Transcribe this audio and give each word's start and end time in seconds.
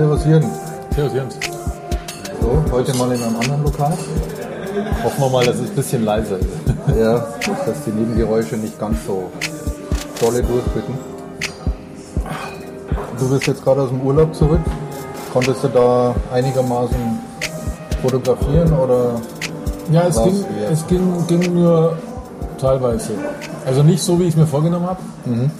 Servus 0.00 0.24
Jürgen. 0.24 0.50
Servus 0.94 1.12
Jens. 1.12 1.34
So, 2.40 2.64
heute 2.72 2.94
mal 2.96 3.12
in 3.12 3.22
einem 3.22 3.36
anderen 3.36 3.62
Lokal. 3.62 3.92
Hoffen 5.04 5.20
wir 5.20 5.28
mal, 5.28 5.44
dass 5.44 5.56
es 5.56 5.68
ein 5.68 5.76
bisschen 5.76 6.04
leiser 6.06 6.38
ist. 6.38 6.48
Ja, 6.98 7.18
dass 7.66 7.84
die 7.84 7.90
Nebengeräusche 7.90 8.56
nicht 8.56 8.80
ganz 8.80 8.96
so 9.06 9.30
dolle 10.18 10.42
durchdrücken. 10.42 10.94
Du 13.18 13.28
bist 13.28 13.46
jetzt 13.46 13.62
gerade 13.62 13.82
aus 13.82 13.90
dem 13.90 14.00
Urlaub 14.00 14.34
zurück. 14.34 14.62
Konntest 15.34 15.64
du 15.64 15.68
da 15.68 16.14
einigermaßen 16.32 17.18
fotografieren 18.00 18.72
oder? 18.72 19.20
Ja, 19.92 20.06
es, 20.08 20.16
ging, 20.22 20.44
es 20.72 20.86
ging, 20.86 21.26
ging 21.26 21.54
nur 21.56 21.98
teilweise. 22.58 23.12
Also 23.66 23.82
nicht 23.82 24.02
so, 24.02 24.18
wie 24.18 24.22
ich 24.22 24.30
es 24.30 24.36
mir 24.36 24.46
vorgenommen 24.46 24.86
habe. 24.86 25.00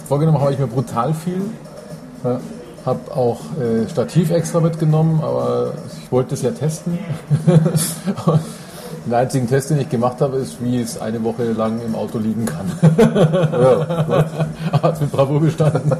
Vorgenommen 0.07 0.41
habe 0.41 0.51
ich 0.51 0.57
mir 0.57 0.65
brutal 0.65 1.13
viel. 1.13 1.43
Ja. 2.23 2.39
Habe 2.85 3.15
auch 3.15 3.39
äh, 3.59 3.87
Stativ 3.89 4.31
extra 4.31 4.59
mitgenommen, 4.59 5.19
aber 5.23 5.73
ich 6.01 6.11
wollte 6.11 6.33
es 6.33 6.41
ja 6.41 6.51
testen. 6.51 6.97
Den 9.05 9.13
einzigen 9.15 9.47
Test, 9.47 9.71
den 9.71 9.79
ich 9.79 9.89
gemacht 9.89 10.21
habe, 10.21 10.37
ist, 10.37 10.63
wie 10.63 10.79
es 10.79 11.01
eine 11.01 11.23
Woche 11.23 11.43
lang 11.53 11.81
im 11.83 11.95
Auto 11.95 12.19
liegen 12.19 12.45
kann. 12.45 12.71
Hat 14.83 15.01
mit 15.01 15.11
Bravour 15.11 15.41
bestanden. 15.41 15.91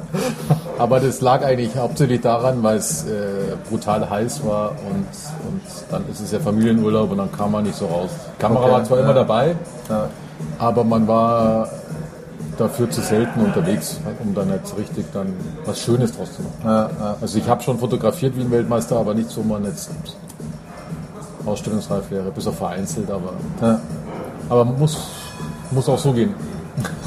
Aber 0.78 1.00
das 1.00 1.20
lag 1.22 1.44
eigentlich 1.44 1.76
hauptsächlich 1.76 2.22
daran, 2.22 2.62
weil 2.62 2.78
es 2.78 3.06
äh, 3.06 3.56
brutal 3.70 4.08
heiß 4.08 4.46
war 4.46 4.72
und, 4.88 5.06
und 5.48 5.62
dann 5.90 6.04
ist 6.12 6.20
es 6.22 6.32
ja 6.32 6.40
Familienurlaub 6.40 7.12
und 7.12 7.18
dann 7.18 7.32
kam 7.32 7.52
man 7.54 7.64
nicht 7.64 7.76
so 7.76 7.86
raus. 7.88 8.10
Die 8.38 8.42
Kamera 8.42 8.64
Okay, 8.66 8.72
war 8.72 8.84
zwar 8.84 8.98
ja. 9.00 9.04
immer 9.06 9.14
dabei, 9.14 9.56
Ja. 9.90 10.10
aber 10.60 10.84
man 10.84 11.08
war 11.08 11.70
dafür 12.58 12.90
zu 12.90 13.02
selten 13.02 13.40
unterwegs, 13.42 14.00
um 14.24 14.34
dann 14.34 14.50
jetzt 14.50 14.78
richtig 14.78 15.06
dann 15.14 15.34
was 15.66 15.80
Schönes 15.80 16.12
draus 16.16 16.30
zu 16.36 16.42
machen. 16.42 16.56
Ja, 16.64 16.90
ja. 17.00 17.18
Also 17.22 17.38
ich 17.38 17.48
habe 17.48 17.62
schon 17.64 17.80
fotografiert 17.80 18.36
wie 18.38 18.42
ein 18.42 18.52
Weltmeister, 18.52 18.98
aber 18.98 19.14
nicht 19.14 19.30
so, 19.30 19.42
man 19.44 19.64
jetzt 19.66 19.90
ausstellungsreif 21.46 22.12
wäre, 22.12 22.32
bis 22.32 22.46
auf 22.48 22.58
vereinzelt, 22.58 23.10
aber, 23.10 23.34
Ja. 23.62 23.80
aber 24.50 24.66
muss, 24.66 24.98
muss 25.72 25.90
auch 25.90 25.98
so 25.98 26.14
gehen. 26.14 26.34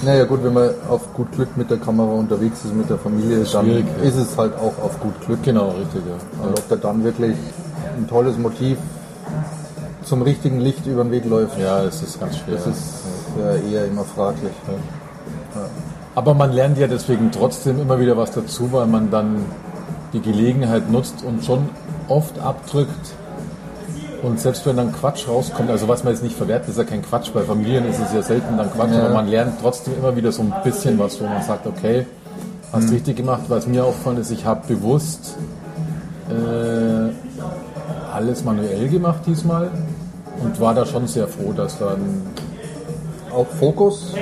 Naja 0.04 0.24
gut, 0.24 0.44
wenn 0.44 0.52
man 0.52 0.70
auf 0.90 1.12
gut 1.14 1.32
Glück 1.32 1.56
mit 1.56 1.70
der 1.70 1.78
Kamera 1.78 2.12
unterwegs 2.12 2.64
ist, 2.64 2.74
mit 2.74 2.90
der 2.90 2.98
Familie, 2.98 3.38
dann 3.44 3.64
Schwierig, 3.64 3.86
ja. 3.98 4.04
ist 4.08 4.16
es 4.16 4.36
halt 4.36 4.54
auch 4.56 4.74
auf 4.82 5.00
gut 5.00 5.18
Glück. 5.24 5.42
Genau, 5.42 5.70
richtig, 5.70 6.02
ja. 6.06 6.44
Und 6.46 6.58
ob 6.58 6.68
da 6.68 6.76
dann 6.76 7.02
wirklich 7.02 7.34
ein 7.96 8.06
tolles 8.08 8.36
Motiv 8.36 8.76
zum 10.04 10.20
richtigen 10.22 10.60
Licht 10.60 10.84
über 10.86 11.02
den 11.02 11.12
Weg 11.12 11.24
läuft, 11.24 11.58
Ja, 11.58 11.82
es 11.82 12.02
ist 12.02 12.20
ganz 12.20 12.36
schwer. 12.36 12.56
das 12.56 12.66
ist 12.66 12.82
ja 13.38 13.54
eher 13.70 13.86
immer 13.86 14.04
fraglich. 14.04 14.52
Aber 16.14 16.34
man 16.34 16.52
lernt 16.52 16.78
ja 16.78 16.86
deswegen 16.86 17.30
trotzdem 17.32 17.80
immer 17.80 17.98
wieder 17.98 18.16
was 18.16 18.30
dazu, 18.30 18.70
weil 18.72 18.86
man 18.86 19.10
dann 19.10 19.44
die 20.12 20.20
Gelegenheit 20.20 20.90
nutzt 20.90 21.24
und 21.24 21.44
schon 21.44 21.68
oft 22.08 22.38
abdrückt. 22.38 23.14
Und 24.22 24.40
selbst 24.40 24.64
wenn 24.64 24.76
dann 24.76 24.92
Quatsch 24.92 25.28
rauskommt, 25.28 25.70
also 25.70 25.86
was 25.88 26.04
man 26.04 26.12
jetzt 26.14 26.22
nicht 26.22 26.36
verwertet, 26.36 26.70
ist 26.70 26.78
ja 26.78 26.84
kein 26.84 27.02
Quatsch. 27.02 27.30
Bei 27.34 27.42
Familien 27.42 27.84
ist 27.88 27.98
es 28.00 28.12
ja 28.14 28.22
selten 28.22 28.56
dann 28.56 28.70
Quatsch, 28.72 28.92
Ja. 28.92 29.04
aber 29.06 29.14
man 29.14 29.28
lernt 29.28 29.60
trotzdem 29.60 29.94
immer 29.98 30.16
wieder 30.16 30.32
so 30.32 30.42
ein 30.42 30.52
bisschen 30.62 30.98
was, 30.98 31.20
wo 31.20 31.24
man 31.26 31.42
sagt, 31.42 31.66
okay, 31.66 32.06
hast 32.72 32.90
richtig 32.90 33.16
gemacht. 33.16 33.42
Was 33.48 33.66
mir 33.66 33.84
auffallen 33.84 34.18
ist, 34.18 34.30
ich 34.30 34.46
habe 34.46 34.62
bewusst 34.66 35.36
äh, 36.30 37.10
alles 38.14 38.44
manuell 38.44 38.88
gemacht 38.88 39.20
diesmal 39.26 39.70
und 40.42 40.58
war 40.60 40.74
da 40.74 40.86
schon 40.86 41.06
sehr 41.06 41.28
froh, 41.28 41.52
dass 41.52 41.78
dann 41.78 42.22
Auch 43.34 43.46
Fokus? 43.58 44.12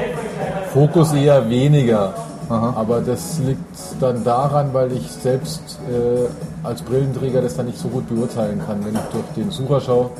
Fokus 0.72 1.12
eher 1.12 1.48
weniger. 1.48 2.14
Aha. 2.48 2.74
Aber 2.76 3.00
das 3.00 3.38
liegt 3.46 3.60
dann 4.00 4.24
daran, 4.24 4.70
weil 4.72 4.92
ich 4.92 5.10
selbst 5.10 5.78
äh, 5.88 6.66
als 6.66 6.82
Brillenträger 6.82 7.40
das 7.40 7.56
dann 7.56 7.66
nicht 7.66 7.78
so 7.78 7.88
gut 7.88 8.08
beurteilen 8.08 8.60
kann. 8.66 8.84
Wenn 8.84 8.94
ich 8.94 9.00
durch 9.12 9.24
den 9.36 9.50
Sucher 9.50 9.80
schaue, 9.80 10.10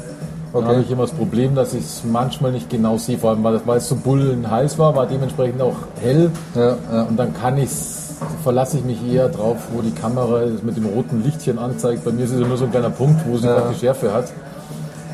Okay. 0.54 0.66
habe 0.66 0.80
ich 0.82 0.90
immer 0.90 1.04
das 1.04 1.12
Problem, 1.12 1.54
dass 1.54 1.72
ich 1.72 1.80
es 1.82 2.02
manchmal 2.04 2.52
nicht 2.52 2.68
genau 2.68 2.98
sehe. 2.98 3.16
Vor 3.16 3.30
allem, 3.30 3.42
weil, 3.42 3.58
weil 3.64 3.78
es 3.78 3.88
so 3.88 3.96
bullen 3.96 4.50
heiß 4.50 4.78
war, 4.78 4.94
war 4.94 5.06
dementsprechend 5.06 5.62
auch 5.62 5.76
hell. 6.02 6.30
Ja, 6.54 6.76
ja. 6.92 7.02
Und 7.04 7.16
dann 7.18 7.32
kann 7.32 7.56
ich's, 7.56 8.16
verlasse 8.42 8.76
ich 8.76 8.84
mich 8.84 8.98
eher 9.10 9.30
drauf, 9.30 9.56
wo 9.72 9.80
die 9.80 9.92
Kamera 9.92 10.42
es 10.42 10.62
mit 10.62 10.76
dem 10.76 10.84
roten 10.84 11.22
Lichtchen 11.22 11.58
anzeigt. 11.58 12.04
Bei 12.04 12.12
mir 12.12 12.24
ist 12.24 12.32
es 12.32 12.46
nur 12.46 12.58
so 12.58 12.66
ein 12.66 12.70
kleiner 12.70 12.90
Punkt, 12.90 13.22
wo 13.26 13.38
sie 13.38 13.46
Ja. 13.46 13.54
gerade 13.54 13.70
die 13.72 13.78
Schärfe 13.80 14.12
hat. 14.12 14.26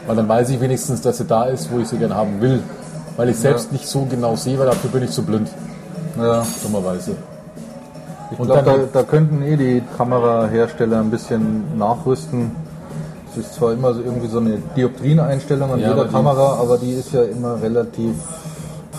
Weil 0.09 0.17
dann 0.17 0.29
weiß 0.29 0.51
ich 0.51 0.61
wenigstens, 0.61 1.03
dass 1.03 1.19
sie 1.19 1.25
da 1.25 1.45
ist, 1.45 1.71
wo 1.71 1.79
ich 1.79 1.87
sie 1.87 1.99
gerne 1.99 2.17
haben 2.17 2.41
will. 2.41 2.59
Weil 3.19 3.29
ich 3.31 3.37
selbst 3.37 3.73
nicht 3.73 3.87
so 3.87 4.07
genau 4.09 4.37
sehe, 4.37 4.59
weil 4.59 4.67
dafür 4.67 4.91
bin 4.91 5.03
ich 5.03 5.11
zu 5.11 5.23
blind, 5.25 5.49
ja. 6.17 6.47
dummerweise. 6.63 7.17
Ich 8.31 8.39
Und 8.39 8.47
glaube, 8.47 8.63
da, 8.65 8.77
da 8.93 9.03
könnten 9.03 9.43
eh 9.43 9.57
die 9.57 9.83
Kamerahersteller 9.97 11.01
ein 11.01 11.11
bisschen 11.11 11.77
nachrüsten. 11.77 12.53
Es 13.33 13.39
ist 13.39 13.55
zwar 13.55 13.73
immer 13.73 13.93
so 13.93 14.01
irgendwie 14.01 14.29
so 14.29 14.39
eine 14.39 14.59
Dioptrieneinstellung 14.77 15.73
an 15.73 15.81
Ja, 15.81 15.89
jeder 15.89 16.01
aber 16.01 16.05
die- 16.09 16.15
Kamera, 16.15 16.59
aber 16.61 16.79
die 16.79 16.93
ist 16.93 17.13
ja 17.13 17.23
immer 17.25 17.61
relativ 17.61 18.15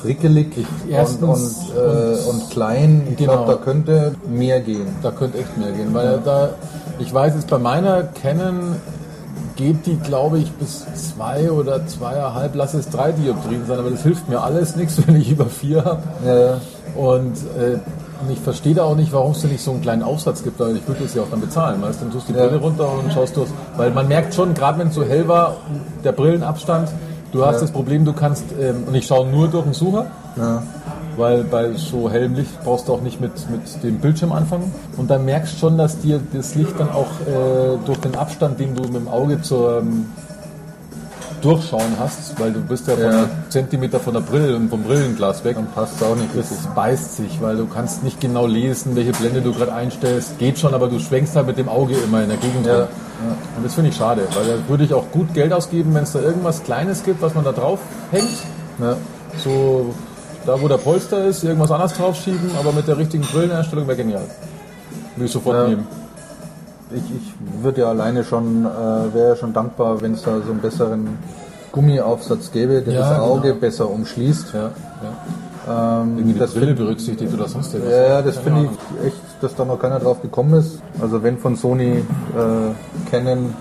frickelig 0.02 0.66
und, 0.88 1.24
und, 1.24 1.52
äh, 1.76 2.30
und 2.30 2.50
klein. 2.50 3.08
Ich 3.12 3.18
Genau. 3.18 3.34
glaube, 3.46 3.52
da 3.54 3.58
könnte 3.64 4.16
mehr 4.30 4.60
gehen. 4.62 4.88
Da 5.02 5.12
könnte 5.12 5.38
echt 5.38 5.58
mehr 5.58 5.72
gehen, 5.72 5.94
weil 5.94 6.20
da, 6.26 6.50
ich 7.00 7.14
weiß 7.14 7.36
jetzt 7.36 7.50
bei 7.50 7.58
meiner 7.58 8.04
Canon 8.04 8.76
geht 9.60 9.86
die, 9.86 9.98
glaube 9.98 10.40
ich, 10.40 10.52
bis 10.54 10.86
zwei 10.96 11.52
oder 11.52 11.86
zweieinhalb, 11.86 12.56
lass 12.56 12.74
es 12.74 12.90
drei 12.90 13.12
Dioptrien 13.12 13.66
sein, 13.68 13.78
aber 13.80 13.90
das 13.92 14.04
hilft 14.04 14.30
mir 14.30 14.42
alles 14.42 14.76
nichts, 14.78 14.96
wenn 15.08 15.18
ich 15.18 15.30
über 15.32 15.46
vier 15.48 15.84
habe. 15.84 16.02
Ja, 16.26 16.58
Und, 17.02 17.34
äh, 17.58 17.78
und 18.22 18.32
ich 18.32 18.40
verstehe 18.40 18.74
da 18.74 18.84
auch 18.84 18.96
nicht, 18.96 19.12
warum 19.14 19.32
es 19.34 19.42
da 19.42 19.48
nicht 19.50 19.62
so 19.64 19.72
einen 19.72 19.82
kleinen 19.82 20.04
Aufsatz 20.04 20.44
gibt, 20.44 20.60
weil 20.60 20.78
ich 20.78 20.88
würde 20.88 21.04
das 21.04 21.14
ja 21.14 21.22
auch 21.24 21.30
dann 21.30 21.42
bezahlen. 21.42 21.82
Weißt? 21.82 22.00
du, 22.00 22.06
Dann 22.06 22.14
tust 22.14 22.30
du 22.30 22.34
die 22.34 22.40
Ja. 22.40 22.48
Brille 22.48 22.60
runter 22.62 22.90
und 22.92 23.12
schaust 23.14 23.36
durch. 23.38 23.50
Weil 23.78 23.92
man 23.92 24.08
merkt 24.08 24.34
schon, 24.34 24.54
gerade 24.54 24.80
wenn 24.80 24.88
es 24.88 24.96
so 24.96 25.04
hell 25.04 25.28
war, 25.28 25.58
der 26.04 26.12
Brillenabstand, 26.14 26.90
du 27.32 27.46
hast 27.46 27.56
Ja. 27.56 27.62
das 27.62 27.72
Problem, 27.72 28.06
du 28.06 28.14
kannst, 28.14 28.46
ähm, 28.60 28.84
und 28.88 28.96
ich 28.96 29.06
schaue 29.08 29.28
nur 29.28 29.48
durch 29.50 29.64
den 29.66 29.74
Sucher, 29.74 30.06
ja. 30.38 30.64
Weil 31.20 31.44
bei 31.44 31.74
so 31.74 32.10
hellem 32.10 32.34
Licht 32.36 32.64
brauchst 32.64 32.88
du 32.88 32.94
auch 32.94 33.02
nicht 33.02 33.22
mit, 33.22 33.32
mit 33.52 33.84
dem 33.84 34.00
Bildschirm 34.00 34.32
anfangen. 34.32 34.74
Und 34.98 35.10
dann 35.12 35.26
merkst 35.26 35.54
du 35.54 35.58
schon, 35.60 35.78
dass 35.78 36.00
dir 36.00 36.20
das 36.34 36.56
Licht 36.56 36.74
dann 36.80 36.90
auch 36.90 37.08
äh, 37.28 37.78
durch 37.86 38.00
den 38.00 38.16
Abstand, 38.16 38.60
den 38.60 38.76
du 38.76 38.84
mit 38.84 38.96
dem 38.96 39.08
Auge 39.08 39.42
zur 39.42 39.80
ähm, 39.80 40.06
Durchschauen 41.42 41.94
hast, 42.00 42.38
weil 42.40 42.52
du 42.52 42.60
bist 42.60 42.88
ja, 42.88 42.96
von 42.96 43.04
Ja. 43.04 43.10
einem 43.10 43.30
Zentimeter 43.50 44.00
von 44.00 44.14
der 44.14 44.22
Brille 44.22 44.56
und 44.58 44.70
vom 44.70 44.84
Brillenglas 44.84 45.44
weg. 45.46 45.56
Dann 45.56 45.68
passt 45.68 46.04
auch 46.04 46.16
nicht 46.16 46.30
Das 46.36 46.50
beißt 46.76 47.16
sich, 47.18 47.42
weil 47.42 47.56
du 47.56 47.66
kannst 47.66 48.04
nicht 48.04 48.20
genau 48.20 48.46
lesen, 48.46 48.96
welche 48.96 49.12
Blende 49.14 49.42
du 49.42 49.54
gerade 49.54 49.74
einstellst. 49.74 50.38
Geht 50.38 50.60
schon, 50.60 50.74
aber 50.74 50.88
du 50.88 51.00
schwenkst 51.00 51.36
halt 51.38 51.48
mit 51.48 51.58
dem 51.58 51.70
Auge 51.70 51.96
immer 51.96 52.24
in 52.24 52.30
der 52.30 52.38
Gegend 52.38 52.66
Ja, 52.66 52.80
rum. 52.80 52.88
Und 53.58 53.66
das 53.66 53.74
finde 53.74 53.90
ich 53.90 53.96
schade, 53.96 54.28
weil 54.34 54.46
da 54.48 54.54
würde 54.70 54.84
ich 54.84 54.94
auch 54.94 55.12
gut 55.12 55.34
Geld 55.34 55.54
ausgeben, 55.54 55.94
wenn 55.94 56.04
es 56.04 56.12
da 56.14 56.20
irgendwas 56.20 56.64
Kleines 56.64 57.04
gibt, 57.04 57.22
was 57.22 57.34
man 57.36 57.44
da 57.46 57.52
drauf 57.54 57.80
hängt. 58.12 58.30
Ja. 58.82 58.96
So 59.44 59.94
da, 60.50 60.62
wo 60.62 60.68
der 60.68 60.78
Polster 60.78 61.26
ist, 61.26 61.44
irgendwas 61.44 61.72
anderes 61.72 61.94
draufschieben, 61.94 62.52
aber 62.60 62.72
mit 62.72 62.88
der 62.88 62.98
richtigen 62.98 63.24
Brilleneinstellung 63.24 63.88
wäre 63.88 63.98
genial. 63.98 64.24
Würde 65.16 65.26
ich 65.26 65.32
sofort 65.32 65.56
Ja. 65.58 65.68
nehmen. 65.68 65.88
Ich, 66.92 67.04
ich 67.04 67.64
würde 67.64 67.82
ja 67.82 67.90
alleine 67.90 68.24
schon, 68.24 68.66
äh, 68.66 69.14
wäre 69.14 69.30
ja 69.30 69.36
schon 69.36 69.54
dankbar, 69.54 70.02
wenn 70.02 70.14
es 70.14 70.24
da 70.24 70.32
so 70.44 70.52
einen 70.52 70.60
besseren 70.60 71.18
Gummiaufsatz 71.72 72.52
gäbe, 72.52 72.82
der 72.82 72.94
Ja, 72.94 73.10
das 73.12 73.20
Auge 73.20 73.50
genau. 73.50 73.60
besser 73.60 73.90
umschließt. 73.92 74.54
Ja, 74.54 74.60
ja. 75.68 76.02
Ähm, 76.02 76.18
Irgendwie 76.18 76.34
die 76.34 76.40
das 76.40 76.52
Brille 76.52 76.66
find- 76.68 76.78
berücksichtigt 76.80 77.32
oder 77.32 77.48
sonst 77.48 77.74
irgendwas. 77.76 77.96
Ja, 77.96 78.08
ja, 78.08 78.22
das 78.24 78.38
finde 78.38 78.64
ich 79.02 79.08
echt, 79.08 79.18
dass 79.42 79.54
da 79.54 79.66
noch 79.66 79.78
keiner 79.78 80.00
drauf 80.00 80.20
gekommen 80.24 80.56
ist. 80.56 80.80
Also 81.00 81.22
wenn 81.22 81.38
von 81.38 81.56
Sony, 81.58 81.98
äh, 82.00 83.10
Canon 83.12 83.54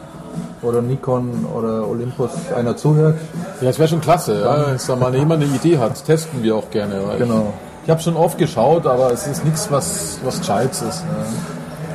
oder 0.62 0.82
Nikon 0.82 1.46
oder 1.56 1.88
Olympus 1.88 2.30
einer 2.56 2.76
zuhört, 2.76 3.16
Ja, 3.60 3.68
das 3.68 3.78
wäre 3.78 3.88
schon 3.88 4.00
klasse, 4.00 4.40
ja, 4.40 4.66
wenn 4.66 4.78
da 4.86 4.96
mal 4.96 5.14
jemand 5.14 5.42
eine 5.42 5.54
Idee 5.54 5.78
hat. 5.78 6.04
Testen 6.04 6.42
wir 6.42 6.56
auch 6.56 6.70
gerne. 6.70 7.00
Genau. 7.18 7.52
Ich, 7.80 7.84
ich 7.84 7.90
habe 7.90 8.00
schon 8.00 8.16
oft 8.16 8.38
geschaut, 8.38 8.86
aber 8.86 9.12
es 9.12 9.26
ist 9.26 9.44
nichts, 9.44 9.70
was, 9.70 10.18
was 10.24 10.40
Gescheites 10.40 10.82
ist. 10.82 11.04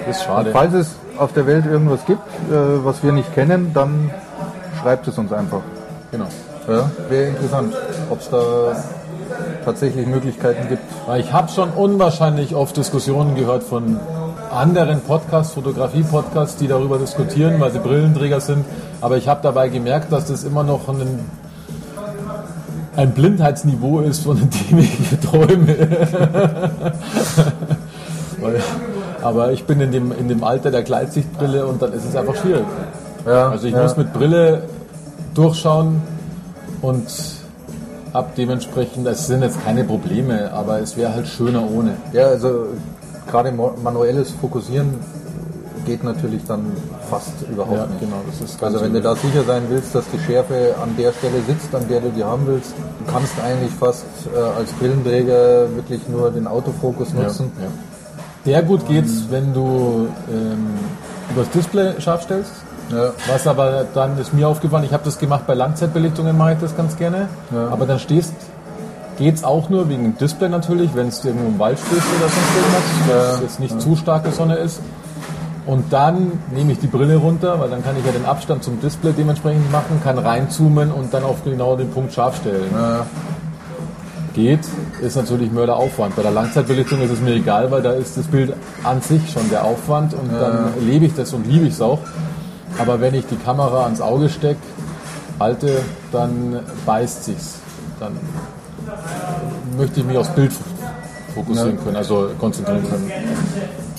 Das 0.08 0.18
ist 0.18 0.24
schade. 0.24 0.52
falls 0.52 0.74
es 0.74 0.96
auf 1.18 1.34
der 1.34 1.46
Welt 1.46 1.66
irgendwas 1.66 2.06
gibt, 2.06 2.22
äh, 2.52 2.84
was 2.84 3.04
wir 3.04 3.12
nicht 3.12 3.34
kennen, 3.34 3.72
dann 3.74 4.10
schreibt 4.82 5.08
es 5.08 5.18
uns 5.18 5.32
einfach. 5.32 5.62
Genau. 6.12 6.28
Ja, 6.68 6.90
wäre 7.10 7.30
interessant, 7.30 7.76
ob 8.10 8.22
es 8.22 8.30
da 8.30 8.76
tatsächlich 9.66 10.08
Möglichkeiten 10.08 10.70
gibt. 10.70 10.84
Weil 11.08 11.22
ich 11.22 11.34
habe 11.34 11.50
schon 11.50 11.70
unwahrscheinlich 11.72 12.56
oft 12.56 12.76
Diskussionen 12.78 13.36
gehört 13.36 13.64
von 13.64 14.00
anderen 14.54 15.02
Podcasts, 15.02 15.54
Fotografie-Podcasts, 15.54 16.58
die 16.58 16.68
darüber 16.68 16.98
diskutieren, 16.98 17.60
weil 17.60 17.72
sie 17.72 17.80
Brillenträger 17.80 18.40
sind. 18.40 18.66
Aber 19.02 19.18
ich 19.18 19.28
habe 19.28 19.42
dabei 19.44 19.70
gemerkt, 19.70 20.12
dass 20.12 20.26
das 20.26 20.44
immer 20.44 20.64
noch 20.64 20.88
ein, 20.90 21.20
ein 22.96 23.12
Blindheitsniveau 23.12 24.02
ist, 24.02 24.24
von 24.24 24.38
dem 24.38 24.80
ich 24.80 25.20
träume. 25.20 25.76
Aber 29.24 29.54
ich 29.54 29.64
bin 29.64 29.80
in 29.80 29.92
dem, 29.92 30.12
in 30.12 30.28
dem 30.28 30.44
Alter 30.44 30.70
der 30.70 30.84
Gleitsichtbrille 30.84 31.66
und 31.66 31.82
dann 31.82 31.94
ist 31.94 32.06
es 32.06 32.16
einfach 32.16 32.36
schwierig. 32.36 32.66
Ja, 33.26 33.50
Also 33.50 33.68
ich 33.68 33.74
ja. 33.74 33.84
muss 33.84 33.96
mit 33.96 34.12
Brille 34.12 34.64
durchschauen 35.34 36.02
und 36.82 37.08
habe 38.14 38.28
dementsprechend, 38.38 39.08
es 39.08 39.28
sind 39.28 39.42
jetzt 39.42 39.64
keine 39.64 39.84
Probleme, 39.86 40.52
aber 40.54 40.80
es 40.80 40.98
wäre 40.98 41.14
halt 41.14 41.28
schöner 41.28 41.64
ohne. 41.72 41.94
Ja, 42.12 42.28
also 42.28 42.68
gerade 43.30 43.52
manuelles 43.52 44.32
Fokussieren 44.32 44.96
geht 45.86 46.04
natürlich 46.04 46.42
dann 46.46 46.66
fast 47.10 47.34
überhaupt 47.52 47.76
Ja, 47.78 47.86
nicht. 47.88 48.00
genau, 48.00 48.16
das 48.30 48.50
ist 48.50 48.64
Also 48.64 48.80
wenn 48.82 48.94
du 48.94 49.02
da 49.02 49.16
sicher 49.16 49.44
sein 49.44 49.64
willst, 49.70 49.94
dass 49.94 50.06
die 50.14 50.20
Schärfe 50.20 50.76
an 50.82 50.96
der 50.98 51.12
Stelle 51.12 51.42
sitzt, 51.46 51.76
an 51.76 51.88
der 51.90 52.00
du 52.00 52.10
die 52.10 52.24
haben 52.24 52.48
willst, 52.48 52.72
du 53.00 53.12
kannst 53.12 53.34
eigentlich 53.44 53.72
fast 53.72 54.06
äh, 54.34 54.40
als 54.40 54.72
Brillenträger 54.74 55.68
wirklich 55.76 56.08
nur 56.08 56.32
den 56.32 56.48
Autofokus 56.48 57.14
nutzen. 57.14 57.52
Ja. 57.60 57.68
Sehr 58.46 58.64
gut 58.64 58.88
geht's, 58.88 59.26
wenn 59.30 59.54
du 59.54 60.08
ähm, 60.32 60.68
übers 61.34 61.50
Display 61.50 62.00
scharf 62.00 62.24
stellst. 62.24 62.52
Ja. 62.90 63.12
Was 63.28 63.48
aber 63.48 63.86
dann 63.94 64.18
ist 64.20 64.34
mir 64.34 64.48
aufgefallen, 64.48 64.84
ich 64.84 64.94
habe 64.94 65.04
das 65.06 65.18
gemacht 65.18 65.48
bei 65.48 65.54
Langzeitbelichtungen, 65.54 66.38
mache 66.38 66.54
ich 66.54 66.60
das 66.60 66.76
ganz 66.76 66.98
gerne. 66.98 67.28
Ja. 67.54 67.70
Aber 67.70 67.86
dann 67.86 68.00
stehst, 68.00 68.34
geht's 69.18 69.44
auch 69.44 69.70
nur 69.70 69.90
wegen 69.90 70.04
dem 70.04 70.18
Display 70.18 70.50
natürlich, 70.50 70.94
wenn 70.96 71.08
es 71.08 71.24
irgendwo 71.24 71.48
im 71.48 71.60
Wald 71.60 71.78
stehst 71.80 72.02
oder 72.18 72.30
sonst 72.30 72.56
irgendwas, 72.56 73.10
Ja. 73.10 73.32
dass 73.32 73.42
jetzt 73.42 73.60
nicht 73.60 73.82
zu 73.82 73.96
starke 73.96 74.32
Sonne 74.32 74.56
ist. 74.56 74.82
Und 75.66 75.94
dann 75.94 76.34
nehme 76.54 76.74
ich 76.74 76.80
die 76.80 76.88
Brille 76.88 77.16
runter, 77.16 77.58
weil 77.60 77.70
dann 77.70 77.84
kann 77.84 77.96
ich 77.98 78.06
ja 78.06 78.12
den 78.12 78.26
Abstand 78.26 78.64
zum 78.64 78.82
Display 78.82 79.14
dementsprechend 79.14 79.72
machen, 79.72 80.02
kann 80.04 80.18
reinzoomen 80.18 80.92
und 80.92 81.14
dann 81.14 81.24
auf 81.24 81.44
genau 81.46 81.76
den 81.78 81.90
Punkt 81.90 82.14
scharf 82.14 82.38
stellen. 82.38 82.70
Ja. 82.74 83.06
Geht, 84.34 84.62
ist 85.02 85.16
natürlich 85.16 85.52
Mörderaufwand. 85.52 86.16
Bei 86.16 86.24
der 86.24 86.32
Langzeitbelichtung 86.32 87.00
ist 87.02 87.12
es 87.12 87.22
mir 87.22 87.36
egal, 87.36 87.70
weil 87.72 87.84
da 87.84 87.92
ist 87.92 88.18
das 88.18 88.26
Bild 88.26 88.54
an 88.84 89.00
sich 89.02 89.32
schon 89.32 89.48
der 89.52 89.64
Aufwand 89.64 90.14
und 90.16 90.34
dann 90.34 90.74
lebe 90.82 91.06
ich 91.06 91.14
das 91.14 91.34
und 91.34 91.46
liebe 91.48 91.68
ich 91.68 91.74
es 91.76 91.82
auch. 91.82 92.00
Aber 92.80 93.00
wenn 93.00 93.14
ich 93.14 93.28
die 93.28 93.36
Kamera 93.36 93.84
ans 93.84 94.02
Auge 94.02 94.30
stecke, 94.30 94.60
halte, 95.40 95.80
dann 96.12 96.60
beißt 96.86 97.26
sich's. 97.26 97.60
Dann 98.00 98.14
möchte 99.78 100.00
ich 100.00 100.06
mich 100.06 100.18
aufs 100.18 100.30
Bild 100.30 100.52
fokussieren 101.34 101.78
können, 101.84 101.96
also 101.96 102.30
konzentrieren 102.40 102.84
können. 102.90 103.12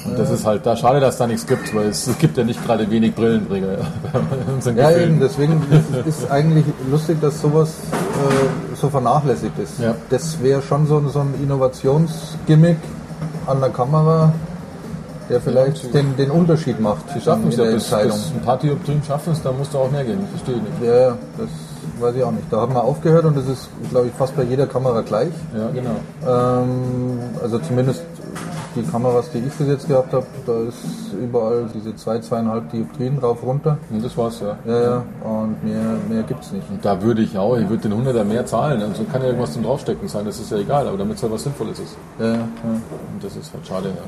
Und 0.07 0.19
das 0.19 0.31
ist 0.31 0.45
halt 0.45 0.67
da 0.67 0.77
schade, 0.77 1.01
dass 1.01 1.17
da 1.17 1.27
nichts 1.27 1.47
gibt, 1.47 1.75
weil 1.75 1.87
es, 1.89 2.09
gibt 2.19 2.37
ja 2.37 2.45
nicht 2.45 2.63
gerade 2.65 2.89
wenig 2.91 3.15
Brillenträger 3.15 3.79
Ja, 4.77 4.91
eben, 4.91 5.19
deswegen 5.19 5.63
ist 6.07 6.23
es 6.25 6.31
eigentlich 6.31 6.67
lustig, 6.91 7.21
dass 7.23 7.41
sowas 7.41 7.71
äh, 7.71 8.77
so 8.77 8.91
vernachlässigt 8.91 9.59
ist. 9.59 9.81
Ja. 9.81 9.95
Das 10.11 10.43
wäre 10.43 10.61
schon 10.61 10.87
so, 10.87 10.99
ein- 10.99 11.09
so 11.09 11.21
ein 11.21 11.35
Innovationsgimmick 11.43 12.77
an 13.47 13.61
der 13.61 13.71
Kamera, 13.71 14.33
der 15.31 15.41
vielleicht 15.41 15.93
den, 15.95 16.15
den 16.19 16.31
Unterschied 16.31 16.79
macht 16.81 17.05
Die 17.17 17.21
schaffen 17.23 17.49
es 17.49 17.57
ja, 17.57 17.65
bis, 17.65 17.85
bis 17.89 18.33
ein 18.37 18.43
paar 18.45 18.59
Dioptrien 18.59 19.03
schaffen 19.03 19.33
es, 19.33 19.43
da 19.43 19.53
muss 19.53 19.71
da 19.71 19.79
auch 19.79 19.91
mehr 19.91 20.05
gehen, 20.05 20.21
verstehe 20.31 20.57
ich 20.57 20.63
nicht. 20.63 20.83
Ja, 20.93 21.01
ja, 21.01 21.19
das 21.39 21.49
weiß 22.00 22.17
ich 22.17 22.23
auch 22.23 22.32
nicht. 22.32 22.52
Da 22.52 22.61
haben 22.61 22.75
wir 22.75 22.82
aufgehört 22.82 23.25
und 23.25 23.37
das 23.37 23.46
ist, 23.49 23.69
glaube 23.91 24.08
ich, 24.08 24.12
fast 24.14 24.37
bei 24.37 24.43
jeder 24.43 24.67
Kamera 24.67 25.00
gleich. 25.02 25.32
Ja, 25.56 25.69
genau. 25.70 26.62
Ähm, 26.62 27.19
also 27.43 27.58
zumindest 27.58 28.02
die 28.75 28.82
Kameras, 28.82 29.31
die 29.31 29.38
ich 29.38 29.52
bis 29.52 29.69
jetzt 29.69 29.88
gehabt 29.88 30.12
habe, 30.12 30.26
da 30.46 30.52
ist 30.69 31.12
überall 31.12 31.67
diese 31.73 31.94
zwei, 31.94 32.19
zweieinhalb 32.19 32.70
Dioptrien 32.70 33.19
rauf 33.19 33.43
runter. 33.43 33.79
Und 33.91 34.05
das 34.05 34.17
war's 34.17 34.41
ja. 34.41 34.56
Ja, 34.67 34.82
ja, 34.82 35.05
und 35.23 35.62
mehr, 35.62 35.96
mehr 36.08 36.23
gibt's 36.25 36.50
nicht. 36.52 36.69
Und 36.69 36.85
da 36.85 37.00
würde 37.00 37.23
ich 37.23 37.38
auch, 37.38 37.56
ich 37.56 37.69
würde 37.69 37.88
den 37.88 38.05
100er 38.05 38.25
mehr 38.25 38.46
zahlen. 38.46 38.82
Also 38.82 39.05
kann 39.05 39.23
ja 39.23 39.29
irgendwas 39.29 39.52
zum 39.52 39.62
Draufstecken 39.62 40.08
sein, 40.08 40.25
das 40.25 40.41
ist 40.41 40.50
ja 40.50 40.58
egal, 40.58 40.88
aber 40.88 40.96
damit 40.96 41.17
es 41.17 41.23
halt 41.23 41.32
was 41.32 41.44
Sinnvolles 41.44 41.79
ist. 41.79 41.96
Ja, 42.19 42.26
ja. 42.26 42.35
Und 42.35 43.23
das 43.23 43.37
ist 43.37 43.52
halt 43.52 43.67
schade, 43.67 43.88
ja. 43.88 44.02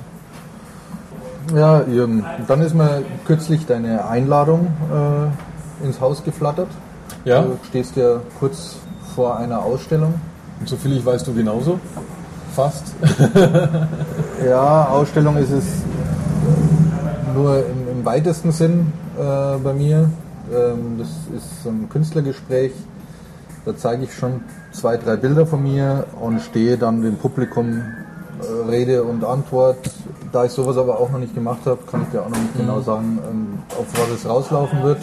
Ja, 1.54 1.82
Jürgen, 1.82 2.24
dann 2.48 2.60
ist 2.60 2.74
mir 2.74 3.02
kürzlich 3.24 3.66
deine 3.66 4.08
Einladung 4.08 4.66
äh, 4.90 5.84
ins 5.86 6.00
Haus 6.00 6.24
geflattert. 6.24 6.66
Ja, 7.24 7.42
Du 7.42 7.58
stehst 7.68 7.96
ja 7.96 8.20
kurz 8.38 8.76
vor 9.14 9.36
einer 9.36 9.60
Ausstellung. 9.62 10.14
und 10.60 10.68
so 10.68 10.76
viel 10.76 10.96
ich 10.96 11.04
weißt 11.04 11.26
du 11.26 11.34
genauso. 11.34 11.78
Fast. 12.54 12.94
Ja, 14.46 14.84
Ausstellung 14.88 15.36
ist 15.38 15.50
es 15.50 15.64
nur 17.34 17.58
im, 17.66 17.98
im 17.98 18.04
weitesten 18.04 18.52
Sinn 18.52 18.92
äh, 19.18 19.56
bei 19.58 19.72
mir. 19.72 20.10
Ähm, 20.52 20.98
das 20.98 21.08
ist 21.34 21.62
so 21.64 21.70
ein 21.70 21.88
Künstlergespräch. 21.88 22.72
Da 23.64 23.76
zeige 23.76 24.04
ich 24.04 24.14
schon 24.14 24.42
zwei, 24.72 24.96
drei 24.98 25.16
Bilder 25.16 25.46
von 25.46 25.62
mir 25.62 26.04
und 26.20 26.40
stehe 26.40 26.76
dann 26.76 27.02
dem 27.02 27.16
Publikum 27.16 27.82
äh, 28.40 28.70
Rede 28.70 29.02
und 29.04 29.24
Antwort. 29.24 29.78
Da 30.32 30.44
ich 30.44 30.52
sowas 30.52 30.76
aber 30.76 31.00
auch 31.00 31.10
noch 31.10 31.18
nicht 31.18 31.34
gemacht 31.34 31.60
habe, 31.64 31.78
kann 31.90 32.02
ich 32.02 32.08
dir 32.08 32.20
auch 32.22 32.28
noch 32.28 32.38
nicht 32.38 32.56
genau 32.56 32.80
sagen, 32.80 33.18
ähm, 33.28 33.58
auf 33.70 33.86
was 33.94 34.10
es 34.20 34.28
rauslaufen 34.28 34.82
wird. 34.82 34.98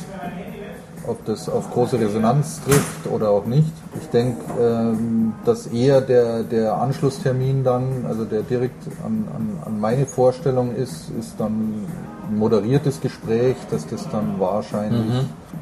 Ob 1.07 1.25
das 1.25 1.49
auf 1.49 1.69
große 1.71 1.99
Resonanz 1.99 2.61
trifft 2.63 3.07
oder 3.11 3.29
auch 3.29 3.45
nicht. 3.45 3.71
Ich 3.99 4.07
denke, 4.09 4.41
ähm, 4.61 5.33
dass 5.43 5.67
eher 5.67 5.99
der, 5.99 6.43
der 6.43 6.77
Anschlusstermin 6.77 7.63
dann, 7.63 8.05
also 8.07 8.23
der 8.23 8.41
direkt 8.41 8.87
an, 9.05 9.27
an, 9.35 9.59
an 9.65 9.79
meine 9.79 10.05
Vorstellung 10.05 10.73
ist, 10.75 11.09
ist 11.19 11.33
dann 11.37 11.85
ein 12.29 12.37
moderiertes 12.37 13.01
Gespräch, 13.01 13.57
dass 13.69 13.85
das 13.87 14.09
dann 14.09 14.39
wahrscheinlich 14.39 15.11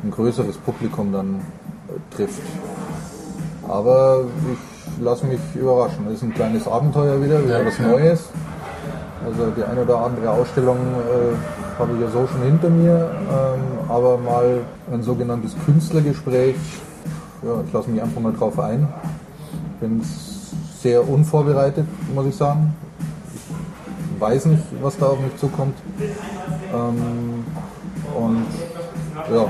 ein 0.04 0.12
größeres 0.12 0.58
Publikum 0.58 1.12
dann 1.12 1.42
äh, 1.90 2.16
trifft. 2.16 2.42
Aber 3.68 4.26
ich 4.52 5.04
lasse 5.04 5.26
mich 5.26 5.40
überraschen. 5.56 6.06
Das 6.06 6.16
ist 6.16 6.24
ein 6.24 6.34
kleines 6.34 6.68
Abenteuer 6.68 7.22
wieder, 7.22 7.44
wieder 7.44 7.60
Ja, 7.60 7.66
was. 7.66 7.80
Neues. 7.80 8.30
Also 9.26 9.52
die 9.56 9.64
eine 9.64 9.82
oder 9.84 9.98
andere 9.98 10.32
Ausstellung 10.32 10.78
äh, 10.78 11.61
habe 11.82 11.94
ich 11.96 12.02
ja 12.02 12.10
so 12.10 12.28
schon 12.28 12.44
hinter 12.44 12.70
mir, 12.70 13.10
ähm, 13.30 13.90
aber 13.90 14.18
mal 14.18 14.62
ein 14.92 15.02
sogenanntes 15.02 15.56
Künstlergespräch. 15.66 16.56
Ja, 17.44 17.62
ich 17.66 17.74
lasse 17.74 17.90
mich 17.90 18.02
einfach 18.02 18.22
mal 18.22 18.34
drauf 18.34 18.60
ein. 18.60 18.88
Bin 19.80 20.02
sehr 20.80 21.08
unvorbereitet, 21.08 21.88
muss 22.14 22.28
ich 22.28 22.36
sagen. 22.36 22.76
Ich 24.16 24.22
weiß 24.22 24.46
nicht, 24.46 24.64
was 24.82 24.98
da 24.98 25.08
auf 25.08 25.20
mich 25.20 25.36
zukommt. 25.38 25.76
Ähm, 26.72 27.46
und 28.16 28.46
ja, 29.34 29.48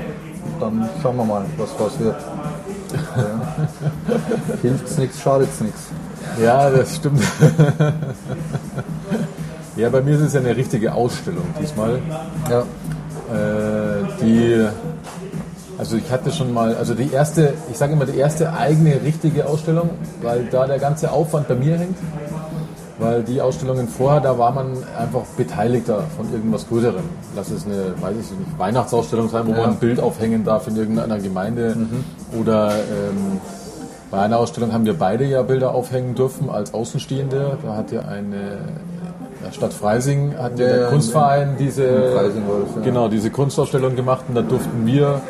dann 0.58 0.88
schauen 1.02 1.16
wir 1.16 1.24
mal, 1.24 1.44
was 1.58 1.76
draus 1.76 1.98
wird. 1.98 2.16
Ja. 3.16 3.56
Hilft's 4.62 4.96
nichts, 4.96 5.20
schadet's 5.20 5.60
nichts. 5.60 5.88
Ja, 6.40 6.70
das 6.70 6.96
stimmt. 6.96 7.22
ja, 9.76 9.88
bei 9.88 10.00
mir 10.00 10.14
ist 10.14 10.20
es 10.22 10.32
ja 10.34 10.40
eine 10.40 10.56
richtige 10.56 10.94
Ausstellung 10.94 11.44
diesmal. 11.60 11.98
Ja, 12.50 12.64
Äh, 13.32 14.04
die, 14.20 14.66
also 15.78 15.96
ich 15.96 16.10
hatte 16.10 16.30
schon 16.30 16.52
mal, 16.52 16.74
also 16.76 16.92
die 16.94 17.10
erste, 17.10 17.54
ich 17.70 17.78
sage 17.78 17.94
immer 17.94 18.04
die 18.04 18.18
erste 18.18 18.52
eigene 18.52 19.00
richtige 19.02 19.46
Ausstellung, 19.46 19.88
weil 20.20 20.44
da 20.50 20.66
der 20.66 20.78
ganze 20.78 21.10
Aufwand 21.10 21.48
bei 21.48 21.54
mir 21.54 21.78
hängt. 21.78 21.96
Weil 22.98 23.22
die 23.22 23.40
Ausstellungen 23.40 23.88
vorher, 23.88 24.20
da 24.20 24.36
war 24.38 24.52
man 24.52 24.76
einfach 24.98 25.22
Beteiligter 25.36 26.02
von 26.16 26.30
irgendwas 26.30 26.68
Größerem. 26.68 27.02
Lass 27.34 27.50
es 27.50 27.64
eine, 27.64 27.94
weiß 28.02 28.16
ich 28.20 28.30
nicht, 28.38 28.58
Weihnachtsausstellung 28.58 29.30
sein, 29.30 29.46
wo 29.46 29.52
Ja. 29.52 29.58
man 29.62 29.70
ein 29.70 29.76
Bild 29.76 29.98
aufhängen 29.98 30.44
darf 30.44 30.68
in 30.68 30.76
irgendeiner 30.76 31.18
Gemeinde. 31.18 31.74
Oder 32.38 32.70
ähm, 32.72 33.40
bei 34.10 34.20
einer 34.20 34.38
Ausstellung 34.38 34.72
haben 34.74 34.84
wir 34.84 34.98
beide 34.98 35.24
ja 35.24 35.40
Bilder 35.42 35.74
aufhängen 35.74 36.14
dürfen 36.14 36.50
als 36.50 36.74
Außenstehende. 36.74 37.56
Da 37.64 37.76
hat 37.76 37.90
ja 37.92 38.00
eine 38.02 38.58
ja, 39.44 39.52
Stadt 39.52 39.72
Freising, 39.72 40.36
hat 40.38 40.58
ja 40.58 40.66
der 40.66 40.86
Kunstverein 40.88 41.56
diese, 41.58 41.86
das, 41.86 42.84
genau, 42.84 43.08
diese 43.08 43.30
Kunstausstellung 43.30 43.96
gemacht 43.96 44.24
und 44.28 44.34
da 44.34 44.42
durften 44.42 44.86
wir 44.86 45.20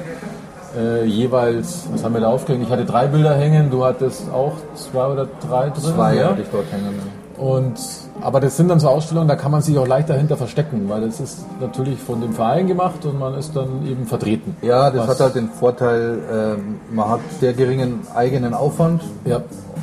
äh, 0.77 1.05
jeweils, 1.05 1.87
was 1.93 2.05
haben 2.05 2.15
wir 2.15 2.21
da 2.21 2.29
aufgehängt? 2.29 2.65
Ich 2.65 2.71
hatte 2.71 2.85
drei 2.85 3.07
Bilder 3.07 3.35
hängen, 3.35 3.71
du 3.71 3.85
hattest 3.85 4.31
auch 4.33 4.55
zwei 4.75 5.07
oder 5.07 5.29
drei 5.49 5.71
drin. 5.71 5.83
zwei 5.83 6.17
ja? 6.17 6.31
hatte 6.31 6.43
ich 6.43 6.49
dort 6.49 6.71
hängen. 6.73 7.22
Und, 7.43 7.75
aber 8.21 8.41
das 8.41 8.57
sind 8.57 8.69
dann 8.69 8.79
so 8.79 8.89
Ausstellungen, 8.89 9.27
da 9.27 9.35
kann 9.35 9.51
man 9.51 9.63
sich 9.63 9.77
auch 9.77 9.87
leicht 9.87 10.09
dahinter 10.09 10.37
verstecken, 10.37 10.85
weil 10.89 11.01
das 11.01 11.19
ist 11.19 11.45
natürlich 11.61 11.99
von 11.99 12.21
dem 12.21 12.33
Verein 12.33 12.69
gemacht 12.69 13.05
und 13.05 13.19
man 13.19 13.35
ist 13.35 13.57
dann 13.57 13.85
eben 13.85 14.07
vertreten. 14.07 14.57
Ja, 14.63 14.91
das 14.91 15.09
hat 15.09 15.19
halt 15.19 15.35
den 15.35 15.49
Vorteil, 15.49 16.19
ähm, 16.33 16.77
man 16.93 17.09
hat 17.09 17.21
sehr 17.41 17.53
geringen 17.53 18.01
eigenen 18.15 18.55
Aufwand, 18.55 19.03
Ja. 19.25 19.41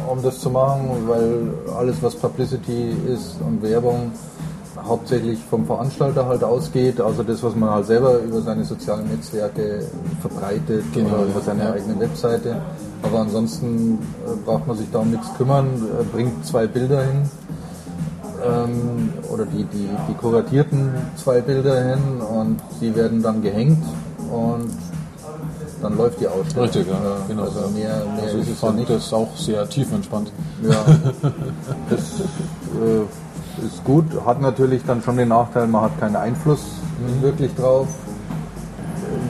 um 0.09 0.23
das 0.23 0.39
zu 0.39 0.49
machen, 0.49 0.89
weil 1.07 1.53
alles, 1.77 1.97
was 2.01 2.15
Publicity 2.15 2.95
ist 3.13 3.35
und 3.45 3.61
Werbung, 3.61 4.11
hauptsächlich 4.87 5.39
vom 5.49 5.65
Veranstalter 5.65 6.25
halt 6.27 6.43
ausgeht. 6.43 7.01
Also 7.01 7.23
das, 7.23 7.41
was 7.43 7.55
man 7.55 7.69
halt 7.69 7.85
selber 7.87 8.19
über 8.19 8.41
seine 8.41 8.63
sozialen 8.63 9.07
Netzwerke 9.09 9.83
verbreitet 10.21 10.83
Genau, 10.93 11.09
oder 11.15 11.23
über 11.25 11.39
ja. 11.39 11.41
seine 11.45 11.63
Ja. 11.63 11.71
eigene 11.73 11.99
Webseite. 11.99 12.55
Aber 13.03 13.19
ansonsten 13.19 13.93
äh, 14.25 14.45
braucht 14.45 14.67
man 14.67 14.77
sich 14.77 14.87
da 14.91 14.99
um 14.99 15.11
nichts 15.11 15.27
kümmern, 15.37 15.65
äh, 15.99 16.03
bringt 16.15 16.45
zwei 16.45 16.67
Bilder 16.67 17.01
hin. 17.03 17.29
Ähm, 18.45 19.13
oder 19.33 19.45
die, 19.45 19.63
die, 19.65 19.89
die 20.07 20.13
kuratierten 20.13 20.91
zwei 21.21 21.41
Bilder 21.41 21.83
hin 21.89 22.21
und 22.21 22.59
die 22.79 22.95
werden 22.95 23.21
dann 23.21 23.41
gehängt 23.41 23.83
und 24.31 24.69
dann 25.81 25.97
läuft 25.97 26.19
die 26.21 26.27
Ausstellung. 26.27 26.63
Richtig, 26.69 26.87
ja, 26.87 27.17
genau. 27.27 27.43
Also 27.43 27.59
mehr, 27.73 28.03
mehr 28.15 28.23
Also 28.23 28.37
ist 28.37 28.43
ich 28.43 28.49
ja 28.49 28.55
fand 28.67 28.77
nicht. 28.79 28.89
das 28.89 29.11
auch 29.13 29.35
sehr 29.35 29.67
tiefenentspannt. 29.67 30.31
Ja, 30.63 30.71
das 31.89 31.99
äh, 31.99 33.03
ist 33.63 33.83
gut. 33.83 34.05
Hat 34.25 34.41
natürlich 34.41 34.81
dann 34.85 35.01
schon 35.01 35.17
den 35.17 35.29
Nachteil, 35.29 35.67
man 35.67 35.83
hat 35.83 35.99
keinen 35.99 36.15
Einfluss 36.15 36.65
wirklich 37.21 37.53
drauf. 37.55 37.87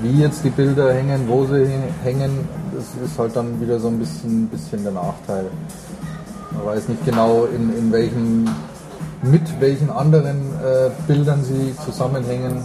Wie 0.01 0.21
jetzt 0.21 0.43
die 0.43 0.49
Bilder 0.49 0.93
hängen, 0.93 1.27
wo 1.27 1.45
sie 1.45 1.67
hängen, 2.03 2.47
das 2.73 2.85
ist 3.03 3.19
halt 3.19 3.35
dann 3.35 3.59
wieder 3.61 3.79
so 3.79 3.87
ein 3.87 3.99
bisschen, 3.99 4.47
bisschen 4.47 4.83
der 4.83 4.93
Nachteil. 4.93 5.45
Man 6.51 6.65
weiß 6.65 6.87
nicht 6.87 7.05
genau, 7.05 7.45
in, 7.45 7.77
in 7.77 7.91
welchen, 7.91 8.49
mit 9.21 9.59
welchen 9.59 9.89
anderen 9.89 10.37
äh, 10.63 10.89
Bildern 11.07 11.43
sie 11.43 11.75
zusammenhängen. 11.85 12.63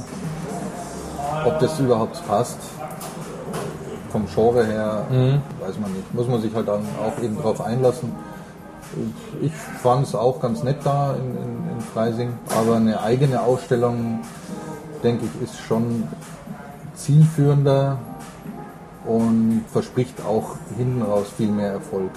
ob 1.45 1.59
das 1.59 1.79
überhaupt 1.79 2.27
passt, 2.27 2.59
vom 4.11 4.27
Genre 4.33 4.65
her, 4.65 5.07
weiß 5.61 5.79
man 5.81 5.93
nicht. 5.93 6.15
Muss 6.15 6.29
man 6.29 6.41
sich 6.41 6.55
halt 6.55 6.69
dann 6.69 6.83
auch 7.05 7.23
eben 7.23 7.37
drauf 7.37 7.61
einlassen. 7.61 8.13
Ich 9.43 9.53
fand 9.53 10.07
es 10.07 10.15
auch 10.15 10.41
ganz 10.41 10.63
nett 10.63 10.79
da 10.85 11.15
in, 11.15 11.37
in, 11.37 11.77
in 11.77 11.81
Freising, 11.93 12.33
aber 12.57 12.77
eine 12.77 13.01
eigene 13.01 13.43
Ausstellung, 13.43 14.21
denke 15.03 15.27
ich, 15.27 15.43
ist 15.49 15.59
schon 15.61 16.05
zielführender 16.95 17.99
und 19.07 19.65
verspricht 19.71 20.25
auch 20.25 20.57
hinten 20.77 21.03
raus 21.03 21.27
viel 21.37 21.51
mehr 21.51 21.73
Erfolg, 21.73 22.11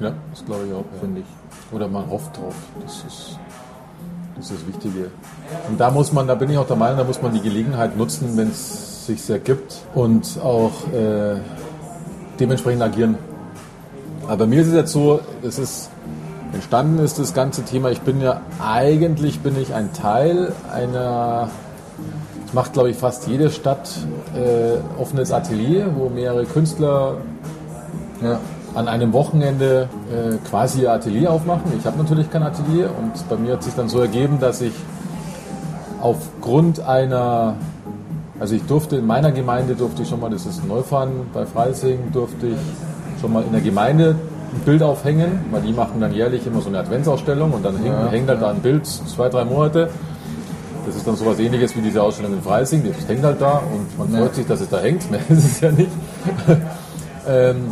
Ja, 0.00 0.12
das 0.30 0.44
glaube 0.44 0.66
ich 0.66 0.72
auch. 0.72 0.84
Ja. 0.94 1.00
finde 1.00 1.20
ich. 1.20 1.74
Oder 1.74 1.88
man 1.88 2.08
hofft 2.10 2.36
drauf. 2.36 2.54
Das 2.82 3.04
ist 3.06 3.38
das, 4.36 4.50
ist 4.50 4.60
das 4.60 4.66
Wichtige. 4.66 5.10
Und 5.68 5.78
da 5.78 5.90
muss 5.90 6.12
man, 6.12 6.26
da 6.26 6.34
bin 6.34 6.50
ich 6.50 6.58
auch 6.58 6.66
der 6.66 6.76
Meinung, 6.76 6.98
da 6.98 7.04
muss 7.04 7.20
man 7.22 7.32
die 7.32 7.40
Gelegenheit 7.40 7.96
nutzen, 7.96 8.36
wenn 8.36 8.48
es 8.48 9.06
sich 9.06 9.28
ergibt 9.28 9.82
und 9.94 10.38
auch 10.42 10.72
äh, 10.92 11.36
dementsprechend 12.40 12.82
agieren. 12.82 13.16
Aber 14.26 14.38
bei 14.38 14.46
mir 14.46 14.62
ist 14.62 14.68
es 14.68 14.74
jetzt 14.74 14.92
so, 14.92 15.20
es 15.42 15.58
ist 15.58 15.90
entstanden 16.52 16.98
ist 16.98 17.18
das 17.18 17.34
ganze 17.34 17.64
Thema. 17.64 17.90
Ich 17.90 18.00
bin 18.00 18.20
ja 18.20 18.42
eigentlich 18.62 19.40
bin 19.40 19.60
ich 19.60 19.74
ein 19.74 19.92
Teil 19.92 20.52
einer 20.72 21.48
das 22.44 22.54
macht, 22.54 22.74
glaube 22.74 22.90
ich, 22.90 22.98
fast 22.98 23.26
jede 23.28 23.50
Stadt 23.50 23.88
äh, 24.34 25.00
offenes 25.00 25.32
Atelier, 25.32 25.94
wo 25.96 26.10
mehrere 26.10 26.44
Künstler 26.44 27.16
Ja, 28.22 28.38
an 28.74 28.88
einem 28.88 29.12
Wochenende 29.12 29.88
äh, 30.10 30.36
quasi 30.48 30.82
ihr 30.82 30.92
Atelier 30.92 31.30
aufmachen. 31.30 31.72
Ich 31.78 31.84
habe 31.86 31.98
natürlich 31.98 32.30
kein 32.30 32.42
Atelier 32.42 32.90
und 32.98 33.28
bei 33.28 33.36
mir 33.36 33.54
hat 33.54 33.62
sich 33.62 33.74
dann 33.74 33.88
so 33.88 34.00
ergeben, 34.00 34.38
dass 34.38 34.60
ich 34.60 34.72
aufgrund 36.00 36.80
einer, 36.80 37.54
also 38.38 38.54
ich 38.54 38.62
durfte 38.64 38.96
in 38.96 39.06
meiner 39.06 39.32
Gemeinde 39.32 39.74
durfte 39.74 40.02
ich 40.02 40.08
schon 40.08 40.20
mal, 40.20 40.30
das 40.30 40.46
ist 40.46 40.66
Neufahren 40.66 41.26
bei 41.32 41.46
Freising, 41.46 42.12
durfte 42.12 42.48
ich 42.48 43.20
schon 43.20 43.32
mal 43.32 43.42
in 43.42 43.52
der 43.52 43.60
Gemeinde 43.60 44.16
ein 44.52 44.60
Bild 44.64 44.82
aufhängen, 44.82 45.40
weil 45.50 45.62
die 45.62 45.72
machen 45.72 46.00
dann 46.00 46.12
jährlich 46.12 46.46
immer 46.46 46.60
so 46.60 46.68
eine 46.68 46.78
Adventsausstellung 46.78 47.52
und 47.52 47.64
dann 47.64 47.76
hängt, 47.76 47.86
Ja, 47.86 48.08
hängt 48.08 48.28
halt 48.28 48.42
da 48.42 48.50
ein 48.50 48.60
Bild 48.60 48.86
zwei, 48.86 49.28
drei 49.28 49.44
Monate. 49.44 49.88
Das 50.86 50.96
ist 50.96 51.06
dann 51.06 51.16
sowas 51.16 51.38
ähnliches 51.38 51.76
wie 51.76 51.80
diese 51.80 52.02
Ausstellung 52.02 52.32
in 52.34 52.42
Freising, 52.42 52.82
das 52.84 53.06
hängt 53.08 53.24
halt 53.24 53.40
da 53.40 53.62
und 53.72 53.98
man 53.98 54.12
Ja. 54.12 54.20
freut 54.26 54.34
sich, 54.34 54.46
dass 54.46 54.60
es 54.60 54.68
da 54.68 54.80
hängt, 54.80 55.08
mehr 55.10 55.20
ist 55.28 55.44
es 55.44 55.60
ja 55.60 55.70
nicht. 55.70 55.90
ähm, 57.28 57.68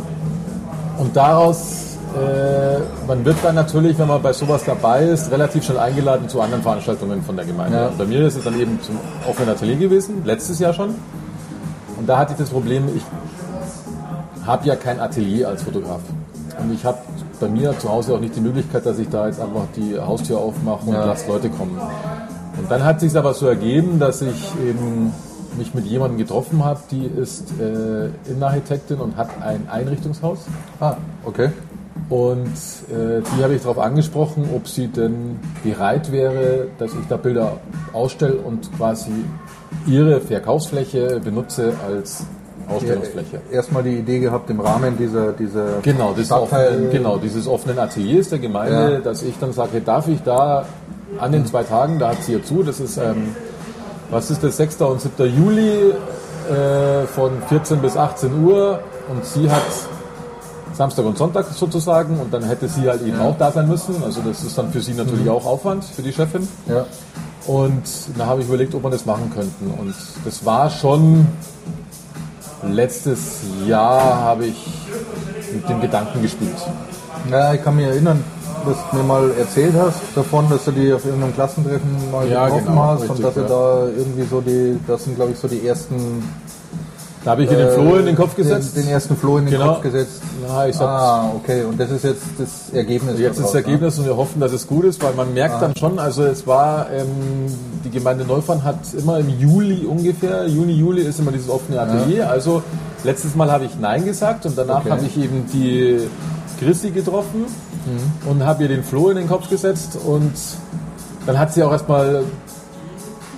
und 0.97 1.15
daraus, 1.15 1.97
äh, 2.15 2.79
man 3.07 3.23
wird 3.25 3.37
dann 3.43 3.55
natürlich, 3.55 3.97
wenn 3.99 4.07
man 4.07 4.21
bei 4.21 4.33
sowas 4.33 4.63
dabei 4.65 5.03
ist, 5.05 5.31
relativ 5.31 5.63
schnell 5.65 5.79
eingeladen 5.79 6.29
zu 6.29 6.41
anderen 6.41 6.63
Veranstaltungen 6.63 7.21
von 7.21 7.35
der 7.35 7.45
Gemeinde. 7.45 7.77
Ja. 7.77 7.89
Bei 7.97 8.05
mir 8.05 8.25
ist 8.27 8.37
es 8.37 8.43
dann 8.43 8.59
eben 8.59 8.79
zum 8.81 8.97
offenen 9.27 9.49
Atelier 9.49 9.75
gewesen, 9.77 10.21
letztes 10.25 10.59
Jahr 10.59 10.73
schon. 10.73 10.95
Und 11.97 12.07
da 12.07 12.17
hatte 12.17 12.33
ich 12.33 12.39
das 12.39 12.49
Problem, 12.49 12.85
ich 12.95 13.03
habe 14.47 14.65
ja 14.67 14.75
kein 14.75 14.99
Atelier 14.99 15.49
als 15.49 15.63
Fotograf. 15.63 15.99
Und 16.59 16.73
ich 16.73 16.85
habe 16.85 16.97
bei 17.39 17.47
mir 17.47 17.77
zu 17.79 17.89
Hause 17.89 18.15
auch 18.15 18.19
nicht 18.19 18.35
die 18.35 18.41
Möglichkeit, 18.41 18.85
dass 18.85 18.99
ich 18.99 19.09
da 19.09 19.27
jetzt 19.27 19.39
einfach 19.39 19.65
die 19.75 19.99
Haustür 19.99 20.37
aufmache 20.39 20.85
und 20.87 20.93
Ja. 20.93 21.05
lasse 21.05 21.27
Leute 21.27 21.49
kommen. 21.49 21.77
Und 22.57 22.69
dann 22.69 22.83
hat 22.83 22.99
sich 22.99 23.15
aber 23.17 23.33
so 23.33 23.47
ergeben, 23.47 23.99
dass 23.99 24.21
ich 24.21 24.51
eben 24.67 25.13
mich 25.57 25.73
mit 25.73 25.85
jemandem 25.85 26.17
getroffen 26.17 26.63
habe, 26.63 26.79
die 26.91 27.05
ist 27.05 27.51
äh, 27.59 28.07
Innenarchitektin 28.29 28.97
und 28.97 29.17
hat 29.17 29.29
ein 29.41 29.67
Einrichtungshaus. 29.69 30.39
ah, 30.79 30.95
okay. 31.25 31.49
Und 32.09 32.47
äh, 32.89 33.21
die 33.37 33.43
habe 33.43 33.53
ich 33.55 33.61
darauf 33.61 33.79
angesprochen, 33.79 34.49
ob 34.55 34.67
sie 34.67 34.87
denn 34.87 35.39
bereit 35.63 36.11
wäre, 36.11 36.67
dass 36.77 36.91
ich 36.93 37.05
da 37.09 37.17
Bilder 37.17 37.57
ausstelle 37.93 38.35
und 38.35 38.69
quasi 38.77 39.11
ihre 39.87 40.19
Verkaufsfläche 40.21 41.19
benutze 41.23 41.73
als 41.87 42.25
Ausstellungsfläche. 42.71 43.41
Erstmal 43.51 43.83
die 43.83 43.97
Idee 43.97 44.19
gehabt, 44.19 44.49
im 44.49 44.59
Rahmen 44.59 44.97
dieser, 44.97 45.31
dieser 45.33 45.79
Genau, 45.81 46.13
das 46.15 46.27
Stadtteil- 46.27 46.67
offenen, 46.69 46.91
genau, 46.91 47.17
dieses 47.17 47.47
offenen 47.47 47.79
Ateliers 47.79 48.29
der 48.29 48.39
Gemeinde, 48.39 48.93
Ja. 48.93 48.99
dass 48.99 49.21
ich 49.23 49.37
dann 49.39 49.53
sage, 49.53 49.81
darf 49.81 50.07
ich 50.07 50.21
da 50.23 50.65
an 51.19 51.31
den 51.31 51.45
zwei 51.45 51.63
Tagen, 51.63 51.99
da 51.99 52.09
hat 52.09 52.23
sie 52.23 52.33
ja 52.33 52.43
zu, 52.43 52.63
das 52.63 52.79
ist, 52.79 52.97
ähm, 52.97 53.35
was 54.09 54.31
ist 54.31 54.43
das, 54.43 54.57
6. 54.57 54.81
und 54.81 55.01
7. 55.01 55.25
Juli 55.37 55.91
äh, 56.49 57.05
von 57.07 57.31
14 57.49 57.79
bis 57.79 57.95
18 57.97 58.43
Uhr 58.43 58.79
und 59.09 59.23
sie 59.25 59.49
hat 59.49 59.61
Samstag 60.73 61.05
und 61.05 61.17
Sonntag 61.17 61.45
sozusagen 61.53 62.19
und 62.19 62.33
dann 62.33 62.43
hätte 62.43 62.67
sie 62.67 62.89
halt 62.89 63.01
eben 63.01 63.17
Ja. 63.19 63.25
auch 63.25 63.37
da 63.37 63.51
sein 63.51 63.67
müssen, 63.67 64.01
also 64.03 64.21
das 64.21 64.43
ist 64.43 64.57
dann 64.57 64.71
für 64.71 64.81
sie 64.81 64.93
natürlich 64.93 65.29
auch 65.29 65.45
Aufwand, 65.45 65.83
für 65.83 66.01
die 66.01 66.11
Chefin. 66.13 66.47
Ja, 66.67 66.85
Und 67.47 67.83
da 68.17 68.27
habe 68.27 68.41
ich 68.41 68.47
überlegt, 68.47 68.73
ob 68.75 68.83
wir 68.83 68.89
das 68.91 69.05
machen 69.05 69.31
könnten. 69.35 69.71
Und 69.79 69.93
das 70.23 70.45
war 70.45 70.69
schon 70.69 71.27
letztes 72.63 73.41
Jahr 73.67 74.15
habe 74.21 74.45
ich 74.45 74.65
mit 75.53 75.67
dem 75.69 75.81
Gedanken 75.81 76.21
gespielt. 76.21 76.55
Ja, 77.29 77.53
ich 77.53 77.63
kann 77.63 77.75
mich 77.75 77.85
erinnern, 77.85 78.23
dass 78.65 78.77
du 78.89 78.97
mir 78.97 79.03
mal 79.03 79.31
erzählt 79.37 79.73
hast 79.77 79.99
davon, 80.15 80.49
dass 80.49 80.65
du 80.65 80.71
die 80.71 80.93
auf 80.93 81.05
irgendeinem 81.05 81.33
Klassentreffen 81.33 82.11
mal 82.11 82.27
Ja, 82.27 82.45
getroffen 82.45 82.65
genau, 82.67 82.83
hast 82.83 83.01
richtig, 83.01 83.17
und 83.17 83.23
dass 83.25 83.33
du 83.33 83.41
ja. 83.41 83.47
da 83.47 83.87
irgendwie 83.97 84.23
so 84.29 84.41
die, 84.41 84.79
das 84.87 85.03
sind 85.03 85.15
glaube 85.15 85.31
ich 85.31 85.37
so 85.37 85.47
die 85.47 85.65
ersten 85.67 86.23
Da 87.23 87.31
habe 87.31 87.43
ich 87.43 87.51
mir 87.51 87.57
den 87.57 87.69
Floh 87.69 87.97
in 87.97 88.05
den 88.07 88.15
Kopf 88.15 88.33
den- 88.33 88.45
gesetzt. 88.45 88.75
Den, 88.75 88.87
ersten 88.87 89.15
Floh 89.15 89.37
in 89.37 89.45
den 89.45 89.51
Genau. 89.53 89.73
Kopf 89.73 89.81
gesetzt. 89.83 90.21
Ja, 90.47 90.65
ich 90.65 90.75
Ah, 90.79 91.31
okay. 91.35 91.63
Und 91.65 91.79
das 91.79 91.91
ist 91.91 92.03
jetzt 92.03 92.23
das 92.39 92.73
Ergebnis. 92.73 93.19
Jetzt 93.19 93.37
ist 93.37 93.45
das 93.45 93.53
Ergebnis 93.55 93.99
und 93.99 94.05
wir 94.05 94.17
hoffen, 94.17 94.39
dass 94.39 94.51
es 94.53 94.65
gut 94.65 94.85
ist, 94.85 95.03
weil 95.03 95.13
man 95.13 95.31
merkt 95.35 95.55
Ah. 95.55 95.59
dann 95.59 95.75
schon, 95.75 95.99
also 95.99 96.23
es 96.23 96.47
war, 96.47 96.87
ähm, 96.91 97.05
die 97.85 97.91
Gemeinde 97.91 98.25
Neufahren 98.25 98.63
hat 98.63 98.79
immer 98.97 99.19
im 99.19 99.29
Juli 99.29 99.85
ungefähr, 99.85 100.47
Juni, 100.47 100.73
Juli 100.73 101.03
ist 101.03 101.19
immer 101.19 101.31
dieses 101.31 101.47
offene 101.49 101.79
Atelier. 101.79 102.27
Also 102.27 102.63
letztes 103.03 103.35
Mal 103.35 103.51
habe 103.51 103.65
ich 103.65 103.77
Nein 103.79 104.03
gesagt 104.03 104.47
und 104.47 104.57
danach 104.57 104.79
Okay. 104.81 104.89
habe 104.89 105.05
ich 105.05 105.15
eben 105.17 105.45
die 105.53 105.99
Chrissy 106.59 106.89
getroffen 106.89 107.45
und 108.27 108.43
habe 108.45 108.63
ihr 108.63 108.69
den 108.69 108.83
Floh 108.83 109.09
in 109.11 109.17
den 109.17 109.27
Kopf 109.27 109.47
gesetzt 109.47 109.95
und 110.07 110.33
dann 111.27 111.37
hat 111.37 111.53
sie 111.53 111.61
auch 111.63 111.71
erstmal 111.71 112.23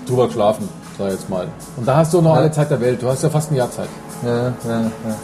drüber 0.07 0.27
geschlafen, 0.27 0.69
sag 0.97 1.07
ich 1.07 1.13
jetzt 1.13 1.29
mal. 1.29 1.47
Und 1.77 1.87
da 1.87 1.97
hast 1.97 2.13
du 2.13 2.21
noch 2.21 2.33
Ja. 2.35 2.41
alle 2.41 2.51
Zeit 2.51 2.69
der 2.71 2.81
Welt, 2.81 3.01
du 3.01 3.09
hast 3.09 3.23
ja 3.23 3.29
fast 3.29 3.51
ein 3.51 3.55
Jahr 3.55 3.71
Zeit. 3.71 3.89
Ja, 4.23 4.29
ja, 4.47 4.81
ja. 4.81 5.15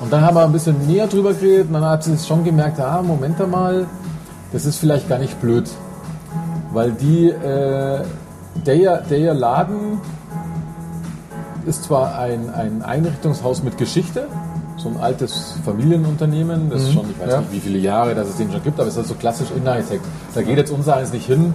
Und 0.00 0.12
dann 0.12 0.20
haben 0.22 0.36
wir 0.36 0.44
ein 0.44 0.52
bisschen 0.52 0.86
näher 0.86 1.06
drüber 1.06 1.32
geredet 1.32 1.68
und 1.68 1.74
dann 1.74 1.84
hat 1.84 2.04
sie 2.04 2.16
schon 2.18 2.44
gemerkt, 2.44 2.80
ah, 2.80 3.00
Moment 3.02 3.38
mal, 3.50 3.86
das 4.52 4.66
ist 4.66 4.78
vielleicht 4.78 5.08
gar 5.08 5.18
nicht 5.18 5.40
blöd. 5.40 5.70
Weil 6.72 6.92
die, 6.92 7.28
äh, 7.30 8.00
der, 8.66 8.98
der 9.02 9.34
Laden 9.34 10.00
ist 11.66 11.84
zwar 11.84 12.18
ein, 12.18 12.52
ein 12.52 12.82
Einrichtungshaus 12.82 13.62
mit 13.62 13.78
Geschichte, 13.78 14.26
so 14.76 14.88
ein 14.88 14.96
altes 14.98 15.54
Familienunternehmen, 15.64 16.68
das 16.70 16.92
schon, 16.92 17.08
ich 17.10 17.18
weiß 17.20 17.30
ja. 17.32 17.40
nicht, 17.40 17.52
wie 17.52 17.60
viele 17.60 17.78
Jahre 17.78 18.14
das 18.14 18.28
es 18.28 18.36
den 18.36 18.50
schon 18.52 18.62
gibt, 18.62 18.78
aber 18.78 18.88
es 18.88 18.96
ist 18.96 19.08
so 19.08 19.14
klassisch 19.14 19.50
Innenarchitekt. 19.54 20.04
Da 20.34 20.42
geht 20.42 20.58
jetzt 20.58 20.70
unser 20.72 20.96
eins 20.96 21.12
nicht 21.12 21.26
hin, 21.26 21.54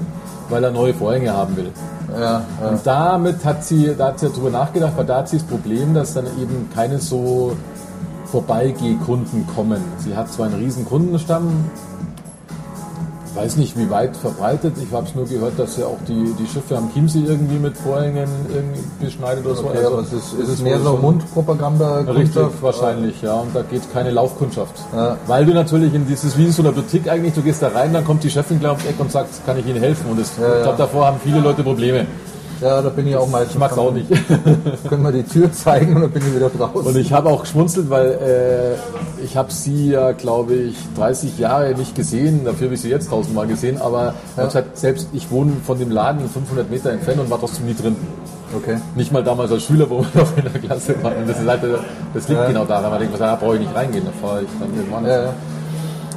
weil 0.49 0.63
er 0.63 0.71
neue 0.71 0.93
Vorhänge 0.93 1.33
haben 1.33 1.55
will. 1.55 1.71
ja, 2.13 2.21
ja. 2.61 2.69
Und 2.69 2.85
damit 2.85 3.45
hat 3.45 3.63
sie, 3.63 3.95
da 3.97 4.07
hat 4.07 4.19
sie 4.19 4.29
darüber 4.29 4.49
nachgedacht, 4.49 4.93
weil 4.95 5.05
da 5.05 5.17
hat 5.17 5.29
sie 5.29 5.37
das 5.37 5.45
Problem, 5.45 5.93
dass 5.93 6.13
dann 6.13 6.25
eben 6.41 6.69
keine 6.73 6.99
so 6.99 7.55
Vorbeigehkunden 8.25 9.47
kommen. 9.47 9.81
Sie 9.97 10.15
hat 10.15 10.31
zwar 10.31 10.47
einen 10.47 10.55
riesen 10.55 10.85
Kundenstamm, 10.85 11.65
weiß 13.35 13.57
nicht 13.57 13.77
wie 13.77 13.89
weit 13.89 14.15
verbreitet, 14.17 14.73
ich 14.81 14.91
habe 14.93 15.05
es 15.07 15.15
nur 15.15 15.25
gehört, 15.25 15.57
dass 15.57 15.75
sie 15.75 15.83
auch 15.83 15.97
die, 16.07 16.33
die 16.39 16.47
Schiffe 16.47 16.77
am 16.77 16.91
Chiemsee 16.93 17.23
irgendwie 17.25 17.57
mit 17.57 17.77
Vorhängen 17.77 18.27
irgendwie 18.53 18.81
beschneidet 18.99 19.45
oder 19.45 19.55
so. 19.55 19.65
Okay, 19.65 19.77
Also 19.77 19.99
es 19.99 20.33
ist, 20.33 20.49
es 20.49 20.61
mehr 20.61 20.79
so 20.79 20.97
Mundpropaganda? 20.97 21.99
Richtig, 21.99 22.43
wahrscheinlich, 22.61 23.21
ja. 23.21 23.35
Und 23.35 23.55
da 23.55 23.61
geht 23.61 23.81
keine 23.93 24.11
Laufkundschaft. 24.11 24.75
Ja. 24.95 25.17
Weil 25.27 25.45
du 25.45 25.53
natürlich 25.53 25.93
in 25.93 26.07
dieses, 26.07 26.37
wie 26.37 26.45
in 26.45 26.51
so 26.51 26.61
einer 26.61 26.71
Boutique 26.71 27.07
eigentlich, 27.09 27.33
du 27.33 27.41
gehst 27.41 27.61
da 27.61 27.69
rein, 27.69 27.93
dann 27.93 28.05
kommt 28.05 28.23
die 28.23 28.29
Chefin 28.29 28.59
gleich 28.59 28.71
ums 28.71 28.85
Eck 28.85 28.99
und 28.99 29.11
sagt, 29.11 29.45
kann 29.45 29.57
ich 29.59 29.65
Ihnen 29.65 29.79
helfen? 29.79 30.09
Und 30.09 30.19
das, 30.19 30.31
Ja, 30.37 30.47
ich 30.47 30.63
glaube, 30.63 30.77
ja. 30.79 30.85
davor 30.85 31.05
haben 31.07 31.17
viele 31.23 31.39
Leute 31.39 31.63
Probleme. 31.63 32.05
Ja, 32.61 32.81
da 32.81 32.89
bin 32.89 33.07
ich 33.07 33.15
auch 33.15 33.27
meistens. 33.29 33.53
Ich 33.53 33.59
mag 33.59 33.71
es 33.71 33.77
auch 33.77 33.91
nicht. 33.93 34.07
Können 34.89 35.03
wir 35.03 35.11
die 35.13 35.23
Tür 35.23 35.51
zeigen 35.51 35.95
und 35.95 36.01
dann 36.01 36.11
bin 36.11 36.21
ich 36.27 36.35
wieder 36.35 36.49
draußen. 36.49 36.87
Und 36.87 36.97
ich 36.97 37.13
habe 37.13 37.29
auch 37.29 37.41
geschmunzelt, 37.41 37.89
weil 37.89 38.07
äh, 38.11 39.23
ich 39.23 39.37
habe 39.37 39.51
sie 39.51 39.91
ja, 39.91 40.11
glaube 40.11 40.55
ich, 40.55 40.75
30 40.97 41.37
Jahre 41.39 41.73
nicht 41.75 41.95
gesehen. 41.95 42.43
Dafür 42.43 42.65
habe 42.67 42.75
ich 42.75 42.81
sie 42.81 42.89
jetzt 42.89 43.09
tausendmal 43.09 43.47
gesehen. 43.47 43.81
Aber 43.81 44.13
hab 44.35 44.45
gesagt, 44.45 44.77
selbst 44.77 45.07
ich 45.13 45.31
wohne 45.31 45.53
von 45.65 45.79
dem 45.79 45.89
Laden 45.89 46.27
500 46.29 46.69
Meter 46.69 46.91
entfernt 46.91 47.21
und 47.21 47.29
war 47.29 47.39
trotzdem 47.39 47.65
nie 47.65 47.75
drin. 47.75 47.95
okay. 48.55 48.77
Nicht 48.95 49.13
mal 49.13 49.23
damals 49.23 49.51
als 49.53 49.63
Schüler, 49.63 49.89
wo 49.89 49.99
wir 49.99 50.21
noch 50.21 50.37
in 50.37 50.43
der 50.51 50.61
Klasse 50.61 51.01
waren. 51.01 51.15
Und 51.17 51.29
das, 51.29 51.39
ist 51.39 51.47
halt, 51.47 51.61
das 52.13 52.27
liegt 52.27 52.41
Ja. 52.41 52.47
genau 52.47 52.65
daran, 52.65 52.91
weil 52.91 53.03
ich 53.03 53.07
denke, 53.07 53.19
da 53.23 53.35
brauche 53.35 53.53
ich 53.55 53.61
nicht 53.61 53.73
reingehen. 53.75 54.03
Da 54.05 54.27
fahre 54.27 54.41
ich 54.41 54.49
dann 54.59 54.75
irgendwann. 54.75 55.05
Ja, 55.05 55.23
ja. 55.27 55.33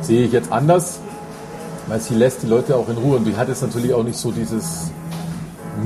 Sehe 0.01 0.25
ich 0.27 0.33
jetzt 0.33 0.51
anders, 0.51 0.99
weil 1.87 2.01
sie 2.01 2.15
lässt 2.15 2.43
die 2.43 2.49
Leute 2.49 2.75
auch 2.75 2.89
in 2.89 2.97
Ruhe. 2.97 3.19
Und 3.19 3.25
die 3.27 3.37
hat 3.37 3.49
jetzt 3.49 3.63
natürlich 3.63 3.95
auch 3.95 4.03
nicht 4.03 4.19
so 4.19 4.33
dieses 4.33 4.91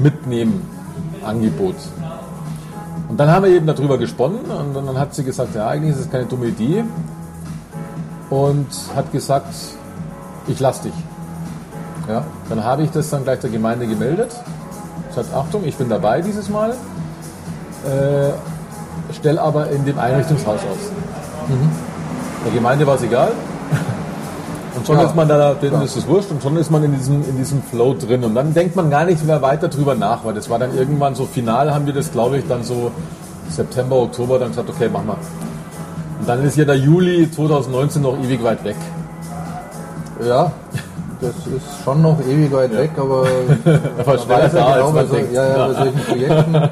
Mitnehmen-Angebot. 0.02 1.76
Und 3.09 3.19
dann 3.21 3.31
haben 3.31 3.45
wir 3.45 3.52
eben 3.52 3.66
darüber 3.66 3.99
gesponnen 3.99 4.45
und 4.47 4.75
dann 4.75 4.99
hat 4.99 5.14
sie 5.14 5.23
gesagt, 5.25 5.55
ja, 5.55 5.69
eigentlich 5.69 5.95
ist 5.95 6.00
es 6.00 6.11
keine 6.11 6.26
dumme 6.26 6.47
Idee. 6.47 6.85
Und 8.31 8.66
hat 8.97 9.12
gesagt, 9.12 9.55
ich 10.49 10.59
lass 10.59 10.81
dich. 10.81 10.93
ja. 12.09 12.25
Dann 12.49 12.64
habe 12.64 12.83
ich 12.83 12.90
das 12.90 13.11
dann 13.11 13.23
gleich 13.25 13.38
der 13.40 13.50
Gemeinde 13.50 13.87
gemeldet. 13.87 14.33
Sagt, 15.14 15.33
Achtung, 15.33 15.64
ich 15.64 15.76
bin 15.76 15.88
dabei 15.88 16.21
dieses 16.21 16.49
Mal. 16.49 16.71
äh, 17.85 18.33
stelle 19.14 19.40
aber 19.40 19.71
in 19.71 19.85
dem 19.85 19.99
Einrichtungshaus 19.99 20.61
aus. 20.61 20.90
Der 22.45 22.52
Gemeinde 22.52 22.87
war 22.87 22.97
es 22.97 23.02
egal. 23.02 23.31
Schon 24.87 24.99
Ja, 24.99 25.05
ist 25.05 25.16
man 25.16 25.28
da, 25.28 25.55
klar. 25.59 25.83
ist 25.83 25.97
es 25.97 26.07
wurscht 26.07 26.31
und 26.31 26.40
schon 26.43 26.57
ist 26.57 26.71
man 26.71 26.85
in 26.85 26.95
diesem, 26.95 27.23
in 27.28 27.37
diesem 27.37 27.61
Flow 27.62 27.95
drin. 27.95 28.23
Und 28.23 28.35
dann 28.37 28.55
denkt 28.55 28.76
man 28.76 28.88
gar 28.88 29.05
nicht 29.05 29.25
mehr 29.26 29.43
weiter 29.43 29.66
drüber 29.69 29.95
nach, 29.97 30.25
weil 30.25 30.35
das 30.35 30.49
war 30.49 30.59
dann 30.61 30.76
irgendwann 30.76 31.14
so 31.16 31.25
final, 31.26 31.75
haben 31.75 31.87
wir 31.87 31.93
das, 31.93 32.12
glaube 32.12 32.38
ich, 32.38 32.47
dann 32.47 32.62
so 32.62 32.93
September, 33.49 33.97
Oktober 33.97 34.38
dann 34.38 34.50
gesagt, 34.50 34.71
okay, 34.71 34.88
mach 34.93 35.02
mal. 35.05 35.16
Und 36.21 36.28
dann 36.28 36.45
ist 36.45 36.57
ja 36.57 36.64
der 36.64 36.76
Juli 36.76 37.28
2019 37.31 38.02
noch 38.02 38.16
ewig 38.23 38.43
weit 38.45 38.62
weg. 38.64 38.76
Ja, 40.25 40.52
das 41.21 41.31
ist 41.31 41.85
schon 41.85 42.02
noch 42.02 42.21
ewig 42.21 42.52
weit 42.52 42.76
weg, 42.76 42.90
aber 42.97 43.26
Aber 43.99 44.16
man 44.16 44.28
weiß 44.28 44.52
ja 44.52 44.75
genau, 44.75 44.93
bei, 44.93 45.05
so, 45.05 45.16
ja, 45.16 45.49
ja, 45.49 45.66
bei 45.66 45.75
solchen 45.75 46.00
Projekten. 46.00 46.55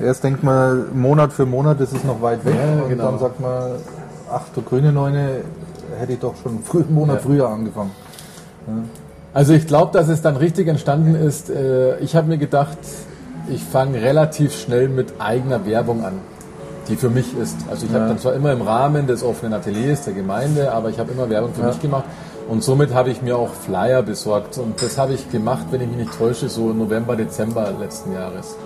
Erst 0.00 0.24
denkt 0.24 0.42
man, 0.42 0.86
Monat 0.98 1.32
für 1.32 1.44
Monat 1.46 1.80
ist 1.80 1.94
es 1.94 2.04
noch 2.04 2.22
weit 2.22 2.44
weg 2.44 2.54
Ja, 2.56 2.82
und 2.82 2.88
genau. 2.90 3.04
dann 3.10 3.18
sagt 3.18 3.40
man, 3.40 3.72
ach 4.32 4.42
du 4.54 4.62
grüne 4.62 4.92
Neune, 4.92 5.42
hätte 6.00 6.12
ich 6.14 6.18
doch 6.18 6.34
schon 6.42 6.58
einen 6.72 6.94
Monat 6.94 7.16
Ja. 7.16 7.22
früher 7.22 7.48
angefangen. 7.48 7.90
Also 9.32 9.52
ich 9.52 9.66
glaube, 9.66 9.92
dass 9.96 10.08
es 10.08 10.22
dann 10.22 10.36
richtig 10.36 10.66
entstanden 10.68 11.14
ist. 11.14 11.50
Äh, 11.50 11.98
Ich 12.00 12.16
habe 12.16 12.28
mir 12.28 12.38
gedacht, 12.38 12.78
ich 13.48 13.62
fange 13.62 14.00
relativ 14.00 14.54
schnell 14.58 14.88
mit 14.88 15.14
eigener 15.20 15.64
Werbung 15.66 16.04
an, 16.04 16.14
die 16.88 16.96
für 16.96 17.10
mich 17.10 17.36
ist. 17.38 17.56
Also 17.70 17.86
ich 17.86 17.92
habe 17.92 18.02
Ja. 18.04 18.08
dann 18.08 18.18
zwar 18.18 18.34
immer 18.34 18.52
im 18.52 18.62
Rahmen 18.62 19.06
des 19.06 19.22
offenen 19.22 19.52
Ateliers 19.54 20.02
der 20.04 20.14
Gemeinde, 20.14 20.72
aber 20.72 20.88
ich 20.90 20.98
habe 20.98 21.12
immer 21.12 21.28
Werbung 21.30 21.52
für 21.54 21.62
Ja. 21.62 21.68
mich 21.68 21.80
gemacht. 21.80 22.04
Und 22.48 22.64
somit 22.64 22.92
habe 22.94 23.10
ich 23.10 23.22
mir 23.22 23.36
auch 23.36 23.50
Flyer 23.50 24.02
besorgt. 24.02 24.58
Und 24.58 24.82
das 24.82 24.98
habe 24.98 25.12
ich 25.12 25.30
gemacht, 25.30 25.66
wenn 25.70 25.80
ich 25.82 25.88
mich 25.88 25.98
nicht 25.98 26.18
täusche, 26.18 26.48
so 26.48 26.72
November, 26.72 27.14
Dezember 27.14 27.70
letzten 27.80 28.12
Jahres. 28.12 28.56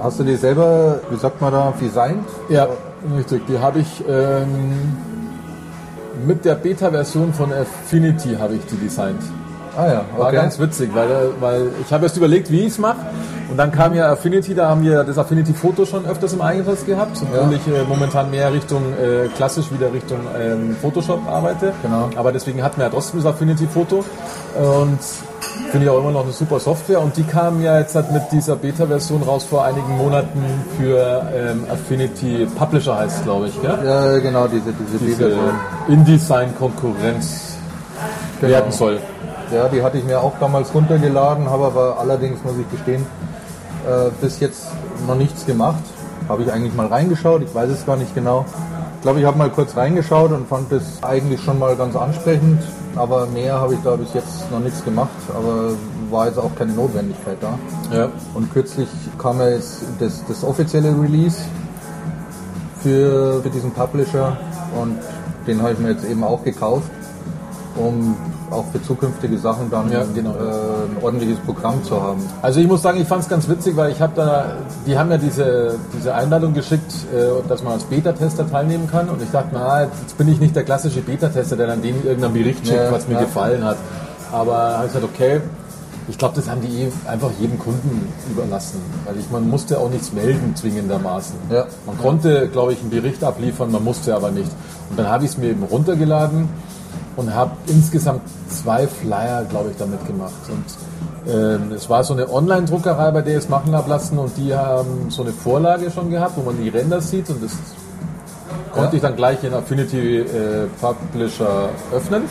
Hast 0.00 0.20
du 0.20 0.24
die 0.24 0.36
selber, 0.36 1.00
wie 1.10 1.16
sagt 1.16 1.40
man 1.40 1.52
da, 1.52 1.72
designt? 1.80 2.24
Ja, 2.48 2.68
richtig. 3.16 3.44
Die 3.48 3.58
habe 3.58 3.80
ich 3.80 4.04
ähm, 4.08 4.46
mit 6.26 6.44
der 6.44 6.54
Beta-Version 6.54 7.32
von 7.32 7.52
Affinity 7.52 8.36
habe 8.38 8.54
ich 8.54 8.64
die 8.66 8.76
designt. 8.76 9.22
Ah 9.76 9.86
ja, 9.86 10.04
War 10.16 10.26
okay. 10.28 10.36
ganz 10.36 10.58
witzig, 10.58 10.90
weil, 10.92 11.08
weil 11.40 11.68
ich 11.84 11.92
habe 11.92 12.04
erst 12.04 12.16
überlegt, 12.16 12.50
wie 12.50 12.60
ich 12.60 12.68
es 12.68 12.78
mache. 12.78 12.98
Und 13.50 13.56
dann 13.56 13.72
kam 13.72 13.94
ja 13.94 14.12
Affinity, 14.12 14.54
da 14.54 14.68
haben 14.68 14.82
wir 14.82 15.04
das 15.04 15.16
Affinity-Foto 15.16 15.86
schon 15.86 16.04
öfters 16.06 16.34
im 16.34 16.42
Einsatz 16.42 16.84
gehabt, 16.84 17.16
obwohl 17.22 17.52
Ja. 17.52 17.58
ich 17.58 17.66
äh, 17.66 17.82
momentan 17.88 18.30
mehr 18.30 18.52
Richtung 18.52 18.82
äh, 18.92 19.28
klassisch 19.36 19.72
wieder 19.72 19.90
Richtung 19.92 20.18
ähm, 20.38 20.76
Photoshop 20.82 21.26
arbeite. 21.26 21.72
Genau. 21.82 22.10
Aber 22.16 22.30
deswegen 22.32 22.62
hatten 22.62 22.76
wir 22.78 22.84
ja 22.84 22.90
trotzdem 22.90 23.22
das 23.22 23.32
Affinity-Foto. 23.32 24.04
Und 24.56 24.98
finde 25.70 25.86
ich 25.86 25.90
auch 25.90 25.98
immer 26.00 26.10
noch 26.12 26.24
eine 26.24 26.32
super 26.32 26.60
Software. 26.60 27.00
Und 27.00 27.16
die 27.16 27.22
kam 27.24 27.62
ja 27.62 27.78
jetzt 27.78 27.94
halt 27.94 28.10
mit 28.12 28.22
dieser 28.32 28.56
Beta-Version 28.56 29.22
raus 29.22 29.44
vor 29.44 29.64
einigen 29.64 29.96
Monaten 29.96 30.42
für 30.78 31.22
ähm, 31.34 31.64
Affinity 31.72 32.46
Publisher 32.54 32.98
heißt 32.98 33.18
es, 33.18 33.24
glaube 33.24 33.46
ich. 33.48 33.62
Gell? 33.62 33.78
Ja, 33.84 34.18
genau, 34.18 34.46
diese, 34.46 34.72
diese, 34.72 35.04
Diese. 35.04 35.32
InDesign-Konkurrenz 35.88 37.44
Genau. 38.40 38.52
werden 38.52 38.72
soll. 38.72 38.98
Ja, 39.52 39.66
die 39.68 39.82
hatte 39.82 39.98
ich 39.98 40.04
mir 40.04 40.20
auch 40.20 40.32
damals 40.38 40.72
runtergeladen, 40.74 41.48
habe 41.50 41.64
aber 41.64 41.96
allerdings, 41.98 42.38
muss 42.44 42.52
ich 42.60 42.70
gestehen, 42.70 43.04
äh, 43.88 44.10
bis 44.20 44.40
jetzt 44.40 44.66
noch 45.06 45.14
nichts 45.14 45.46
gemacht. 45.46 45.82
Habe 46.28 46.42
ich 46.42 46.52
eigentlich 46.52 46.74
mal 46.74 46.86
reingeschaut, 46.86 47.42
ich 47.42 47.54
weiß 47.54 47.70
es 47.70 47.86
gar 47.86 47.96
nicht 47.96 48.14
genau. 48.14 48.44
Ich 48.96 49.02
glaube, 49.02 49.20
ich 49.20 49.24
habe 49.24 49.38
mal 49.38 49.50
kurz 49.50 49.76
reingeschaut 49.76 50.32
und 50.32 50.48
fand 50.48 50.72
das 50.72 51.02
eigentlich 51.02 51.40
schon 51.42 51.58
mal 51.58 51.76
ganz 51.76 51.94
ansprechend, 51.96 52.60
aber 52.96 53.26
mehr 53.26 53.60
habe 53.60 53.74
ich 53.74 53.80
da 53.84 53.94
bis 53.96 54.12
jetzt 54.12 54.50
noch 54.50 54.58
nichts 54.58 54.84
gemacht, 54.84 55.08
aber 55.28 55.70
war 56.10 56.26
jetzt 56.26 56.38
auch 56.38 56.54
keine 56.56 56.72
Notwendigkeit 56.72 57.38
da. 57.40 57.58
Ja. 57.96 58.08
Und 58.34 58.52
kürzlich 58.52 58.88
kam 59.18 59.38
ja 59.38 59.50
jetzt 59.50 59.82
das, 60.00 60.24
das 60.26 60.42
offizielle 60.42 60.90
Release 61.00 61.38
für, 62.82 63.40
für 63.42 63.50
diesen 63.50 63.70
Publisher 63.70 64.36
und 64.80 64.98
den 65.46 65.62
habe 65.62 65.72
ich 65.72 65.78
mir 65.78 65.92
jetzt 65.92 66.04
eben 66.04 66.24
auch 66.24 66.42
gekauft, 66.44 66.90
um 67.76 68.16
auch 68.50 68.64
für 68.72 68.82
zukünftige 68.82 69.38
Sachen 69.38 69.70
dann 69.70 69.90
Ja, 69.90 70.02
genau. 70.14 70.30
äh, 70.30 70.34
ein 70.34 71.02
ordentliches 71.02 71.38
Programm 71.40 71.82
zu 71.84 72.00
haben. 72.02 72.20
Also 72.42 72.60
ich 72.60 72.66
muss 72.66 72.82
sagen, 72.82 73.00
ich 73.00 73.06
fand 73.08 73.22
es 73.22 73.28
ganz 73.28 73.48
witzig, 73.48 73.76
weil 73.76 73.90
ich 73.92 74.00
habe 74.00 74.12
da, 74.16 74.44
die 74.86 74.98
haben 74.98 75.10
ja 75.10 75.18
diese, 75.18 75.74
diese 75.96 76.14
Einladung 76.14 76.54
geschickt, 76.54 76.92
äh, 77.14 77.48
dass 77.48 77.62
man 77.62 77.74
als 77.74 77.84
Beta-Tester 77.84 78.50
teilnehmen 78.50 78.88
kann 78.90 79.08
und 79.08 79.22
ich 79.22 79.30
dachte, 79.30 79.48
na, 79.52 79.82
jetzt 79.84 80.16
bin 80.18 80.28
ich 80.28 80.40
nicht 80.40 80.54
der 80.56 80.64
klassische 80.64 81.00
Beta-Tester, 81.00 81.56
der 81.56 81.66
dann 81.68 81.82
denen 81.82 82.02
irgendeinen 82.04 82.34
Bericht 82.34 82.66
schickt, 82.66 82.78
Ja, 82.78 82.92
was 82.92 83.06
mir 83.08 83.14
ja. 83.14 83.20
gefallen 83.20 83.64
hat. 83.64 83.76
Aber 84.32 84.54
habe 84.76 84.86
ich 84.86 84.92
gesagt, 84.92 85.12
okay, 85.14 85.40
ich 86.10 86.16
glaube, 86.16 86.36
das 86.36 86.48
haben 86.48 86.62
die 86.62 86.84
eh 86.84 86.92
einfach 87.06 87.30
jedem 87.38 87.58
Kunden 87.58 88.08
überlassen, 88.30 88.80
weil 89.04 89.18
ich, 89.18 89.30
man 89.30 89.48
musste 89.48 89.78
auch 89.78 89.90
nichts 89.90 90.12
melden 90.12 90.56
zwingendermaßen. 90.56 91.34
Ja. 91.50 91.66
Man 91.86 91.98
konnte, 91.98 92.48
glaube 92.48 92.72
ich, 92.72 92.80
einen 92.80 92.90
Bericht 92.90 93.22
abliefern, 93.22 93.70
man 93.70 93.84
musste 93.84 94.14
aber 94.16 94.30
nicht. 94.30 94.50
Und 94.88 94.98
dann 94.98 95.08
habe 95.08 95.24
ich 95.24 95.32
es 95.32 95.38
mir 95.38 95.48
eben 95.50 95.62
runtergeladen 95.64 96.48
und 97.18 97.34
habe 97.34 97.50
insgesamt 97.66 98.22
zwei 98.48 98.86
Flyer, 98.86 99.44
glaube 99.44 99.70
ich, 99.70 99.76
damit 99.76 100.06
gemacht. 100.06 100.32
Und 100.48 101.34
ähm, 101.34 101.72
es 101.72 101.90
war 101.90 102.04
so 102.04 102.14
eine 102.14 102.32
Online-Druckerei, 102.32 103.10
bei 103.10 103.22
der 103.22 103.38
ich 103.38 103.44
es 103.44 103.48
machen 103.48 103.74
habe 103.74 103.90
lassen 103.90 104.18
und 104.18 104.36
die 104.36 104.54
haben 104.54 105.10
so 105.10 105.22
eine 105.22 105.32
Vorlage 105.32 105.90
schon 105.90 106.10
gehabt, 106.10 106.34
wo 106.36 106.42
man 106.42 106.62
die 106.62 106.68
Ränder 106.68 107.00
sieht 107.00 107.28
und 107.28 107.42
das 107.42 107.52
konnte 108.72 108.96
ich 108.96 109.02
dann 109.02 109.16
gleich 109.16 109.42
in 109.42 109.52
Affinity 109.52 110.18
äh, 110.20 110.68
Publisher 110.80 111.70
öffnen 111.92 112.22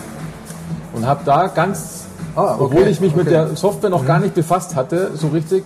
und 0.94 1.06
habe 1.06 1.20
da 1.26 1.48
ganz, 1.48 2.06
Ah, 2.36 2.54
okay, 2.54 2.64
obwohl 2.64 2.88
ich 2.88 3.02
mich 3.02 3.14
mit 3.14 3.28
okay. 3.28 3.32
der 3.32 3.56
Software 3.58 3.90
noch 3.90 4.06
gar 4.06 4.20
nicht 4.20 4.36
befasst 4.36 4.76
hatte, 4.76 5.12
so 5.16 5.28
richtig, 5.28 5.66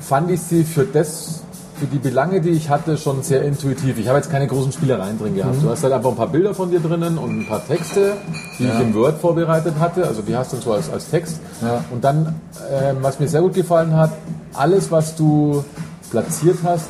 fand 0.00 0.30
ich 0.30 0.42
sie 0.42 0.64
für 0.64 0.84
das, 0.84 1.43
für 1.76 1.86
die 1.86 1.98
Belange, 1.98 2.40
die 2.40 2.50
ich 2.50 2.70
hatte, 2.70 2.96
schon 2.96 3.22
sehr 3.22 3.42
intuitiv. 3.42 3.98
Ich 3.98 4.08
habe 4.08 4.18
jetzt 4.18 4.30
keine 4.30 4.46
großen 4.46 4.72
Spielereien 4.72 5.18
drin 5.18 5.34
gehabt. 5.34 5.62
Du 5.62 5.68
hast 5.68 5.82
halt 5.82 5.92
einfach 5.92 6.10
ein 6.10 6.16
paar 6.16 6.28
Bilder 6.28 6.54
von 6.54 6.70
dir 6.70 6.80
drinnen 6.80 7.18
und 7.18 7.40
ein 7.40 7.46
paar 7.46 7.66
Texte, 7.66 8.12
die 8.58 8.64
ich 8.64 8.80
im 8.80 8.94
Word 8.94 9.20
vorbereitet 9.20 9.74
hatte. 9.80 10.06
Also 10.06 10.22
die 10.22 10.36
hast 10.36 10.52
du 10.52 10.56
so 10.56 10.72
als, 10.72 10.90
als 10.90 11.10
Text. 11.10 11.40
Ja. 11.62 11.84
Und 11.90 12.04
dann, 12.04 12.40
ähm, 12.70 12.98
was 13.00 13.18
mir 13.18 13.28
sehr 13.28 13.42
gut 13.42 13.54
gefallen 13.54 13.94
hat, 13.96 14.12
alles, 14.52 14.90
was 14.90 15.16
du 15.16 15.64
platziert 16.10 16.58
hast, 16.62 16.88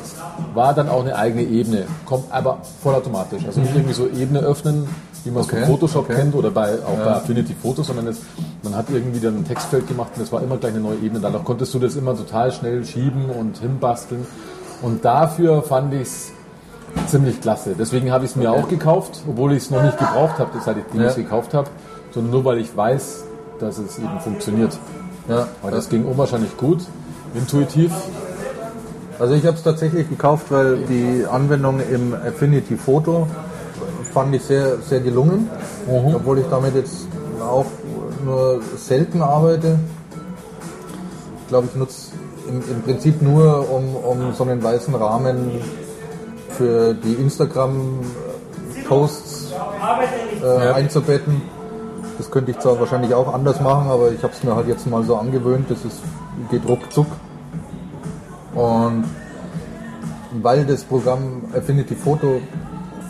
war 0.53 0.73
dann 0.73 0.89
auch 0.89 1.01
eine 1.01 1.15
eigene 1.15 1.43
Ebene. 1.43 1.85
Kommt 2.05 2.31
aber 2.31 2.59
vollautomatisch. 2.83 3.43
Also 3.45 3.61
nicht 3.61 3.75
irgendwie 3.75 3.93
so 3.93 4.07
Ebene 4.07 4.39
öffnen, 4.39 4.87
wie 5.23 5.31
man 5.31 5.41
es 5.41 5.47
Okay, 5.47 5.61
von 5.61 5.67
Photoshop 5.67 6.05
okay. 6.05 6.15
kennt 6.15 6.35
oder 6.35 6.51
bei, 6.51 6.73
auch 6.85 6.97
bei 6.97 7.11
Affinity 7.11 7.55
Photos, 7.59 7.87
sondern 7.87 8.07
es, 8.07 8.17
man 8.61 8.75
hat 8.75 8.85
irgendwie 8.91 9.19
dann 9.19 9.37
ein 9.37 9.47
Textfeld 9.47 9.87
gemacht 9.87 10.11
und 10.15 10.21
es 10.21 10.31
war 10.31 10.43
immer 10.43 10.57
gleich 10.57 10.73
eine 10.73 10.81
neue 10.81 10.97
Ebene. 10.97 11.19
Dadurch 11.19 11.43
konntest 11.43 11.73
du 11.73 11.79
das 11.79 11.95
immer 11.95 12.15
total 12.15 12.51
schnell 12.51 12.85
schieben 12.85 13.29
und 13.31 13.57
hinbasteln. 13.57 14.27
Und 14.81 15.03
dafür 15.05 15.63
fand 15.63 15.93
ich 15.93 16.01
es 16.01 16.31
ziemlich 17.07 17.41
klasse. 17.41 17.75
Deswegen 17.77 18.11
habe 18.11 18.25
ich 18.25 18.31
es 18.31 18.35
mir 18.35 18.51
auch 18.51 18.67
gekauft, 18.67 19.21
obwohl 19.27 19.51
ich 19.53 19.63
es 19.63 19.71
noch 19.71 19.83
nicht 19.83 19.97
gebraucht 19.97 20.39
habe, 20.39 20.51
seit 20.63 20.77
ich 20.77 20.83
die 20.93 20.97
Ja. 20.99 21.11
gekauft 21.11 21.53
habe, 21.53 21.69
sondern 22.13 22.31
nur 22.31 22.45
weil 22.45 22.59
ich 22.59 22.75
weiß, 22.75 23.23
dass 23.59 23.77
es 23.77 23.97
eben 23.97 24.19
funktioniert. 24.19 24.77
Ja, 25.27 25.47
Weil 25.61 25.71
das 25.71 25.89
ging 25.89 26.05
unwahrscheinlich 26.05 26.55
gut, 26.55 26.83
intuitiv. 27.33 27.91
Also 29.17 29.33
ich 29.33 29.45
habe 29.45 29.55
es 29.57 29.63
tatsächlich 29.63 30.09
gekauft, 30.09 30.47
weil 30.49 30.77
die 30.77 31.25
Anwendung 31.25 31.79
im 31.79 32.13
Affinity 32.13 32.75
Photo 32.75 33.27
fand 34.13 34.35
ich 34.35 34.43
sehr, 34.43 34.77
sehr 34.87 34.99
gelungen, 34.99 35.49
obwohl 35.87 36.39
ich 36.39 36.45
damit 36.49 36.75
jetzt 36.75 37.07
auch 37.41 37.65
nur 38.23 38.59
selten 38.77 39.21
arbeite. 39.21 39.79
Ich 41.41 41.47
glaube, 41.47 41.67
ich 41.71 41.75
nutze 41.75 42.11
im, 42.47 42.63
im 42.69 42.83
Prinzip 42.83 43.21
nur, 43.21 43.69
um, 43.71 43.95
um 43.95 44.33
so 44.33 44.43
einen 44.43 44.61
weißen 44.63 44.93
Rahmen 44.95 45.61
für 46.49 46.93
die 46.93 47.13
Instagram-Posts 47.13 49.53
äh, 50.43 50.73
einzubetten. 50.73 51.41
Das 52.17 52.31
könnte 52.31 52.51
ich 52.51 52.59
zwar 52.59 52.79
wahrscheinlich 52.79 53.13
auch 53.13 53.33
anders 53.33 53.59
machen, 53.59 53.89
aber 53.89 54.11
ich 54.11 54.23
habe 54.23 54.31
es 54.33 54.41
mir 54.43 54.55
halt 54.55 54.67
jetzt 54.67 54.87
mal 54.87 55.03
so 55.03 55.17
angewöhnt. 55.17 55.69
Das 55.69 55.83
ist, 55.83 55.99
geht 56.49 56.65
ruckzuck. 56.67 57.07
Und 58.53 59.03
weil 60.41 60.65
das 60.65 60.83
Programm 60.83 61.43
Affinity 61.55 61.95
Photo, 61.95 62.41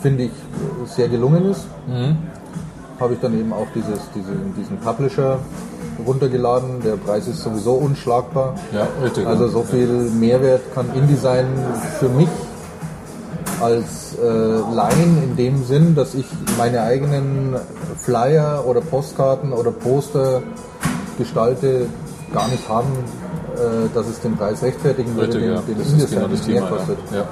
finde 0.02 0.24
ich, 0.24 0.32
sehr 0.86 1.08
gelungen 1.08 1.50
ist, 1.50 1.66
habe 2.98 3.14
ich 3.14 3.20
dann 3.20 3.38
eben 3.38 3.52
auch 3.52 3.66
dieses, 3.74 4.00
diese, 4.14 4.32
diesen 4.56 4.78
Publisher 4.78 5.38
runtergeladen. 6.04 6.82
Der 6.84 6.96
Preis 6.96 7.26
ist 7.28 7.42
sowieso 7.42 7.74
unschlagbar. 7.74 8.54
Ja, 8.72 8.86
richtig. 9.02 9.26
Also 9.26 9.48
so 9.48 9.62
viel 9.62 9.86
Mehrwert 9.86 10.62
kann 10.74 10.86
InDesign 10.94 11.46
für 11.98 12.08
mich 12.08 12.28
als 13.60 14.16
äh, 14.22 14.26
Laien 14.74 15.22
in 15.22 15.36
dem 15.36 15.64
Sinn, 15.64 15.94
dass 15.94 16.14
ich 16.14 16.26
meine 16.58 16.82
eigenen 16.82 17.56
Flyer 17.96 18.64
oder 18.66 18.80
Postkarten 18.80 19.52
oder 19.52 19.70
Poster 19.70 20.42
gestalte, 21.16 21.86
gar 22.34 22.48
nicht 22.48 22.68
haben, 22.68 22.88
äh, 23.54 23.88
dass 23.94 24.06
es 24.08 24.20
den 24.20 24.36
Preis 24.36 24.62
rechtfertigen 24.62 25.16
würde, 25.16 25.28
Richtig, 25.38 25.42
den, 25.42 25.54
ja. 25.54 25.60
den 25.62 25.78
Das 25.78 25.86
ist 25.86 25.92
InDesign 25.94 26.18
genau 26.20 26.28
mehr 26.28 26.44
Thema. 26.44 26.68
kostet. 26.68 26.98
Ja. 27.12 27.16
Ja. 27.18 27.26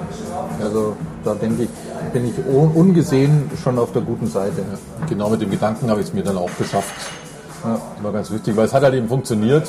Also 0.65 0.93
da 1.23 1.35
denke 1.35 1.63
ich, 1.63 1.69
bin 2.11 2.25
ich 2.27 2.33
un- 2.51 2.71
ungesehen 2.73 3.51
schon 3.63 3.77
auf 3.77 3.91
der 3.91 4.01
guten 4.01 4.27
Seite. 4.27 4.63
Genau 5.07 5.29
mit 5.29 5.41
dem 5.41 5.51
Gedanken 5.51 5.89
habe 5.91 6.01
ich 6.01 6.07
es 6.07 6.13
mir 6.13 6.23
dann 6.23 6.37
auch 6.37 6.49
beschafft. 6.51 6.93
Ja. 7.65 8.03
War 8.03 8.11
ganz 8.11 8.31
wichtig, 8.31 8.55
weil 8.55 8.65
es 8.65 8.73
hat 8.73 8.83
halt 8.83 8.93
eben 8.93 9.07
funktioniert. 9.07 9.67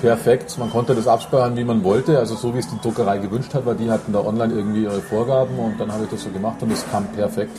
perfekt. 0.00 0.58
Man 0.58 0.70
konnte 0.70 0.94
das 0.94 1.06
abspeichern, 1.06 1.56
wie 1.56 1.64
man 1.64 1.82
wollte, 1.84 2.18
also 2.18 2.34
so 2.34 2.54
wie 2.54 2.58
es 2.58 2.68
die 2.68 2.78
Druckerei 2.82 3.18
gewünscht 3.18 3.54
hat, 3.54 3.64
weil 3.64 3.74
die 3.76 3.90
hatten 3.90 4.12
da 4.12 4.20
online 4.20 4.52
irgendwie 4.52 4.82
ihre 4.82 5.00
Vorgaben 5.00 5.58
und 5.58 5.78
dann 5.80 5.90
habe 5.92 6.04
ich 6.04 6.10
das 6.10 6.22
so 6.22 6.30
gemacht 6.30 6.56
und 6.62 6.72
es 6.72 6.84
kam 6.90 7.04
perfekt. 7.06 7.58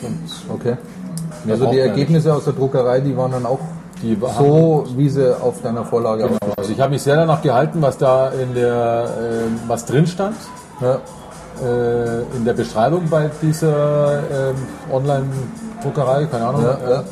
Okay. 0.52 0.76
Also 1.48 1.66
die 1.70 1.78
Ergebnisse 1.78 2.32
aus 2.34 2.44
der 2.44 2.52
Druckerei, 2.52 3.00
die 3.00 3.16
waren 3.16 3.32
dann 3.32 3.46
auch 3.46 3.58
die 4.02 4.16
so, 4.38 4.84
wie 4.96 5.08
sie 5.08 5.40
auf 5.40 5.62
deiner 5.62 5.84
Vorlage 5.84 6.22
Genau. 6.24 6.34
ausgeschaut 6.34 6.58
Also 6.58 6.72
ich 6.72 6.80
habe 6.80 6.90
mich 6.90 7.02
sehr 7.02 7.16
danach 7.16 7.40
gehalten, 7.42 7.80
was 7.80 7.96
da 7.98 8.28
in 8.28 8.54
der 8.54 9.08
ähm, 9.18 9.58
was 9.66 9.86
drin 9.86 10.06
stand. 10.06 10.36
Ja. 10.80 10.98
äh, 11.66 12.20
in 12.36 12.44
der 12.44 12.52
Beschreibung 12.52 13.08
bei 13.08 13.30
dieser 13.40 14.18
ähm, 14.50 14.56
Online-Druckerei, 14.92 16.26
keine 16.26 16.46
Ahnung. 16.46 16.62
Ja, 16.62 16.72
äh, 16.74 16.90
ja. 16.92 17.04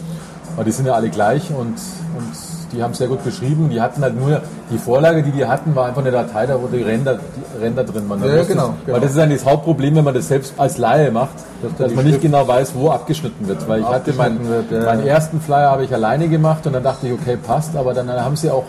Aber 0.55 0.65
die 0.65 0.71
sind 0.73 0.87
ja 0.87 0.95
alle 0.95 1.09
gleich 1.11 1.51
und, 1.51 1.75
und 2.17 2.33
die 2.73 2.83
haben 2.83 2.91
es 2.93 2.99
sehr 2.99 3.09
gut 3.09 3.23
beschrieben. 3.23 3.69
Die 3.71 3.81
hatten 3.81 4.03
halt 4.03 4.17
nur, 4.19 4.41
die 4.71 4.79
Vorlage, 4.79 5.23
die 5.23 5.31
die 5.31 5.47
hatten, 5.47 5.75
war 5.77 5.87
einfach 5.87 6.01
eine 6.01 6.11
Datei, 6.11 6.47
da 6.47 6.61
wo 6.61 6.67
die 6.67 6.83
Ränder, 6.83 7.19
die 7.19 7.63
Ränder 7.63 7.85
drin 7.85 8.09
waren. 8.09 8.21
Ja, 8.21 8.27
genau, 8.27 8.39
du's- 8.39 8.49
genau. 8.49 8.75
Weil 8.87 9.01
das 9.01 9.13
ist 9.13 9.19
eigentlich 9.19 9.43
das 9.43 9.51
Hauptproblem, 9.51 9.97
wenn 9.97 10.05
man 10.05 10.15
das 10.15 10.29
selbst 10.29 10.55
als 10.57 10.79
Laie 10.79 11.11
macht, 11.11 11.35
Dass 11.63 11.73
dass, 11.77 11.95
man 11.95 12.05
nicht 12.05 12.15
Schrift 12.15 12.23
genau 12.23 12.47
weiß, 12.49 12.73
wo 12.75 12.91
abgeschnitten 12.91 13.47
wird. 13.47 13.69
Weil 13.69 13.81
ich 13.81 13.87
hatte 13.87 14.13
meinen, 14.15 14.49
wird, 14.49 14.71
ja. 14.73 14.85
meinen 14.85 15.07
ersten 15.07 15.41
Flyer 15.41 15.71
habe 15.71 15.85
ich 15.85 15.93
alleine 15.95 16.29
gemacht 16.29 16.67
und 16.67 16.73
dann 16.73 16.83
dachte 16.83 17.07
ich, 17.07 17.13
okay, 17.13 17.37
passt, 17.37 17.77
aber 17.77 17.95
dann 17.95 18.09
haben 18.11 18.37
sie 18.37 18.51
auch 18.51 18.65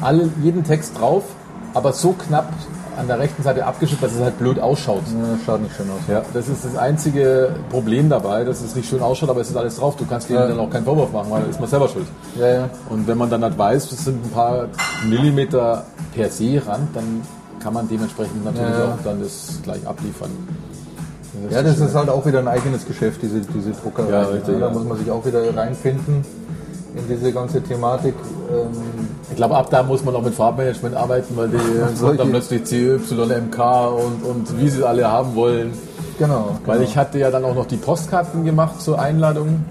alle, 0.00 0.28
jeden 0.42 0.64
Text 0.64 0.98
drauf, 0.98 1.22
aber 1.74 1.92
so 1.92 2.12
knapp 2.12 2.48
an 2.98 3.06
der 3.06 3.18
rechten 3.18 3.42
Seite 3.42 3.64
abgeschnitten, 3.66 4.04
dass 4.04 4.14
es 4.14 4.20
halt 4.20 4.38
blöd 4.38 4.58
ausschaut. 4.60 5.02
Ja, 5.08 5.38
schaut 5.44 5.62
nicht 5.62 5.74
schön 5.76 5.86
aus. 5.90 6.00
Ja, 6.08 6.22
das 6.32 6.48
ist 6.48 6.64
das 6.64 6.76
einzige 6.76 7.54
Problem 7.70 8.08
dabei, 8.08 8.44
dass 8.44 8.60
es 8.62 8.74
nicht 8.74 8.88
schön 8.88 9.00
ausschaut, 9.02 9.30
aber 9.30 9.40
es 9.40 9.50
ist 9.50 9.56
alles 9.56 9.76
drauf. 9.76 9.96
Du 9.96 10.04
kannst 10.06 10.28
denen 10.28 10.40
Ja. 10.40 10.46
dann 10.48 10.60
auch 10.60 10.70
keinen 10.70 10.84
Vorwurf 10.84 11.12
machen, 11.12 11.30
weil 11.30 11.42
da 11.42 11.48
ist 11.48 11.60
man 11.60 11.68
selber 11.68 11.88
schuld. 11.88 12.06
Ja, 12.38 12.46
ja. 12.48 12.70
Und 12.90 13.06
wenn 13.06 13.18
man 13.18 13.30
dann 13.30 13.42
halt 13.42 13.56
weiß, 13.58 13.90
es 13.92 14.04
sind 14.04 14.24
ein 14.24 14.30
paar 14.30 14.66
Millimeter 15.08 15.84
per 16.14 16.28
se 16.30 16.62
Rand, 16.66 16.94
dann 16.94 17.22
kann 17.62 17.72
man 17.74 17.88
dementsprechend 17.88 18.44
natürlich 18.44 18.76
Ja, 18.78 18.84
auch 18.94 18.98
dann 19.04 19.20
das 19.22 19.58
gleich 19.62 19.86
abliefern. 19.86 20.30
Ja, 21.50 21.62
das 21.62 21.78
ist 21.80 21.94
halt 21.94 22.08
auch 22.08 22.24
wieder 22.26 22.38
ein 22.38 22.48
eigenes 22.48 22.86
Geschäft, 22.86 23.20
diese, 23.22 23.40
diese 23.40 23.72
Druckerei. 23.72 24.08
Ja, 24.10 24.22
richtig, 24.22 24.60
da 24.60 24.70
muss 24.70 24.84
man 24.84 24.98
sich 24.98 25.10
auch 25.10 25.24
wieder 25.26 25.56
reinfinden 25.56 26.24
in 26.96 27.08
diese 27.08 27.32
ganze 27.32 27.60
Thematik. 27.62 28.14
Ähm, 28.50 28.68
Ich 29.30 29.36
glaube, 29.36 29.56
ab 29.56 29.68
da 29.70 29.82
muss 29.82 30.04
man 30.04 30.14
auch 30.14 30.22
mit 30.22 30.34
Farbmanagement 30.34 30.94
arbeiten, 30.94 31.36
weil 31.36 31.48
die 31.48 31.58
solche- 31.96 32.18
dann 32.18 32.30
plötzlich 32.30 32.64
CYMK 32.64 33.58
und, 33.88 34.22
und 34.24 34.58
wie 34.60 34.68
sie 34.68 34.78
es 34.78 34.84
alle 34.84 35.06
haben 35.10 35.34
wollen. 35.34 35.72
genau. 36.18 36.56
Weil 36.66 36.78
genau. 36.78 36.88
ich 36.88 36.96
hatte 36.96 37.18
ja 37.18 37.30
dann 37.30 37.44
auch 37.44 37.54
noch 37.54 37.66
die 37.66 37.76
Postkarten 37.76 38.44
gemacht 38.44 38.80
zur 38.80 39.00
Einladung. 39.00 39.64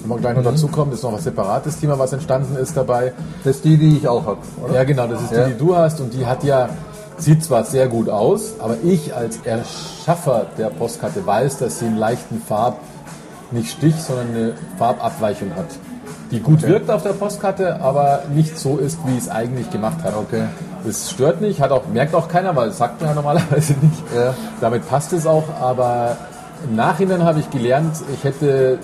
Wenn 0.00 0.08
wir 0.10 0.18
gleich 0.18 0.34
noch 0.36 0.42
Mhm. 0.42 0.46
dazu 0.56 0.68
kommen, 0.68 0.92
ist 0.92 1.02
noch 1.02 1.12
was 1.12 1.24
separates 1.24 1.78
Thema, 1.80 1.98
was 1.98 2.12
entstanden 2.12 2.56
ist 2.56 2.76
dabei. 2.76 3.12
Das 3.42 3.56
ist 3.56 3.64
die, 3.64 3.76
die 3.76 3.96
ich 3.98 4.08
auch 4.08 4.24
habe, 4.26 4.38
oder? 4.64 4.74
Ja, 4.74 4.84
genau, 4.84 5.06
das 5.06 5.22
ist 5.22 5.32
Ja. 5.32 5.44
die, 5.46 5.52
die 5.52 5.58
du 5.58 5.76
hast 5.76 6.00
und 6.00 6.12
die 6.14 6.24
hat 6.26 6.44
ja, 6.44 6.68
sieht 7.18 7.42
zwar 7.44 7.64
sehr 7.64 7.88
gut 7.88 8.08
aus, 8.08 8.54
aber 8.58 8.76
ich 8.84 9.14
als 9.14 9.38
Erschaffer 9.44 10.46
der 10.58 10.68
Postkarte 10.70 11.24
weiß, 11.26 11.58
dass 11.58 11.78
sie 11.78 11.86
einen 11.86 11.96
leichten 11.98 12.40
Farb, 12.40 12.78
nicht 13.50 13.70
Stich, 13.70 13.94
sondern 13.96 14.28
eine 14.34 14.52
Farbabweichung 14.78 15.50
hat. 15.56 15.66
Die 16.34 16.40
gut 16.40 16.62
wirkt 16.62 16.90
auf 16.90 17.02
der 17.04 17.12
Postkarte, 17.12 17.80
aber 17.80 18.22
nicht 18.34 18.58
so 18.58 18.76
ist, 18.76 18.98
wie 19.06 19.16
es 19.16 19.28
eigentlich 19.28 19.70
gemacht 19.70 19.98
hat. 20.02 20.16
Okay. 20.16 20.42
Das 20.84 21.08
stört 21.10 21.40
nicht, 21.40 21.60
hat 21.60 21.70
auch, 21.70 21.86
merkt 21.86 22.12
auch 22.14 22.26
keiner, 22.28 22.54
weil 22.56 22.68
das 22.68 22.78
sagt 22.78 23.00
man 23.00 23.10
ja 23.10 23.14
normalerweise 23.14 23.72
nicht. 23.80 24.02
Ja. 24.14 24.34
Damit 24.60 24.88
passt 24.88 25.12
es 25.12 25.26
auch, 25.26 25.44
aber 25.60 26.16
im 26.68 26.74
Nachhinein 26.74 27.22
habe 27.22 27.38
ich 27.38 27.48
gelernt, 27.50 27.96
ich 28.12 28.24
hätte 28.24 28.78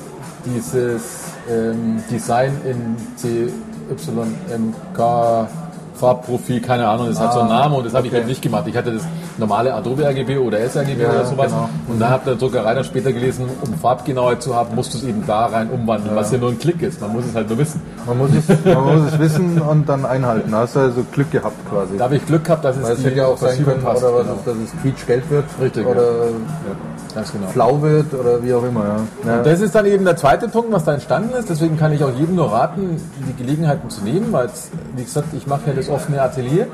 dieses 0.47 1.03
ähm, 1.51 2.03
Design 2.09 2.53
in 2.65 2.97
CYMK 3.17 5.49
Farbprofil, 5.95 6.61
keine 6.63 6.89
Ahnung, 6.89 7.09
das 7.09 7.21
hat 7.21 7.33
so 7.35 7.41
einen 7.41 7.51
Ah, 7.51 7.61
Namen 7.61 7.75
und 7.75 7.85
das 7.85 7.93
habe 7.95 8.07
ich 8.07 8.13
okay. 8.13 8.21
halt 8.21 8.29
nicht 8.29 8.41
gemacht. 8.41 8.65
Ich 8.67 8.77
hatte 8.77 8.93
das 8.93 9.03
normale 9.39 9.75
Adobe 9.75 10.07
RGB 10.07 10.39
oder 10.39 10.59
sRGB 10.69 11.03
Ja, 11.03 11.11
oder 11.11 11.25
sowas 11.25 11.47
genau. 11.51 11.69
und 11.89 11.99
da 12.01 12.11
habe 12.11 12.25
der 12.27 12.35
Druckerei 12.37 12.75
dann 12.75 12.85
später 12.85 13.13
gelesen, 13.13 13.49
um 13.63 13.75
Farbgenauheit 13.75 14.43
zu 14.43 14.55
haben, 14.55 14.75
musst 14.75 14.95
du 14.95 14.99
es 14.99 15.05
eben 15.05 15.27
da 15.27 15.47
rein 15.47 15.71
umwandeln, 15.71 16.15
was 16.17 16.33
ja 16.33 16.39
nur 16.39 16.51
ein 16.51 16.59
Klick 16.59 16.83
ist. 16.83 17.01
Man 17.01 17.13
muss 17.13 17.25
es 17.27 17.35
halt 17.35 17.49
nur 17.49 17.59
wissen. 17.59 17.81
Man 18.07 18.19
muss, 18.19 18.31
es, 18.31 18.65
man 18.65 18.85
muss 18.85 19.13
es 19.13 19.19
wissen 19.19 19.61
und 19.61 19.89
dann 19.89 20.05
einhalten. 20.05 20.51
Da 20.51 20.59
hast 20.59 20.77
du 20.77 20.81
also 20.81 21.05
Glück 21.13 21.31
gehabt 21.31 21.57
quasi. 21.71 21.97
Da 21.97 22.05
habe 22.05 22.17
ich 22.17 22.27
Glück 22.27 22.45
gehabt, 22.45 22.65
dass 22.65 22.77
es 22.77 22.83
Weil 22.83 22.93
es 22.93 23.03
die 23.03 23.09
ja 23.11 23.27
auch 23.27 23.39
sein 23.39 23.65
können, 23.65 23.83
passt, 23.83 24.03
oder 24.03 24.15
was, 24.15 24.23
genau. 24.25 24.37
ist, 24.37 24.47
dass 24.47 24.57
es 24.57 24.83
quietschgelb 24.83 25.31
wird 25.31 25.45
Richtig, 25.61 25.87
oder 25.87 26.03
Ganz 27.15 27.33
genau. 27.33 27.49
flau 27.49 27.83
wird 27.83 28.15
oder 28.15 28.43
wie 28.43 28.55
auch 28.55 28.63
immer. 28.63 28.85
Ja. 28.85 29.31
Ja. 29.31 29.43
Das 29.43 29.61
ist 29.61 29.75
dann 29.75 29.87
eben 29.87 30.05
der 30.05 30.17
zweite 30.17 30.49
Punkt, 30.49 30.73
was 30.73 30.85
da 30.85 30.95
entstanden 30.95 31.35
ist. 31.37 31.49
Deswegen 31.51 31.77
kann 31.77 31.93
ich 31.93 32.05
auch 32.05 32.15
jedem 32.17 32.37
nur 32.37 32.53
raten, 32.53 33.01
die 33.29 33.43
Gelegenheiten 33.43 33.91
zu 33.91 34.03
nehmen, 34.05 34.33
weil, 34.33 34.49
wie 34.97 35.05
gesagt, 35.05 35.29
ich 35.35 35.47
mache 35.47 35.63
ja 35.67 35.73
das 35.73 35.89
offene 35.89 36.23
Atelier. 36.23 36.67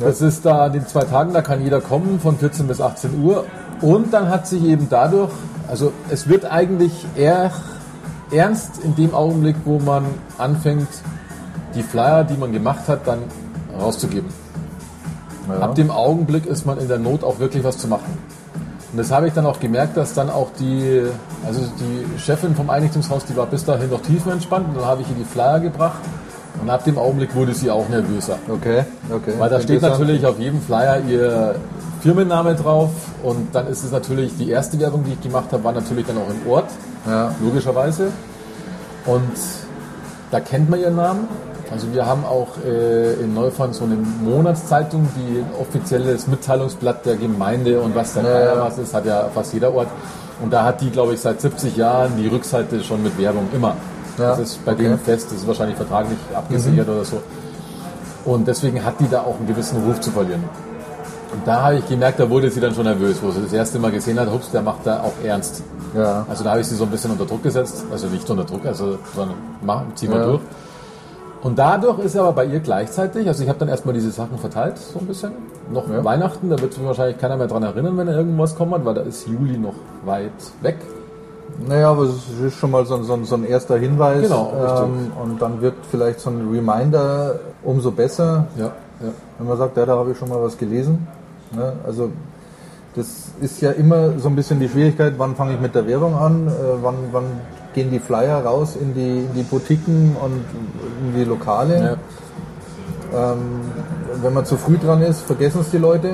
Das 0.00 0.20
ist 0.20 0.44
da 0.44 0.64
an 0.66 0.72
den 0.72 0.86
zwei 0.86 1.04
Tagen, 1.04 1.32
da 1.32 1.42
kann 1.42 1.62
jeder 1.62 1.80
kommen 1.80 2.18
von 2.20 2.38
14 2.38 2.66
bis 2.66 2.80
18 2.80 3.22
Uhr. 3.22 3.44
Und 3.80 4.12
dann 4.12 4.28
hat 4.28 4.46
sich 4.46 4.64
eben 4.64 4.88
dadurch, 4.88 5.30
also 5.68 5.92
es 6.08 6.28
wird 6.28 6.44
eigentlich 6.44 6.92
eher 7.16 7.50
ernst 8.30 8.78
in 8.82 8.94
dem 8.94 9.14
Augenblick, 9.14 9.56
wo 9.64 9.78
man 9.78 10.04
anfängt, 10.38 10.88
die 11.74 11.82
Flyer, 11.82 12.24
die 12.24 12.36
man 12.36 12.52
gemacht 12.52 12.88
hat, 12.88 13.06
dann 13.06 13.18
rauszugeben. 13.78 14.30
Ja. 15.48 15.60
Ab 15.60 15.74
dem 15.74 15.90
Augenblick 15.90 16.46
ist 16.46 16.66
man 16.66 16.78
in 16.78 16.88
der 16.88 16.98
Not 16.98 17.24
auch 17.24 17.38
wirklich 17.38 17.64
was 17.64 17.78
zu 17.78 17.88
machen. 17.88 18.18
Und 18.92 18.98
das 18.98 19.10
habe 19.10 19.26
ich 19.26 19.32
dann 19.32 19.46
auch 19.46 19.58
gemerkt, 19.58 19.96
dass 19.96 20.14
dann 20.14 20.28
auch 20.30 20.50
die, 20.58 21.02
also 21.46 21.60
die 21.80 22.20
Chefin 22.20 22.54
vom 22.54 22.68
Einrichtungshaus, 22.68 23.24
die 23.24 23.36
war 23.36 23.46
bis 23.46 23.64
dahin 23.64 23.90
noch 23.90 24.02
tiefenentspannt 24.02 24.68
und 24.68 24.76
dann 24.76 24.84
habe 24.84 25.02
ich 25.02 25.08
ihr 25.08 25.16
die 25.16 25.24
Flyer 25.24 25.60
gebracht 25.60 25.98
und 26.62 26.70
ab 26.70 26.84
dem 26.84 26.96
Augenblick 26.96 27.34
wurde 27.34 27.52
sie 27.52 27.70
auch 27.70 27.88
nervöser. 27.88 28.38
Okay, 28.48 28.84
okay. 29.12 29.34
Weil 29.38 29.50
da 29.50 29.60
steht 29.60 29.82
natürlich 29.82 30.24
auf 30.24 30.38
jedem 30.38 30.60
Flyer 30.60 31.00
ihr 31.08 31.56
Firmenname 32.00 32.54
drauf 32.54 32.90
und 33.22 33.54
dann 33.54 33.66
ist 33.66 33.84
es 33.84 33.90
natürlich, 33.90 34.36
die 34.36 34.50
erste 34.50 34.78
Werbung, 34.80 35.04
die 35.04 35.12
ich 35.12 35.20
gemacht 35.20 35.52
habe, 35.52 35.62
war 35.64 35.72
natürlich 35.72 36.06
dann 36.06 36.16
auch 36.18 36.30
im 36.30 36.50
Ort, 36.50 36.70
Ja. 37.06 37.34
logischerweise. 37.42 38.08
Und 39.06 39.32
da 40.30 40.40
kennt 40.40 40.70
man 40.70 40.80
ihren 40.80 40.96
Namen. 40.96 41.28
Also 41.70 41.92
wir 41.92 42.06
haben 42.06 42.24
auch 42.24 42.48
äh, 42.64 43.14
in 43.14 43.34
Neufahren 43.34 43.72
so 43.72 43.84
eine 43.84 43.94
Monatszeitung, 43.96 45.08
die 45.16 45.38
ein 45.38 45.46
offizielles 45.60 46.26
Mitteilungsblatt 46.26 47.06
der 47.06 47.16
Gemeinde 47.16 47.80
und 47.80 47.94
was 47.94 48.14
Geier 48.14 48.56
ja. 48.56 48.60
was 48.60 48.78
ist, 48.78 48.94
hat 48.94 49.06
ja 49.06 49.28
fast 49.34 49.54
jeder 49.54 49.74
Ort. 49.74 49.88
Und 50.42 50.52
da 50.52 50.64
hat 50.64 50.80
die, 50.80 50.90
glaube 50.90 51.14
ich, 51.14 51.20
seit 51.20 51.40
70 51.40 51.76
Jahren 51.76 52.12
die 52.18 52.26
Rückseite 52.28 52.82
schon 52.82 53.02
mit 53.02 53.18
Werbung 53.18 53.48
immer. 53.54 53.76
Ja, 54.18 54.30
Das 54.30 54.38
ist 54.40 54.64
bei 54.64 54.72
okay. 54.72 54.82
Mhm. 54.82 54.86
denen 54.86 54.98
fest, 54.98 55.26
das 55.30 55.38
ist 55.38 55.46
wahrscheinlich 55.46 55.76
vertraglich 55.76 56.18
abgesichert 56.34 56.88
oder 56.88 57.04
so. 57.04 57.22
Und 58.24 58.46
deswegen 58.46 58.84
hat 58.84 58.94
die 59.00 59.08
da 59.08 59.22
auch 59.22 59.36
einen 59.38 59.46
gewissen 59.48 59.82
Ruf 59.84 60.00
zu 60.00 60.10
verlieren. 60.10 60.44
Und 61.32 61.46
da 61.46 61.62
habe 61.62 61.76
ich 61.76 61.88
gemerkt, 61.88 62.20
da 62.20 62.28
wurde 62.28 62.50
sie 62.50 62.60
dann 62.60 62.74
schon 62.74 62.84
nervös, 62.84 63.16
wo 63.22 63.30
sie 63.30 63.40
das 63.40 63.52
erste 63.52 63.78
Mal 63.78 63.90
gesehen 63.90 64.20
hat, 64.20 64.30
hups, 64.30 64.50
der 64.50 64.60
macht 64.62 64.80
da 64.86 65.00
auch 65.00 65.14
ernst. 65.24 65.62
Ja. 65.96 66.26
Also 66.28 66.44
da 66.44 66.50
habe 66.50 66.60
ich 66.60 66.66
sie 66.66 66.74
so 66.74 66.84
ein 66.84 66.90
bisschen 66.90 67.10
unter 67.10 67.24
Druck 67.24 67.42
gesetzt, 67.42 67.84
also 67.90 68.06
nicht 68.08 68.28
unter 68.28 68.44
Druck, 68.44 68.66
also 68.66 68.98
sondern 69.14 69.36
mach, 69.62 69.82
zieh 69.94 70.08
mal 70.08 70.20
Ja. 70.20 70.26
durch. 70.26 70.40
Und 71.42 71.58
dadurch 71.58 71.98
ist 72.00 72.16
aber 72.16 72.32
bei 72.32 72.44
ihr 72.44 72.60
gleichzeitig, 72.60 73.26
also 73.26 73.42
ich 73.42 73.48
habe 73.48 73.58
dann 73.58 73.68
erstmal 73.68 73.94
diese 73.94 74.10
Sachen 74.12 74.38
verteilt, 74.38 74.78
so 74.78 74.98
ein 75.00 75.06
bisschen. 75.06 75.32
Noch 75.72 75.88
Ja. 75.88 76.04
Weihnachten, 76.04 76.50
da 76.50 76.60
wird 76.60 76.74
sich 76.74 76.84
wahrscheinlich 76.84 77.18
keiner 77.18 77.36
mehr 77.36 77.48
dran 77.48 77.62
erinnern, 77.62 77.96
wenn 77.96 78.08
irgendwas 78.08 78.54
kommt, 78.54 78.72
weil 78.84 78.94
da 78.94 79.00
ist 79.00 79.26
Juli 79.26 79.56
noch 79.58 79.74
weit 80.04 80.30
weg. 80.60 80.76
Naja, 81.68 81.90
aber 81.90 82.04
es 82.04 82.14
ist 82.44 82.54
schon 82.56 82.70
mal 82.70 82.84
so, 82.86 82.94
ein- 82.96 83.04
so, 83.04 83.14
ein- 83.14 83.24
so 83.24 83.34
ein 83.36 83.44
erster 83.44 83.76
Hinweis. 83.78 84.22
Genau, 84.22 84.52
ähm, 84.84 85.12
und 85.22 85.40
dann 85.42 85.60
wird 85.60 85.74
vielleicht 85.90 86.20
so 86.20 86.30
ein 86.30 86.48
Reminder 86.52 87.36
umso 87.62 87.90
besser, 87.90 88.46
Ja, 88.56 88.66
ja. 88.66 89.08
wenn 89.38 89.46
man 89.48 89.58
sagt, 89.58 89.76
ja, 89.76 89.86
da 89.86 89.96
habe 89.96 90.10
ich 90.12 90.18
schon 90.18 90.28
mal 90.28 90.42
was 90.42 90.56
gelesen. 90.58 91.06
Ne? 91.54 91.72
Also 91.86 92.10
das 92.96 93.06
ist 93.40 93.60
ja 93.60 93.70
immer 93.70 94.18
so 94.18 94.28
ein 94.28 94.36
bisschen 94.36 94.60
die 94.60 94.68
Schwierigkeit, 94.68 95.14
wann 95.18 95.34
fange 95.36 95.54
ich 95.54 95.60
mit 95.60 95.74
der 95.74 95.86
Werbung 95.86 96.14
an, 96.16 96.48
äh, 96.48 96.50
wann, 96.82 96.94
wann 97.12 97.24
gehen 97.74 97.90
die 97.90 98.00
Flyer 98.00 98.44
raus 98.44 98.76
in 98.80 98.92
die, 98.94 99.20
in 99.20 99.34
die 99.34 99.42
Boutiquen 99.44 100.16
und 100.22 100.44
in 101.06 101.14
die 101.18 101.24
Lokale. 101.24 101.98
ja. 103.12 103.32
Ähm, 103.32 103.60
wenn 104.22 104.32
man 104.32 104.44
zu 104.46 104.56
früh 104.56 104.78
dran 104.78 105.02
ist, 105.02 105.20
vergessen 105.20 105.60
es 105.60 105.70
die 105.70 105.78
Leute. 105.78 106.10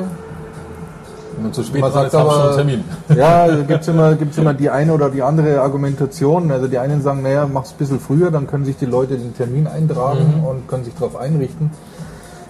Wenn 1.38 1.44
man 1.44 1.52
zu 1.52 1.62
spät 1.62 1.80
Man 1.80 1.92
sagt 1.92 2.14
aber, 2.16 2.46
einen 2.46 2.56
Termin. 2.56 2.84
ja, 3.16 3.46
gibt 3.62 3.82
es 3.82 3.88
immer, 3.88 4.14
gibt's 4.16 4.38
immer 4.38 4.54
die 4.54 4.70
eine 4.70 4.92
oder 4.92 5.08
die 5.08 5.22
andere 5.22 5.60
Argumentation. 5.60 6.50
Also 6.50 6.66
die 6.66 6.78
einen 6.78 7.00
sagen, 7.00 7.22
naja, 7.22 7.48
mach's 7.50 7.70
ein 7.70 7.76
bisschen 7.78 8.00
früher, 8.00 8.32
dann 8.32 8.48
können 8.48 8.64
sich 8.64 8.76
die 8.76 8.86
Leute 8.86 9.16
den 9.16 9.36
Termin 9.36 9.68
eintragen 9.68 10.42
und 10.44 10.66
können 10.66 10.84
sich 10.84 10.94
darauf 10.94 11.14
einrichten. 11.16 11.70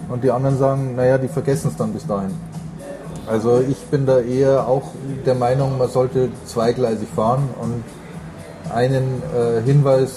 Und 0.09 0.23
die 0.23 0.31
anderen 0.31 0.57
sagen, 0.57 0.95
naja, 0.95 1.19
die 1.19 1.27
vergessen 1.27 1.67
es 1.69 1.77
dann 1.77 1.93
bis 1.93 2.07
dahin. 2.07 2.31
Also 3.29 3.61
ich 3.61 3.77
bin 3.91 4.07
da 4.07 4.19
eher 4.21 4.67
auch 4.67 4.85
der 5.23 5.35
Meinung, 5.35 5.77
man 5.77 5.87
sollte 5.89 6.29
zweigleisig 6.45 7.07
fahren 7.15 7.43
und 7.61 7.83
einen 8.75 9.21
äh, 9.37 9.61
Hinweis 9.63 10.15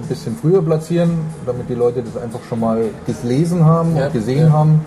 ein 0.00 0.08
bisschen 0.08 0.34
früher 0.40 0.62
platzieren, 0.62 1.18
damit 1.44 1.68
die 1.68 1.74
Leute 1.74 2.02
das 2.02 2.22
einfach 2.22 2.40
schon 2.48 2.60
mal 2.60 2.84
gelesen 3.06 3.66
haben 3.66 3.96
Ja, 3.96 4.06
und 4.06 4.14
gesehen 4.14 4.46
ja. 4.46 4.52
haben. 4.52 4.80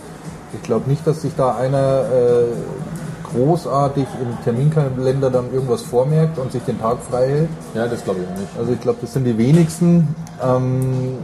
Ich 0.54 0.64
glaube 0.64 0.90
nicht, 0.90 1.06
dass 1.06 1.22
sich 1.22 1.34
da 1.38 1.56
einer 1.56 2.02
äh, 2.02 2.87
großartig 3.34 4.06
im 4.22 4.44
Terminkalender 4.44 5.30
dann 5.30 5.52
irgendwas 5.54 5.82
vormerkt 5.82 6.38
und 6.38 6.52
sich 6.52 6.64
den 6.64 6.80
Tag 6.80 6.98
frei 7.10 7.28
hält. 7.28 7.50
Ja, 7.74 7.88
das 7.88 8.04
glaube 8.04 8.22
ich 8.22 8.28
auch 8.28 8.40
nicht. 8.40 8.50
Also 8.58 8.72
ich 8.74 8.82
glaube, 8.82 9.00
das 9.02 9.14
sind 9.14 9.26
die 9.26 9.38
wenigsten. 9.38 10.16
Ähm, 10.44 11.18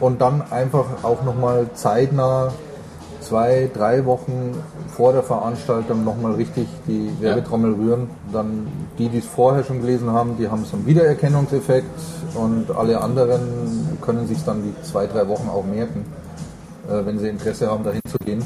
und 0.00 0.20
dann 0.20 0.42
einfach 0.50 0.86
auch 1.02 1.22
nochmal 1.24 1.66
zeitnah 1.74 2.52
zwei, 3.20 3.70
drei 3.72 4.04
Wochen 4.06 4.54
vor 4.88 5.12
der 5.12 5.22
Veranstaltung 5.22 6.04
nochmal 6.04 6.34
richtig 6.34 6.66
die 6.86 7.10
Werbetrommel 7.20 7.74
rühren. 7.74 8.10
Dann 8.32 8.66
die, 8.98 9.08
die 9.08 9.18
es 9.18 9.26
vorher 9.26 9.64
schon 9.64 9.80
gelesen 9.80 10.10
haben, 10.10 10.36
die 10.38 10.48
haben 10.48 10.64
so 10.64 10.76
einen 10.76 10.86
Wiedererkennungseffekt 10.86 11.90
und 12.34 12.70
alle 12.70 13.00
anderen 13.00 13.98
können 14.00 14.26
sich 14.26 14.42
dann 14.44 14.62
die 14.62 14.74
zwei, 14.82 15.06
drei 15.06 15.28
Wochen 15.28 15.48
auch 15.48 15.64
merken, 15.64 16.04
äh, 16.88 17.04
wenn 17.04 17.18
sie 17.18 17.28
Interesse 17.28 17.70
haben, 17.70 17.84
dahin 17.84 18.00
zu 18.08 18.18
gehen. 18.18 18.42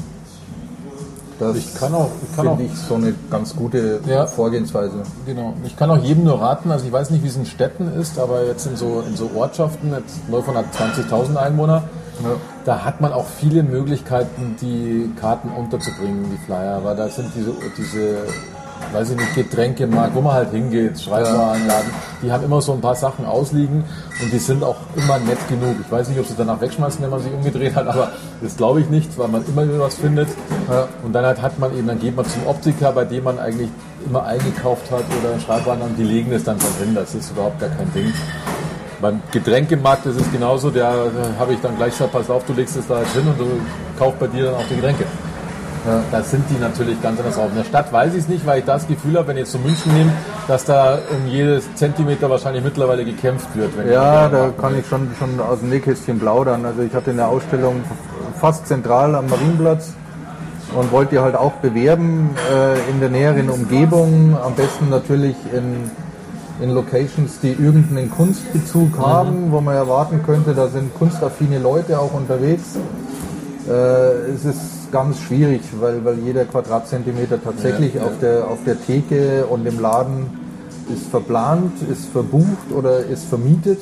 Das 1.49 1.57
Ich 1.57 1.75
kann 1.75 1.93
auch, 1.93 2.09
ich 2.21 2.35
kann 2.35 2.47
auch 2.47 2.57
finde 2.57 2.73
ich 2.73 2.79
so 2.79 2.95
eine 2.95 3.13
ganz 3.29 3.55
gute 3.55 3.99
Ja. 4.07 4.25
Vorgehensweise. 4.25 5.03
Genau. 5.25 5.53
Ich 5.65 5.75
kann 5.75 5.89
auch 5.91 5.97
jedem 5.97 6.23
nur 6.23 6.41
raten, 6.41 6.71
also 6.71 6.85
ich 6.85 6.91
weiß 6.91 7.09
nicht, 7.09 7.23
wie 7.23 7.27
es 7.27 7.35
in 7.35 7.45
Städten 7.45 7.91
ist, 7.99 8.19
aber 8.19 8.45
jetzt 8.45 8.65
in 8.65 8.75
so, 8.75 9.03
in 9.07 9.15
so 9.15 9.29
Ortschaften, 9.35 9.91
jetzt 9.91 10.29
Neufern 10.29 10.55
hat 10.55 10.65
20.000 10.75 11.35
Einwohner, 11.35 11.83
da 12.65 12.85
hat 12.85 13.01
man 13.01 13.11
auch 13.11 13.25
viele 13.25 13.63
Möglichkeiten, 13.63 14.55
die 14.61 15.11
Karten 15.19 15.49
unterzubringen, 15.49 16.25
die 16.31 16.45
Flyer, 16.45 16.83
weil 16.83 16.95
da 16.95 17.09
sind 17.09 17.27
diese, 17.35 17.51
diese 17.77 18.17
weiß 18.91 19.11
ich 19.11 19.17
nicht, 19.17 19.35
Getränkemarkt, 19.35 20.15
wo 20.15 20.21
man 20.21 20.33
halt 20.33 20.51
hingeht, 20.51 20.99
Schreibwarenladen, 20.99 21.91
die 22.21 22.31
haben 22.31 22.43
immer 22.43 22.61
so 22.61 22.73
ein 22.73 22.81
paar 22.81 22.95
Sachen 22.95 23.25
ausliegen 23.25 23.83
und 24.21 24.33
die 24.33 24.37
sind 24.37 24.63
auch 24.63 24.77
immer 24.95 25.19
nett 25.19 25.37
genug. 25.47 25.75
Ich 25.81 25.91
weiß 25.91 26.09
nicht, 26.09 26.19
ob 26.19 26.25
sie 26.25 26.35
danach 26.37 26.59
wegschmeißen, 26.59 27.01
wenn 27.01 27.09
man 27.09 27.21
sich 27.21 27.31
umgedreht 27.31 27.75
hat, 27.75 27.87
aber 27.87 28.11
das 28.41 28.57
glaube 28.57 28.81
ich 28.81 28.89
nicht, 28.89 29.17
weil 29.17 29.27
man 29.27 29.45
immer 29.45 29.63
wieder 29.67 29.79
was 29.79 29.95
findet. 29.95 30.27
Und 31.03 31.13
dann 31.13 31.25
halt 31.25 31.41
hat 31.41 31.59
man 31.59 31.75
eben, 31.77 31.87
dann 31.87 31.99
geht 31.99 32.15
man 32.15 32.25
zum 32.25 32.45
Optiker, 32.47 32.91
bei 32.91 33.05
dem 33.05 33.23
man 33.23 33.39
eigentlich 33.39 33.69
immer 34.05 34.25
eingekauft 34.25 34.91
hat 34.91 35.03
oder 35.21 35.39
Schreibwarenladen, 35.39 35.95
die 35.95 36.03
legen 36.03 36.31
das 36.31 36.43
dann 36.43 36.59
schon 36.59 36.73
hin, 36.85 36.95
das 36.95 37.15
ist 37.15 37.31
überhaupt 37.31 37.59
gar 37.59 37.69
kein 37.69 37.91
Ding. 37.93 38.11
Beim 39.01 39.21
Getränkemarkt 39.31 40.05
ist 40.05 40.19
es 40.19 40.31
genauso, 40.31 40.69
der 40.69 40.89
äh, 40.89 41.39
habe 41.39 41.53
ich 41.53 41.59
dann 41.59 41.75
gleich 41.75 41.91
gesagt, 41.91 42.13
pass 42.13 42.29
auf, 42.29 42.45
du 42.45 42.53
legst 42.53 42.77
es 42.77 42.87
da 42.87 42.99
jetzt 43.01 43.13
hin 43.13 43.27
und 43.27 43.37
du 43.37 43.45
kaufst 43.99 44.17
bei 44.17 44.27
dir 44.27 44.45
dann 44.45 44.55
auch 44.55 44.67
die 44.69 44.75
Getränke. 44.75 45.03
Ja, 45.85 46.01
da 46.11 46.23
sind 46.23 46.45
die 46.49 46.59
natürlich 46.59 47.01
ganz 47.01 47.19
anders 47.19 47.37
auf. 47.37 47.49
In 47.49 47.57
der 47.57 47.65
Stadt 47.65 47.91
weiß 47.91 48.13
ich 48.13 48.21
es 48.21 48.29
nicht, 48.29 48.45
weil 48.45 48.59
ich 48.59 48.65
das 48.65 48.87
Gefühl 48.87 49.17
habe, 49.17 49.27
wenn 49.27 49.35
ich 49.35 49.41
jetzt 49.41 49.51
so 49.51 49.59
München 49.59 49.93
nehme, 49.93 50.11
dass 50.47 50.63
da 50.63 50.99
um 51.11 51.27
jedes 51.27 51.75
Zentimeter 51.75 52.29
wahrscheinlich 52.29 52.63
mittlerweile 52.63 53.03
gekämpft 53.03 53.49
wird. 53.53 53.71
Ja, 53.91 54.29
da 54.29 54.51
kann 54.57 54.79
ich 54.79 54.87
schon, 54.87 55.09
schon 55.19 55.41
aus 55.41 55.59
dem 55.59 55.69
Nähkästchen 55.69 56.19
plaudern. 56.19 56.65
Also 56.65 56.83
ich 56.83 56.93
hatte 56.93 57.11
eine 57.11 57.27
Ausstellung 57.27 57.83
fast 58.39 58.67
zentral 58.67 59.13
am 59.15 59.29
Marienplatz 59.29 59.93
und 60.73 60.91
wollte 60.93 61.15
die 61.15 61.19
halt 61.19 61.35
auch 61.35 61.53
bewerben 61.53 62.29
äh, 62.51 62.89
in 62.89 63.01
der 63.01 63.09
näheren 63.09 63.49
Umgebung. 63.49 64.37
Am 64.41 64.55
besten 64.55 64.89
natürlich 64.89 65.35
in, 65.51 65.91
in 66.63 66.73
Locations, 66.73 67.39
die 67.41 67.51
irgendeinen 67.51 68.09
Kunstbezug 68.09 68.97
haben, 68.97 69.51
wo 69.51 69.59
man 69.59 69.75
erwarten 69.75 70.23
könnte, 70.25 70.53
da 70.53 70.69
sind 70.69 70.93
kunstaffine 70.95 71.59
Leute 71.59 71.99
auch 71.99 72.13
unterwegs. 72.13 72.77
Äh, 73.67 73.71
es 74.33 74.45
ist 74.45 74.82
ganz 74.93 75.19
schwierig, 75.19 75.61
weil, 75.81 76.05
weil 76.05 76.19
jeder 76.19 76.45
Quadratzentimeter 76.45 77.43
tatsächlich 77.43 77.95
Ja, 77.95 78.01
ja. 78.01 78.07
Auf, 78.07 78.19
der, 78.21 78.47
auf 78.47 78.59
der 78.65 78.77
Theke 78.81 79.45
und 79.49 79.65
im 79.67 79.81
Laden 79.81 80.27
ist 80.93 81.07
verplant, 81.09 81.73
ist 81.91 82.05
verbucht 82.05 82.71
oder 82.73 82.99
ist 82.99 83.25
vermietet. 83.25 83.79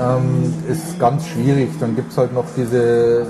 Ähm, 0.00 0.54
ist 0.70 0.98
ganz 0.98 1.26
schwierig. 1.26 1.68
Dann 1.78 1.94
gibt 1.94 2.12
es 2.12 2.18
halt 2.18 2.32
noch 2.32 2.46
diese 2.56 2.78
äh, 3.22 3.24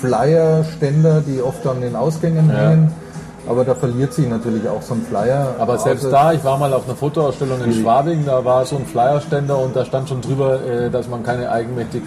Flyer-Ständer, 0.00 1.22
die 1.26 1.42
oft 1.42 1.66
an 1.66 1.80
den 1.80 1.96
Ausgängen 1.96 2.48
Ja. 2.48 2.70
hängen. 2.70 2.92
Aber 3.48 3.64
da 3.64 3.74
verliert 3.74 4.12
sich 4.12 4.28
natürlich 4.28 4.68
auch 4.68 4.82
so 4.82 4.94
ein 4.94 5.02
Flyer. 5.02 5.54
Aber 5.58 5.76
selbst 5.78 6.04
da, 6.12 6.32
ich 6.32 6.44
war 6.44 6.56
mal 6.58 6.72
auf 6.72 6.84
einer 6.86 6.94
Fotoausstellung 6.94 7.60
in 7.64 7.72
Schwabing, 7.72 8.24
da 8.24 8.44
war 8.44 8.64
so 8.64 8.76
ein 8.76 8.86
Flyerständer 8.86 9.58
und 9.58 9.74
da 9.74 9.84
stand 9.84 10.08
schon 10.08 10.20
drüber, 10.20 10.60
äh, 10.64 10.88
dass 10.90 11.08
man 11.08 11.22
keine 11.24 11.50
eigenmächtig 11.50 12.02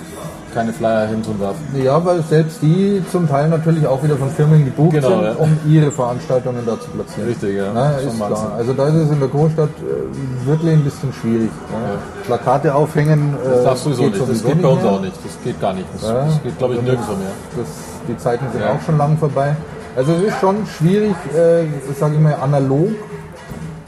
keine 0.54 0.72
Flyer 0.74 1.08
hintun 1.08 1.40
darf. 1.40 1.56
Ja, 1.76 2.04
weil 2.06 2.22
selbst 2.24 2.62
die 2.62 3.02
zum 3.12 3.28
Teil 3.28 3.50
natürlich 3.50 3.86
auch 3.88 4.04
wieder 4.04 4.16
von 4.18 4.30
Firmen 4.30 4.66
gebucht 4.66 4.92
Genau, 4.94 5.10
sind, 5.10 5.24
ja. 5.24 5.32
um 5.34 5.58
ihre 5.68 5.92
Veranstaltungen 5.92 6.60
da 6.66 6.80
zu 6.80 6.90
platzieren. 6.92 7.30
Richtig, 7.30 7.56
ja. 7.58 7.72
Na, 7.74 7.92
ist 7.98 8.06
Wahnsinn. 8.20 8.28
klar. 8.28 8.52
Also 8.58 8.74
da 8.74 8.88
ist 8.88 8.94
es 8.96 9.12
in 9.12 9.20
der 9.20 9.30
Großstadt 9.30 9.70
äh, 9.70 10.48
wirklich 10.48 10.74
ein 10.74 10.84
bisschen 10.84 11.12
schwierig. 11.14 11.50
Ja. 11.72 11.78
Plakate 12.26 12.74
aufhängen. 12.76 13.36
Äh, 13.44 13.50
Das 13.50 13.64
darfst 13.64 13.86
du 13.86 13.90
sowieso 13.94 14.04
geht 14.12 14.20
nicht. 14.30 14.32
Das 14.32 14.44
geht 14.54 14.62
bei 14.62 14.68
uns 14.70 14.84
auch 14.84 15.02
nicht. 15.02 15.16
Das 15.24 15.44
geht 15.44 15.62
gar 15.62 15.74
nicht. 15.74 15.88
Das, 15.94 16.02
Ja. 16.04 16.26
das 16.26 16.44
geht, 16.44 16.58
glaube 16.58 16.76
ich, 16.76 16.82
nirgendwo 16.82 17.12
mehr. 17.14 17.32
Das, 17.58 17.68
die 18.08 18.18
Zeiten 18.18 18.46
sind 18.52 18.62
Ja. 18.62 18.74
auch 18.74 18.82
schon 18.86 18.98
lang 18.98 19.18
vorbei. 19.18 19.56
Also 19.96 20.14
es 20.14 20.24
ist 20.24 20.40
schon 20.40 20.56
schwierig, 20.78 21.16
äh, 21.36 21.66
sage 22.00 22.16
ich 22.16 22.20
mal, 22.22 22.36
analog 22.42 22.90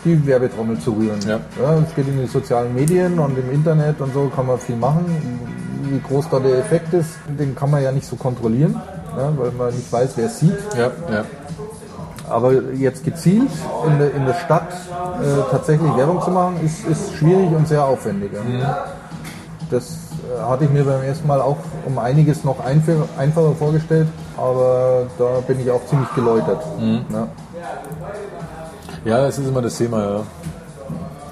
die 0.03 0.23
Werbetrommel 0.27 0.77
zu 0.79 0.91
rühren. 0.91 1.17
Ja. 1.27 1.39
es 1.83 1.95
geht 1.95 2.07
in 2.07 2.19
die 2.21 2.27
sozialen 2.27 2.75
Medien 2.75 3.17
und 3.17 3.35
im 3.39 3.49
Internet 3.51 3.99
und 4.01 4.13
so 4.13 4.31
kann 4.35 4.45
man 4.45 4.59
viel 4.59 4.75
machen. 4.75 5.03
Wie 5.89 5.99
groß 5.99 6.29
da 6.29 6.39
der 6.39 6.57
Effekt 6.59 6.93
ist, 6.93 7.11
den 7.27 7.55
kann 7.55 7.69
man 7.71 7.83
ja 7.83 7.91
nicht 7.91 8.07
so 8.07 8.15
kontrollieren, 8.15 8.81
ja, 9.17 9.31
weil 9.37 9.51
man 9.51 9.67
nicht 9.73 9.91
weiß, 9.91 10.11
wer 10.15 10.25
es 10.25 10.39
sieht. 10.39 10.57
Ja, 10.77 10.91
ja. 11.11 11.23
Aber 12.27 12.53
jetzt 12.73 13.03
gezielt 13.03 13.49
in 13.85 13.99
der, 13.99 14.13
in 14.15 14.25
der 14.25 14.33
Stadt 14.33 14.69
äh, 15.21 15.51
tatsächlich 15.51 15.95
Werbung 15.95 16.21
zu 16.21 16.31
machen, 16.31 16.55
ist, 16.65 16.85
ist 16.87 17.13
schwierig 17.13 17.51
und 17.55 17.67
sehr 17.67 17.83
aufwendig. 17.85 18.31
Mhm. 18.33 18.63
Das 19.69 19.83
äh, 20.35 20.41
hatte 20.41 20.63
ich 20.63 20.71
mir 20.71 20.83
beim 20.83 21.03
ersten 21.03 21.27
Mal 21.27 21.39
auch 21.39 21.57
um 21.85 21.99
einiges 21.99 22.43
noch 22.43 22.57
einf- 22.65 23.07
einfacher 23.17 23.53
vorgestellt, 23.53 24.07
aber 24.37 25.03
da 25.19 25.25
bin 25.45 25.59
ich 25.59 25.69
auch 25.69 25.85
ziemlich 25.85 26.11
geläutert. 26.15 26.63
Mhm. 26.79 27.05
Ja. 27.13 27.27
Ja, 29.05 29.21
das 29.21 29.37
ist 29.37 29.47
immer 29.47 29.61
das 29.61 29.77
Thema, 29.77 29.99
ja. 30.03 30.19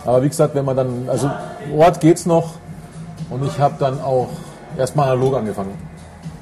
Aber 0.06 0.22
wie 0.22 0.30
gesagt, 0.30 0.54
wenn 0.54 0.66
man 0.66 0.76
dann, 0.78 1.08
also 1.10 1.32
Ort 1.76 2.00
geht's 2.02 2.28
noch 2.28 2.56
und 3.30 3.46
ich 3.46 3.60
habe 3.60 3.76
dann 3.80 4.02
auch 4.02 4.30
erstmal 4.78 5.10
analog 5.10 5.38
angefangen. 5.38 5.78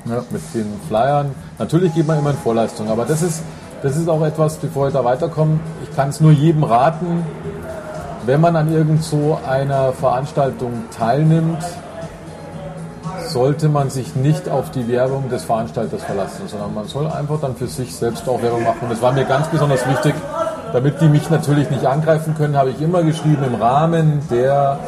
Ja. 0.05 0.23
Mit 0.31 0.41
den 0.53 0.79
Flyern. 0.87 1.31
Natürlich 1.59 1.93
geht 1.93 2.07
man 2.07 2.17
immer 2.17 2.31
in 2.31 2.37
Vorleistung, 2.37 2.89
aber 2.89 3.05
das 3.05 3.21
ist, 3.21 3.43
das 3.83 3.95
ist 3.97 4.09
auch 4.09 4.23
etwas, 4.23 4.57
bevor 4.57 4.87
ich 4.87 4.93
da 4.93 5.03
weiterkomme, 5.03 5.59
ich 5.83 5.95
kann 5.95 6.09
es 6.09 6.19
nur 6.19 6.31
jedem 6.31 6.63
raten, 6.63 7.23
wenn 8.25 8.41
man 8.41 8.55
an 8.55 8.71
irgend 8.71 9.03
so 9.03 9.39
einer 9.47 9.93
Veranstaltung 9.93 10.83
teilnimmt, 10.97 11.63
sollte 13.27 13.69
man 13.69 13.89
sich 13.89 14.15
nicht 14.15 14.49
auf 14.49 14.71
die 14.71 14.87
Werbung 14.87 15.29
des 15.29 15.43
Veranstalters 15.43 16.03
verlassen, 16.03 16.47
sondern 16.47 16.73
man 16.73 16.85
soll 16.85 17.07
einfach 17.07 17.39
dann 17.39 17.55
für 17.55 17.67
sich 17.67 17.95
selbst 17.95 18.27
auch 18.27 18.41
Werbung 18.41 18.63
machen. 18.63 18.79
Und 18.81 18.91
das 18.91 19.01
war 19.01 19.11
mir 19.13 19.25
ganz 19.25 19.47
besonders 19.47 19.87
wichtig, 19.87 20.13
damit 20.73 20.99
die 21.01 21.07
mich 21.07 21.29
natürlich 21.29 21.69
nicht 21.69 21.85
angreifen 21.85 22.35
können, 22.35 22.57
habe 22.57 22.71
ich 22.71 22.81
immer 22.81 23.03
geschrieben 23.03 23.43
im 23.43 23.55
Rahmen 23.55 24.21
der 24.29 24.79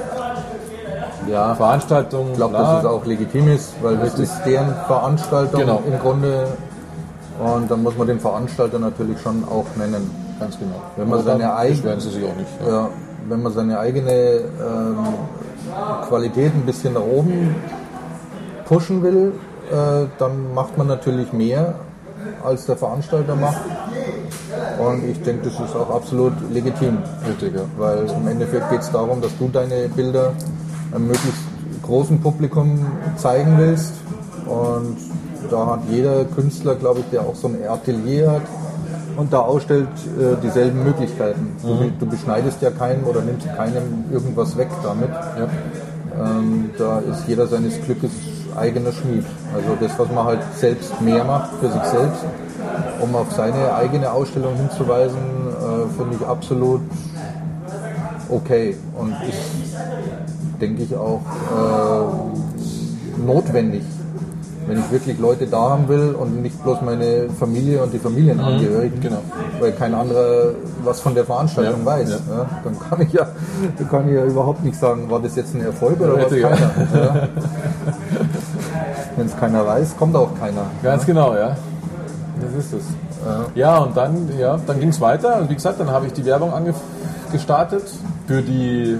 ja. 1.30 1.56
Veranstaltung. 1.56 2.30
Ich 2.32 2.38
glaube, 2.38 2.54
dass 2.58 2.80
es 2.80 2.86
auch 2.86 3.06
legitim 3.06 3.48
ist, 3.50 3.74
weil 3.82 3.98
das 3.98 4.18
ist 4.20 4.34
deren 4.46 4.74
Veranstaltung 4.88 5.60
Genau. 5.62 5.82
im 5.86 6.00
Grunde. 6.00 6.48
Und 7.44 7.70
dann 7.70 7.82
muss 7.84 7.98
man 7.98 8.08
den 8.08 8.20
Veranstalter 8.20 8.80
natürlich 8.80 9.20
schon 9.22 9.44
auch 9.50 9.66
nennen. 9.76 10.10
ganz 10.40 10.58
genau. 10.60 10.76
Wenn 10.98 11.10
man 11.10 11.24
seine 11.24 11.56
eigene- 11.56 12.00
sie 12.02 12.10
sich 12.10 12.24
auch 12.26 12.36
nicht. 12.36 12.50
Ja. 12.66 12.70
Ja, 12.72 12.90
wenn 13.30 13.42
man 13.42 13.54
seine 13.54 13.80
eigene 13.80 14.12
ähm, 14.12 14.98
Qualität 16.08 16.54
ein 16.54 16.66
bisschen 16.66 16.94
nach 16.96 17.02
oben 17.02 17.56
pushen 18.66 19.02
will, 19.04 19.34
äh, 19.72 20.06
dann 20.18 20.54
macht 20.54 20.78
man 20.78 20.88
natürlich 20.88 21.32
mehr, 21.34 21.76
als 22.44 22.66
der 22.66 22.76
Veranstalter 22.78 23.36
macht. 23.36 23.62
Und 24.80 25.04
ich 25.10 25.22
denke, 25.22 25.50
das 25.50 25.60
ist 25.60 25.76
auch 25.76 25.90
absolut 25.96 26.34
legitim, 26.52 26.98
Richtig, 27.28 27.54
ja. 27.56 27.62
weil 27.78 28.06
im 28.10 28.28
Endeffekt 28.28 28.70
geht 28.70 28.82
es 28.82 28.92
darum, 28.92 29.22
dass 29.22 29.32
du 29.38 29.48
deine 29.48 29.88
Bilder 29.90 30.32
einem 30.94 31.08
möglichst 31.08 31.42
großen 31.84 32.20
Publikum 32.22 32.86
zeigen 33.18 33.58
willst. 33.58 33.94
Und 34.46 34.98
da 35.50 35.66
hat 35.68 35.80
jeder 35.90 36.26
Künstler, 36.26 36.76
glaube 36.76 37.02
ich, 37.02 37.06
der 37.12 37.22
auch 37.22 37.36
so 37.36 37.48
ein 37.48 37.58
Atelier 37.68 38.32
hat 38.32 38.42
und 39.16 39.32
da 39.32 39.40
ausstellt, 39.40 39.88
äh, 40.20 40.42
dieselben 40.42 40.84
Möglichkeiten. 40.84 41.56
Du, 41.62 41.92
du 42.00 42.06
beschneidest 42.06 42.62
ja 42.62 42.72
keinen 42.72 43.04
oder 43.04 43.22
nimmst 43.22 43.48
keinem 43.56 44.06
irgendwas 44.12 44.58
weg 44.58 44.70
damit. 44.82 45.10
Ja. 45.10 45.48
Ähm, 46.20 46.70
da 46.78 47.00
ist 47.00 47.28
jeder 47.28 47.48
seines 47.48 47.80
Glückes 47.82 48.12
eigener 48.56 48.92
Schmied. 48.92 49.26
Also 49.54 49.76
das, 49.80 49.98
was 49.98 50.12
man 50.12 50.26
halt 50.26 50.40
selbst 50.56 51.00
mehr 51.02 51.24
macht 51.24 51.52
für 51.60 51.72
sich 51.72 51.84
selbst, 51.84 52.24
um 53.02 53.16
auf 53.16 53.32
seine 53.32 53.74
eigene 53.76 54.12
Ausstellung 54.12 54.56
hinzuweisen, 54.56 55.18
äh, 55.18 55.98
finde 55.98 56.18
ich 56.20 56.28
absolut 56.28 56.82
okay 58.30 58.76
und 58.98 59.12
ist, 59.28 59.76
denke 60.64 60.84
ich, 60.84 60.96
auch 60.96 61.22
äh, 61.60 63.22
notwendig. 63.26 63.84
Wenn 64.66 64.80
ich 64.80 64.92
wirklich 64.92 65.20
Leute 65.20 65.46
da 65.46 65.72
haben 65.72 65.90
will 65.90 66.16
und 66.18 66.42
nicht 66.42 66.64
bloß 66.64 66.82
meine 66.84 67.28
Familie 67.38 67.84
und 67.84 67.94
die 67.94 68.00
Familienangehörigen, 68.00 69.02
genau. 69.02 69.18
weil 69.60 69.74
kein 69.74 69.94
anderer 69.94 70.54
was 70.86 71.02
von 71.02 71.14
der 71.14 71.26
Veranstaltung 71.26 71.82
Ja, 71.82 71.86
weiß. 71.86 72.10
ja. 72.10 72.16
Ja, 72.34 72.46
dann 72.64 72.80
kann 72.80 73.02
ich 73.02 73.12
ja, 73.12 73.28
dann 73.78 73.90
kann 73.90 74.08
ich 74.08 74.16
ja 74.16 74.24
überhaupt 74.24 74.64
nicht 74.64 74.80
sagen, 74.80 75.10
war 75.10 75.20
das 75.20 75.36
jetzt 75.36 75.54
ein 75.54 75.66
Erfolg 75.66 76.00
oder 76.00 76.16
was 76.16 76.32
keiner. 76.32 77.28
Wenn 79.18 79.26
es 79.26 79.38
keiner 79.38 79.68
weiß, 79.68 79.98
kommt 79.98 80.16
auch 80.16 80.30
keiner. 80.40 80.66
Ganz 80.82 81.06
genau, 81.06 81.36
ja. 81.36 81.58
Das 82.40 82.66
ist 82.66 82.74
es. 82.74 82.84
Ja, 83.56 83.80
und 83.80 83.98
dann, 83.98 84.30
ja, 84.40 84.58
dann 84.66 84.80
ging 84.80 84.90
es 84.90 85.02
weiter. 85.02 85.40
Und 85.42 85.50
wie 85.50 85.56
gesagt, 85.56 85.80
dann 85.82 85.92
habe 85.92 86.08
ich 86.08 86.14
die 86.14 86.26
Werbung 86.26 86.54
ange 86.54 86.74
gestartet 87.34 87.84
für 88.28 88.42
die 88.42 88.98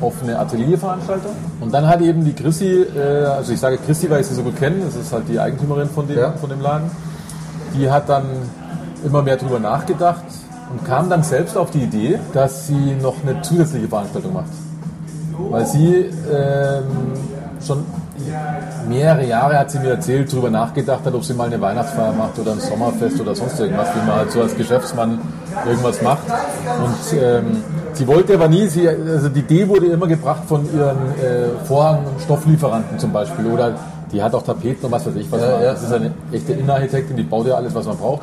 offene 0.00 0.38
Atelierveranstaltung. 0.38 1.32
Und 1.60 1.72
dann 1.72 1.86
hat 1.86 2.00
eben 2.00 2.24
die 2.24 2.32
Chrissy, 2.34 2.82
äh, 2.96 3.24
also 3.24 3.52
ich 3.52 3.60
sage 3.60 3.78
Chrissy, 3.78 4.10
weil 4.10 4.20
ich 4.20 4.26
sie 4.26 4.34
so 4.34 4.42
gut 4.42 4.56
kenne, 4.56 4.76
das 4.84 4.96
ist 4.96 5.12
halt 5.12 5.28
die 5.28 5.38
Eigentümerin 5.40 5.88
von 5.88 6.06
dem, 6.06 6.18
Ja. 6.18 6.32
von 6.32 6.50
dem 6.50 6.60
Laden, 6.60 6.90
die 7.74 7.90
hat 7.90 8.08
dann 8.08 8.24
immer 9.04 9.22
mehr 9.22 9.36
drüber 9.36 9.58
nachgedacht 9.58 10.24
und 10.70 10.84
kam 10.86 11.08
dann 11.08 11.22
selbst 11.22 11.56
auf 11.56 11.70
die 11.70 11.80
Idee, 11.82 12.18
dass 12.32 12.66
sie 12.66 12.96
noch 13.00 13.14
eine 13.26 13.40
zusätzliche 13.42 13.88
Veranstaltung 13.88 14.32
macht. 14.32 14.50
Weil 15.50 15.66
sie 15.66 16.10
ähm, 16.32 16.84
schon 17.64 17.84
mehrere 18.88 19.24
Jahre 19.26 19.58
hat 19.58 19.70
sie 19.70 19.78
mir 19.78 19.90
erzählt, 19.90 20.32
darüber 20.32 20.50
nachgedacht 20.50 21.04
hat, 21.04 21.14
ob 21.14 21.24
sie 21.24 21.34
mal 21.34 21.46
eine 21.46 21.60
Weihnachtsfeier 21.60 22.12
macht 22.12 22.38
oder 22.38 22.52
ein 22.52 22.60
Sommerfest 22.60 23.20
oder 23.20 23.34
sonst 23.34 23.60
irgendwas, 23.60 23.88
wie 23.94 24.06
man 24.06 24.16
halt 24.16 24.32
so 24.32 24.40
als 24.42 24.56
Geschäftsmann 24.56 25.20
irgendwas 25.66 26.00
macht. 26.02 26.22
Und 26.28 27.18
ähm, 27.20 27.62
sie 27.96 28.06
wollte 28.06 28.34
aber 28.34 28.48
nie, 28.48 28.66
sie, 28.68 28.88
also 28.88 29.28
die 29.28 29.40
Idee 29.40 29.68
wurde 29.68 29.86
immer 29.86 30.06
gebracht 30.06 30.42
von 30.46 30.64
ihren 30.74 30.96
äh, 31.22 31.64
Vorhang- 31.66 32.04
und 32.06 32.20
Stofflieferanten 32.22 32.98
zum 32.98 33.12
Beispiel 33.12 33.46
oder 33.46 33.74
die 34.12 34.22
hat 34.22 34.34
auch 34.34 34.42
Tapeten 34.42 34.86
und 34.86 34.92
was 34.92 35.06
weiß 35.06 35.14
ich 35.16 35.30
was. 35.32 35.40
Ja, 35.40 35.50
man- 35.50 35.62
ja. 35.62 35.72
das 35.72 35.82
ist 35.82 35.92
eine 35.92 36.12
echte 36.32 36.52
Innenarchitektin, 36.52 37.16
die 37.16 37.22
baut 37.24 37.46
ja 37.46 37.54
alles, 37.54 37.74
was 37.74 37.86
man 37.86 37.96
braucht. 37.96 38.22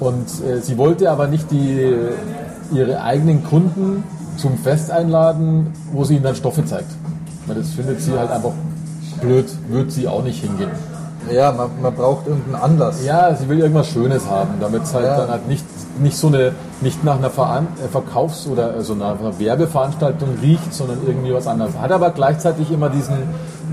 Und 0.00 0.26
äh, 0.46 0.60
sie 0.60 0.76
wollte 0.76 1.10
aber 1.10 1.28
nicht 1.28 1.50
die, 1.50 1.94
ihre 2.72 3.00
eigenen 3.02 3.44
Kunden 3.44 4.02
zum 4.36 4.58
Fest 4.58 4.90
einladen, 4.90 5.72
wo 5.92 6.02
sie 6.04 6.14
ihnen 6.14 6.24
dann 6.24 6.34
Stoffe 6.34 6.64
zeigt. 6.64 6.90
Weil 7.46 7.56
das 7.56 7.70
findet 7.70 8.00
sie 8.00 8.12
halt 8.18 8.30
einfach 8.30 8.50
blöd, 9.20 9.46
wird 9.68 9.92
sie 9.92 10.08
auch 10.08 10.24
nicht 10.24 10.42
hingehen. 10.42 10.70
Ja, 11.30 11.52
man, 11.52 11.70
man 11.80 11.94
braucht 11.94 12.26
irgendeinen 12.26 12.62
Anlass. 12.62 13.04
Ja, 13.04 13.34
sie 13.34 13.48
will 13.48 13.60
irgendwas 13.60 13.86
Schönes 13.88 14.28
haben, 14.28 14.50
damit 14.60 14.82
es 14.84 14.94
halt 14.94 15.06
Ja. 15.06 15.16
dann 15.18 15.28
halt 15.30 15.48
nicht, 15.48 15.64
nicht 16.00 16.16
so 16.16 16.26
eine, 16.28 16.52
nicht 16.80 17.02
nach 17.04 17.16
einer 17.16 17.30
Veran 17.30 17.66
äh, 17.84 17.88
Verkaufs- 17.88 18.46
oder 18.46 18.76
äh, 18.76 18.82
so 18.82 18.92
einer, 18.94 19.18
einer 19.18 19.38
Werbeveranstaltung 19.38 20.28
riecht, 20.42 20.72
sondern 20.74 20.98
irgendwie 21.06 21.32
was 21.32 21.46
anderes. 21.46 21.72
Hat 21.80 21.92
aber 21.92 22.10
gleichzeitig 22.10 22.70
immer 22.70 22.90
diesen, 22.90 23.16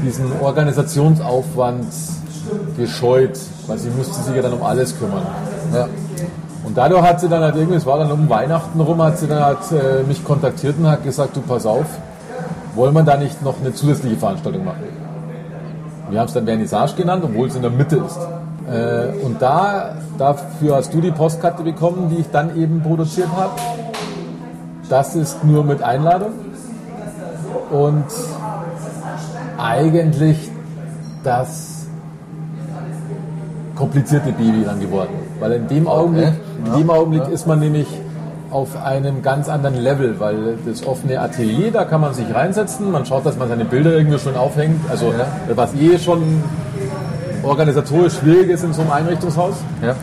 diesen 0.03 0.31
Organisationsaufwand 0.41 1.85
gescheut, 2.77 3.37
weil 3.67 3.77
sie 3.77 3.89
müsste 3.89 4.15
sich 4.21 4.35
ja 4.35 4.41
dann 4.41 4.53
um 4.53 4.63
alles 4.63 4.97
kümmern. 4.97 5.25
Ja. 5.73 5.87
Und 6.63 6.77
dadurch 6.77 7.01
hat 7.01 7.19
sie 7.19 7.27
dann 7.27 7.41
halt 7.43 7.55
irgendwie, 7.55 7.75
es 7.75 7.85
war 7.85 7.97
dann 7.97 8.11
um 8.11 8.29
Weihnachten 8.29 8.79
rum, 8.79 9.01
hat 9.01 9.17
sie 9.17 9.27
dann 9.27 9.43
halt 9.43 9.57
äh, 9.71 10.03
mich 10.07 10.23
kontaktiert 10.23 10.75
und 10.79 10.87
hat 10.87 11.03
gesagt, 11.03 11.35
du 11.35 11.41
pass 11.41 11.65
auf, 11.65 11.85
wollen 12.75 12.93
wir 12.93 13.03
da 13.03 13.17
nicht 13.17 13.41
noch 13.43 13.55
eine 13.59 13.73
zusätzliche 13.73 14.15
Veranstaltung 14.15 14.63
machen? 14.63 14.83
Wir 16.12 16.19
haben 16.19 16.28
es 16.28 16.34
dann 16.34 16.45
Vernissage 16.45 16.95
genannt, 16.97 17.24
obwohl 17.24 17.47
es 17.47 17.56
in 17.56 17.62
der 17.62 17.71
Mitte 17.71 17.95
ist. 17.95 18.19
Äh, 18.69 19.26
und 19.26 19.41
da, 19.41 19.95
dafür 20.17 20.76
hast 20.76 20.93
du 20.93 21.00
die 21.00 21.12
Postkarte 21.12 21.63
bekommen, 21.63 22.10
die 22.10 22.17
ich 22.17 22.30
dann 22.32 22.58
eben 22.58 22.82
produziert 22.82 23.30
habe. 23.34 23.52
Das 24.89 25.15
ist 25.15 25.41
nur 25.45 25.63
mit 25.63 25.82
Einladung. 25.82 26.34
Und 27.71 28.04
eigentlich 29.58 30.52
das 31.24 31.88
komplizierte 33.76 34.34
Baby 34.34 34.65
dann 34.65 34.82
geworden. 34.82 35.13
Weil 35.39 35.54
in 35.54 35.67
dem 35.69 35.88
Augenblick, 35.88 36.34
in 36.65 36.74
dem 36.78 36.89
Augenblick 36.89 37.30
ist 37.30 37.47
man 37.47 37.60
nämlich 37.62 37.88
auf 38.51 38.81
einem 38.83 39.21
ganz 39.21 39.47
anderen 39.49 39.75
Level, 39.81 40.19
weil 40.19 40.57
das 40.65 40.85
offene 40.85 41.19
Atelier, 41.21 41.71
da 41.71 41.85
kann 41.85 42.01
man 42.01 42.13
sich 42.13 42.25
reinsetzen, 42.33 42.91
man 42.91 43.05
schaut, 43.05 43.25
dass 43.25 43.37
man 43.37 43.47
seine 43.47 43.65
Bilder 43.65 43.91
irgendwie 43.93 44.19
schon 44.19 44.35
aufhängt, 44.35 44.79
also 44.89 45.07
Ja. 45.07 45.25
was 45.55 45.73
eh 45.75 45.97
schon 45.97 46.43
organisatorisch 47.43 48.13
schwierig 48.19 48.49
ist 48.49 48.63
in 48.63 48.73
so 48.73 48.81
einem 48.81 48.91
Einrichtungshaus, 48.91 49.55
Ja. 49.81 49.95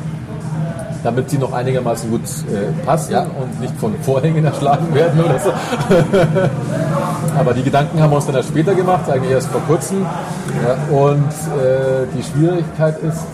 damit 1.04 1.30
sie 1.30 1.38
noch 1.38 1.52
einigermaßen 1.52 2.11
gut 2.11 2.22
äh, 2.22 2.72
passen 2.87 3.12
Ja. 3.12 3.22
und 3.40 3.61
nicht 3.61 3.74
von 3.78 3.94
Vorhängen 4.02 4.44
erschlagen 4.52 4.92
werden 4.94 5.20
oder 5.22 5.38
so. 5.38 5.50
Aber 7.38 7.52
die 7.54 7.62
Gedanken 7.62 8.00
haben 8.00 8.11
wir 8.11 8.16
uns 8.16 8.26
dann 8.26 8.34
erst 8.34 8.48
später 8.48 8.74
gemacht, 8.74 9.08
eigentlich 9.11 9.30
erst 9.32 9.48
vor 9.48 9.61
kurzem. 9.68 10.04
Und 10.90 11.28
äh, 11.61 12.06
die 12.16 12.22
Schwierigkeit 12.22 12.98
ist, 13.02 13.24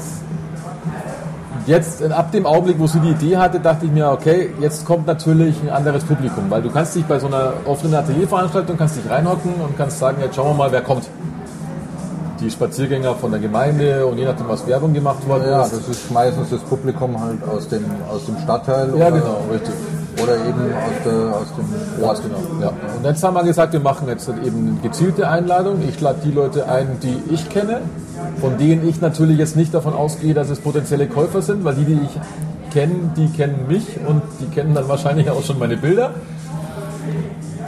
jetzt 1.66 2.00
äh, 2.02 2.06
ab 2.10 2.30
dem 2.32 2.46
Augenblick, 2.46 2.78
wo 2.78 2.86
sie 2.86 3.00
die 3.00 3.10
Idee 3.10 3.36
hatte, 3.36 3.60
dachte 3.60 3.86
ich 3.86 3.92
mir, 3.92 4.10
okay, 4.10 4.50
jetzt 4.60 4.84
kommt 4.84 5.06
natürlich 5.06 5.56
ein 5.62 5.70
anderes 5.70 6.04
Publikum, 6.04 6.44
weil 6.48 6.62
du 6.62 6.70
kannst 6.70 6.94
dich 6.94 7.04
bei 7.04 7.18
so 7.18 7.26
einer 7.26 7.52
offenen 7.64 7.94
Atelierveranstaltung 7.96 8.76
kannst 8.76 8.96
dich 8.96 9.10
reinhocken 9.10 9.54
und 9.54 9.76
kannst 9.76 9.98
sagen, 9.98 10.18
jetzt 10.22 10.36
schauen 10.36 10.48
wir 10.48 10.54
mal, 10.54 10.72
wer 10.72 10.82
kommt. 10.82 11.04
Die 12.40 12.50
Spaziergänger 12.50 13.14
von 13.14 13.30
der 13.30 13.40
Gemeinde 13.40 14.04
und 14.06 14.18
je 14.18 14.24
nachdem, 14.26 14.48
was 14.48 14.66
Werbung 14.66 14.92
gemacht 14.92 15.26
worden 15.26 15.44
Ja, 15.48 15.62
ist. 15.62 15.72
das 15.72 15.88
ist 15.88 16.10
meistens 16.10 16.50
das 16.50 16.60
Publikum 16.60 17.18
halt 17.18 17.38
aus 17.48 17.68
dem, 17.68 17.84
aus 18.12 18.26
dem 18.26 18.36
Stadtteil. 18.38 18.92
Ja, 18.98 19.08
genau, 19.08 19.38
richtig. 19.50 19.72
Oder 20.22 20.36
eben 20.36 20.72
aus, 20.72 21.02
der, 21.04 21.34
aus 21.34 21.46
dem 21.56 22.04
Ort. 22.04 22.22
Genau, 22.22 22.62
ja. 22.62 22.68
Und 22.96 23.04
jetzt 23.04 23.22
haben 23.22 23.34
wir 23.34 23.42
gesagt, 23.42 23.72
wir 23.72 23.80
machen 23.80 24.08
jetzt 24.08 24.28
eben 24.28 24.68
eine 24.68 24.80
gezielte 24.82 25.28
Einladung. 25.28 25.82
Ich 25.88 26.00
lade 26.00 26.20
die 26.24 26.30
Leute 26.30 26.68
ein, 26.68 26.98
die 27.02 27.20
ich 27.32 27.48
kenne, 27.48 27.80
von 28.40 28.56
denen 28.58 28.88
ich 28.88 29.00
natürlich 29.00 29.38
jetzt 29.38 29.56
nicht 29.56 29.74
davon 29.74 29.94
ausgehe, 29.94 30.34
dass 30.34 30.50
es 30.50 30.60
potenzielle 30.60 31.08
Käufer 31.08 31.42
sind, 31.42 31.64
weil 31.64 31.74
die, 31.74 31.84
die 31.84 32.00
ich 32.04 32.20
kenne, 32.72 33.12
die 33.16 33.28
kennen 33.28 33.66
mich 33.68 33.86
und 34.06 34.22
die 34.40 34.46
kennen 34.46 34.74
dann 34.74 34.88
wahrscheinlich 34.88 35.30
auch 35.30 35.42
schon 35.42 35.58
meine 35.58 35.76
Bilder. 35.76 36.10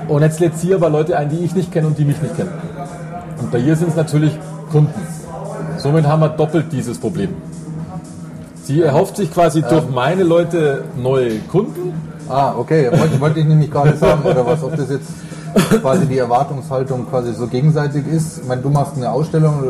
Und 0.09 0.23
jetzt 0.23 0.39
lädt 0.39 0.57
sie 0.57 0.75
aber 0.75 0.89
Leute 0.89 1.17
ein, 1.17 1.29
die 1.29 1.45
ich 1.45 1.55
nicht 1.55 1.73
kenne 1.73 1.89
und 1.89 1.99
die 1.99 2.05
mich 2.05 2.21
nicht 2.23 2.37
kennen. 2.37 2.53
Und 3.39 3.51
bei 3.51 3.59
ihr 3.59 3.75
sind 3.77 3.89
es 3.89 3.97
natürlich 3.97 4.39
Kunden. 4.71 4.95
Somit 5.79 6.07
haben 6.07 6.21
wir 6.21 6.29
doppelt 6.29 6.67
dieses 6.73 6.99
Problem. 6.99 7.35
Sie 8.67 8.83
erhofft 8.83 9.17
sich 9.17 9.33
quasi 9.33 9.63
durch 9.63 9.89
meine 9.89 10.23
Leute 10.25 10.85
neue 10.97 11.39
Kunden 11.51 11.93
Ah, 12.29 12.55
okay. 12.59 12.91
Wollte, 12.91 13.21
wollte 13.21 13.39
ich 13.41 13.47
nämlich 13.47 13.71
gerade 13.71 13.97
sagen, 13.97 14.23
oder 14.25 14.45
was, 14.45 14.61
ob 14.65 14.75
das 14.77 14.91
jetzt 14.91 15.09
quasi 15.81 16.07
die 16.07 16.19
Erwartungshaltung 16.19 17.07
quasi 17.09 17.33
so 17.33 17.47
gegenseitig 17.47 18.05
ist. 18.09 18.39
Ich 18.39 18.49
meine, 18.49 18.63
du 18.63 18.69
machst 18.69 18.97
eine 18.97 19.13
Ausstellung, 19.13 19.63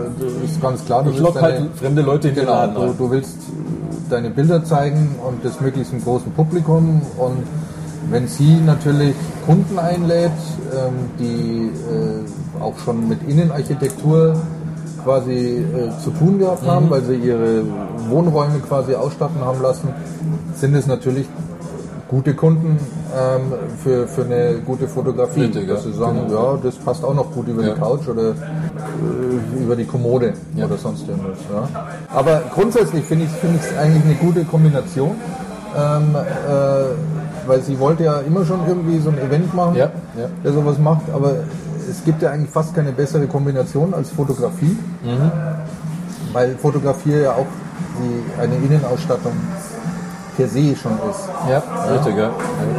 ist 0.42 0.62
ganz 0.62 0.82
klar. 0.86 1.02
Du 1.02 1.10
Ich 1.10 1.16
willst 1.16 1.34
lock 1.34 1.42
halt 1.42 1.56
deine- 1.56 1.68
fremde 1.78 2.00
Leute 2.00 2.28
in 2.28 2.34
den 2.34 2.44
Genau, 2.46 2.56
Laden 2.56 2.74
du, 2.74 2.94
du 2.96 3.10
willst 3.10 3.36
deine 4.08 4.30
Bilder 4.30 4.64
zeigen 4.64 5.16
und 5.28 5.44
das 5.44 5.60
möglichst 5.60 5.92
im 5.92 6.02
großen 6.02 6.32
Publikum 6.32 7.02
und 7.18 7.42
wenn 8.10 8.26
sie 8.26 8.56
natürlich 8.64 9.14
Kunden 9.44 9.78
einlädt, 9.78 10.30
ähm, 10.72 11.10
die 11.18 11.70
äh, 11.92 12.62
auch 12.62 12.78
schon 12.84 13.06
mit 13.06 13.18
Innenarchitektur 13.28 14.34
quasi 15.06 15.58
äh, 15.58 16.02
zu 16.02 16.10
tun 16.10 16.38
gehabt 16.40 16.64
Mhm. 16.64 16.70
haben, 16.70 16.90
weil 16.90 17.02
sie 17.02 17.14
ihre 17.14 17.62
Wohnräume 18.10 18.58
quasi 18.68 18.94
ausstatten 18.94 19.40
haben 19.40 19.62
lassen, 19.62 19.88
sind 20.56 20.74
es 20.74 20.86
natürlich 20.88 21.26
gute 22.08 22.34
Kunden 22.34 22.78
ähm, 23.16 23.52
für, 23.82 24.06
für 24.08 24.24
eine 24.24 24.58
gute 24.64 24.86
Fotografie. 24.88 25.42
Richtig, 25.42 25.68
dass 25.68 25.84
sie 25.84 25.92
sagen, 25.92 26.22
Genau. 26.28 26.54
ja, 26.54 26.58
das 26.62 26.74
passt 26.76 27.04
auch 27.04 27.14
noch 27.14 27.30
gut 27.32 27.46
über 27.48 27.62
Ja. 27.62 27.74
die 27.74 27.80
Couch 27.80 28.08
oder 28.08 28.30
äh, 28.30 29.62
über 29.62 29.76
die 29.76 29.84
Kommode 29.84 30.32
Ja. 30.56 30.66
oder 30.66 30.76
sonst 30.76 31.08
irgendwas. 31.08 31.38
Ja. 31.52 31.68
Aber 32.14 32.42
grundsätzlich 32.54 33.04
finde 33.04 33.24
ich 33.26 33.30
es 33.32 33.78
eigentlich 33.78 34.04
eine 34.04 34.14
gute 34.14 34.44
Kombination, 34.44 35.12
ähm, 35.76 36.14
äh, 36.14 37.48
weil 37.48 37.62
sie 37.62 37.78
wollte 37.78 38.02
ja 38.04 38.18
immer 38.26 38.44
schon 38.44 38.60
irgendwie 38.66 38.98
so 38.98 39.10
ein 39.10 39.18
Event 39.18 39.54
machen, 39.54 39.76
ja. 39.76 39.88
der 40.44 40.52
sowas 40.52 40.78
macht, 40.78 41.02
aber 41.14 41.30
es 41.90 42.04
gibt 42.04 42.22
ja 42.22 42.30
eigentlich 42.30 42.50
fast 42.50 42.74
keine 42.74 42.92
bessere 42.92 43.26
Kombination 43.26 43.94
als 43.94 44.10
Fotografie, 44.10 44.76
Mhm. 45.04 45.30
weil 46.32 46.56
Fotografie 46.56 47.12
ja 47.22 47.32
auch 47.32 47.46
die, 47.98 48.40
eine 48.40 48.56
Innenausstattung 48.56 49.32
per 50.36 50.48
se 50.48 50.76
schon 50.76 50.92
ist. 51.10 51.28
Ja, 51.48 51.62
richtig, 51.90 52.16
ja. 52.18 52.30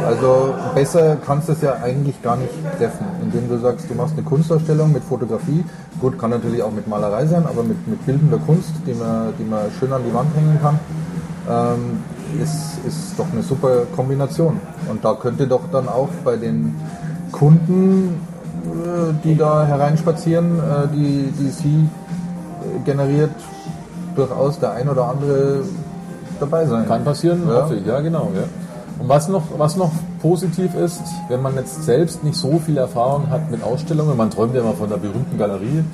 Also 0.06 0.54
besser 0.76 1.16
kannst 1.26 1.48
du 1.48 1.52
es 1.52 1.60
ja 1.62 1.74
eigentlich 1.82 2.22
gar 2.22 2.36
nicht 2.36 2.52
treffen, 2.78 3.04
indem 3.20 3.48
du 3.48 3.58
sagst, 3.58 3.90
du 3.90 3.94
machst 3.94 4.14
eine 4.16 4.22
Kunstausstellung 4.22 4.92
mit 4.92 5.02
Fotografie. 5.02 5.64
Gut, 6.00 6.18
kann 6.20 6.30
natürlich 6.30 6.62
auch 6.62 6.70
mit 6.70 6.86
Malerei 6.86 7.26
sein, 7.26 7.44
aber 7.46 7.64
mit, 7.64 7.84
mit 7.88 8.04
bildender 8.06 8.38
Kunst, 8.38 8.70
die 8.86 8.94
man, 8.94 9.32
die 9.40 9.44
man 9.44 9.62
schön 9.78 9.92
an 9.92 10.02
die 10.08 10.14
Wand 10.14 10.28
hängen 10.36 10.58
kann, 10.62 10.78
ähm, 11.50 11.98
ist, 12.40 12.78
ist 12.86 13.18
doch 13.18 13.26
eine 13.32 13.42
super 13.42 13.86
Kombination. 13.96 14.60
Und 14.88 15.04
da 15.04 15.14
könnte 15.14 15.48
doch 15.48 15.62
dann 15.72 15.88
auch 15.88 16.10
bei 16.24 16.36
den 16.36 16.76
Kunden, 17.32 18.20
die 19.24 19.36
da 19.36 19.64
hereinspazieren, 19.66 20.58
äh, 20.58 20.88
die, 20.94 21.32
die 21.38 21.48
sie 21.50 21.88
äh, 22.62 22.78
generiert, 22.84 23.30
durchaus 24.16 24.58
der 24.58 24.72
ein 24.72 24.88
oder 24.88 25.08
andere 25.08 25.60
dabei 26.40 26.66
sein. 26.66 26.86
Kann 26.86 27.04
passieren, 27.04 27.42
Ja. 27.48 27.62
hoffe 27.62 27.76
ich, 27.76 27.86
ja 27.86 28.00
genau. 28.00 28.30
Ja. 28.34 28.42
Und 29.00 29.08
was 29.08 29.28
noch, 29.28 29.42
was 29.56 29.76
noch 29.76 29.92
positiv 30.20 30.74
ist, 30.74 31.02
wenn 31.28 31.40
man 31.42 31.54
jetzt 31.54 31.84
selbst 31.84 32.24
nicht 32.24 32.36
so 32.36 32.58
viel 32.58 32.78
Erfahrung 32.78 33.30
hat 33.30 33.50
mit 33.50 33.62
Ausstellungen, 33.62 34.16
man 34.16 34.30
träumt 34.30 34.54
ja 34.54 34.60
immer 34.60 34.74
von 34.74 34.88
der 34.88 34.96
berühmten 34.96 35.38
Galerie. 35.38 35.84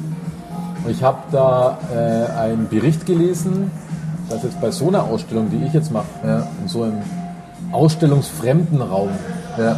Und 0.84 0.90
ich 0.90 1.02
habe 1.02 1.18
da 1.30 1.78
äh, 1.94 2.30
einen 2.38 2.68
Bericht 2.68 3.04
gelesen, 3.06 3.70
dass 4.30 4.42
jetzt 4.42 4.58
bei 4.60 4.70
so 4.70 4.88
einer 4.88 5.02
Ausstellung, 5.04 5.50
die 5.50 5.64
ich 5.66 5.72
jetzt 5.74 5.92
mache, 5.92 6.06
Ja. 6.26 6.46
in 6.62 6.68
so 6.68 6.82
einem 6.84 6.98
ausstellungsfremden 7.72 8.80
Raum, 8.80 9.10
Ja. 9.58 9.76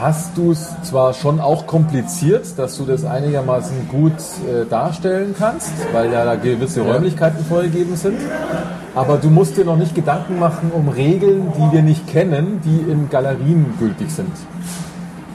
Hast 0.00 0.36
du 0.36 0.52
es 0.52 0.68
zwar 0.82 1.12
schon 1.14 1.40
auch 1.40 1.66
kompliziert, 1.66 2.58
dass 2.58 2.78
du 2.78 2.84
das 2.84 3.04
einigermaßen 3.04 3.88
gut 3.88 4.12
äh, 4.12 4.64
darstellen 4.68 5.34
kannst, 5.38 5.72
weil 5.92 6.12
ja 6.12 6.24
da 6.24 6.36
gewisse 6.36 6.82
Räumlichkeiten 6.82 7.44
vorgegeben 7.44 7.96
sind, 7.96 8.18
aber 8.94 9.18
du 9.18 9.28
musst 9.28 9.56
dir 9.56 9.64
noch 9.64 9.76
nicht 9.76 9.94
Gedanken 9.94 10.38
machen 10.38 10.72
um 10.74 10.88
Regeln, 10.88 11.52
die 11.56 11.72
wir 11.72 11.82
nicht 11.82 12.06
kennen, 12.06 12.60
die 12.64 12.90
in 12.90 13.08
Galerien 13.10 13.74
gültig 13.78 14.10
sind. 14.10 14.32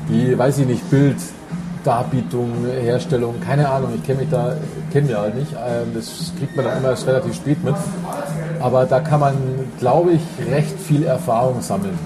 die, 0.09 0.37
weiß 0.37 0.59
ich 0.59 0.67
nicht, 0.67 0.89
Bild, 0.89 1.17
Darbietung, 1.83 2.51
Herstellung, 2.81 3.35
keine 3.39 3.69
Ahnung, 3.69 3.91
ich 3.95 4.03
kenne 4.03 4.21
mich 4.21 4.29
da, 4.29 4.55
kenne 4.91 5.09
wir 5.09 5.19
halt 5.19 5.35
nicht. 5.35 5.51
Ähm, 5.53 5.93
das 5.93 6.33
kriegt 6.37 6.55
man 6.55 6.65
dann 6.65 6.77
immer 6.79 6.89
erst 6.89 7.05
relativ 7.07 7.35
spät 7.35 7.63
mit. 7.63 7.75
Aber 8.59 8.85
da 8.85 8.99
kann 8.99 9.19
man, 9.19 9.35
glaube 9.79 10.13
ich, 10.13 10.21
recht 10.51 10.79
viel 10.79 11.03
Erfahrung 11.03 11.61
sammeln 11.61 11.97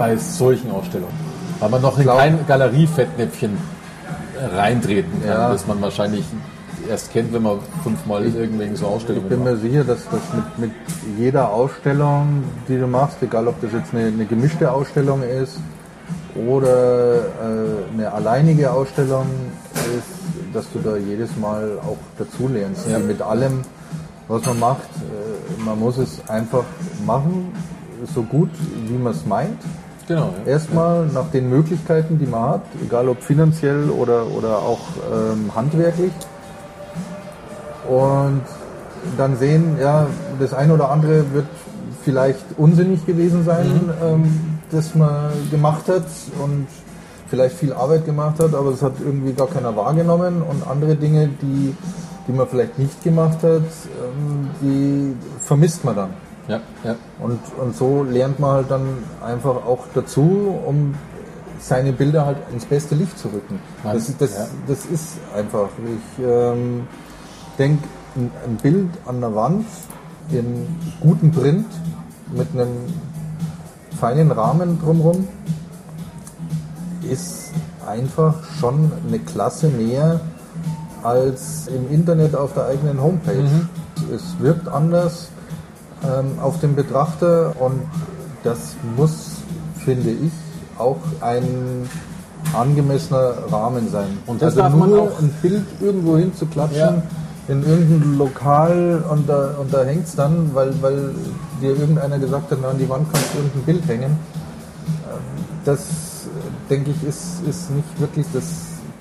bei 0.00 0.16
solchen 0.16 0.70
Ausstellungen. 0.70 1.12
Weil 1.60 1.68
man 1.68 1.82
noch 1.82 1.98
in 1.98 2.06
kein 2.06 2.46
Galeriefettnäpfchen 2.46 3.50
reintreten 4.56 5.12
kann, 5.20 5.28
Ja. 5.30 5.52
das 5.52 5.66
man 5.66 5.80
wahrscheinlich 5.82 6.24
erst 6.88 7.12
kennt, 7.12 7.34
wenn 7.34 7.42
man 7.42 7.58
fünfmal 7.84 8.24
in 8.24 8.34
irgendwelchen 8.34 8.76
so 8.76 8.86
Ich 8.86 8.92
Ausstellungen 8.92 9.28
bin 9.28 9.44
war. 9.44 9.52
mir 9.52 9.56
sicher, 9.58 9.84
dass 9.84 9.98
das 10.10 10.22
mit, 10.34 10.58
mit 10.58 10.70
jeder 11.18 11.50
Ausstellung, 11.52 12.42
die 12.66 12.78
du 12.78 12.86
machst, 12.86 13.18
egal 13.22 13.46
ob 13.46 13.60
das 13.60 13.72
jetzt 13.72 13.92
eine, 13.94 14.06
eine 14.06 14.24
gemischte 14.24 14.72
Ausstellung 14.72 15.22
ist 15.22 15.58
oder 16.34 17.16
äh, 17.16 17.20
eine 17.92 18.10
alleinige 18.10 18.70
Ausstellung 18.72 19.26
ist, 19.98 20.54
dass 20.54 20.64
du 20.72 20.78
da 20.78 20.96
jedes 20.96 21.36
Mal 21.36 21.78
auch 21.86 21.98
dazulernst. 22.18 22.88
Ja. 22.88 22.98
Mit 22.98 23.20
allem, 23.20 23.60
was 24.28 24.46
man 24.46 24.58
macht, 24.60 24.88
äh, 25.02 25.62
man 25.62 25.78
muss 25.78 25.98
es 25.98 26.26
einfach 26.26 26.64
machen, 27.06 27.52
so 28.14 28.22
gut, 28.22 28.48
wie 28.86 28.96
man 28.96 29.12
es 29.12 29.26
meint. 29.26 29.60
Genau. 30.10 30.34
Ja. 30.44 30.52
Erstmal 30.54 31.06
nach 31.06 31.30
den 31.30 31.48
Möglichkeiten, 31.48 32.18
die 32.18 32.26
man 32.26 32.42
hat, 32.42 32.62
egal 32.84 33.08
ob 33.08 33.22
finanziell 33.22 33.90
oder, 33.90 34.26
oder 34.26 34.58
auch 34.58 34.80
ähm, 35.08 35.54
handwerklich. 35.54 36.10
Und 37.88 38.42
dann 39.16 39.36
sehen, 39.36 39.76
ja, 39.80 40.08
das 40.40 40.52
eine 40.52 40.74
oder 40.74 40.90
andere 40.90 41.32
wird 41.32 41.46
vielleicht 42.02 42.44
unsinnig 42.56 43.06
gewesen 43.06 43.44
sein, 43.44 43.88
ähm, 44.02 44.58
das 44.72 44.96
man 44.96 45.30
gemacht 45.52 45.86
hat 45.86 46.06
und 46.42 46.66
vielleicht 47.28 47.54
viel 47.54 47.72
Arbeit 47.72 48.04
gemacht 48.04 48.40
hat, 48.40 48.52
aber 48.52 48.70
es 48.70 48.82
hat 48.82 48.94
irgendwie 48.98 49.32
gar 49.32 49.46
keiner 49.46 49.76
wahrgenommen 49.76 50.42
und 50.42 50.66
andere 50.68 50.96
Dinge, 50.96 51.30
die, 51.40 51.72
die 52.26 52.32
man 52.32 52.48
vielleicht 52.48 52.80
nicht 52.80 53.00
gemacht 53.04 53.44
hat, 53.44 53.62
ähm, 53.62 54.50
die 54.60 55.14
vermisst 55.38 55.84
man 55.84 55.94
dann. 55.94 56.10
Ja, 56.50 56.60
ja. 56.84 56.96
Und, 57.20 57.38
und 57.60 57.76
so 57.76 58.02
lernt 58.02 58.38
man 58.40 58.50
halt 58.52 58.70
dann 58.70 58.82
einfach 59.24 59.56
auch 59.66 59.84
dazu, 59.94 60.54
um 60.66 60.94
seine 61.60 61.92
Bilder 61.92 62.24
halt 62.26 62.38
ins 62.52 62.64
beste 62.64 62.94
Licht 62.94 63.18
zu 63.18 63.28
rücken. 63.28 63.60
Mann, 63.84 63.94
Das, 63.94 64.08
ist- 64.08 64.20
das, 64.20 64.32
ja. 64.36 64.46
das 64.66 64.84
ist 64.86 65.08
einfach. 65.36 65.68
Ich 65.84 66.24
ähm, 66.24 66.86
denke, 67.58 67.84
ein, 68.16 68.30
ein 68.46 68.56
Bild 68.56 68.88
an 69.06 69.20
der 69.20 69.34
Wand 69.34 69.66
in 70.30 70.66
gutem 71.00 71.30
Print 71.30 71.66
mit 72.34 72.48
einem 72.54 72.68
feinen 74.00 74.30
Rahmen 74.30 74.80
drumherum 74.80 75.28
ist 77.08 77.50
einfach 77.86 78.34
schon 78.58 78.90
eine 79.06 79.18
Klasse 79.18 79.68
mehr 79.68 80.20
als 81.02 81.66
im 81.68 81.90
Internet 81.92 82.34
auf 82.34 82.52
der 82.54 82.66
eigenen 82.66 83.00
Homepage. 83.02 83.42
Mhm. 83.42 83.68
Es 84.14 84.38
wirkt 84.38 84.68
anders 84.68 85.28
ähm, 86.04 86.38
auf 86.40 86.60
den 86.60 86.74
Betrachter 86.74 87.52
und 87.60 87.80
das 88.42 88.58
muss, 88.96 89.32
finde 89.84 90.10
ich, 90.10 90.32
auch 90.78 90.96
ein 91.20 91.88
angemessener 92.54 93.34
Rahmen 93.50 93.90
sein. 93.90 94.18
Und 94.26 94.40
das 94.42 94.56
also 94.56 94.76
nur 94.76 95.02
auch- 95.02 95.18
ein 95.20 95.28
Bild 95.42 95.64
irgendwo 95.80 96.16
hin 96.16 96.34
zu 96.34 96.46
klatschen 96.46 96.78
Ja. 96.78 97.02
in 97.48 97.62
irgendein 97.66 98.16
Lokal 98.18 99.04
und 99.10 99.28
da, 99.28 99.54
und 99.60 99.72
da 99.72 99.84
hängt 99.84 100.06
es 100.06 100.14
dann, 100.16 100.50
weil, 100.54 100.72
weil 100.80 101.10
dir 101.60 101.76
irgendeiner 101.78 102.18
gesagt 102.18 102.50
hat, 102.50 102.58
na, 102.62 102.68
an 102.68 102.78
die 102.78 102.88
Wand 102.88 103.12
kannst 103.12 103.34
du 103.34 103.38
irgendein 103.38 103.62
Bild 103.62 103.86
hängen. 103.88 104.10
Ähm, 104.12 105.44
Das, 105.64 105.80
denke 106.70 106.90
ich, 106.92 107.06
ist, 107.08 107.42
ist 107.48 107.70
nicht 107.70 108.00
wirklich 108.00 108.26
das 108.32 108.44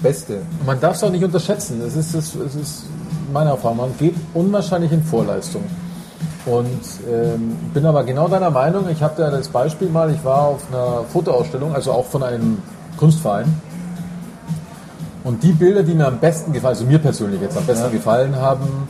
Beste. 0.02 0.40
Man 0.66 0.80
darf 0.80 0.96
es 0.96 1.04
auch 1.04 1.12
nicht 1.12 1.24
unterschätzen. 1.24 1.82
Es 1.86 1.96
ist, 1.96 2.14
es 2.16 2.36
es 2.36 2.56
ist 2.56 2.84
meine 3.32 3.52
Erfahrung. 3.52 3.78
Man 3.78 3.98
geht 3.98 4.16
unwahrscheinlich 4.34 4.92
in 4.92 5.04
Vorleistung. 5.04 5.64
Und 6.46 6.82
ähm, 7.12 7.56
bin 7.74 7.86
aber 7.86 8.04
genau 8.04 8.28
deiner 8.28 8.50
Meinung. 8.50 8.90
Ich 8.90 9.04
habe 9.04 9.14
da 9.18 9.30
das 9.30 9.50
Beispiel 9.50 9.90
mal. 9.90 10.12
Ich 10.12 10.24
war 10.24 10.44
auf 10.44 10.64
einer 10.72 11.04
Fotoausstellung, 11.12 11.74
also 11.76 11.92
auch 11.92 12.06
von 12.06 12.24
einem 12.24 12.58
Kunstverein. 12.98 13.54
Und 15.24 15.44
die 15.44 15.52
Bilder, 15.52 15.84
die 15.84 15.94
mir 15.94 16.08
am 16.08 16.20
besten 16.20 16.54
gefallen, 16.54 16.76
also 16.76 16.86
mir 16.86 17.00
persönlich 17.00 17.42
jetzt 17.42 17.58
am 17.58 17.66
besten 17.66 17.86
Ja. 17.86 17.92
gefallen 17.92 18.36
haben, 18.38 18.88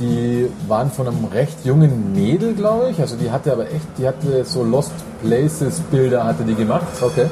die 0.00 0.48
waren 0.66 0.90
von 0.90 1.06
einem 1.06 1.24
recht 1.26 1.64
jungen 1.64 2.12
Mädel, 2.12 2.54
glaube 2.54 2.90
ich. 2.90 3.00
Also 3.00 3.16
die 3.16 3.30
hatte 3.30 3.52
aber 3.52 3.66
echt, 3.66 3.86
die 3.98 4.06
hatte 4.06 4.44
so 4.44 4.64
Lost 4.64 4.92
Places 5.22 5.80
Bilder 5.90 6.24
hatte 6.24 6.42
die 6.42 6.54
gemacht. 6.54 6.86
Okay. 7.00 7.26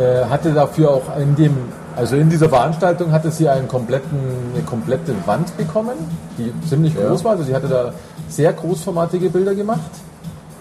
Äh, 0.00 0.24
hatte 0.26 0.52
dafür 0.52 0.90
auch 0.90 1.16
in 1.20 1.34
dem, 1.36 1.56
also 1.98 2.16
in 2.16 2.30
dieser 2.30 2.48
Veranstaltung 2.48 3.10
hatte 3.12 3.30
sie 3.30 3.48
einen 3.48 3.66
kompletten, 3.68 4.18
eine 4.54 4.62
komplette 4.62 5.12
Wand 5.26 5.56
bekommen, 5.56 5.94
die 6.38 6.52
ziemlich 6.68 6.94
Ja. 6.94 7.08
groß 7.08 7.24
war. 7.24 7.32
Also 7.32 7.42
sie 7.44 7.54
hatte 7.54 7.66
da 7.68 7.92
sehr 8.28 8.52
großformatige 8.52 9.28
Bilder 9.30 9.54
gemacht. 9.54 9.90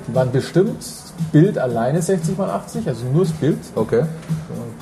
Die 0.07 0.15
waren 0.15 0.31
bestimmt 0.31 0.83
Bild 1.31 1.57
alleine 1.57 2.01
60 2.01 2.37
mal 2.37 2.49
80, 2.49 2.87
also 2.87 3.05
nur 3.13 3.23
das 3.23 3.33
Bild. 3.33 3.57
Okay. 3.75 4.03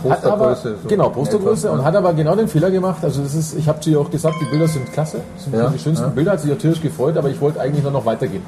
Hat 0.09 0.23
aber, 0.23 0.49
Postergröße. 0.49 0.75
so 0.83 0.87
genau, 0.89 1.09
Postergröße 1.09 1.67
etwa. 1.67 1.77
und 1.79 1.83
hat 1.85 1.95
aber 1.95 2.13
genau 2.13 2.35
den 2.35 2.47
Fehler 2.47 2.71
gemacht. 2.71 3.03
Also 3.03 3.21
das 3.23 3.33
ist, 3.35 3.57
ich 3.57 3.67
habe 3.67 3.79
zu 3.81 3.89
ihr 3.89 3.99
auch 3.99 4.09
gesagt, 4.11 4.35
die 4.39 4.45
Bilder 4.45 4.67
sind 4.67 4.91
klasse, 4.93 5.21
das 5.35 5.43
sind 5.45 5.55
Ja, 5.55 5.69
die 5.69 5.79
schönsten 5.79 6.05
ja. 6.05 6.11
Bilder, 6.11 6.31
hat 6.33 6.41
sich 6.41 6.49
natürlich 6.49 6.81
gefreut, 6.81 7.17
aber 7.17 7.29
ich 7.29 7.41
wollte 7.41 7.59
eigentlich 7.59 7.83
nur 7.83 7.91
noch 7.91 8.05
weitergehen. 8.05 8.43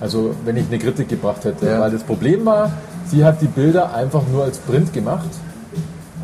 Also 0.00 0.34
wenn 0.44 0.56
ich 0.56 0.66
eine 0.68 0.78
Kritik 0.78 1.08
gebracht 1.08 1.44
hätte, 1.44 1.66
Ja. 1.66 1.80
weil 1.80 1.90
das 1.92 2.02
Problem 2.02 2.44
war, 2.44 2.70
sie 3.06 3.24
hat 3.24 3.40
die 3.40 3.46
Bilder 3.46 3.94
einfach 3.94 4.22
nur 4.32 4.44
als 4.44 4.58
Print 4.58 4.92
gemacht 4.92 5.28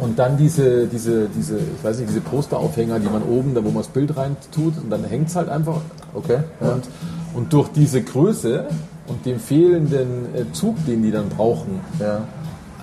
und 0.01 0.19
dann 0.19 0.37
diese, 0.37 0.87
diese, 0.87 1.29
diese, 1.29 1.59
ich 1.59 1.83
weiß 1.83 1.99
nicht, 1.99 2.11
diese 2.11 2.21
Posteraufhänger, 2.21 2.99
die 3.01 3.09
man 3.09 3.23
oben, 3.23 3.55
da 3.55 3.63
wo 3.63 3.69
man 3.69 3.79
das 3.79 3.89
Bild 3.89 4.17
rein 4.17 4.37
tut 4.53 4.77
und 4.77 4.91
dann 4.91 5.05
hängt 5.05 5.29
es 5.29 5.37
halt 5.37 5.49
einfach 5.49 5.81
Okay. 6.15 6.39
Ja. 6.61 6.73
und, 6.73 6.89
und 7.35 7.53
durch 7.53 7.69
diese 7.69 8.03
Größe 8.03 8.67
und 9.07 9.25
den 9.25 9.39
fehlenden 9.39 10.35
äh, 10.35 10.53
Zug, 10.53 10.77
den 10.87 11.03
die 11.03 11.11
dann 11.11 11.29
brauchen, 11.29 11.81
ja. 12.01 12.23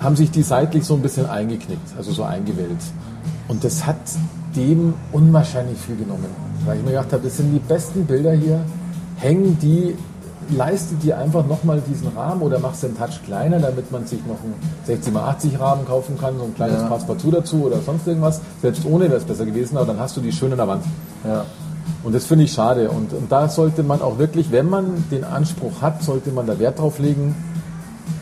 haben 0.00 0.16
sich 0.16 0.30
die 0.30 0.42
seitlich 0.42 0.84
so 0.84 0.94
ein 0.94 1.02
bisschen 1.02 1.26
eingeknickt, 1.26 1.96
also 1.96 2.12
so 2.12 2.22
eingewellt. 2.22 2.78
Und 3.48 3.64
das 3.64 3.86
hat 3.86 3.96
dem 4.56 4.94
unwahrscheinlich 5.12 5.78
viel 5.78 5.96
genommen. 5.96 6.26
Weil 6.64 6.78
ich 6.78 6.84
mir 6.84 6.90
gedacht 6.90 7.12
habe, 7.12 7.22
das 7.22 7.36
sind 7.36 7.52
die 7.52 7.58
besten 7.60 8.06
Bilder 8.06 8.32
hier, 8.32 8.60
hängen 9.18 9.58
die, 9.60 9.94
leistet 10.50 11.02
die 11.02 11.12
einfach 11.12 11.46
nochmal 11.46 11.82
diesen 11.88 12.08
Rahmen 12.16 12.42
oder 12.42 12.58
machst 12.58 12.82
den 12.82 12.96
Touch 12.96 13.22
kleiner, 13.24 13.58
damit 13.58 13.90
man 13.90 14.06
sich 14.06 14.20
noch 14.26 14.36
einen 14.42 14.54
60x80 14.86 15.58
Rahmen 15.60 15.86
kaufen 15.86 16.18
kann, 16.18 16.38
so 16.38 16.44
ein 16.44 16.54
kleines 16.54 16.82
Ja. 16.82 16.88
Passepartout 16.88 17.30
dazu 17.30 17.64
oder 17.64 17.80
sonst 17.80 18.06
irgendwas. 18.06 18.40
Selbst 18.62 18.84
ohne 18.84 19.06
wäre 19.06 19.16
es 19.16 19.24
besser 19.24 19.44
gewesen, 19.46 19.76
aber 19.76 19.86
dann 19.86 19.98
hast 19.98 20.16
du 20.16 20.20
die 20.20 20.32
schön 20.32 20.50
in 20.52 20.58
der 20.58 20.68
Wand. 20.68 20.84
ja. 21.24 21.44
Und 22.02 22.14
das 22.14 22.24
finde 22.24 22.44
ich 22.44 22.52
schade. 22.52 22.88
Und, 22.90 23.12
und 23.12 23.32
da 23.32 23.48
sollte 23.48 23.82
man 23.82 24.00
auch 24.00 24.18
wirklich, 24.18 24.52
wenn 24.52 24.68
man 24.68 25.04
den 25.10 25.24
Anspruch 25.24 25.82
hat, 25.82 26.04
sollte 26.04 26.30
man 26.30 26.46
da 26.46 26.56
Wert 26.60 26.78
drauf 26.78 27.00
legen. 27.00 27.34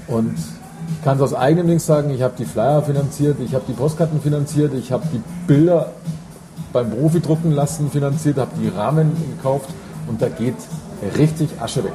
Und 0.07 0.37
ich 0.39 1.05
kann 1.05 1.17
es 1.17 1.23
aus 1.23 1.35
eigenem 1.35 1.67
Ding 1.67 1.79
sagen, 1.79 2.11
ich 2.11 2.23
habe 2.23 2.33
die 2.39 2.47
Flyer 2.47 2.83
finanziert, 2.83 3.37
ich 3.45 3.55
habe 3.55 3.65
die 3.69 3.75
Postkarten 3.75 4.23
finanziert, 4.23 4.73
ich 4.73 4.91
habe 4.91 5.05
die 5.13 5.21
Bilder 5.47 5.93
beim 6.73 6.91
Profi 6.91 7.21
drucken 7.21 7.53
lassen 7.53 7.91
finanziert, 7.91 8.39
habe 8.39 8.53
die 8.59 8.69
Rahmen 8.69 9.13
gekauft 9.37 9.69
und 10.09 10.23
da 10.23 10.29
geht 10.29 10.57
richtig 11.19 11.51
Asche 11.61 11.85
weg. 11.85 11.93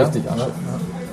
Richtig 0.00 0.24
Ja, 0.24 0.32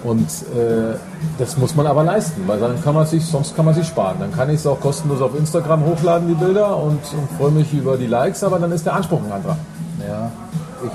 Und 0.04 0.28
äh, 0.28 0.96
das 1.38 1.58
muss 1.58 1.76
man 1.76 1.88
aber 1.88 2.04
leisten, 2.04 2.44
weil 2.48 2.60
dann 2.60 2.82
kann 2.84 2.96
man 2.96 3.06
sich, 3.06 3.26
sonst 3.26 3.56
kann 3.56 3.66
man 3.66 3.74
sich 3.74 3.88
sparen. 3.88 4.18
Dann 4.20 4.32
kann 4.32 4.50
ich 4.50 4.58
es 4.58 4.68
auch 4.68 4.80
kostenlos 4.80 5.22
auf 5.22 5.38
Instagram 5.38 5.86
hochladen, 5.86 6.28
die 6.28 6.34
Bilder, 6.34 6.78
und, 6.78 7.00
und 7.14 7.38
freue 7.38 7.52
mich 7.52 7.74
über 7.74 7.98
die 7.98 8.08
Likes, 8.08 8.44
aber 8.44 8.60
dann 8.60 8.72
ist 8.72 8.86
der 8.86 8.94
Anspruch 8.96 9.22
ein 9.24 9.32
anderer. 9.32 9.58
Ja, 10.08 10.32
ich, 10.84 10.92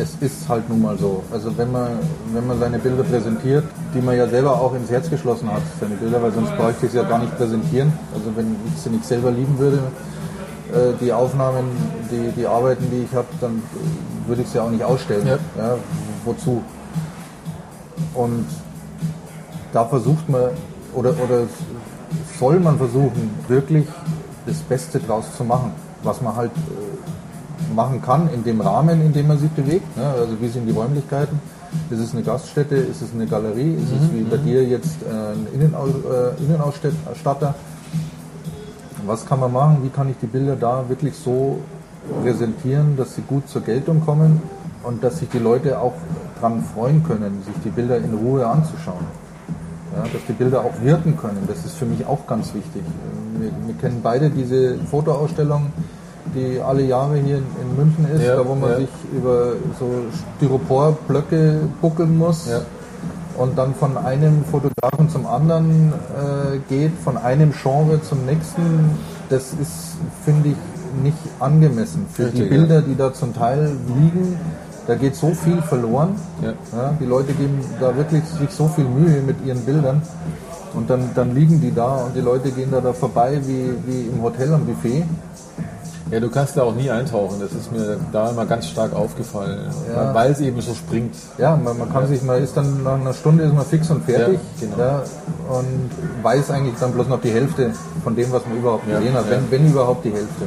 es 0.00 0.14
ist 0.20 0.48
halt 0.48 0.68
nun 0.68 0.82
mal 0.82 0.96
so. 0.98 1.22
Also 1.32 1.56
wenn 1.58 1.72
man, 1.72 1.88
wenn 2.32 2.46
man 2.46 2.58
seine 2.60 2.78
Bilder 2.78 3.02
präsentiert, 3.02 3.64
die 3.94 4.00
man 4.00 4.16
ja 4.16 4.28
selber 4.28 4.52
auch 4.52 4.74
ins 4.74 4.90
Herz 4.90 5.10
geschlossen 5.10 5.50
hat, 5.50 5.62
seine 5.80 5.96
Bilder, 5.96 6.22
weil 6.22 6.32
sonst 6.32 6.56
bräuchte 6.56 6.86
ich 6.86 6.92
sie 6.92 6.98
ja 6.98 7.04
gar 7.04 7.18
nicht 7.18 7.36
präsentieren. 7.36 7.92
Also 8.14 8.30
wenn 8.36 8.56
ich 8.72 8.80
sie 8.80 8.90
nicht 8.90 9.04
selber 9.04 9.30
lieben 9.30 9.58
würde, 9.58 9.78
äh, 10.72 10.92
die 11.00 11.12
Aufnahmen, 11.12 11.64
die, 12.10 12.30
die 12.38 12.46
Arbeiten, 12.46 12.84
die 12.90 13.04
ich 13.08 13.14
habe, 13.14 13.28
dann 13.40 13.62
würde 14.26 14.42
ich 14.42 14.48
sie 14.48 14.60
auch 14.60 14.70
nicht 14.70 14.84
ausstellen. 14.84 15.26
Ja. 15.26 15.38
Ja, 15.56 15.74
wozu? 16.24 16.62
Und 18.14 18.46
da 19.72 19.84
versucht 19.84 20.28
man, 20.28 20.50
oder, 20.94 21.10
oder 21.22 21.46
soll 22.38 22.60
man 22.60 22.78
versuchen, 22.78 23.30
wirklich 23.48 23.86
das 24.46 24.58
Beste 24.58 24.98
draus 24.98 25.36
zu 25.36 25.44
machen, 25.44 25.72
was 26.02 26.22
man 26.22 26.34
halt 26.36 26.52
äh, 26.52 27.74
machen 27.74 28.00
kann 28.00 28.30
in 28.32 28.44
dem 28.44 28.60
Rahmen, 28.60 29.02
in 29.02 29.12
dem 29.12 29.28
man 29.28 29.38
sich 29.38 29.50
bewegt. 29.50 29.96
Ne? 29.96 30.04
Also 30.04 30.40
wie 30.40 30.48
sind 30.48 30.66
die 30.66 30.72
Räumlichkeiten? 30.72 31.38
Ist 31.90 32.00
es 32.00 32.12
eine 32.12 32.22
Gaststätte? 32.22 32.76
Ist 32.76 33.02
es 33.02 33.12
eine 33.12 33.26
Galerie? 33.26 33.74
Ist 33.74 33.92
es 33.92 34.12
wie 34.12 34.22
bei 34.22 34.38
dir 34.38 34.64
jetzt 34.64 35.02
äh, 35.02 35.32
ein 35.32 35.46
äh, 35.52 36.42
Innenausstatter? 36.42 37.54
Was 39.06 39.26
kann 39.26 39.40
man 39.40 39.52
machen? 39.52 39.78
Wie 39.82 39.90
kann 39.90 40.08
ich 40.08 40.16
die 40.20 40.26
Bilder 40.26 40.56
da 40.56 40.88
wirklich 40.88 41.14
so 41.14 41.58
präsentieren, 42.22 42.96
dass 42.96 43.14
sie 43.14 43.22
gut 43.22 43.48
zur 43.48 43.62
Geltung 43.62 44.00
kommen 44.04 44.42
und 44.82 45.04
dass 45.04 45.18
sich 45.18 45.28
die 45.28 45.38
Leute 45.38 45.80
auch 45.80 45.94
dran 46.40 46.64
freuen 46.74 47.02
können, 47.04 47.42
sich 47.44 47.54
die 47.64 47.70
Bilder 47.70 47.96
in 47.98 48.14
Ruhe 48.14 48.46
anzuschauen? 48.46 49.04
Ja, 49.96 50.02
dass 50.02 50.22
die 50.28 50.32
Bilder 50.32 50.60
auch 50.60 50.74
wirken 50.82 51.16
können, 51.16 51.44
das 51.48 51.64
ist 51.64 51.76
für 51.76 51.86
mich 51.86 52.04
auch 52.06 52.26
ganz 52.26 52.52
wichtig. 52.54 52.82
Wir, 53.38 53.50
wir 53.66 53.74
kennen 53.80 54.00
beide 54.02 54.28
diese 54.30 54.76
Fotoausstellung, 54.90 55.72
die 56.34 56.60
alle 56.60 56.82
Jahre 56.82 57.16
hier 57.16 57.38
in, 57.38 57.44
in 57.62 57.76
München 57.76 58.06
ist, 58.14 58.22
Ja, 58.22 58.36
da 58.36 58.46
wo 58.46 58.54
man 58.54 58.70
ja. 58.70 58.76
sich 58.78 58.88
über 59.16 59.52
so 59.78 59.86
Styroporblöcke 60.36 61.60
buckeln 61.80 62.18
muss 62.18 62.48
und 63.38 63.56
dann 63.56 63.74
von 63.74 63.96
einem 63.96 64.44
Fotografen 64.44 65.08
zum 65.08 65.26
anderen 65.26 65.92
äh, 65.92 66.58
geht, 66.68 66.92
von 67.02 67.16
einem 67.16 67.52
Genre 67.52 68.02
zum 68.02 68.26
nächsten, 68.26 68.90
das 69.30 69.52
ist, 69.60 69.96
finde 70.24 70.50
ich, 70.50 70.56
nicht 71.02 71.18
angemessen. 71.38 72.06
Für 72.12 72.24
die 72.24 72.42
Richtig, 72.42 72.50
Bilder, 72.50 72.82
die 72.82 72.96
da 72.96 73.12
zum 73.12 73.34
Teil 73.34 73.72
liegen, 73.86 74.36
da 74.88 74.94
geht 74.96 75.14
so 75.14 75.28
viel 75.34 75.62
verloren. 75.62 76.16
Ja. 76.42 76.48
Ja, 76.76 76.94
die 76.98 77.04
Leute 77.04 77.32
geben 77.34 77.60
da 77.78 77.94
wirklich 77.94 78.24
sich 78.24 78.50
so 78.50 78.66
viel 78.68 78.84
Mühe 78.84 79.20
mit 79.22 79.36
ihren 79.46 79.60
Bildern 79.60 80.02
und 80.74 80.88
dann, 80.90 81.10
dann 81.14 81.34
liegen 81.34 81.60
die 81.60 81.72
da 81.74 82.04
und 82.06 82.16
die 82.16 82.20
Leute 82.20 82.50
gehen 82.50 82.70
da, 82.72 82.80
da 82.80 82.92
vorbei 82.92 83.38
wie, 83.44 83.70
wie 83.86 84.08
im 84.12 84.22
Hotel 84.22 84.52
am 84.52 84.64
Buffet. 84.64 85.04
Ja, 86.10 86.20
du 86.20 86.30
kannst 86.30 86.56
da 86.56 86.62
auch 86.62 86.74
nie 86.74 86.90
eintauchen. 86.90 87.36
Das 87.38 87.52
ist 87.52 87.70
mir 87.70 87.98
da 88.12 88.30
immer 88.30 88.46
ganz 88.46 88.66
stark 88.66 88.94
aufgefallen, 88.96 89.60
Ja. 89.94 90.14
weil- 90.14 90.32
es 90.32 90.40
eben 90.40 90.58
so 90.62 90.72
springt. 90.72 91.14
Ja, 91.36 91.54
man, 91.54 91.76
man 91.78 91.92
kann 91.92 92.06
sich, 92.08 92.22
man 92.22 92.42
ist 92.42 92.56
dann 92.56 92.82
nach 92.82 92.94
einer 92.98 93.12
Stunde 93.12 93.44
ist 93.44 93.52
man 93.52 93.66
fix 93.66 93.90
und 93.90 94.04
fertig 94.06 94.38
Ja, 94.58 94.66
genau. 94.68 94.78
ja, 94.78 95.02
und 95.50 95.90
weiß 96.24 96.50
eigentlich 96.50 96.76
dann 96.80 96.92
bloß 96.92 97.08
noch 97.08 97.20
die 97.20 97.28
Hälfte 97.30 97.72
von 98.02 98.16
dem, 98.16 98.32
was 98.32 98.42
man 98.46 98.56
überhaupt 98.56 98.88
Ja, 98.88 98.98
gesehen 98.98 99.12
hat, 99.14 99.26
ja. 99.26 99.32
wenn, 99.32 99.50
wenn 99.50 99.66
überhaupt 99.70 100.02
die 100.06 100.12
Hälfte. 100.12 100.44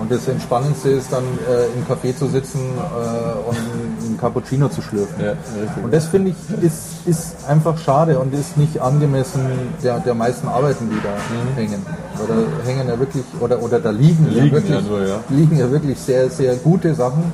Und 0.00 0.10
das 0.10 0.26
Entspannendste 0.28 0.90
ist 0.90 1.12
dann 1.12 1.24
äh, 1.24 1.66
im 1.76 1.84
Café 1.84 2.16
zu 2.16 2.26
sitzen 2.26 2.60
äh, 2.60 3.48
und 3.48 3.56
einen 3.56 4.18
Cappuccino 4.18 4.68
zu 4.68 4.80
schlürfen. 4.80 5.22
Ja. 5.22 5.34
Und 5.82 5.92
das 5.92 6.06
finde 6.06 6.30
ich 6.30 6.64
ist, 6.64 7.06
ist 7.06 7.36
einfach 7.46 7.76
schade 7.78 8.18
und 8.18 8.32
ist 8.32 8.56
nicht 8.56 8.80
angemessen 8.80 9.42
der, 9.82 10.00
der 10.00 10.14
meisten 10.14 10.48
Arbeiten, 10.48 10.88
die 10.88 11.00
da 11.02 11.60
hängen. 11.60 11.84
Oder 12.22 12.34
hängen 12.66 12.88
ja 12.88 12.98
wirklich, 12.98 13.24
oder, 13.40 13.62
oder 13.62 13.78
da 13.78 13.90
liegen, 13.90 14.24
Mhm. 14.24 14.28
Liegen 14.30 14.46
ja 14.46 14.52
wirklich, 14.52 14.70
ja 14.70 14.80
nur, 14.80 15.06
ja. 15.06 15.16
liegen 15.28 15.56
ja 15.58 15.70
wirklich 15.70 15.98
sehr, 15.98 16.30
sehr 16.30 16.56
gute 16.56 16.94
Sachen, 16.94 17.24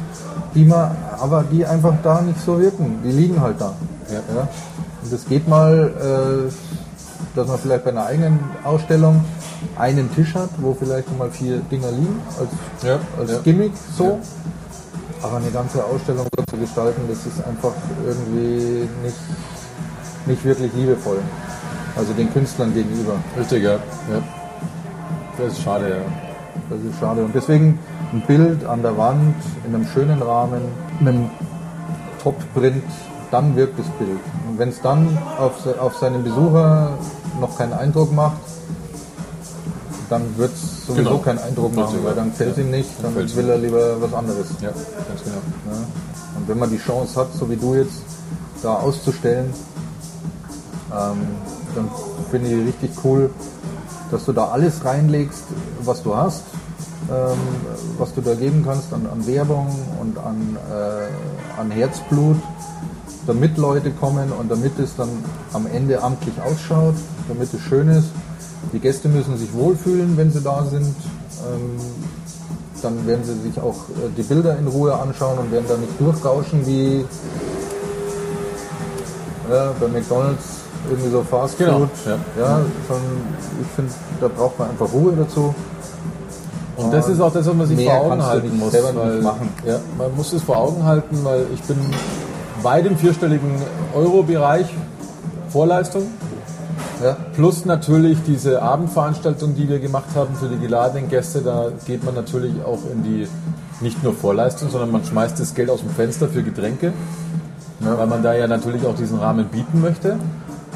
die 0.55 0.65
man, 0.65 0.91
aber 1.21 1.45
die 1.51 1.65
einfach 1.65 1.95
da 2.03 2.21
nicht 2.21 2.41
so 2.45 2.59
wirken. 2.61 2.99
Die 3.05 3.13
liegen 3.13 3.41
halt 3.41 3.61
da. 3.61 3.75
Und 5.03 5.13
es 5.13 5.27
geht 5.27 5.49
mal, 5.49 5.91
äh, 6.01 6.53
dass 7.37 7.49
man 7.49 7.59
vielleicht 7.59 7.85
bei 7.85 7.91
einer 7.91 8.07
eigenen 8.07 8.41
Ausstellung 8.65 9.25
einen 9.77 10.13
Tisch 10.15 10.35
hat, 10.35 10.51
wo 10.59 10.75
vielleicht 10.75 11.17
mal 11.19 11.31
vier 11.31 11.59
Dinger 11.59 11.91
liegen, 11.91 12.21
als, 12.39 12.49
Ja, 12.83 12.99
als 13.19 13.31
ja. 13.33 13.39
Gimmick 13.41 13.73
so. 13.97 14.19
Aber 15.23 15.39
eine 15.39 15.51
ganze 15.51 15.83
Ausstellung 15.85 16.27
so 16.37 16.45
zu 16.45 16.57
gestalten, 16.57 17.03
das 17.09 17.27
ist 17.27 17.45
einfach 17.45 17.73
irgendwie 18.07 18.89
nicht, 19.03 19.17
nicht 20.27 20.45
wirklich 20.45 20.73
liebevoll. 20.75 21.19
Also 21.97 22.13
den 22.13 22.33
Künstlern 22.33 22.75
gegenüber. 22.75 23.15
Richtig, 23.39 23.63
ja. 23.63 23.73
ja. 23.73 24.23
Das 25.39 25.53
ist 25.53 25.63
schade, 25.63 25.89
ja. 25.89 25.97
Das 26.69 26.81
ist 26.81 26.99
schade. 27.01 27.25
Und 27.25 27.35
deswegen 27.35 27.79
ein 28.13 28.23
Bild 28.27 28.65
an 28.65 28.83
der 28.83 28.97
Wand 28.97 29.35
in 29.67 29.75
einem 29.75 29.87
schönen 29.87 30.21
Rahmen, 30.23 30.61
mit 31.01 31.15
einem 31.15 31.31
Top-Print, 32.23 32.85
dann 33.31 33.57
wirkt 33.57 33.79
das 33.79 33.87
Bild. 33.99 34.21
Und 34.49 34.59
wenn 34.59 34.69
es 34.69 34.81
dann 34.83 35.19
auf, 35.39 35.67
auf 35.79 35.97
seinen 35.97 36.23
Besucher 36.23 36.91
noch 37.41 37.57
keinen 37.57 37.73
Eindruck 37.73 38.13
macht, 38.13 38.37
dann 40.09 40.37
wird 40.37 40.53
es 40.55 40.87
sowieso 40.87 41.11
Genau. 41.11 41.19
keinen 41.19 41.39
Eindruck 41.39 41.75
machen, 41.75 41.99
weil 42.03 42.11
ja. 42.11 42.17
dann 42.17 42.31
gefällt 42.31 42.53
es 42.53 42.59
ihm 42.59 42.71
nicht, 42.71 42.91
dann 43.03 43.13
fällt's 43.13 43.37
will 43.37 43.49
er 43.49 43.59
lieber 43.59 44.01
was 44.01 44.13
anderes. 44.15 44.47
Ja, 44.61 44.71
ganz 44.71 45.23
genau. 45.25 45.37
Ja. 45.71 45.79
Und 46.39 46.49
wenn 46.49 46.59
man 46.59 46.71
die 46.71 46.79
Chance 46.79 47.19
hat, 47.19 47.29
so 47.35 47.49
wie 47.51 47.57
du 47.57 47.75
jetzt, 47.75 48.03
da 48.63 48.75
auszustellen, 48.75 49.53
ähm, 50.91 51.19
dann 51.75 51.91
finde 52.31 52.51
ich 52.51 52.67
richtig 52.67 52.91
cool, 53.05 53.31
dass 54.11 54.25
du 54.25 54.33
da 54.33 54.47
alles 54.49 54.85
reinlegst, 54.85 55.45
was 55.85 56.03
du 56.03 56.17
hast, 56.17 56.43
ähm, 57.11 57.39
was 57.99 58.15
du 58.15 58.21
da 58.21 58.35
geben 58.35 58.65
kannst 58.65 58.93
an, 58.93 59.07
an 59.13 59.27
Werbung 59.27 59.69
und 60.01 60.19
an, 60.19 60.57
äh, 60.71 61.61
an 61.61 61.71
Herzblut, 61.71 62.37
damit 63.27 63.59
Leute 63.59 63.91
kommen 63.91 64.33
und 64.33 64.51
damit 64.51 64.79
es 64.79 64.97
dann 64.97 65.09
am 65.53 65.67
Ende 65.67 66.03
amtlich 66.03 66.35
ausschaut, 66.41 66.95
damit 67.29 67.53
es 67.53 67.61
schön 67.61 67.89
ist. 67.89 68.09
Die 68.73 68.79
Gäste 68.79 69.09
müssen 69.09 69.37
sich 69.37 69.53
wohlfühlen, 69.53 70.17
wenn 70.17 70.31
sie 70.33 70.41
da 70.41 70.65
sind. 70.65 70.87
Ähm, 70.87 71.81
dann 72.83 73.07
werden 73.07 73.25
sie 73.25 73.35
sich 73.49 73.61
auch 73.61 73.89
äh, 73.91 74.09
die 74.17 74.23
Bilder 74.23 74.57
in 74.59 74.67
Ruhe 74.67 74.95
anschauen 74.95 75.39
und 75.39 75.51
werden 75.51 75.65
da 75.69 75.77
nicht 75.77 75.99
durchgauschen 75.99 76.67
wie 76.67 77.05
ja, 79.51 79.73
bei 79.81 79.89
McDonalds 79.89 80.45
irgendwie 80.89 81.11
so 81.11 81.23
Fast 81.23 81.57
Food. 81.57 81.67
Genau, 81.67 81.89
ja. 82.07 82.19
ja 82.39 82.61
ich 83.61 83.67
finde, 83.75 83.93
da 84.21 84.29
braucht 84.29 84.59
man 84.59 84.71
einfach 84.71 84.93
Ruhe 84.93 85.13
dazu. 85.17 85.55
Und 86.77 86.93
das 86.93 87.09
ist 87.09 87.21
auch 87.21 87.33
das, 87.33 87.47
was 87.47 87.55
man 87.55 87.67
sich 87.67 87.87
vor 87.87 87.95
Augen 87.95 88.25
halten 88.25 88.59
muss. 88.59 88.73
weil. 88.73 89.23
Ja, 89.67 89.81
man 89.97 90.15
muss 90.15 90.33
es 90.33 90.43
vor 90.43 90.59
Augen 90.59 90.85
halten, 90.85 91.19
weil 91.23 91.47
ich 91.55 91.63
bin 91.63 91.79
bei 92.63 92.83
dem 92.83 92.97
vierstelligen 92.97 93.51
Euro-Bereich 93.95 94.67
Vorleistung. 95.49 96.03
Ja, 97.03 97.17
Plus 97.35 97.65
natürlich 97.67 98.19
diese 98.27 98.63
Abendveranstaltung, 98.63 99.55
die 99.55 99.69
wir 99.69 99.79
gemacht 99.81 100.07
haben 100.15 100.35
für 100.35 100.49
die 100.49 100.59
geladenen 100.59 101.09
Gäste, 101.11 101.41
da 101.43 101.67
geht 101.87 102.03
man 102.05 102.15
natürlich 102.15 102.55
auch 102.65 102.79
in 102.91 103.03
die 103.03 103.29
nicht 103.81 104.03
nur 104.03 104.15
Vorleistung, 104.15 104.71
sondern 104.71 104.91
man 104.91 105.05
schmeißt 105.05 105.39
das 105.39 105.55
Geld 105.55 105.69
aus 105.69 105.81
dem 105.81 105.91
Fenster 105.91 106.29
für 106.29 106.43
Getränke, 106.43 106.93
Ja. 107.81 107.99
weil 107.99 108.07
man 108.07 108.23
da 108.23 108.33
ja 108.35 108.47
natürlich 108.47 108.87
auch 108.87 108.95
diesen 108.95 109.19
Rahmen 109.19 109.45
bieten 109.47 109.83
möchte. 109.83 110.17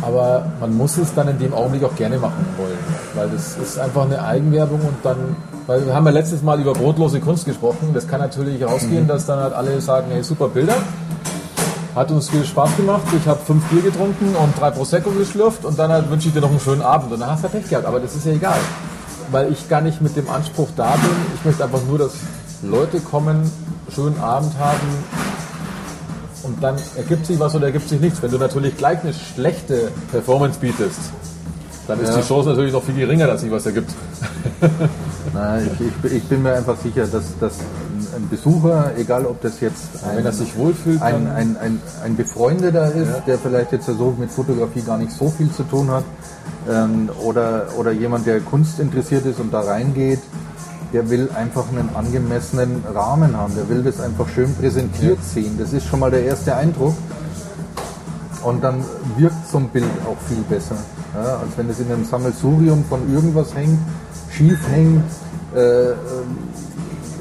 Aber 0.02 0.46
man 0.60 0.76
muss 0.76 0.96
es 0.98 1.12
dann 1.14 1.28
in 1.28 1.38
dem 1.38 1.52
Augenblick 1.54 1.84
auch 1.84 1.94
gerne 1.94 2.18
machen 2.18 2.44
wollen, 2.58 2.78
weil 3.14 3.28
das 3.30 3.56
ist 3.58 3.78
einfach 3.78 4.04
eine 4.04 4.22
Eigenwerbung 4.22 4.80
und 4.80 4.96
dann, 5.02 5.36
weil 5.66 5.84
wir 5.86 5.94
haben 5.94 6.06
ja 6.06 6.12
letztes 6.12 6.42
Mal 6.42 6.58
über 6.60 6.72
brotlose 6.72 7.20
Kunst 7.20 7.44
gesprochen, 7.46 7.90
das 7.94 8.06
kann 8.08 8.20
natürlich 8.20 8.62
rausgehen, 8.64 9.06
dass 9.06 9.26
dann 9.26 9.40
halt 9.40 9.52
alle 9.54 9.78
sagen, 9.80 10.06
hey, 10.10 10.22
super 10.22 10.48
Bilder, 10.48 10.74
hat 12.00 12.10
uns 12.10 12.30
viel 12.30 12.44
Spaß 12.44 12.76
gemacht. 12.78 13.02
Ich 13.14 13.28
habe 13.28 13.40
fünf 13.44 13.62
Bier 13.66 13.82
getrunken 13.82 14.34
und 14.34 14.58
drei 14.58 14.70
Prosecco 14.70 15.10
geschlürft 15.10 15.66
und 15.66 15.78
dann 15.78 15.90
halt 15.92 16.10
wünsche 16.10 16.28
ich 16.28 16.34
dir 16.34 16.40
noch 16.40 16.50
einen 16.50 16.58
schönen 16.60 16.80
Abend. 16.80 17.12
Und 17.12 17.20
dann 17.20 17.30
hast 17.30 17.44
du 17.44 17.48
Pech 17.48 17.68
gehabt. 17.68 17.84
Aber 17.86 18.00
das 18.00 18.16
ist 18.16 18.24
ja 18.24 18.32
egal. 18.32 18.58
Weil 19.30 19.52
ich 19.52 19.68
gar 19.68 19.82
nicht 19.82 20.00
mit 20.00 20.16
dem 20.16 20.28
Anspruch 20.30 20.68
da 20.76 20.92
bin. 20.92 21.10
Ich 21.34 21.44
möchte 21.44 21.62
einfach 21.62 21.82
nur, 21.86 21.98
dass 21.98 22.12
Leute 22.62 23.00
kommen, 23.00 23.50
schönen 23.94 24.18
Abend 24.18 24.52
haben 24.58 24.80
und 26.42 26.62
dann 26.62 26.76
ergibt 26.96 27.26
sich 27.26 27.38
was 27.38 27.54
oder 27.54 27.66
ergibt 27.66 27.88
sich 27.88 28.00
nichts. 28.00 28.22
Wenn 28.22 28.30
du 28.30 28.38
natürlich 28.38 28.76
gleich 28.76 29.00
eine 29.02 29.12
schlechte 29.12 29.90
Performance 30.10 30.58
bietest, 30.58 30.98
dann 31.86 32.00
ist 32.00 32.08
Ja. 32.10 32.16
die 32.16 32.26
Chance 32.26 32.48
natürlich 32.50 32.72
noch 32.72 32.82
viel 32.82 32.94
geringer, 32.94 33.26
dass 33.26 33.42
sich 33.42 33.50
was 33.50 33.66
ergibt. 33.66 33.90
Nein, 35.34 35.70
ich, 35.78 35.86
ich, 36.06 36.12
ich 36.16 36.24
bin 36.24 36.42
mir 36.42 36.54
einfach 36.54 36.76
sicher, 36.82 37.06
dass, 37.06 37.38
dass 37.38 37.58
ein 38.20 38.28
Besucher, 38.28 38.92
egal 38.96 39.26
ob 39.26 39.40
das 39.40 39.60
jetzt 39.60 40.02
Wenn 40.04 40.18
ein, 40.18 40.24
er 40.24 40.32
sich 40.32 40.56
wohlfühlt, 40.56 41.00
ein, 41.02 41.26
ein, 41.28 41.56
ein, 41.56 41.80
ein 42.04 42.16
Befreundeter 42.16 42.92
ist, 42.92 43.08
Ja. 43.08 43.20
der 43.26 43.38
vielleicht 43.38 43.72
jetzt 43.72 43.86
so 43.86 44.14
mit 44.18 44.30
Fotografie 44.30 44.82
gar 44.82 44.98
nicht 44.98 45.12
so 45.12 45.30
viel 45.30 45.50
zu 45.50 45.62
tun 45.64 45.90
hat, 45.90 46.04
ähm, 46.68 47.08
oder, 47.24 47.66
oder 47.78 47.90
jemand, 47.92 48.26
der 48.26 48.40
Kunst 48.40 48.80
interessiert 48.80 49.26
ist 49.26 49.40
und 49.40 49.52
da 49.52 49.60
reingeht, 49.60 50.20
der 50.92 51.08
will 51.08 51.28
einfach 51.34 51.68
einen 51.68 51.88
angemessenen 51.94 52.82
Rahmen 52.92 53.36
haben. 53.36 53.54
Der 53.54 53.68
will 53.68 53.82
das 53.82 54.00
einfach 54.00 54.28
schön 54.28 54.52
präsentiert 54.54 55.18
sehen. 55.22 55.56
Das 55.58 55.72
ist 55.72 55.86
schon 55.86 56.00
mal 56.00 56.10
der 56.10 56.24
erste 56.24 56.56
Eindruck. 56.56 56.94
Und 58.42 58.64
dann 58.64 58.82
wirkt 59.16 59.48
so 59.50 59.58
ein 59.58 59.68
Bild 59.68 59.84
auch 60.06 60.16
viel 60.28 60.42
besser. 60.48 60.76
Ja, 61.14 61.36
als 61.38 61.56
wenn 61.56 61.68
es 61.68 61.78
in 61.78 61.92
einem 61.92 62.04
Sammelsurium 62.04 62.84
von 62.88 63.12
irgendwas 63.12 63.54
hängt, 63.54 63.78
schief 64.30 64.58
hängt, 64.68 65.04
äh, 65.54 65.90
ähm, 65.90 65.96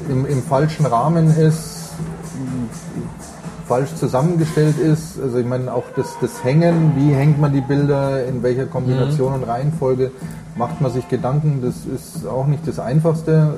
im, 0.10 0.26
im 0.26 0.44
falschen 0.44 0.86
Rahmen 0.86 1.36
ist, 1.36 1.94
falsch 3.68 3.94
zusammengestellt 3.96 4.78
ist. 4.80 5.20
Also 5.22 5.38
ich 5.38 5.46
meine 5.46 5.74
auch 5.74 5.86
das, 5.96 6.18
das 6.22 6.44
Hängen, 6.44 6.94
wie 6.96 7.14
hängt 7.14 7.40
man 7.40 7.54
die 7.54 7.62
Bilder, 7.62 8.26
in 8.26 8.42
welcher 8.42 8.66
Kombination 8.66 9.34
und 9.34 9.44
Reihenfolge, 9.44 10.12
macht 10.56 10.82
man 10.82 10.92
sich 10.92 11.08
Gedanken, 11.08 11.62
das 11.62 11.86
ist 11.86 12.28
auch 12.28 12.48
nicht 12.48 12.68
das 12.68 12.80
Einfachste. 12.80 13.54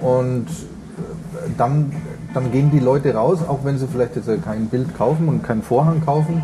Und 0.00 0.46
äh, 0.46 1.50
dann, 1.58 1.92
dann 2.32 2.50
gehen 2.52 2.70
die 2.70 2.80
Leute 2.80 3.14
raus, 3.14 3.40
auch 3.46 3.60
wenn 3.64 3.78
sie 3.78 3.86
vielleicht 3.86 4.16
jetzt 4.16 4.30
kein 4.44 4.66
Bild 4.66 4.96
kaufen 4.96 5.28
und 5.28 5.42
keinen 5.42 5.62
Vorhang 5.62 6.04
kaufen, 6.04 6.42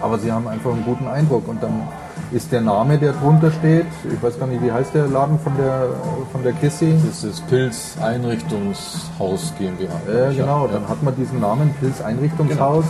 aber 0.00 0.18
sie 0.18 0.32
haben 0.32 0.48
einfach 0.48 0.72
einen 0.72 0.84
guten 0.84 1.06
Eindruck 1.06 1.46
und 1.48 1.62
dann 1.62 1.82
ist 2.32 2.50
der 2.50 2.60
Name, 2.60 2.98
der 2.98 3.12
drunter 3.12 3.50
steht, 3.50 3.86
ich 4.12 4.22
weiß 4.22 4.38
gar 4.38 4.46
nicht, 4.46 4.62
wie 4.62 4.72
heißt 4.72 4.94
der 4.94 5.06
Laden 5.06 5.38
von 5.38 5.56
der, 5.56 5.88
von 6.32 6.42
der 6.42 6.52
Chrissy? 6.54 6.94
das 7.06 7.24
ist 7.24 7.46
Pilz 7.48 7.96
Einrichtungshaus 8.00 9.52
GmbH. 9.58 9.94
Ja, 10.12 10.30
genau, 10.32 10.66
dann 10.66 10.88
hat 10.88 11.02
man 11.02 11.14
diesen 11.16 11.40
Namen 11.40 11.74
Pilz 11.80 12.00
Einrichtungshaus, 12.00 12.84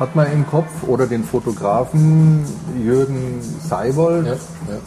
hat 0.00 0.16
man 0.16 0.30
im 0.32 0.46
Kopf 0.46 0.82
oder 0.88 1.06
den 1.06 1.22
Fotografen 1.22 2.44
Jürgen 2.82 3.40
Seibold, 3.62 4.26
Ja, 4.26 4.32
ja. 4.32 4.38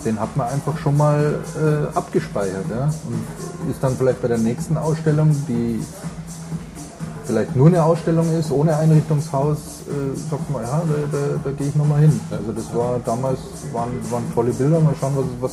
den 0.06 0.20
hat 0.20 0.36
man 0.36 0.48
einfach 0.50 0.78
schon 0.78 0.98
mal 0.98 1.40
äh, 1.56 1.98
abgespeichert 1.98 2.66
ja? 2.70 2.86
und 2.86 3.72
ist 3.72 3.82
dann 3.82 3.96
vielleicht 3.96 4.22
bei 4.22 4.28
der 4.28 4.38
nächsten 4.38 4.78
Ausstellung, 4.78 5.32
die 5.48 5.82
vielleicht 7.26 7.56
nur 7.56 7.68
eine 7.68 7.84
Ausstellung 7.84 8.38
ist, 8.38 8.52
ohne 8.52 8.76
Einrichtungshaus, 8.78 9.77
äh, 9.88 10.16
sagt 10.30 10.50
man, 10.52 10.64
ja, 10.64 10.82
da, 10.88 11.18
da, 11.18 11.24
da 11.44 11.52
gehe 11.52 11.68
ich 11.68 11.76
nochmal 11.76 12.02
hin. 12.02 12.20
Also 12.32 12.52
das 12.52 12.76
war 12.76 13.00
damals, 13.06 13.40
waren, 13.74 13.92
waren 14.12 14.24
tolle 14.34 14.52
Bilder, 14.52 14.80
mal 14.80 14.94
schauen, 15.00 15.14
was, 15.18 15.26
was 15.42 15.52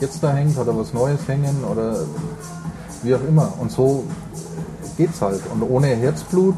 jetzt 0.00 0.22
da 0.22 0.32
hängt, 0.32 0.56
oder 0.58 0.76
was 0.76 0.92
Neues 0.92 1.20
hängen 1.28 1.64
oder 1.70 1.96
wie 3.02 3.14
auch 3.14 3.24
immer. 3.28 3.52
Und 3.60 3.70
so 3.70 4.04
geht's 4.96 5.20
halt. 5.22 5.40
Und 5.52 5.62
ohne 5.62 5.88
Herzblut 5.88 6.56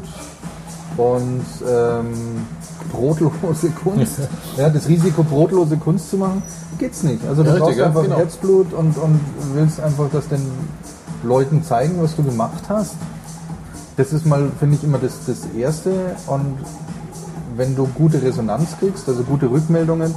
und 0.97 1.45
ähm, 1.69 2.47
brotlose 2.91 3.69
Kunst, 3.83 4.19
ja, 4.57 4.69
das 4.69 4.87
Risiko 4.87 5.23
brotlose 5.23 5.77
Kunst 5.77 6.09
zu 6.09 6.17
machen, 6.17 6.43
geht's 6.79 7.03
nicht. 7.03 7.25
Also 7.27 7.43
du 7.43 7.49
Ja, 7.49 7.55
brauchst 7.57 7.69
richtig, 7.69 7.85
einfach 7.85 8.03
genau. 8.03 8.17
Herzblut 8.17 8.73
und, 8.73 8.97
und 8.97 9.19
willst 9.53 9.79
einfach, 9.79 10.09
dass 10.11 10.27
den 10.27 10.41
Leuten 11.23 11.63
zeigen, 11.63 12.01
was 12.01 12.15
du 12.15 12.23
gemacht 12.23 12.63
hast. 12.69 12.95
Das 13.97 14.11
ist 14.11 14.25
mal, 14.25 14.51
finde 14.59 14.75
ich, 14.75 14.83
immer 14.83 14.97
das, 14.97 15.25
das 15.25 15.45
Erste. 15.57 15.91
Und 16.27 16.57
wenn 17.55 17.75
du 17.75 17.87
gute 17.87 18.21
Resonanz 18.21 18.77
kriegst, 18.79 19.07
also 19.07 19.23
gute 19.23 19.49
Rückmeldungen, 19.49 20.13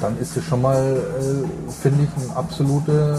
dann 0.00 0.18
ist 0.18 0.36
es 0.36 0.44
schon 0.44 0.62
mal, 0.62 0.96
äh, 0.96 1.72
finde 1.80 2.04
ich, 2.04 2.24
ein 2.24 2.36
absoluter 2.36 3.18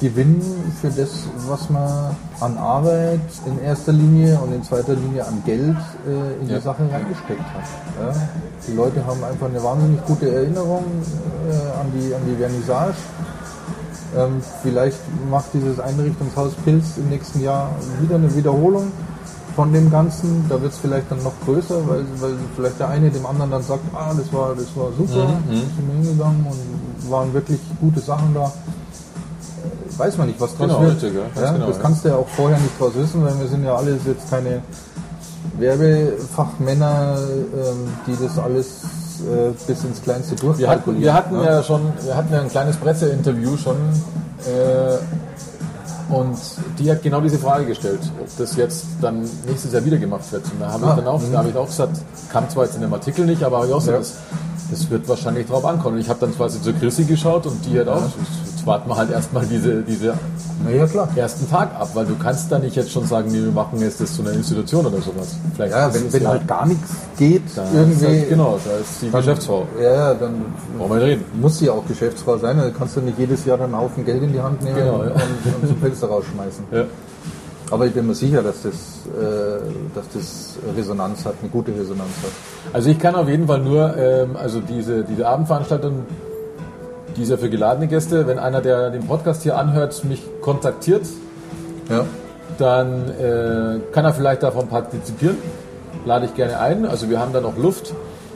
Gewinn 0.00 0.40
für 0.80 0.88
das, 0.88 1.24
was 1.46 1.68
man 1.68 2.16
an 2.40 2.56
Arbeit 2.56 3.20
in 3.46 3.62
erster 3.62 3.92
Linie 3.92 4.38
und 4.38 4.52
in 4.54 4.62
zweiter 4.62 4.94
Linie 4.94 5.26
an 5.26 5.42
Geld 5.44 5.76
äh, 6.08 6.42
in 6.42 6.48
Ja. 6.48 6.56
die 6.56 6.62
Sache 6.64 6.82
reingesteckt 6.90 7.40
hat. 7.40 8.16
Die 8.66 8.72
Leute 8.72 9.04
haben 9.06 9.22
einfach 9.22 9.46
eine 9.48 9.62
wahnsinnig 9.62 10.02
gute 10.06 10.34
Erinnerung 10.34 10.84
äh, 11.50 11.80
an, 11.80 11.92
die, 11.94 12.14
an 12.14 12.22
die 12.26 12.36
Vernissage. 12.36 12.94
Ähm, 14.16 14.42
vielleicht 14.62 14.98
macht 15.30 15.46
dieses 15.54 15.80
Einrichtungshaus 15.80 16.52
Pilz 16.64 16.96
im 16.98 17.08
nächsten 17.08 17.40
Jahr 17.42 17.70
wieder 18.00 18.16
eine 18.16 18.34
Wiederholung 18.34 18.92
von 19.56 19.72
dem 19.72 19.90
Ganzen. 19.90 20.44
Da 20.48 20.60
wird 20.60 20.72
es 20.72 20.78
vielleicht 20.78 21.10
dann 21.10 21.22
noch 21.22 21.32
größer, 21.44 21.76
weil, 21.88 22.04
weil 22.20 22.34
vielleicht 22.56 22.78
der 22.78 22.88
eine 22.88 23.10
dem 23.10 23.24
anderen 23.26 23.50
dann 23.50 23.62
sagt, 23.62 23.80
ah, 23.94 24.12
das 24.16 24.32
war, 24.32 24.54
das 24.54 24.66
war 24.76 24.88
super, 24.96 25.26
Mhm, 25.48 25.56
sind 25.56 25.88
wir 25.88 25.94
hingegangen 25.94 26.46
und 26.46 27.10
waren 27.10 27.32
wirklich 27.32 27.60
gute 27.80 28.00
Sachen 28.00 28.34
da. 28.34 28.52
Weiß 29.96 30.16
man 30.18 30.26
nicht, 30.28 30.40
was 30.40 30.56
draus 30.56 30.68
Genau, 30.68 30.80
wird. 30.80 30.92
richtig, 31.02 31.14
ja, 31.14 31.42
ja, 31.42 31.52
genau, 31.52 31.66
das 31.68 31.76
ja. 31.76 31.82
kannst 31.82 32.04
du 32.04 32.08
ja 32.08 32.16
auch 32.16 32.28
vorher 32.28 32.58
nicht 32.58 32.78
draus 32.80 32.92
wissen, 32.94 33.24
weil 33.24 33.38
wir 33.38 33.46
sind 33.46 33.64
ja 33.64 33.74
alles 33.76 34.00
jetzt 34.06 34.28
keine 34.30 34.62
Werbefachmänner, 35.58 37.16
ähm, 37.18 37.88
die 38.06 38.16
das 38.22 38.38
alles 38.38 38.80
äh, 39.22 39.50
bis 39.66 39.84
ins 39.84 40.02
Kleinste 40.02 40.36
Wir 40.58 40.68
hatten, 40.68 41.00
wir 41.00 41.14
hatten 41.14 41.36
ne? 41.36 41.44
ja 41.44 41.62
schon, 41.62 41.80
wir 42.02 42.16
hatten 42.16 42.32
ja 42.32 42.40
ein 42.40 42.48
kleines 42.48 42.76
Presseinterview 42.76 43.56
schon 43.56 43.76
äh, 44.46 44.98
und 46.14 46.36
die 46.78 46.90
hat 46.90 47.02
genau 47.02 47.20
diese 47.20 47.38
Frage 47.38 47.64
gestellt, 47.66 48.00
ob 48.20 48.28
das 48.36 48.56
jetzt 48.56 48.84
dann 49.00 49.22
nächstes 49.46 49.72
Jahr 49.72 49.84
wieder 49.84 49.96
gemacht 49.96 50.30
wird. 50.30 50.44
Und 50.44 50.60
da 50.60 50.72
habe 50.72 50.84
ich 50.84 50.90
Ah, 50.90 50.96
dann 50.96 51.06
auch, 51.06 51.22
da 51.32 51.38
habe 51.38 51.48
ich 51.48 51.56
auch 51.56 51.66
gesagt, 51.66 51.96
kam 52.30 52.48
zwar 52.50 52.64
jetzt 52.64 52.74
in 52.74 52.82
dem 52.82 52.92
Artikel 52.92 53.24
nicht, 53.24 53.42
aber 53.42 53.58
habe 53.58 53.68
ich 53.68 53.72
auch 53.72 53.78
gesagt, 53.78 53.94
Ja. 53.94 53.98
das, 54.00 54.14
das 54.80 54.90
wird 54.90 55.08
wahrscheinlich 55.08 55.46
drauf 55.46 55.64
ankommen. 55.64 55.94
Und 55.96 56.00
ich 56.02 56.08
habe 56.10 56.20
dann 56.20 56.34
quasi 56.36 56.60
zur 56.60 56.74
Chrissy 56.74 57.04
geschaut 57.04 57.46
und 57.46 57.64
die 57.64 57.78
hat 57.80 57.88
auch, 57.88 58.02
jetzt 58.62 58.66
warten 58.66 58.88
wir 58.88 58.96
halt 58.96 59.10
erstmal 59.10 59.44
diese, 59.46 59.82
diese 59.82 60.06
ja, 60.68 61.16
ersten 61.16 61.50
Tag 61.50 61.74
ab, 61.78 61.90
weil 61.94 62.06
du 62.06 62.14
kannst 62.16 62.50
da 62.52 62.58
nicht 62.58 62.76
jetzt 62.76 62.92
schon 62.92 63.06
sagen, 63.06 63.30
nee, 63.32 63.42
wir 63.42 63.50
machen 63.50 63.80
jetzt 63.80 64.00
das 64.00 64.14
zu 64.14 64.22
einer 64.22 64.32
Institution 64.32 64.86
oder 64.86 64.98
sowas. 65.00 65.36
Vielleicht 65.54 65.72
Ja, 65.74 65.92
wenn, 65.92 66.12
wenn 66.12 66.22
ja- 66.22 66.28
halt 66.30 66.46
gar 66.46 66.66
nichts 66.66 66.90
geht, 67.18 67.42
irgendwie. 67.74 67.92
Ist 67.92 68.06
halt, 68.06 68.28
genau, 68.28 68.58
da 68.64 68.70
ist 68.78 69.02
die 69.02 69.10
dann, 69.10 69.20
Geschäftsfrau. 69.20 69.66
Ja, 69.82 70.14
dann 70.14 70.44
Brauchen 70.78 70.96
wir 70.96 71.02
reden. 71.02 71.24
muss 71.40 71.58
sie 71.58 71.68
auch 71.70 71.84
Geschäftsfrau 71.86 72.38
sein. 72.38 72.58
Da 72.58 72.70
kannst 72.70 72.96
du 72.96 73.00
nicht 73.00 73.18
jedes 73.18 73.44
Jahr 73.44 73.58
dann 73.58 73.74
einen 73.74 73.82
Haufen 73.82 74.04
Geld 74.04 74.22
in 74.22 74.32
die 74.32 74.40
Hand 74.40 74.62
nehmen 74.62 74.76
Genau, 74.76 75.00
und, 75.00 75.08
ja. 75.08 75.14
und, 75.14 75.62
und 75.62 75.68
zum 75.68 75.76
Fenster 75.80 76.06
rausschmeißen. 76.06 76.64
Ja. 76.70 76.84
Aber 77.70 77.86
ich 77.86 77.94
bin 77.94 78.06
mir 78.06 78.14
sicher, 78.14 78.42
dass 78.42 78.62
das, 78.62 78.72
äh, 78.72 79.60
dass 79.94 80.04
das 80.14 80.58
Resonanz 80.76 81.24
hat, 81.24 81.34
eine 81.40 81.48
gute 81.50 81.72
Resonanz 81.72 82.10
hat. 82.22 82.30
Also 82.74 82.90
ich 82.90 82.98
kann 82.98 83.14
auf 83.14 83.28
jeden 83.28 83.46
Fall 83.46 83.60
nur, 83.60 83.96
ähm, 83.96 84.36
also 84.36 84.60
diese, 84.60 85.02
diese 85.04 85.26
Abendveranstaltung, 85.26 86.04
die 87.16 87.22
ist 87.22 87.30
ja 87.30 87.36
für 87.36 87.50
geladene 87.50 87.86
Gäste, 87.88 88.26
wenn 88.26 88.38
einer, 88.38 88.60
der 88.60 88.90
den 88.90 89.06
Podcast 89.06 89.42
hier 89.42 89.56
anhört, 89.58 90.04
mich 90.04 90.22
kontaktiert, 90.40 91.02
Ja. 91.90 92.04
dann 92.58 93.08
äh, 93.10 93.80
kann 93.92 94.04
er 94.04 94.12
vielleicht 94.14 94.42
davon 94.42 94.68
partizipieren. 94.68 95.36
Lade 96.04 96.26
ich 96.26 96.34
gerne 96.34 96.58
ein. 96.58 96.84
Also 96.86 97.08
wir 97.10 97.20
haben 97.20 97.32
da 97.32 97.40
noch 97.40 97.56
Luft. 97.56 97.92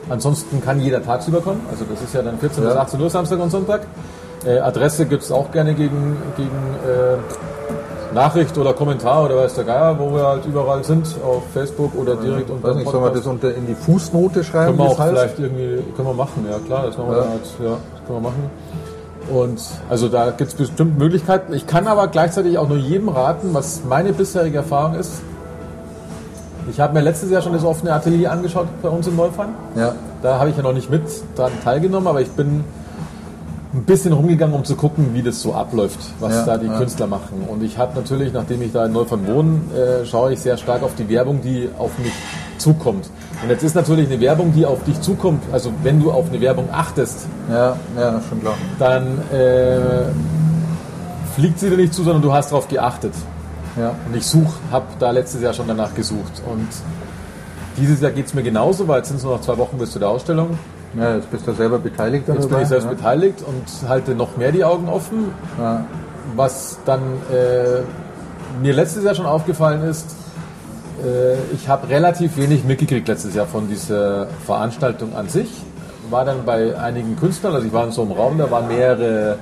Ansonsten 0.09 0.61
kann 0.63 0.79
jeder 0.79 1.03
tagsüber 1.03 1.41
kommen. 1.41 1.61
Also 1.69 1.83
das 1.89 2.01
ist 2.01 2.13
ja 2.13 2.21
dann 2.21 2.37
14 2.39 2.63
bis 2.63 2.73
Ja. 2.73 2.79
18 2.81 3.01
Uhr 3.01 3.09
Samstag 3.09 3.39
und 3.39 3.49
Sonntag. 3.49 3.81
Äh, 4.45 4.59
Adresse 4.59 5.05
gibt 5.05 5.23
es 5.23 5.31
auch 5.31 5.51
gerne 5.51 5.73
gegen, 5.73 6.15
gegen 6.37 6.49
äh, 6.85 8.13
Nachricht 8.15 8.57
oder 8.57 8.73
Kommentar 8.73 9.25
oder 9.25 9.35
weiß 9.37 9.55
der 9.55 9.65
Geier, 9.65 9.99
wo 9.99 10.13
wir 10.15 10.25
halt 10.25 10.45
überall 10.45 10.83
sind, 10.83 11.07
auf 11.25 11.43
Facebook 11.53 11.91
oder 11.97 12.15
direkt 12.15 12.49
unter 12.49 12.63
Weiß 12.69 12.73
dem 12.75 12.79
nicht, 12.83 12.91
sollen 12.91 13.03
wir 13.03 13.11
das 13.11 13.25
unter 13.25 13.53
in 13.53 13.67
die 13.67 13.75
Fußnote 13.75 14.43
schreiben, 14.45 14.77
können 14.77 14.77
wir 14.77 14.85
auch 14.85 14.99
heißt? 14.99 15.09
vielleicht 15.09 15.39
irgendwie, 15.39 15.83
können 15.95 16.07
wir 16.07 16.13
machen, 16.13 16.45
ja 16.49 16.57
klar, 16.65 16.85
das 16.85 16.97
machen 16.97 17.09
wir 17.09 17.17
Ja. 17.17 17.23
dann 17.23 17.31
halt, 17.31 17.41
ja, 17.63 17.77
können 18.07 18.23
wir 18.23 18.29
machen. 18.29 18.49
Und 19.29 19.59
also 19.89 20.07
da 20.07 20.31
gibt 20.31 20.51
es 20.51 20.55
bestimmt 20.55 20.97
Möglichkeiten. 20.97 21.53
Ich 21.53 21.67
kann 21.67 21.87
aber 21.87 22.07
gleichzeitig 22.07 22.57
auch 22.57 22.69
nur 22.69 22.77
jedem 22.77 23.09
raten, 23.09 23.53
was 23.53 23.81
meine 23.83 24.13
bisherige 24.13 24.57
Erfahrung 24.57 24.95
ist. 24.95 25.21
Ich 26.69 26.79
habe 26.79 26.93
mir 26.93 27.01
letztes 27.01 27.29
Jahr 27.29 27.41
schon 27.41 27.53
das 27.53 27.63
offene 27.63 27.93
Atelier 27.93 28.31
angeschaut 28.31 28.67
bei 28.81 28.89
uns 28.89 29.07
in 29.07 29.15
Neufahren. 29.15 29.51
Ja. 29.75 29.95
Da 30.21 30.39
habe 30.39 30.49
ich 30.49 30.57
ja 30.57 30.63
noch 30.63 30.73
nicht 30.73 30.89
mit 30.89 31.03
dran 31.35 31.51
teilgenommen, 31.63 32.07
aber 32.07 32.21
ich 32.21 32.29
bin 32.29 32.63
ein 33.73 33.83
bisschen 33.83 34.13
rumgegangen, 34.13 34.55
um 34.55 34.63
zu 34.63 34.75
gucken, 34.75 35.13
wie 35.13 35.21
das 35.21 35.41
so 35.41 35.53
abläuft, 35.53 35.99
was 36.19 36.33
Ja, 36.33 36.45
da 36.45 36.57
die 36.57 36.67
ja. 36.67 36.77
Künstler 36.77 37.07
machen. 37.07 37.45
Und 37.47 37.63
ich 37.63 37.77
habe 37.77 37.95
natürlich, 37.95 38.33
nachdem 38.33 38.61
ich 38.61 38.71
da 38.71 38.85
in 38.85 38.93
Neufahren 38.93 39.27
wohne, 39.27 39.61
äh, 39.75 40.05
schaue 40.05 40.33
ich 40.33 40.39
sehr 40.39 40.57
stark 40.57 40.83
auf 40.83 40.95
die 40.95 41.07
Werbung, 41.09 41.41
die 41.41 41.69
auf 41.77 41.97
mich 41.99 42.13
zukommt. 42.57 43.09
Und 43.43 43.49
jetzt 43.49 43.63
ist 43.63 43.75
natürlich 43.75 44.07
eine 44.09 44.19
Werbung, 44.19 44.51
die 44.53 44.65
auf 44.65 44.83
dich 44.83 44.99
zukommt, 45.01 45.43
also 45.51 45.71
wenn 45.83 46.01
du 46.01 46.11
auf 46.11 46.29
eine 46.29 46.41
Werbung 46.41 46.69
achtest, 46.71 47.27
Ja, 47.49 47.77
ja, 47.97 48.21
schon 48.27 48.41
klar. 48.41 48.55
dann 48.79 49.19
äh, 49.31 50.05
fliegt 51.35 51.59
sie 51.59 51.69
dir 51.69 51.77
nicht 51.77 51.93
zu, 51.93 52.03
sondern 52.03 52.21
du 52.23 52.33
hast 52.33 52.51
darauf 52.51 52.67
geachtet. 52.67 53.13
Ja. 53.79 53.93
Und 54.07 54.15
ich 54.15 54.25
suche, 54.25 54.55
habe 54.71 54.85
da 54.97 55.11
letztes 55.11 55.41
Jahr 55.41 55.53
schon 55.53 55.67
danach 55.67 55.93
gesucht. 55.93 56.41
Und 56.51 56.67
dieses 57.77 58.01
Jahr 58.01 58.09
geht 58.11 58.25
es 58.25 58.33
mir 58.33 58.41
genauso, 58.41 58.87
weil 58.87 58.97
jetzt 58.97 59.09
sind 59.09 59.17
es 59.17 59.23
nur 59.23 59.33
noch 59.35 59.41
zwei 59.41 59.57
Wochen 59.59 59.77
bis 59.77 59.91
zu 59.91 59.99
der 59.99 60.09
Ausstellung. 60.09 60.57
ja, 60.97 61.15
jetzt 61.15 61.29
bist 61.29 61.47
du 61.47 61.53
selber 61.53 61.77
beteiligt 61.77 62.27
Jetzt 62.27 62.49
bin 62.49 62.59
ich 62.59 62.67
selbst 62.67 62.85
ja. 62.85 62.89
beteiligt 62.93 63.43
und 63.45 63.87
halte 63.87 64.15
noch 64.15 64.35
mehr 64.35 64.51
die 64.51 64.63
Augen 64.65 64.89
offen. 64.89 65.31
Ja. 65.59 65.85
Was 66.35 66.79
dann 66.85 67.01
äh, 67.31 67.81
mir 68.63 68.73
letztes 68.73 69.03
Jahr 69.03 69.13
schon 69.13 69.27
aufgefallen 69.27 69.83
ist, 69.83 70.15
ich 71.53 71.67
habe 71.69 71.89
relativ 71.89 72.37
wenig 72.37 72.63
mitgekriegt 72.63 73.07
letztes 73.07 73.35
Jahr 73.35 73.45
von 73.47 73.67
dieser 73.69 74.27
Veranstaltung 74.45 75.15
an 75.15 75.29
sich. 75.29 75.49
War 76.09 76.25
dann 76.25 76.45
bei 76.45 76.75
einigen 76.77 77.15
Künstlern, 77.17 77.53
also 77.53 77.67
ich 77.67 77.73
war 77.73 77.83
in 77.85 77.91
so 77.91 78.01
einem 78.01 78.13
Raum, 78.13 78.37
da 78.37 78.49
waren 78.49 78.67
mehrere 78.67 79.37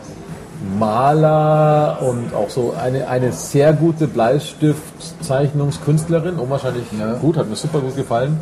Maler 0.79 1.99
und 2.01 2.33
auch 2.33 2.49
so 2.49 2.73
eine, 2.81 3.07
eine 3.07 3.31
sehr 3.31 3.73
gute 3.73 4.07
Bleistiftzeichnungskünstlerin, 4.07 6.35
unwahrscheinlich 6.37 6.85
Ja. 6.99 7.13
gut, 7.15 7.37
hat 7.37 7.47
mir 7.49 7.55
super 7.55 7.79
gut 7.79 7.95
gefallen. 7.95 8.39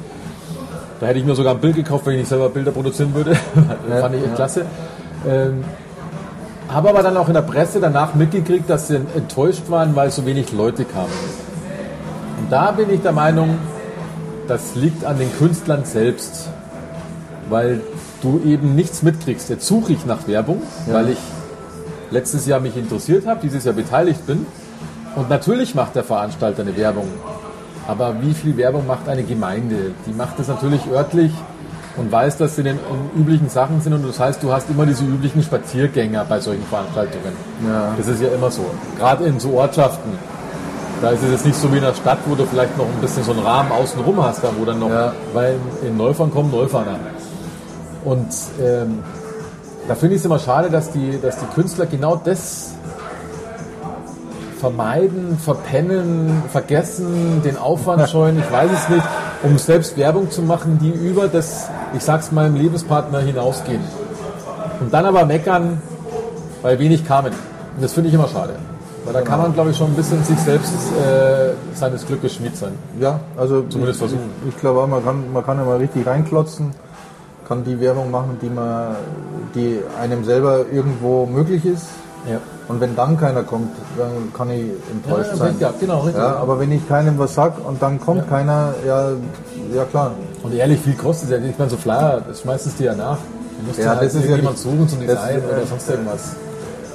Da 1.00 1.08
hätte 1.08 1.20
ich 1.20 1.26
mir 1.26 1.36
sogar 1.36 1.54
ein 1.56 1.60
Bild 1.60 1.76
gekauft, 1.76 2.06
wenn 2.06 2.14
ich 2.14 2.20
nicht 2.20 2.30
selber 2.30 2.48
Bilder 2.50 2.72
produzieren 2.72 3.14
würde. 3.14 3.32
Ja, 3.90 3.98
Fand 4.02 4.16
ich 4.16 4.24
echt 4.24 4.36
klasse. 4.36 4.66
Ähm, 5.28 5.64
habe 6.70 6.90
aber 6.90 7.04
dann 7.04 7.18
auch 7.18 7.28
in 7.28 7.34
der 7.34 7.42
Presse 7.42 7.82
danach 7.82 8.16
mitgekriegt, 8.16 8.70
dass 8.70 8.88
sie 8.88 8.96
enttäuscht 8.96 9.64
waren, 9.70 9.94
weil 9.96 10.10
so 10.12 10.26
wenig 10.26 10.54
Leute 10.54 10.86
kamen. 10.86 11.12
Und 12.44 12.52
da 12.52 12.72
bin 12.72 12.90
ich 12.90 13.02
der 13.02 13.14
Meinung, 13.14 13.58
das 14.50 14.76
liegt 14.76 15.06
an 15.06 15.18
den 15.18 15.34
Künstlern 15.38 15.86
selbst, 15.86 16.50
weil 17.50 17.80
du 18.22 18.42
eben 18.46 18.76
nichts 18.76 19.02
mitkriegst. 19.02 19.50
Jetzt 19.50 19.66
suche 19.66 19.94
ich 19.94 20.06
nach 20.06 20.28
Werbung, 20.28 20.62
weil 20.88 21.12
ich 21.12 21.18
letztes 22.12 22.46
Jahr 22.46 22.60
mich 22.60 22.76
interessiert 22.76 23.26
habe, 23.26 23.40
dieses 23.42 23.64
Jahr 23.64 23.74
beteiligt 23.74 24.28
bin. 24.28 24.46
Und 25.16 25.30
natürlich 25.30 25.74
macht 25.74 25.96
der 25.96 26.04
Veranstalter 26.04 26.64
eine 26.64 26.76
Werbung. 26.76 27.08
Aber 27.88 28.22
wie 28.22 28.34
viel 28.34 28.58
Werbung 28.58 28.88
macht 28.88 29.08
eine 29.08 29.24
Gemeinde? 29.24 29.92
Die 30.06 30.14
macht 30.14 30.38
es 30.38 30.50
natürlich 30.50 30.82
örtlich 30.92 31.32
und 31.96 32.12
weiß, 32.12 32.36
dass 32.38 32.56
sie 32.56 32.62
in 32.62 32.68
den 32.68 32.80
üblichen 33.16 33.48
Sachen 33.48 33.80
sind. 33.80 33.94
Und 33.94 34.06
das 34.06 34.20
heißt, 34.20 34.44
du 34.44 34.52
hast 34.52 34.70
immer 34.70 34.86
diese 34.86 35.06
üblichen 35.06 35.44
Spaziergänger 35.44 36.26
bei 36.26 36.42
solchen 36.42 36.66
Veranstaltungen. 36.66 37.32
Ja. 37.66 37.94
Das 37.98 38.08
ist 38.08 38.22
ja 38.22 38.28
immer 38.30 38.52
so. 38.52 38.66
Gerade 38.98 39.24
in 39.24 39.40
so 39.40 39.54
Ortschaften. 39.54 40.12
Da 41.04 41.10
ist 41.10 41.22
es 41.22 41.32
jetzt 41.32 41.46
nicht 41.46 41.58
so 41.58 41.70
wie 41.74 41.76
in 41.76 41.84
der 41.84 41.94
Stadt, 41.94 42.20
wo 42.26 42.34
du 42.34 42.46
vielleicht 42.46 42.78
noch 42.78 42.86
ein 42.86 43.02
bisschen 43.02 43.26
so 43.26 43.34
einen 43.34 43.42
Rahmen 43.42 43.74
außenrum 43.74 44.24
hast, 44.24 44.42
da 44.42 44.48
wo 44.58 44.64
dann 44.64 44.80
noch, 44.80 44.90
Ja. 44.90 45.12
weil 45.34 45.58
in 45.86 45.98
Neufahren 45.98 46.32
kommen 46.32 46.50
Neufahrer. 46.50 46.96
Und 48.06 48.30
ähm, 48.62 49.04
da 49.86 49.96
finde 49.96 50.16
ich 50.16 50.22
es 50.22 50.26
immer 50.26 50.40
schade, 50.40 50.70
dass 50.70 50.94
die, 50.94 51.20
dass 51.22 51.40
die 51.40 51.46
Künstler 51.48 51.88
genau 51.88 52.16
das 52.16 52.72
vermeiden, 54.62 55.38
verpennen, 55.44 56.42
vergessen, 56.50 57.42
den 57.44 57.58
Aufwand 57.58 58.08
scheuen, 58.10 58.40
ich 58.40 58.50
weiß 58.50 58.72
es 58.72 58.88
nicht, 58.88 59.04
um 59.44 59.58
selbst 59.58 59.98
Werbung 59.98 60.32
zu 60.32 60.42
machen, 60.42 60.80
die 60.82 60.90
über 60.90 61.28
das, 61.28 61.68
ich 61.94 62.02
sag's 62.02 62.32
meinem 62.32 62.56
Lebenspartner 62.56 63.20
hinausgehen. 63.20 63.82
Und 64.80 64.94
dann 64.94 65.06
aber 65.06 65.26
meckern, 65.26 65.82
weil 66.62 66.80
wenig 66.80 67.06
kamen. 67.06 67.34
Und 67.76 67.84
das 67.84 67.92
finde 67.92 68.08
ich 68.08 68.16
immer 68.16 68.30
schade. 68.30 68.56
Weil 69.06 69.14
da 69.14 69.22
kann 69.22 69.42
man, 69.42 69.54
glaube 69.54 69.72
ich, 69.72 69.78
schon 69.78 69.88
ein 69.88 69.96
bisschen 69.96 70.24
sich 70.24 70.40
selbst 70.40 70.72
äh, 70.72 71.50
seines 71.76 72.06
Glückes 72.06 72.36
Schmied 72.36 72.56
sein. 72.56 72.72
Ja, 73.00 73.20
also 73.38 73.64
Zumindest 73.64 74.02
ich, 74.02 74.08
versuchen. 74.10 74.30
Ich, 74.48 74.56
ich 74.56 74.62
glaube 74.62 74.80
auch, 74.80 74.88
man 74.88 75.04
kann, 75.04 75.32
man 75.34 75.46
kann 75.46 75.60
immer 75.60 75.78
richtig 75.80 76.08
reinklotzen, 76.08 76.72
kann 77.48 77.64
die 77.66 77.80
Werbung 77.82 78.10
machen, 78.12 78.38
die 78.42 78.50
man, 78.50 78.96
die 79.56 79.80
einem 80.02 80.24
selber 80.24 80.66
irgendwo 80.72 81.26
möglich 81.26 81.66
ist. 81.66 81.88
Ja. 82.30 82.38
Und 82.70 82.80
wenn 82.80 82.96
dann 82.96 83.20
keiner 83.20 83.44
kommt, 83.44 83.72
dann 83.98 84.32
kann 84.34 84.50
ich 84.50 84.64
enttäuscht 84.90 85.32
Ja, 85.32 85.36
sein. 85.36 85.56
ja, 85.60 85.74
genau, 85.78 86.00
richtig. 86.02 86.24
Ja, 86.24 86.38
aber 86.38 86.58
wenn 86.58 86.72
ich 86.72 86.88
keinem 86.88 87.20
was 87.20 87.34
sag 87.36 87.54
und 87.68 87.82
dann 87.82 88.00
kommt 88.00 88.30
keiner, 88.30 88.74
ja, 88.88 89.10
ja 89.76 89.84
klar. 89.84 90.12
Und 90.44 90.54
ehrlich, 90.54 90.80
viel 90.80 90.94
kostet 90.94 91.30
ja. 91.32 91.38
Ich 91.40 91.58
meine, 91.58 91.70
so 91.70 91.76
Flyer, 91.76 92.22
das 92.26 92.40
schmeißt 92.40 92.68
es 92.68 92.76
dir 92.78 92.86
ja 92.86 92.96
nach. 92.96 93.18
Du 93.60 93.68
musst 93.68 93.80
Ja, 93.80 93.86
ja, 93.86 93.92
halt 93.92 94.04
das 94.04 94.16
ist 94.16 94.30
ja 94.30 94.38
nicht- 94.38 94.58
suchen 94.58 94.88
zum 94.88 95.06
das- 95.06 95.18
Design 95.18 95.42
äh, 95.42 95.54
oder 95.58 95.68
sonst 95.68 95.90
irgendwas. 95.90 96.36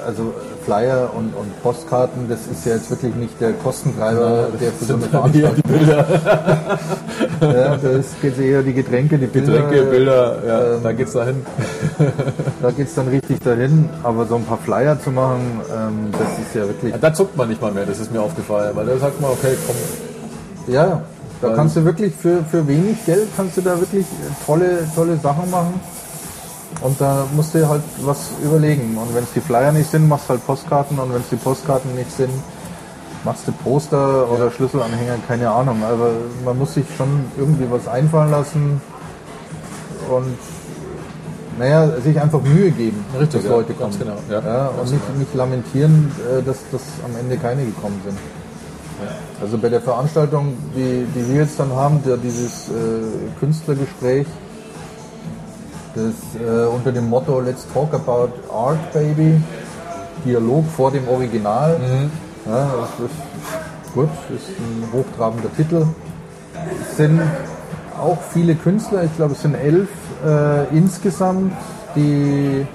Also 0.07 0.33
Flyer 0.69 1.09
und, 1.15 1.33
und 1.33 1.63
Postkarten, 1.63 2.29
das 2.29 2.41
ist 2.45 2.63
ja 2.63 2.75
jetzt 2.75 2.91
wirklich 2.91 3.15
nicht 3.15 3.41
der 3.41 3.53
Kostentreiber, 3.53 4.49
der 4.61 4.71
für 4.71 4.85
so 4.85 4.93
eine 4.93 5.03
eher 5.03 5.09
die 5.09 5.41
Veranstaltung. 5.41 5.63
Bilder, 5.63 6.79
Ja, 7.41 7.77
das 7.77 8.05
geht 8.21 8.39
eher 8.39 8.61
die 8.61 8.73
Getränke, 8.73 9.17
die 9.17 9.25
Bilder. 9.25 9.63
Getränke, 9.63 9.83
Bilder, 9.85 10.37
ja, 10.45 10.75
ähm, 10.75 10.83
da 10.83 10.91
geht's 10.91 11.13
dahin. 11.13 11.43
Da 12.61 12.71
geht 12.71 12.87
es 12.87 12.93
dann 12.93 13.07
richtig 13.07 13.39
dahin. 13.39 13.89
Aber 14.03 14.25
so 14.25 14.35
ein 14.35 14.43
paar 14.43 14.57
Flyer 14.59 14.99
zu 14.99 15.09
machen, 15.09 15.61
ähm, 15.75 16.11
das 16.11 16.45
ist 16.45 16.53
ja 16.53 16.67
wirklich. 16.67 16.91
Ja, 16.91 16.99
da 16.99 17.13
zuckt 17.13 17.35
man 17.35 17.47
nicht 17.49 17.61
mal 17.61 17.71
mehr, 17.71 17.85
das 17.85 17.99
ist 17.99 18.11
mir 18.11 18.21
aufgefallen, 18.21 18.75
weil 18.75 18.85
da 18.85 18.97
sagt 18.97 19.19
man, 19.21 19.31
okay, 19.31 19.55
komm, 19.65 20.73
Ja, 20.73 21.01
da 21.41 21.49
kannst 21.55 21.77
du 21.77 21.85
wirklich 21.85 22.13
für, 22.13 22.43
für 22.51 22.67
wenig 22.67 23.03
Geld 23.07 23.27
kannst 23.35 23.57
du 23.57 23.61
da 23.61 23.79
wirklich 23.79 24.05
tolle, 24.45 24.87
tolle 24.93 25.17
Sachen 25.17 25.49
machen. 25.49 25.79
Und 26.81 26.99
da 27.01 27.25
musst 27.35 27.53
du 27.53 27.59
dir 27.59 27.69
halt 27.69 27.81
was 28.01 28.29
überlegen. 28.43 28.97
Und 28.97 29.13
wenn 29.13 29.23
es 29.23 29.33
die 29.33 29.41
Flyer 29.41 29.71
nicht 29.71 29.89
sind, 29.89 30.07
machst 30.07 30.25
du 30.25 30.29
halt 30.29 30.45
Postkarten. 30.45 30.97
Und 30.99 31.13
wenn 31.13 31.21
es 31.21 31.29
die 31.29 31.35
Postkarten 31.35 31.93
nicht 31.95 32.11
sind, 32.11 32.31
machst 33.23 33.47
du 33.47 33.51
Poster 33.51 34.29
oder 34.31 34.49
Schlüsselanhänger, 34.49 35.15
keine 35.27 35.49
Ahnung. 35.49 35.83
Aber 35.83 36.11
man 36.45 36.57
muss 36.57 36.75
sich 36.75 36.85
schon 36.95 37.25
irgendwie 37.37 37.69
was 37.69 37.87
einfallen 37.87 38.31
lassen. 38.31 38.81
Und 40.09 40.37
naja, 41.57 41.99
sich 41.99 42.19
einfach 42.19 42.41
Mühe 42.41 42.71
geben, 42.71 43.03
Richtig, 43.13 43.41
dass 43.41 43.43
ja, 43.43 43.49
Leute 43.49 43.73
kommen. 43.73 43.91
ganz 43.91 43.99
genau, 43.99 44.17
ja. 44.29 44.39
Ja, 44.41 44.67
und 44.67 44.89
nicht, 44.89 45.05
genau. 45.05 45.19
nicht 45.19 45.35
lamentieren, 45.35 46.11
äh, 46.31 46.41
dass, 46.41 46.57
dass 46.71 46.81
am 47.03 47.19
Ende 47.19 47.35
keine 47.37 47.65
gekommen 47.65 47.99
sind. 48.05 48.17
Also 49.41 49.57
bei 49.57 49.69
der 49.69 49.81
Veranstaltung, 49.81 50.57
die, 50.75 51.05
die 51.15 51.33
wir 51.33 51.41
jetzt 51.41 51.59
dann 51.59 51.71
haben, 51.71 52.01
der, 52.05 52.17
dieses 52.17 52.67
äh, 52.69 52.71
Künstlergespräch, 53.39 54.27
das 56.05 56.41
äh, 56.41 56.65
unter 56.67 56.91
dem 56.91 57.09
Motto 57.09 57.39
Let's 57.39 57.65
Talk 57.73 57.93
About 57.93 58.31
Art 58.53 58.93
Baby, 58.93 59.41
Dialog 60.25 60.65
vor 60.75 60.91
dem 60.91 61.07
Original. 61.07 61.77
Ja, 62.45 62.69
das 62.81 63.09
ist 63.09 63.93
gut, 63.93 64.09
ist 64.35 64.49
ein 64.49 64.83
hochtrabender 64.93 65.53
Titel. 65.55 65.85
Es 66.81 66.97
sind 66.97 67.21
auch 67.99 68.17
viele 68.33 68.55
Künstler, 68.55 69.03
ich 69.03 69.15
glaube 69.15 69.33
es 69.33 69.41
sind 69.41 69.55
elf 69.55 69.89
äh, 70.25 70.75
insgesamt, 70.75 71.53
die 71.95 72.65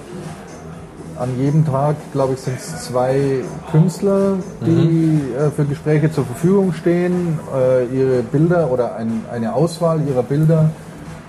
an 1.18 1.30
jedem 1.38 1.64
Tag, 1.64 1.96
glaube 2.12 2.34
ich, 2.34 2.40
sind 2.40 2.58
es 2.58 2.86
zwei 2.86 3.42
Künstler, 3.70 4.34
die 4.66 5.20
äh, 5.36 5.50
für 5.50 5.64
Gespräche 5.64 6.10
zur 6.10 6.24
Verfügung 6.24 6.72
stehen, 6.72 7.38
äh, 7.54 7.84
ihre 7.86 8.22
Bilder 8.22 8.70
oder 8.70 8.96
ein, 8.96 9.24
eine 9.32 9.54
Auswahl 9.54 10.00
ihrer 10.08 10.24
Bilder 10.24 10.70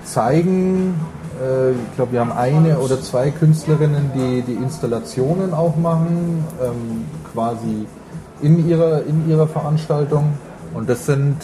zeigen. 0.04 0.96
Äh, 1.42 1.72
ich 1.72 1.96
glaube, 1.96 2.14
wir 2.14 2.20
haben 2.20 2.32
eine 2.32 2.80
oder 2.80 3.02
zwei 3.02 3.32
Künstlerinnen, 3.32 4.12
die 4.16 4.42
die 4.42 4.54
Installationen 4.54 5.54
auch 5.54 5.76
machen, 5.76 6.44
ähm, 6.62 7.06
quasi 7.34 7.86
in 8.42 8.68
ihrer, 8.68 9.04
in 9.04 9.30
ihrer 9.30 9.48
Veranstaltung. 9.48 10.34
Und 10.74 10.90
das 10.90 11.06
sind 11.06 11.38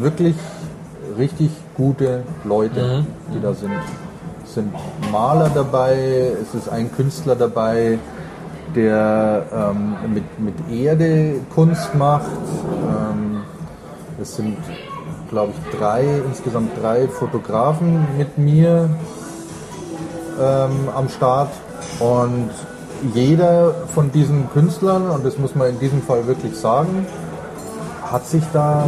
wirklich 0.00 0.34
richtig 1.18 1.50
gute 1.76 2.22
Leute, 2.44 3.04
die 3.34 3.40
da 3.40 3.54
sind. 3.54 3.72
Es 4.44 4.54
sind 4.54 4.72
Maler 5.12 5.50
dabei, 5.54 6.32
es 6.42 6.54
ist 6.54 6.68
ein 6.68 6.90
Künstler 6.92 7.36
dabei, 7.36 7.98
der 8.74 9.44
ähm, 9.52 9.96
mit, 10.12 10.24
mit 10.38 10.54
Erde 10.70 11.34
Kunst 11.54 11.94
macht. 11.94 12.30
Ähm, 12.88 13.42
es 14.20 14.36
sind, 14.36 14.56
glaube 15.28 15.52
ich, 15.52 15.78
drei, 15.78 16.04
insgesamt 16.26 16.70
drei 16.80 17.08
Fotografen 17.08 18.06
mit 18.16 18.38
mir 18.38 18.90
ähm, 20.40 20.88
am 20.94 21.08
Start. 21.08 21.50
Und 22.00 22.50
jeder 23.14 23.74
von 23.94 24.10
diesen 24.12 24.50
Künstlern, 24.50 25.10
und 25.10 25.24
das 25.24 25.38
muss 25.38 25.54
man 25.54 25.70
in 25.70 25.78
diesem 25.78 26.02
Fall 26.02 26.26
wirklich 26.26 26.56
sagen, 26.56 27.06
hat 28.02 28.26
sich 28.26 28.42
da 28.52 28.86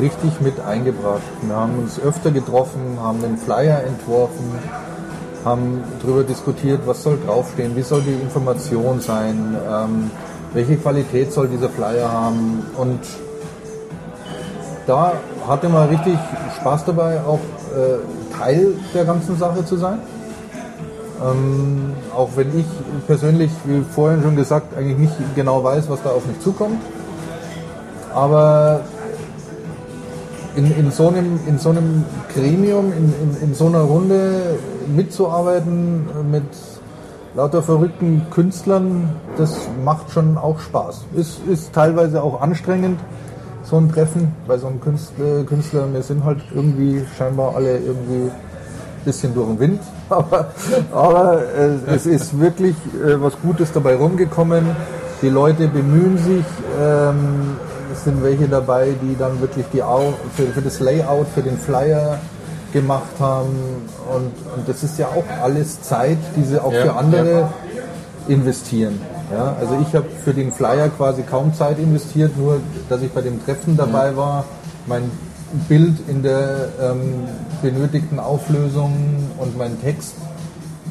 richtig 0.00 0.40
mit 0.40 0.60
eingebracht. 0.60 1.22
Wir 1.42 1.56
haben 1.56 1.78
uns 1.78 2.00
öfter 2.00 2.30
getroffen, 2.30 2.98
haben 3.00 3.20
den 3.20 3.36
Flyer 3.36 3.82
entworfen, 3.84 4.52
haben 5.44 5.82
darüber 6.02 6.24
diskutiert, 6.24 6.80
was 6.86 7.02
soll 7.02 7.18
draufstehen, 7.24 7.76
wie 7.76 7.82
soll 7.82 8.02
die 8.02 8.14
Information 8.14 9.00
sein, 9.00 9.56
ähm, 9.68 10.10
welche 10.52 10.76
Qualität 10.76 11.32
soll 11.32 11.48
dieser 11.48 11.68
Flyer 11.68 12.10
haben. 12.10 12.64
Und 12.76 13.00
da 14.86 15.14
hatte 15.48 15.68
man 15.68 15.88
richtig 15.88 16.18
Spaß 16.60 16.84
dabei, 16.84 17.20
auch 17.26 17.40
äh, 17.74 18.36
Teil 18.36 18.74
der 18.94 19.04
ganzen 19.04 19.36
Sache 19.36 19.64
zu 19.64 19.76
sein. 19.76 19.98
Ähm, 21.22 21.94
auch 22.14 22.30
wenn 22.36 22.58
ich 22.58 22.66
persönlich, 23.06 23.50
wie 23.64 23.82
vorhin 23.82 24.22
schon 24.22 24.36
gesagt, 24.36 24.76
eigentlich 24.76 24.98
nicht 24.98 25.34
genau 25.34 25.64
weiß, 25.64 25.88
was 25.88 26.02
da 26.02 26.10
auf 26.10 26.26
mich 26.26 26.40
zukommt. 26.40 26.80
Aber 28.14 28.80
in, 30.56 30.74
in, 30.76 30.90
so, 30.90 31.08
einem, 31.08 31.40
in 31.46 31.58
so 31.58 31.70
einem 31.70 32.04
Gremium, 32.34 32.92
in, 32.92 33.12
in, 33.22 33.48
in 33.48 33.54
so 33.54 33.66
einer 33.66 33.80
Runde 33.82 34.58
mitzuarbeiten 34.94 36.06
mit 36.30 36.44
lauter 37.34 37.62
verrückten 37.62 38.26
Künstlern, 38.30 39.10
das 39.36 39.56
macht 39.84 40.10
schon 40.10 40.38
auch 40.38 40.60
Spaß. 40.60 41.04
Ist, 41.14 41.40
ist 41.46 41.72
teilweise 41.72 42.22
auch 42.22 42.40
anstrengend, 42.40 42.98
so 43.68 43.76
ein 43.78 43.90
Treffen, 43.90 44.32
bei 44.46 44.58
so 44.58 44.68
einem 44.68 44.80
Künstler, 44.80 45.42
Künstler, 45.44 45.92
wir 45.92 46.02
sind 46.02 46.24
halt 46.24 46.38
irgendwie 46.54 47.04
scheinbar 47.18 47.56
alle 47.56 47.78
irgendwie 47.78 48.30
ein 48.30 49.04
bisschen 49.04 49.34
durch 49.34 49.48
den 49.48 49.58
Wind, 49.58 49.80
aber, 50.08 50.50
aber 50.92 51.42
äh, 51.42 51.94
es 51.94 52.06
ist 52.06 52.38
wirklich 52.38 52.76
äh, 53.04 53.20
was 53.20 53.34
Gutes 53.42 53.72
dabei 53.72 53.96
rumgekommen. 53.96 54.64
Die 55.22 55.30
Leute 55.30 55.66
bemühen 55.68 56.18
sich, 56.18 56.44
ähm, 56.80 57.56
es 57.92 58.04
sind 58.04 58.22
welche 58.22 58.46
dabei, 58.46 58.94
die 59.02 59.16
dann 59.18 59.40
wirklich 59.40 59.66
die 59.72 59.82
Au 59.82 60.12
für, 60.36 60.44
für 60.46 60.62
das 60.62 60.78
Layout, 60.78 61.26
für 61.34 61.42
den 61.42 61.58
Flyer 61.58 62.18
gemacht 62.72 63.18
haben 63.18 63.56
und, 64.14 64.32
und 64.56 64.68
das 64.68 64.84
ist 64.84 64.98
ja 64.98 65.06
auch 65.06 65.24
alles 65.42 65.80
Zeit, 65.82 66.18
die 66.36 66.44
sie 66.44 66.62
auch 66.62 66.72
Ja, 66.72 66.82
für 66.82 66.94
andere 66.94 67.40
ja. 67.40 67.50
investieren. 68.28 69.00
Ja, 69.32 69.56
also 69.58 69.76
ich 69.86 69.94
habe 69.94 70.06
für 70.24 70.32
den 70.32 70.52
Flyer 70.52 70.88
quasi 70.88 71.22
kaum 71.22 71.52
Zeit 71.52 71.78
investiert, 71.78 72.36
nur 72.36 72.60
dass 72.88 73.02
ich 73.02 73.10
bei 73.10 73.22
dem 73.22 73.44
Treffen 73.44 73.76
dabei 73.76 74.16
war, 74.16 74.44
mein 74.86 75.10
Bild 75.68 75.96
in 76.08 76.22
der 76.22 76.68
ähm, 76.80 77.24
benötigten 77.62 78.20
Auflösung 78.20 78.92
und 79.38 79.56
meinen 79.56 79.80
Text 79.80 80.14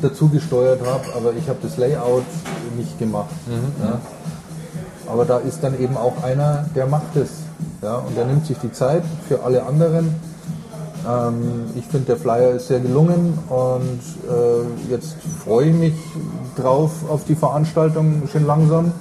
dazu 0.01 0.29
gesteuert 0.29 0.81
habe, 0.85 1.05
aber 1.15 1.33
ich 1.33 1.47
habe 1.47 1.59
das 1.61 1.77
Layout 1.77 2.25
nicht 2.77 2.97
gemacht. 2.99 3.33
Ja. 3.81 3.99
Aber 5.11 5.25
da 5.25 5.37
ist 5.37 5.63
dann 5.63 5.79
eben 5.79 5.97
auch 5.97 6.23
einer, 6.23 6.65
der 6.75 6.87
macht 6.87 7.15
es. 7.15 7.29
Ja, 7.81 7.95
und 7.97 8.17
der 8.17 8.25
nimmt 8.25 8.45
sich 8.45 8.57
die 8.57 8.71
Zeit 8.71 9.03
für 9.27 9.43
alle 9.43 9.63
anderen. 9.63 10.15
Ähm, 11.07 11.65
ich 11.75 11.85
finde, 11.85 12.07
der 12.07 12.17
Flyer 12.17 12.51
ist 12.51 12.67
sehr 12.67 12.79
gelungen 12.79 13.37
und 13.49 13.99
äh, 14.29 14.91
jetzt 14.91 15.15
freue 15.43 15.69
ich 15.69 15.75
mich 15.75 15.93
drauf 16.55 16.91
auf 17.09 17.25
die 17.25 17.35
Veranstaltung 17.35 18.23
schon 18.31 18.45
langsam. 18.45 18.91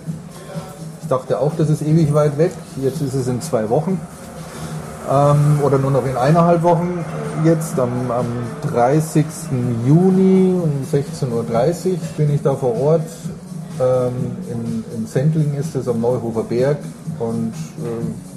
Ich 1.03 1.09
dachte 1.09 1.39
auch, 1.39 1.53
das 1.57 1.71
ist 1.71 1.83
ewig 1.83 2.15
weit 2.15 2.39
weg. 2.39 2.53
Jetzt 2.83 3.01
ist 3.01 3.15
es 3.15 3.29
in 3.29 3.41
zwei 3.41 3.69
Wochen 3.69 4.01
ähm, 5.11 5.61
oder 5.63 5.79
nur 5.79 5.91
noch 5.91 6.07
in 6.07 6.17
eineinhalb 6.17 6.63
Wochen. 6.63 7.05
Jetzt 7.45 7.79
am, 7.79 8.11
am 8.11 8.27
30. 8.73 9.25
Juni 9.87 10.55
um 10.55 10.71
16.30 10.91 11.31
Uhr 11.31 11.99
bin 12.17 12.35
ich 12.35 12.43
da 12.43 12.55
vor 12.55 12.81
Ort. 12.81 13.03
Ähm, 13.81 14.37
in, 14.51 14.85
in 14.97 15.07
Sendling 15.07 15.55
ist 15.55 15.75
es 15.75 15.89
am 15.89 16.01
Neuhofer 16.01 16.45
Berg 16.45 16.79
und 17.19 17.53
äh, 17.53 18.34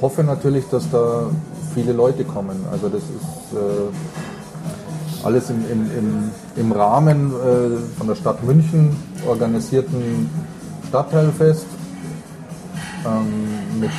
hoffe 0.00 0.22
natürlich, 0.24 0.64
dass 0.68 0.90
da 0.90 1.26
viele 1.74 1.92
Leute 1.92 2.24
kommen. 2.24 2.64
Also 2.70 2.88
das 2.88 3.02
ist 3.02 3.54
äh, 3.54 5.24
alles 5.24 5.50
im, 5.50 5.64
im, 5.70 5.90
im, 5.98 6.30
im 6.56 6.72
Rahmen 6.72 7.32
äh, 7.32 7.96
von 7.98 8.06
der 8.06 8.14
Stadt 8.14 8.42
München 8.44 8.96
organisierten 9.26 10.30
Stadtteilfest 10.88 11.66
ähm, 13.04 13.80
mit 13.80 13.90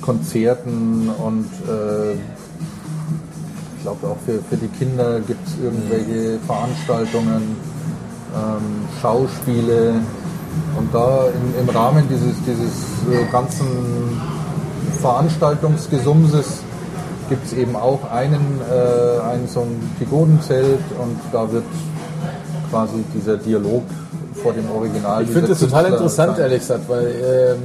Konzerten 0.00 1.08
und 1.08 1.46
äh, 1.68 2.12
ich 2.12 3.82
glaube 3.82 4.06
auch 4.08 4.16
für, 4.26 4.42
für 4.42 4.56
die 4.56 4.68
Kinder 4.68 5.20
gibt 5.20 5.46
es 5.46 5.54
irgendwelche 5.62 6.38
Veranstaltungen, 6.46 7.56
ähm, 8.34 8.88
Schauspiele, 9.00 9.94
Und 10.76 10.92
da 10.92 11.26
im, 11.28 11.60
im 11.62 11.68
Rahmen 11.68 12.04
dieses, 12.08 12.34
dieses 12.46 12.74
äh, 13.10 13.30
ganzen 13.30 13.64
Veranstaltungsgesumses 15.00 16.60
gibt 17.28 17.46
es 17.46 17.52
eben 17.52 17.76
auch 17.76 18.10
einen, 18.10 18.60
äh, 18.70 19.20
einen 19.22 19.48
so 19.48 19.60
ein 19.60 19.90
Pigodenzelt 19.98 20.80
und 21.00 21.18
da 21.32 21.50
wird 21.50 21.64
quasi 22.70 23.04
dieser 23.14 23.36
Dialog 23.36 23.84
vor 24.42 24.52
dem 24.52 24.70
Original. 24.70 25.22
Ich 25.22 25.30
finde 25.30 25.48
das 25.48 25.60
total 25.60 25.86
interessant, 25.86 26.38
ehrlich 26.38 26.60
gesagt, 26.60 26.88
weil 26.88 27.06
ähm, 27.06 27.62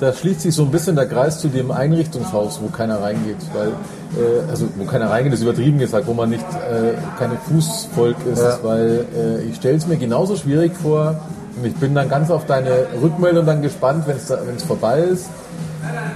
da 0.00 0.12
schließt 0.12 0.42
sich 0.42 0.54
so 0.54 0.62
ein 0.62 0.70
bisschen 0.70 0.96
der 0.96 1.06
Kreis 1.06 1.40
zu 1.40 1.48
dem 1.48 1.70
Einrichtungshaus, 1.70 2.60
wo 2.62 2.68
keiner 2.68 3.00
reingeht, 3.00 3.38
weil 3.54 3.68
äh, 3.68 4.50
also 4.50 4.66
wo 4.76 4.84
keiner 4.84 5.10
reingeht, 5.10 5.32
ist 5.32 5.42
übertrieben 5.42 5.78
gesagt, 5.78 6.06
wo 6.06 6.14
man 6.14 6.30
nicht 6.30 6.44
äh, 6.44 6.94
keine 7.18 7.36
Fußvolk 7.48 8.16
ist, 8.32 8.42
ja. 8.42 8.58
weil 8.62 9.06
äh, 9.16 9.42
ich 9.44 9.56
stelle 9.56 9.76
es 9.76 9.86
mir 9.86 9.96
genauso 9.96 10.36
schwierig 10.36 10.72
vor 10.76 11.16
und 11.56 11.64
ich 11.64 11.74
bin 11.74 11.94
dann 11.94 12.08
ganz 12.08 12.30
auf 12.30 12.46
deine 12.46 12.86
Rückmeldung 13.00 13.46
dann 13.46 13.62
gespannt, 13.62 14.06
wenn 14.06 14.16
es 14.16 14.62
vorbei 14.64 15.00
ist. 15.00 15.26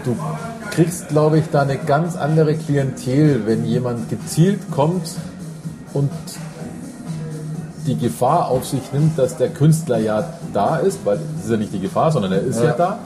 Du 0.05 0.17
kriegst, 0.71 1.09
glaube 1.09 1.39
ich, 1.39 1.45
da 1.51 1.63
eine 1.63 1.77
ganz 1.77 2.17
andere 2.17 2.55
Klientel, 2.55 3.47
wenn 3.47 3.65
jemand 3.65 4.09
gezielt 4.09 4.61
kommt 4.71 5.09
und 5.93 6.11
die 7.87 7.97
Gefahr 7.97 8.49
auf 8.49 8.67
sich 8.67 8.93
nimmt, 8.93 9.19
dass 9.19 9.37
der 9.37 9.49
Künstler 9.49 9.99
ja 9.99 10.25
da 10.53 10.77
ist, 10.77 11.01
weil 11.05 11.19
das 11.37 11.45
ist 11.45 11.51
ja 11.51 11.57
nicht 11.57 11.73
die 11.73 11.81
Gefahr, 11.81 12.13
sondern 12.13 12.33
er 12.33 12.43
ist 12.43 12.59
ja, 12.61 12.67
ja 12.67 12.73
da. 12.73 12.99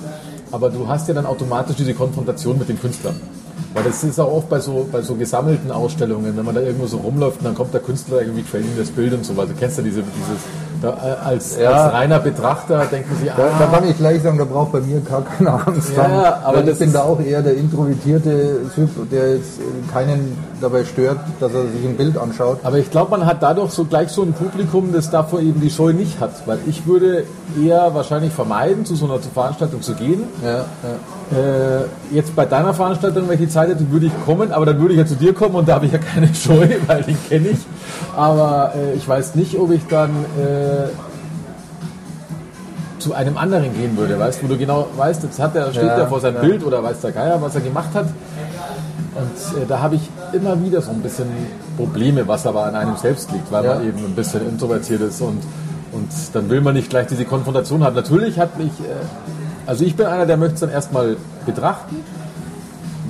Aber 0.50 0.70
du 0.70 0.88
hast 0.88 1.08
ja 1.08 1.14
dann 1.14 1.26
automatisch 1.26 1.76
diese 1.76 1.94
Konfrontation 1.94 2.58
mit 2.58 2.68
dem 2.68 2.80
Künstler. 2.80 3.14
Weil 3.74 3.84
das 3.84 4.04
ist 4.04 4.20
auch 4.20 4.30
oft 4.30 4.48
bei 4.50 4.60
so, 4.60 4.86
bei 4.90 5.00
so 5.00 5.14
gesammelten 5.14 5.70
Ausstellungen, 5.70 6.36
wenn 6.36 6.44
man 6.44 6.54
da 6.54 6.60
irgendwo 6.60 6.86
so 6.86 6.98
rumläuft 6.98 7.38
und 7.38 7.46
dann 7.46 7.54
kommt 7.54 7.72
der 7.72 7.80
Künstler 7.80 8.20
irgendwie 8.20 8.42
training 8.42 8.72
das 8.76 8.90
Bild 8.90 9.14
und 9.14 9.24
so 9.24 9.36
weiter. 9.36 9.52
Du 9.52 9.58
kennst 9.58 9.78
ja 9.78 9.84
diese, 9.84 10.02
dieses, 10.02 10.42
da, 10.82 10.88
äh, 10.88 11.26
als, 11.26 11.56
ja. 11.58 11.70
als, 11.70 11.94
reiner 11.94 12.18
Betrachter 12.18 12.82
sich, 12.90 13.00
da, 13.36 13.44
ah, 13.44 13.50
da 13.58 13.66
kann 13.66 13.88
ich 13.88 13.96
gleich 13.96 14.22
sagen, 14.22 14.38
da 14.38 14.44
braucht 14.44 14.72
bei 14.72 14.80
mir 14.80 15.00
gar 15.00 15.22
keine 15.22 15.52
Angst 15.52 15.92
ja, 15.96 16.02
haben. 16.02 16.44
Aber 16.44 16.64
ich 16.64 16.78
bin 16.78 16.92
da 16.92 17.02
auch 17.02 17.20
eher 17.20 17.42
der 17.42 17.56
introvertierte 17.56 18.60
Typ, 18.74 19.10
der 19.10 19.36
jetzt 19.36 19.60
keinen 19.92 20.36
dabei 20.60 20.84
stört, 20.84 21.18
dass 21.40 21.54
er 21.54 21.62
sich 21.62 21.84
ein 21.84 21.96
Bild 21.96 22.18
anschaut. 22.18 22.58
Aber 22.64 22.78
ich 22.78 22.90
glaube, 22.90 23.12
man 23.12 23.26
hat 23.26 23.42
dadurch 23.42 23.70
so 23.70 23.84
gleich 23.84 24.10
so 24.10 24.22
ein 24.22 24.32
Publikum, 24.32 24.92
das 24.92 25.10
davor 25.10 25.40
eben 25.40 25.60
die 25.60 25.70
Scheu 25.70 25.92
nicht 25.92 26.20
hat. 26.20 26.46
Weil 26.46 26.58
ich 26.66 26.86
würde 26.86 27.24
eher 27.60 27.94
wahrscheinlich 27.94 28.32
vermeiden, 28.32 28.84
zu 28.84 28.96
so 28.96 29.06
einer 29.06 29.18
Veranstaltung 29.20 29.82
zu 29.82 29.94
gehen. 29.94 30.24
Ja, 30.44 30.64
äh, 31.32 31.84
jetzt 32.14 32.36
bei 32.36 32.44
deiner 32.44 32.74
Veranstaltung, 32.74 33.28
welche 33.28 33.48
Zeit 33.48 33.70
hätte, 33.70 33.90
würde 33.90 34.06
ich 34.06 34.12
kommen, 34.24 34.52
aber 34.52 34.66
dann 34.66 34.80
würde 34.80 34.94
ich 34.94 35.00
ja 35.00 35.06
zu 35.06 35.14
dir 35.14 35.32
kommen 35.32 35.54
und 35.54 35.68
da 35.68 35.76
habe 35.76 35.86
ich 35.86 35.92
ja 35.92 35.98
keine 35.98 36.32
Scheu, 36.34 36.68
weil 36.86 37.02
den 37.02 37.16
kenne 37.28 37.48
ich. 37.48 37.58
Aber 38.16 38.74
äh, 38.74 38.94
ich 38.94 39.08
weiß 39.08 39.34
nicht, 39.34 39.58
ob 39.58 39.70
ich 39.70 39.86
dann 39.88 40.10
äh, 40.10 40.88
zu 42.98 43.14
einem 43.14 43.36
anderen 43.36 43.74
gehen 43.74 43.96
würde, 43.96 44.18
weißt 44.18 44.42
wo 44.42 44.46
du 44.46 44.56
genau 44.56 44.86
weißt, 44.96 45.24
jetzt 45.24 45.40
hat 45.40 45.56
er, 45.56 45.70
steht 45.70 45.82
ja, 45.82 45.96
er 45.96 46.06
vor 46.06 46.20
seinem 46.20 46.36
ja. 46.36 46.40
Bild 46.42 46.64
oder 46.64 46.82
weiß 46.82 47.00
der 47.00 47.12
Geier, 47.12 47.42
was 47.42 47.54
er 47.54 47.62
gemacht 47.62 47.90
hat. 47.94 48.06
Und 49.14 49.62
äh, 49.62 49.66
da 49.66 49.80
habe 49.80 49.96
ich 49.96 50.08
immer 50.32 50.62
wieder 50.62 50.80
so 50.80 50.90
ein 50.90 51.00
bisschen 51.00 51.26
Probleme, 51.76 52.26
was 52.26 52.46
aber 52.46 52.64
an 52.64 52.74
einem 52.74 52.96
selbst 52.96 53.30
liegt, 53.32 53.50
weil 53.50 53.64
ja. 53.64 53.74
man 53.74 53.86
eben 53.86 53.98
ein 53.98 54.14
bisschen 54.14 54.48
introvertiert 54.48 55.02
ist 55.02 55.20
und, 55.20 55.42
und 55.92 56.08
dann 56.32 56.48
will 56.48 56.60
man 56.60 56.74
nicht 56.74 56.90
gleich 56.90 57.08
diese 57.08 57.24
Konfrontation 57.24 57.82
haben. 57.82 57.96
Natürlich 57.96 58.38
hat 58.38 58.58
mich, 58.58 58.70
äh, 58.80 59.66
also 59.66 59.84
ich 59.84 59.96
bin 59.96 60.06
einer, 60.06 60.26
der 60.26 60.36
möchte 60.36 60.54
es 60.54 60.60
dann 60.60 60.70
erstmal 60.70 61.16
betrachten. 61.44 61.96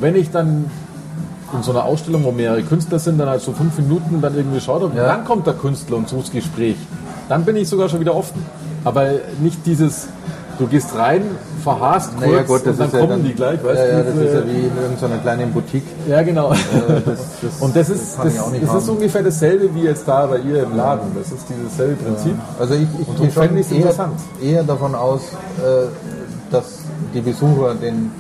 Wenn 0.00 0.16
ich 0.16 0.30
dann 0.30 0.70
in 1.54 1.62
so 1.62 1.72
einer 1.72 1.84
Ausstellung, 1.84 2.24
wo 2.24 2.32
mehrere 2.32 2.62
Künstler 2.62 2.98
sind, 2.98 3.18
dann 3.18 3.28
halt 3.28 3.42
so 3.42 3.52
fünf 3.52 3.76
Minuten 3.78 4.20
dann 4.20 4.36
irgendwie 4.36 4.60
schaut 4.60 4.82
und 4.82 4.96
ja. 4.96 5.06
dann 5.06 5.24
kommt 5.24 5.46
der 5.46 5.54
Künstler 5.54 5.96
und 5.96 6.08
so 6.08 6.18
das 6.18 6.30
Gespräch. 6.30 6.76
Dann 7.28 7.44
bin 7.44 7.56
ich 7.56 7.68
sogar 7.68 7.88
schon 7.88 8.00
wieder 8.00 8.14
offen. 8.14 8.44
Aber 8.84 9.10
nicht 9.40 9.64
dieses, 9.64 10.08
du 10.58 10.66
gehst 10.66 10.94
rein, 10.96 11.22
verhast 11.62 12.16
kurz 12.16 12.30
naja, 12.30 12.42
gut, 12.42 12.66
und 12.66 12.80
dann 12.80 12.90
kommen 12.90 13.02
ja 13.02 13.08
dann, 13.08 13.24
die 13.24 13.34
gleich, 13.34 13.64
weißt 13.64 13.78
ja, 13.78 13.86
ja, 13.86 14.02
das 14.02 14.16
ist 14.16 14.34
ja 14.34 14.46
wie 14.46 14.66
in 14.66 14.76
irgendeiner 14.76 15.18
kleinen 15.18 15.52
Boutique. 15.52 15.84
Ja, 16.08 16.22
genau. 16.22 16.52
Äh, 16.52 16.56
das, 17.04 17.18
das, 17.42 17.60
und 17.60 17.76
das 17.76 17.90
ist, 17.90 18.18
das, 18.18 18.34
das 18.34 18.82
ist 18.82 18.88
ungefähr 18.88 19.22
dasselbe 19.22 19.72
wie 19.74 19.82
jetzt 19.82 20.06
da 20.06 20.26
bei 20.26 20.38
ihr 20.38 20.64
im 20.64 20.76
Laden. 20.76 21.12
Das 21.14 21.30
ist 21.30 21.46
dieses 21.48 21.76
selbe 21.76 21.94
Prinzip. 22.02 22.34
Also 22.58 22.74
ich, 22.74 22.88
ich 23.00 23.16
gehe 23.20 23.30
schon 23.30 23.56
eher, 23.56 24.10
eher, 24.42 24.62
davon 24.64 24.94
aus, 24.94 25.22
äh, 25.58 25.86
dass 26.50 26.80
die 27.14 27.20
Besucher 27.20 27.74
den, 27.74 28.10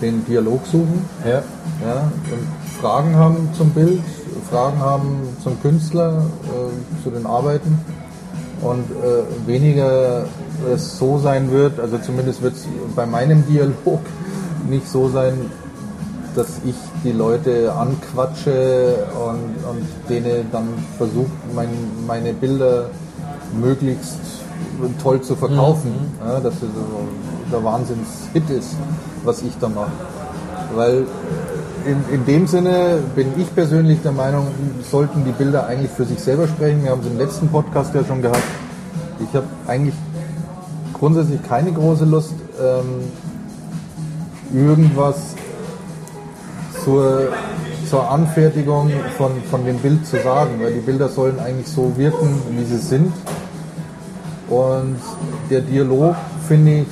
den 0.00 0.24
Dialog 0.26 0.64
suchen 0.66 1.04
ja. 1.24 1.42
Ja, 1.84 2.02
und 2.30 2.63
Fragen 2.84 3.16
haben 3.16 3.48
zum 3.56 3.70
Bild, 3.70 4.02
Fragen 4.50 4.78
haben 4.78 5.34
zum 5.42 5.58
Künstler, 5.62 6.18
äh, 6.18 7.02
zu 7.02 7.08
den 7.08 7.24
Arbeiten 7.24 7.78
und 8.60 8.84
äh, 8.90 9.48
weniger 9.48 10.26
es 10.70 10.98
so 10.98 11.16
sein 11.16 11.50
wird, 11.50 11.80
also 11.80 11.96
zumindest 11.96 12.42
wird 12.42 12.52
es 12.52 12.66
bei 12.94 13.06
meinem 13.06 13.42
Dialog 13.46 14.00
nicht 14.68 14.86
so 14.86 15.08
sein, 15.08 15.32
dass 16.36 16.60
ich 16.66 16.74
die 17.02 17.12
Leute 17.12 17.72
anquatsche 17.72 19.06
und, 19.14 19.64
und 19.66 19.86
denen 20.10 20.50
dann 20.52 20.68
versuche, 20.98 21.32
mein, 21.54 21.70
meine 22.06 22.34
Bilder 22.34 22.90
möglichst 23.58 24.18
toll 25.02 25.22
zu 25.22 25.36
verkaufen, 25.36 25.90
mhm. 25.90 26.28
ja, 26.28 26.38
dass 26.38 26.52
es 26.56 26.60
so 26.60 27.50
der 27.50 27.64
Wahnsinns-Hit 27.64 28.50
ist, 28.50 28.76
was 29.24 29.40
ich 29.40 29.56
da 29.58 29.70
mache. 29.70 29.90
Weil 30.74 31.06
in, 31.86 32.04
in 32.12 32.24
dem 32.24 32.46
Sinne 32.46 32.98
bin 33.14 33.28
ich 33.38 33.54
persönlich 33.54 34.00
der 34.02 34.12
Meinung, 34.12 34.48
sollten 34.90 35.24
die 35.24 35.32
Bilder 35.32 35.66
eigentlich 35.66 35.90
für 35.90 36.04
sich 36.04 36.18
selber 36.18 36.48
sprechen. 36.48 36.82
Wir 36.82 36.90
haben 36.90 37.00
es 37.00 37.06
im 37.06 37.18
letzten 37.18 37.48
Podcast 37.48 37.94
ja 37.94 38.04
schon 38.04 38.22
gehabt. 38.22 38.42
Ich 39.20 39.34
habe 39.34 39.46
eigentlich 39.66 39.94
grundsätzlich 40.92 41.42
keine 41.42 41.72
große 41.72 42.04
Lust, 42.04 42.34
ähm, 42.60 43.10
irgendwas 44.52 45.34
zur, 46.84 47.28
zur 47.88 48.10
Anfertigung 48.10 48.90
von, 49.16 49.32
von 49.50 49.64
dem 49.64 49.78
Bild 49.78 50.06
zu 50.06 50.20
sagen, 50.22 50.60
weil 50.62 50.72
die 50.72 50.80
Bilder 50.80 51.08
sollen 51.08 51.38
eigentlich 51.38 51.68
so 51.68 51.92
wirken, 51.96 52.40
wie 52.50 52.64
sie 52.64 52.78
sind. 52.78 53.12
Und 54.48 54.96
der 55.50 55.60
Dialog, 55.60 56.16
finde 56.46 56.80
ich, 56.80 56.86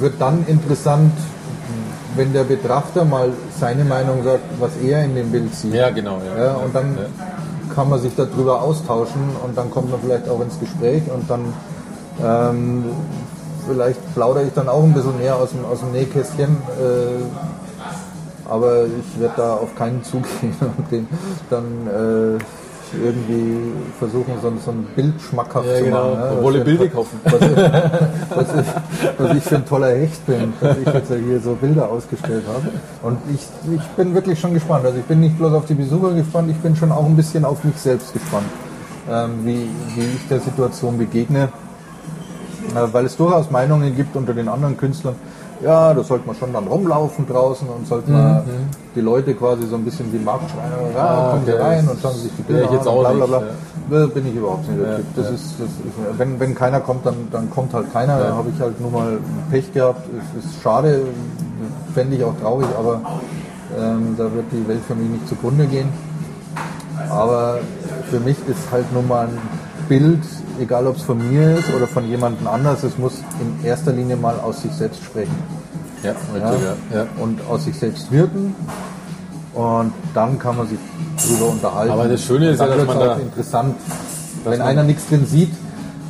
wird 0.00 0.14
dann 0.20 0.44
interessant, 0.46 1.12
wenn 2.16 2.32
der 2.32 2.44
Betrachter 2.44 3.04
mal 3.04 3.32
seine 3.58 3.84
Meinung 3.84 4.24
sagt, 4.24 4.42
was 4.58 4.72
er 4.82 5.04
in 5.04 5.14
dem 5.14 5.30
Bild 5.30 5.54
sieht. 5.54 5.74
Ja, 5.74 5.90
genau. 5.90 6.20
Ja, 6.36 6.44
ja 6.44 6.52
und 6.54 6.74
dann 6.74 6.96
ja. 6.96 7.74
kann 7.74 7.88
man 7.88 8.00
sich 8.00 8.14
darüber 8.16 8.62
austauschen 8.62 9.22
und 9.44 9.56
dann 9.56 9.70
kommt 9.70 9.90
man 9.90 10.00
vielleicht 10.00 10.28
auch 10.28 10.40
ins 10.40 10.58
Gespräch 10.58 11.02
und 11.12 11.30
dann 11.30 11.52
ähm, 12.22 12.84
vielleicht 13.66 14.14
plaudere 14.14 14.44
ich 14.44 14.52
dann 14.52 14.68
auch 14.68 14.82
ein 14.82 14.92
bisschen 14.92 15.18
mehr 15.18 15.36
aus 15.36 15.50
dem, 15.50 15.64
aus 15.64 15.80
dem 15.80 15.92
Nähkästchen. 15.92 16.50
Äh, 16.50 17.22
aber 18.48 18.84
ich 18.84 19.20
werde 19.20 19.34
da 19.36 19.54
auf 19.54 19.74
keinen 19.76 20.02
Zug 20.10 20.24
gehen 20.40 20.54
und 20.60 20.90
den 20.90 21.08
dann 21.48 21.86
äh, 21.86 22.38
irgendwie 22.94 23.72
versuchen, 23.98 24.34
so, 24.40 24.52
so 24.64 24.70
ein 24.70 24.86
Bild 24.96 25.14
schmackhaft 25.20 25.66
ja, 25.66 25.78
zu 25.78 25.84
genau. 25.84 26.14
machen. 26.14 26.36
Ja, 26.36 26.42
Wolle 26.42 26.64
Bilder 26.64 26.88
kaufen. 26.88 27.20
Was 27.24 27.40
ich, 27.40 27.56
was, 28.36 28.48
ich, 28.60 29.18
was 29.18 29.36
ich 29.36 29.42
für 29.42 29.56
ein 29.56 29.66
toller 29.66 29.88
Hecht 29.88 30.26
bin, 30.26 30.52
dass 30.60 30.78
ich 30.78 30.86
jetzt 30.86 31.08
hier 31.08 31.40
so 31.40 31.54
Bilder 31.54 31.88
ausgestellt 31.88 32.44
habe. 32.48 32.70
Und 33.02 33.18
ich, 33.32 33.46
ich 33.74 33.86
bin 33.96 34.14
wirklich 34.14 34.38
schon 34.38 34.54
gespannt. 34.54 34.84
Also 34.84 34.98
ich 34.98 35.04
bin 35.04 35.20
nicht 35.20 35.38
bloß 35.38 35.52
auf 35.52 35.66
die 35.66 35.74
Besucher 35.74 36.12
gespannt, 36.12 36.50
ich 36.50 36.58
bin 36.58 36.76
schon 36.76 36.92
auch 36.92 37.06
ein 37.06 37.16
bisschen 37.16 37.44
auf 37.44 37.64
mich 37.64 37.76
selbst 37.76 38.12
gespannt, 38.12 38.46
ähm, 39.10 39.40
wie, 39.44 39.68
wie 39.96 40.06
ich 40.16 40.28
der 40.28 40.40
Situation 40.40 40.98
begegne 40.98 41.48
weil 42.74 43.06
es 43.06 43.16
durchaus 43.16 43.50
Meinungen 43.50 43.94
gibt 43.96 44.16
unter 44.16 44.34
den 44.34 44.48
anderen 44.48 44.76
Künstlern, 44.76 45.16
ja, 45.62 45.94
da 45.94 46.02
sollte 46.02 46.26
man 46.26 46.36
schon 46.36 46.52
dann 46.52 46.66
rumlaufen 46.66 47.26
draußen 47.26 47.68
und 47.68 47.86
sollte 47.86 48.10
man 48.10 48.36
mhm. 48.36 48.68
die 48.94 49.00
Leute 49.00 49.34
quasi 49.34 49.66
so 49.66 49.76
ein 49.76 49.84
wie 49.84 50.18
Marktschreiner, 50.18 50.76
ja, 50.94 51.04
ah, 51.04 51.30
kommen 51.30 51.44
sie 51.44 51.52
rein 51.52 51.86
und 51.88 52.00
schauen 52.00 52.14
sich 52.14 52.32
die 52.36 52.42
Bilder 52.42 52.64
ich 52.64 52.70
jetzt 52.70 52.86
an, 52.86 52.94
auch 52.94 53.00
bla, 53.00 53.12
bla, 53.12 53.26
bla. 53.26 53.42
Nicht, 54.00 54.14
Bin 54.14 54.26
ich 54.26 54.34
überhaupt 54.34 54.68
nicht 54.68 54.80
der 54.80 54.90
ja, 54.90 54.96
Typ. 54.96 55.06
Das 55.16 55.26
ja. 55.26 55.34
ist, 55.34 55.54
das 55.58 55.68
ist, 55.68 56.18
wenn, 56.18 56.40
wenn 56.40 56.54
keiner 56.54 56.80
kommt, 56.80 57.04
dann, 57.04 57.28
dann 57.30 57.50
kommt 57.50 57.74
halt 57.74 57.92
keiner. 57.92 58.18
Ja. 58.18 58.28
Da 58.28 58.34
habe 58.36 58.50
ich 58.54 58.60
halt 58.60 58.80
nur 58.80 58.90
mal 58.90 59.18
Pech 59.50 59.72
gehabt. 59.72 60.02
Es 60.38 60.44
ist 60.44 60.62
schade, 60.62 61.02
fände 61.94 62.16
ich 62.16 62.24
auch 62.24 62.34
traurig, 62.40 62.68
aber 62.78 63.00
ähm, 63.78 64.14
da 64.16 64.24
wird 64.24 64.46
die 64.52 64.66
Welt 64.66 64.80
für 64.86 64.94
mich 64.94 65.10
nicht 65.10 65.28
zugrunde 65.28 65.66
gehen. 65.66 65.88
Aber 67.10 67.58
für 68.10 68.20
mich 68.20 68.36
ist 68.48 68.70
halt 68.70 68.92
nur 68.92 69.02
mal 69.02 69.26
ein 69.26 69.38
Bild 69.88 70.22
egal 70.60 70.86
ob 70.86 70.96
es 70.96 71.02
von 71.02 71.18
mir 71.30 71.56
ist 71.58 71.72
oder 71.74 71.86
von 71.86 72.08
jemandem 72.08 72.46
anders, 72.46 72.82
es 72.82 72.98
muss 72.98 73.14
in 73.40 73.64
erster 73.64 73.92
Linie 73.92 74.16
mal 74.16 74.38
aus 74.40 74.62
sich 74.62 74.72
selbst 74.72 75.02
sprechen. 75.02 75.36
Ja, 76.02 76.12
richtig, 76.12 76.42
ja. 76.92 76.98
ja. 76.98 77.06
Und 77.18 77.40
aus 77.48 77.64
sich 77.64 77.78
selbst 77.78 78.10
wirken. 78.10 78.54
Und 79.54 79.92
dann 80.14 80.38
kann 80.38 80.56
man 80.56 80.68
sich 80.68 80.78
darüber 81.16 81.50
unterhalten. 81.50 81.92
Aber 81.92 82.08
das 82.08 82.24
Schöne 82.24 82.50
ist 82.50 82.60
ja, 82.60 82.66
dass 82.66 82.86
man 82.86 82.98
da 82.98 83.14
interessant. 83.16 83.76
Wenn 84.44 84.62
einer 84.62 84.84
nichts 84.84 85.08
drin 85.08 85.26
sieht, 85.26 85.52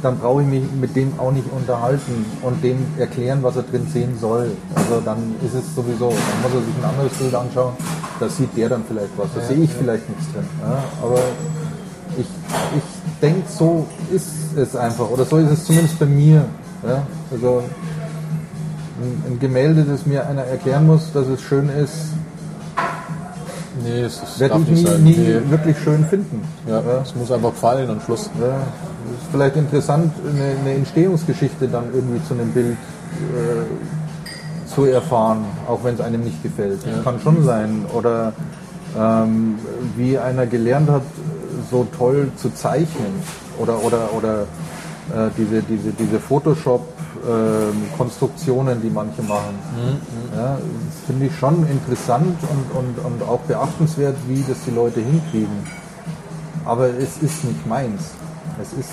dann 0.03 0.18
brauche 0.18 0.42
ich 0.42 0.48
mich 0.48 0.62
mit 0.80 0.96
dem 0.96 1.18
auch 1.18 1.32
nicht 1.32 1.46
unterhalten 1.51 2.24
und 2.42 2.62
dem 2.62 2.78
erklären, 2.98 3.42
was 3.42 3.57
er 3.57 3.62
drin 3.62 3.86
sehen 3.92 4.16
soll. 4.20 4.51
Also 4.74 5.01
dann 5.05 5.34
ist 5.44 5.55
es 5.55 5.74
sowieso, 5.74 6.11
dann 6.11 6.42
muss 6.42 6.61
er 6.61 6.66
sich 6.66 6.74
ein 6.82 6.90
anderes 6.90 7.12
Bild 7.12 7.34
anschauen, 7.34 7.72
da 8.18 8.28
sieht 8.28 8.57
der 8.57 8.68
dann 8.68 8.84
vielleicht 8.86 9.11
was, 9.16 9.28
da 9.34 9.40
ja, 9.40 9.46
sehe 9.46 9.64
ich 9.64 9.70
ja. 9.70 9.76
vielleicht 9.78 10.09
nichts 10.09 10.32
drin. 10.32 10.44
Ja, 10.62 10.82
aber 11.03 11.18
ich, 12.18 12.26
ich 12.76 13.20
denke, 13.22 13.42
so 13.48 13.86
ist 14.12 14.28
es 14.56 14.76
einfach. 14.76 15.08
Oder 15.11 15.24
so 15.24 15.36
ist 15.38 15.50
es 15.50 15.64
zumindest 15.64 15.98
bei 15.98 16.06
mir. 16.06 16.44
Ja? 16.86 17.02
Also 17.30 17.62
ein, 19.00 19.32
ein 19.32 19.38
Gemälde, 19.38 19.84
das 19.84 20.06
mir 20.06 20.26
einer 20.26 20.42
erklären 20.44 20.86
muss, 20.86 21.12
dass 21.12 21.26
es 21.26 21.40
schön 21.40 21.68
ist, 21.68 21.92
Nee, 23.82 24.02
es 24.02 24.20
werde 24.38 24.58
ich 24.62 24.68
nie, 24.68 24.82
nie 24.98 25.16
Nee. 25.16 25.40
wirklich 25.50 25.78
schön 25.78 26.04
finden. 26.04 26.42
Ja, 26.68 26.80
Ja. 26.80 27.00
es 27.02 27.14
muss 27.14 27.30
einfach 27.32 27.50
gefallen 27.52 27.88
und 27.88 28.02
Schluss. 28.02 28.28
Ja, 28.38 28.46
es 28.48 29.22
ist 29.22 29.30
vielleicht 29.30 29.56
interessant, 29.56 30.12
eine, 30.28 30.58
eine 30.61 30.74
Entstehungsgeschichte 30.74 31.66
dann 31.68 31.84
irgendwie 31.94 32.22
zu 32.26 32.34
einem 32.34 32.50
Bild 32.50 32.72
äh, 32.76 34.68
zu 34.74 34.84
erfahren, 34.84 35.44
auch 35.68 35.82
wenn 35.82 35.94
es 35.94 36.00
einem 36.00 36.22
nicht 36.24 36.42
gefällt. 36.42 36.80
Das 36.84 36.96
Ja. 36.96 37.02
kann 37.02 37.20
schon 37.20 37.42
sein. 37.44 37.86
Oder 37.94 38.32
ähm, 38.98 39.54
wie 39.96 40.18
einer 40.18 40.46
gelernt 40.46 40.90
hat, 40.90 41.02
so 41.71 41.87
toll 41.97 42.31
zu 42.37 42.53
zeichnen. 42.55 43.23
Oder, 43.59 43.83
oder, 43.85 44.12
oder 44.16 44.43
äh, 45.14 45.31
diese, 45.37 45.62
diese, 45.62 45.91
diese 45.93 46.18
Photoshop-Konstruktionen, 46.21 48.81
die 48.83 48.91
manche 48.91 49.23
machen. 49.23 49.59
Ja, 50.35 50.57
das 50.57 51.01
finde 51.07 51.27
ich 51.27 51.37
schon 51.39 51.66
interessant 51.68 52.37
und, 52.43 52.71
und, 52.79 52.99
und 53.05 53.23
auch 53.29 53.41
beachtenswert, 53.41 54.16
wie 54.29 54.43
das 54.49 54.59
die 54.66 54.71
Leute 54.73 55.01
hinkriegen. 55.01 55.59
Aber 56.64 56.87
es 56.89 57.18
ist 57.23 57.45
nicht 57.45 57.66
meins. 57.66 58.11
Es 58.61 58.73
ist, 58.73 58.91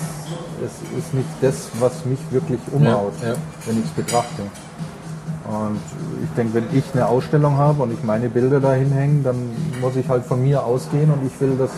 es 0.64 0.72
ist 0.98 1.12
nicht 1.14 1.28
das, 1.40 1.68
was 1.78 2.04
mich 2.06 2.18
wirklich 2.30 2.60
umhaut, 2.72 3.12
Ja, 3.22 3.28
ja. 3.28 3.34
wenn 3.66 3.78
ich 3.78 3.84
es 3.84 3.90
betrachte. 3.90 4.42
Und 5.44 5.78
ich 6.24 6.30
denke, 6.36 6.54
wenn 6.54 6.64
ich 6.76 6.84
eine 6.94 7.06
Ausstellung 7.06 7.56
habe 7.56 7.82
und 7.82 7.92
ich 7.92 8.02
meine 8.02 8.28
Bilder 8.28 8.60
da 8.60 8.72
hinhänge, 8.74 9.22
dann 9.22 9.50
muss 9.80 9.96
ich 9.96 10.08
halt 10.08 10.24
von 10.24 10.42
mir 10.42 10.64
ausgehen 10.64 11.10
und 11.10 11.24
ich 11.26 11.40
will, 11.40 11.56
dass 11.58 11.70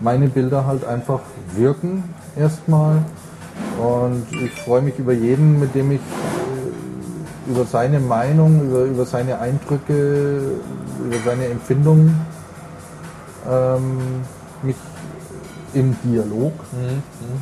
meine 0.00 0.28
Bilder 0.28 0.66
halt 0.66 0.84
einfach 0.84 1.20
wirken 1.54 2.04
erstmal. 2.36 3.02
Und 3.78 4.26
ich 4.32 4.52
freue 4.62 4.82
mich 4.82 4.98
über 4.98 5.12
jeden, 5.12 5.60
mit 5.60 5.74
dem 5.74 5.92
ich 5.92 6.00
äh, 6.00 7.50
über 7.50 7.64
seine 7.64 8.00
Meinung, 8.00 8.68
über, 8.68 8.84
über 8.84 9.04
seine 9.06 9.38
Eindrücke, 9.38 10.52
über 11.04 11.16
seine 11.24 11.46
Empfindungen 11.46 12.14
ähm, 13.50 13.98
mich 14.62 14.76
im 15.74 15.96
Dialog 16.04 16.52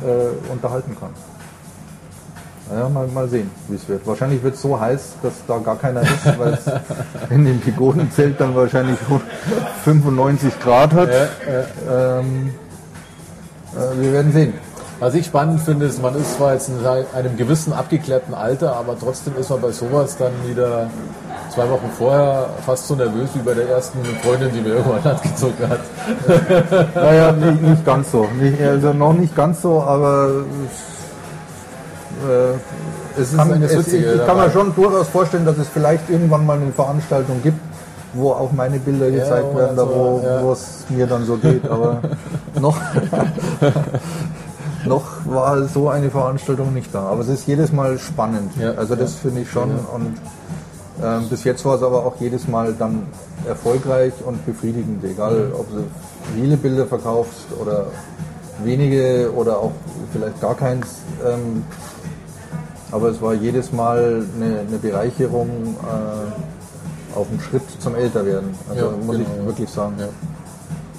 äh, 0.03 0.51
unterhalten 0.51 0.95
kann. 0.99 1.11
Ja, 2.73 2.89
mal, 2.89 3.07
mal 3.07 3.27
sehen, 3.27 3.51
wie 3.67 3.75
es 3.75 3.87
wird. 3.87 4.07
Wahrscheinlich 4.07 4.41
wird 4.41 4.55
es 4.55 4.61
so 4.61 4.79
heiß, 4.79 5.17
dass 5.21 5.33
da 5.47 5.59
gar 5.59 5.77
keiner 5.77 6.01
ist, 6.01 6.39
weil 6.39 6.53
es 6.53 6.65
in 7.29 7.45
dem 7.45 7.61
Pagodenzelt 7.61 8.41
dann 8.41 8.55
wahrscheinlich 8.55 8.97
95 9.83 10.59
Grad 10.59 10.93
hat. 10.93 11.09
Ähm, 11.87 12.53
äh, 13.75 14.01
wir 14.01 14.13
werden 14.13 14.33
sehen. 14.33 14.53
Was 14.99 15.13
ich 15.13 15.25
spannend 15.25 15.59
finde, 15.59 15.85
ist, 15.87 16.01
man 16.01 16.15
ist 16.15 16.37
zwar 16.37 16.53
jetzt 16.53 16.69
in 16.69 16.75
einem 17.13 17.35
gewissen 17.35 17.73
abgeklärten 17.73 18.33
Alter, 18.33 18.77
aber 18.77 18.97
trotzdem 18.97 19.35
ist 19.37 19.49
man 19.49 19.59
bei 19.61 19.71
sowas 19.71 20.15
dann 20.17 20.31
wieder 20.47 20.89
zwei 21.53 21.69
Wochen 21.69 21.89
vorher 21.97 22.47
fast 22.65 22.87
so 22.87 22.95
nervös 22.95 23.29
wie 23.33 23.39
bei 23.39 23.53
der 23.53 23.69
ersten 23.69 23.99
Freundin, 24.23 24.51
die 24.53 24.61
mir 24.61 24.75
irgendwann 24.75 25.03
angezogen 25.15 25.69
hat. 25.69 26.95
Naja, 26.95 27.31
nicht, 27.33 27.61
nicht 27.61 27.85
ganz 27.85 28.11
so. 28.11 28.27
Nicht, 28.39 28.61
also 28.61 28.93
noch 28.93 29.13
nicht 29.13 29.35
ganz 29.35 29.61
so, 29.61 29.81
aber 29.81 30.45
äh, 32.23 33.21
es 33.21 33.35
kann, 33.35 33.51
eigentlich 33.51 33.71
das 33.71 33.87
es, 33.87 33.93
ich, 33.93 34.05
ich 34.05 34.25
kann 34.25 34.37
mir 34.37 34.51
schon 34.51 34.73
durchaus 34.75 35.07
vorstellen, 35.07 35.45
dass 35.45 35.57
es 35.57 35.67
vielleicht 35.67 36.09
irgendwann 36.09 36.45
mal 36.45 36.57
eine 36.57 36.71
Veranstaltung 36.71 37.41
gibt, 37.41 37.59
wo 38.13 38.31
auch 38.31 38.51
meine 38.51 38.79
Bilder 38.79 39.11
gezeigt 39.11 39.47
wo 39.51 39.57
werden, 39.57 39.75
da 39.75 39.87
wo 39.87 40.21
ja. 40.23 40.51
es 40.51 40.85
mir 40.89 41.07
dann 41.07 41.25
so 41.25 41.37
geht. 41.37 41.67
Aber 41.69 42.01
noch, 42.59 42.77
noch 44.85 45.03
war 45.25 45.63
so 45.67 45.89
eine 45.89 46.09
Veranstaltung 46.09 46.73
nicht 46.73 46.93
da. 46.93 47.07
Aber 47.07 47.21
es 47.21 47.29
ist 47.29 47.47
jedes 47.47 47.71
Mal 47.71 47.97
spannend. 47.99 48.51
Ja, 48.59 48.71
also 48.71 48.95
das 48.95 49.13
ja. 49.13 49.19
finde 49.23 49.41
ich 49.41 49.49
schon. 49.49 49.71
Und 49.71 50.17
ähm, 51.03 51.29
bis 51.29 51.43
jetzt 51.43 51.65
war 51.65 51.75
es 51.75 51.83
aber 51.83 52.05
auch 52.05 52.15
jedes 52.19 52.47
Mal 52.47 52.73
dann 52.77 53.03
erfolgreich 53.47 54.13
und 54.25 54.45
befriedigend, 54.45 55.03
egal 55.03 55.51
ob 55.53 55.69
du 55.69 55.83
viele 56.33 56.57
Bilder 56.57 56.85
verkaufst 56.85 57.47
oder 57.61 57.87
wenige 58.63 59.31
oder 59.35 59.57
auch 59.59 59.71
vielleicht 60.11 60.39
gar 60.41 60.55
keins. 60.55 60.87
Ähm, 61.25 61.63
aber 62.95 63.09
es 63.09 63.21
war 63.21 63.33
jedes 63.33 63.73
Mal 63.73 64.25
eine, 64.37 64.59
eine 64.59 64.77
Bereicherung 64.77 65.49
äh, 65.83 67.17
auf 67.17 67.27
dem 67.27 67.41
Schritt 67.41 67.63
zum 67.79 67.93
Älterwerden. 67.93 68.51
Also 68.69 68.85
Ja, 68.85 68.91
muss 69.05 69.17
genau, 69.17 69.29
ich 69.41 69.45
wirklich 69.45 69.69
sagen. 69.69 69.95
Ja. 69.99 70.07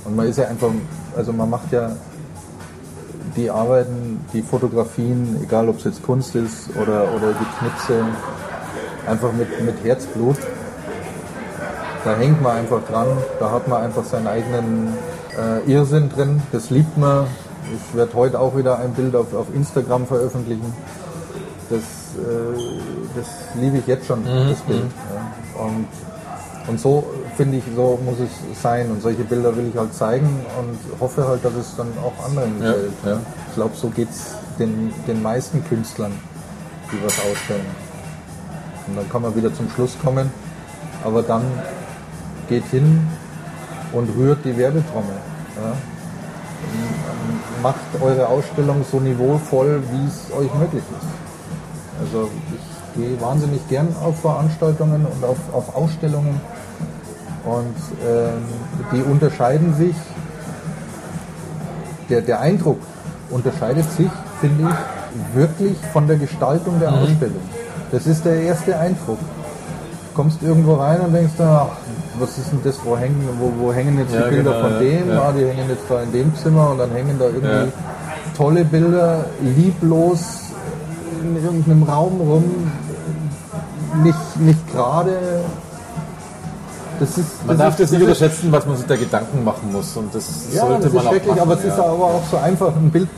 Und 0.04 0.14
man 0.14 0.28
ist 0.28 0.36
ja 0.36 0.46
einfach, 0.46 0.68
also 1.16 1.32
man 1.32 1.48
macht 1.48 1.72
ja 1.72 1.92
die 3.34 3.50
Arbeiten, 3.50 4.22
die 4.34 4.42
Fotografien, 4.42 5.40
egal 5.42 5.70
ob 5.70 5.78
es 5.78 5.84
jetzt 5.84 6.02
Kunst 6.02 6.34
ist 6.34 6.68
oder, 6.76 7.14
oder 7.14 7.32
die 7.32 7.58
Knipse, 7.58 8.04
einfach 9.06 9.32
mit, 9.32 9.48
mit 9.64 9.82
Herzblut. 9.82 10.36
Da 12.04 12.14
hängt 12.14 12.42
man 12.42 12.58
einfach 12.58 12.84
dran, 12.90 13.08
da 13.40 13.50
hat 13.50 13.68
man 13.68 13.82
einfach 13.82 14.04
seinen 14.04 14.26
eigenen 14.26 14.92
äh, 15.34 15.72
Irrsinn 15.72 16.10
drin, 16.10 16.42
das 16.52 16.68
liebt 16.68 16.98
man. 16.98 17.26
Ich 17.74 17.96
werde 17.96 18.12
heute 18.12 18.38
auch 18.38 18.54
wieder 18.54 18.80
ein 18.80 18.92
Bild 18.92 19.16
auf, 19.16 19.34
auf 19.34 19.46
Instagram 19.54 20.06
veröffentlichen. 20.06 20.74
Das, 21.68 21.78
äh, 21.80 23.16
das 23.16 23.26
liebe 23.60 23.78
ich 23.78 23.86
jetzt 23.86 24.06
schon, 24.06 24.24
das 24.24 24.60
Bild. 24.60 24.82
Ja. 24.84 25.62
Und, 25.64 25.86
und 26.68 26.80
so 26.80 27.04
finde 27.36 27.58
ich, 27.58 27.64
so 27.74 27.98
muss 28.04 28.16
es 28.20 28.62
sein. 28.62 28.90
Und 28.90 29.02
solche 29.02 29.24
Bilder 29.24 29.56
will 29.56 29.68
ich 29.72 29.76
halt 29.76 29.92
zeigen 29.94 30.28
und 30.58 31.00
hoffe 31.00 31.26
halt, 31.26 31.44
dass 31.44 31.54
es 31.54 31.74
dann 31.76 31.88
auch 32.02 32.24
anderen 32.24 32.62
Ja, 32.62 32.72
gefällt. 32.72 32.92
ja. 33.04 33.18
Ich 33.48 33.54
glaube, 33.54 33.72
so 33.76 33.88
geht 33.88 34.10
es 34.10 34.36
den, 34.58 34.92
den 35.06 35.22
meisten 35.22 35.64
Künstlern, 35.64 36.12
die 36.92 37.04
was 37.04 37.14
ausstellen. 37.30 37.66
Und 38.86 38.96
dann 38.96 39.08
kann 39.10 39.22
man 39.22 39.34
wieder 39.34 39.52
zum 39.52 39.68
Schluss 39.70 39.96
kommen. 40.02 40.30
Aber 41.04 41.22
dann 41.22 41.42
geht 42.48 42.64
hin 42.66 43.06
und 43.92 44.08
rührt 44.16 44.44
die 44.44 44.56
Werbetrommel. 44.56 45.16
Ja. 45.56 45.72
Macht 47.62 47.80
eure 48.00 48.28
Ausstellung 48.28 48.84
so 48.90 49.00
niveauvoll, 49.00 49.82
wie 49.90 50.06
es 50.06 50.32
euch 50.32 50.52
möglich 50.54 50.82
ist. 50.82 51.08
Also 52.00 52.30
ich 52.54 53.00
gehe 53.02 53.20
wahnsinnig 53.20 53.66
gern 53.68 53.88
auf 54.04 54.20
Veranstaltungen 54.20 55.06
und 55.06 55.24
auf, 55.24 55.36
auf 55.52 55.74
Ausstellungen. 55.74 56.40
Und 57.44 57.76
ähm, 58.06 58.42
die 58.92 59.02
unterscheiden 59.02 59.74
sich, 59.74 59.94
der, 62.08 62.20
der 62.22 62.40
Eindruck 62.40 62.78
unterscheidet 63.30 63.90
sich, 63.92 64.10
finde 64.40 64.70
ich, 64.70 65.34
wirklich 65.34 65.76
von 65.92 66.06
der 66.06 66.16
Gestaltung 66.16 66.78
der 66.80 66.92
Ausstellung. 66.92 67.40
Das 67.92 68.06
ist 68.06 68.24
der 68.24 68.40
erste 68.42 68.76
Eindruck. 68.78 69.18
Du 69.18 70.22
kommst 70.22 70.42
irgendwo 70.42 70.74
rein 70.74 71.00
und 71.00 71.12
denkst, 71.12 71.34
ach, 71.40 71.68
was 72.18 72.38
ist 72.38 72.50
denn 72.50 72.60
das, 72.64 72.76
wo 72.84 72.96
hängen, 72.96 73.28
wo, 73.38 73.52
wo 73.66 73.72
hängen 73.72 73.98
jetzt 73.98 74.14
Ja, 74.14 74.22
die 74.28 74.36
Bilder 74.36 74.52
genau, 74.52 74.68
von 74.68 74.78
dem, 74.80 75.08
ja. 75.10 75.22
Ah, 75.22 75.32
die 75.32 75.44
hängen 75.46 75.68
jetzt 75.68 75.84
da 75.88 76.02
in 76.02 76.12
dem 76.12 76.34
Zimmer 76.36 76.70
und 76.70 76.78
dann 76.78 76.90
hängen 76.92 77.16
da 77.18 77.26
irgendwie 77.26 77.48
Ja. 77.48 77.66
tolle 78.36 78.64
Bilder, 78.64 79.24
lieblos 79.42 80.45
in 81.22 81.36
irgendeinem 81.44 81.82
Raum 81.84 82.20
rum, 82.20 82.44
nicht, 84.02 84.40
nicht 84.40 84.72
gerade. 84.72 85.12
Das 86.98 87.18
ist, 87.18 87.46
Man 87.46 87.58
das 87.58 87.64
darf 87.66 87.74
ist, 87.74 87.80
das 87.80 87.90
nicht 87.92 88.02
unterschätzen, 88.02 88.52
was 88.52 88.64
man 88.66 88.76
sich 88.76 88.86
da 88.86 88.96
Gedanken 88.96 89.44
machen 89.44 89.70
muss. 89.72 89.96
Und 89.96 90.14
das 90.14 90.46
ja, 90.52 90.60
sollte 90.62 90.84
das 90.84 90.92
man 90.92 91.02
ist 91.02 91.06
auch 91.06 91.10
schrecklich, 91.12 91.28
machen, 91.36 91.40
aber 91.42 91.54
es 91.54 91.64
ist 91.64 91.78
aber 91.78 91.90
auch 92.04 92.22
so 92.30 92.36
einfach, 92.38 92.74
ein 92.74 92.90
Bild 92.90 93.08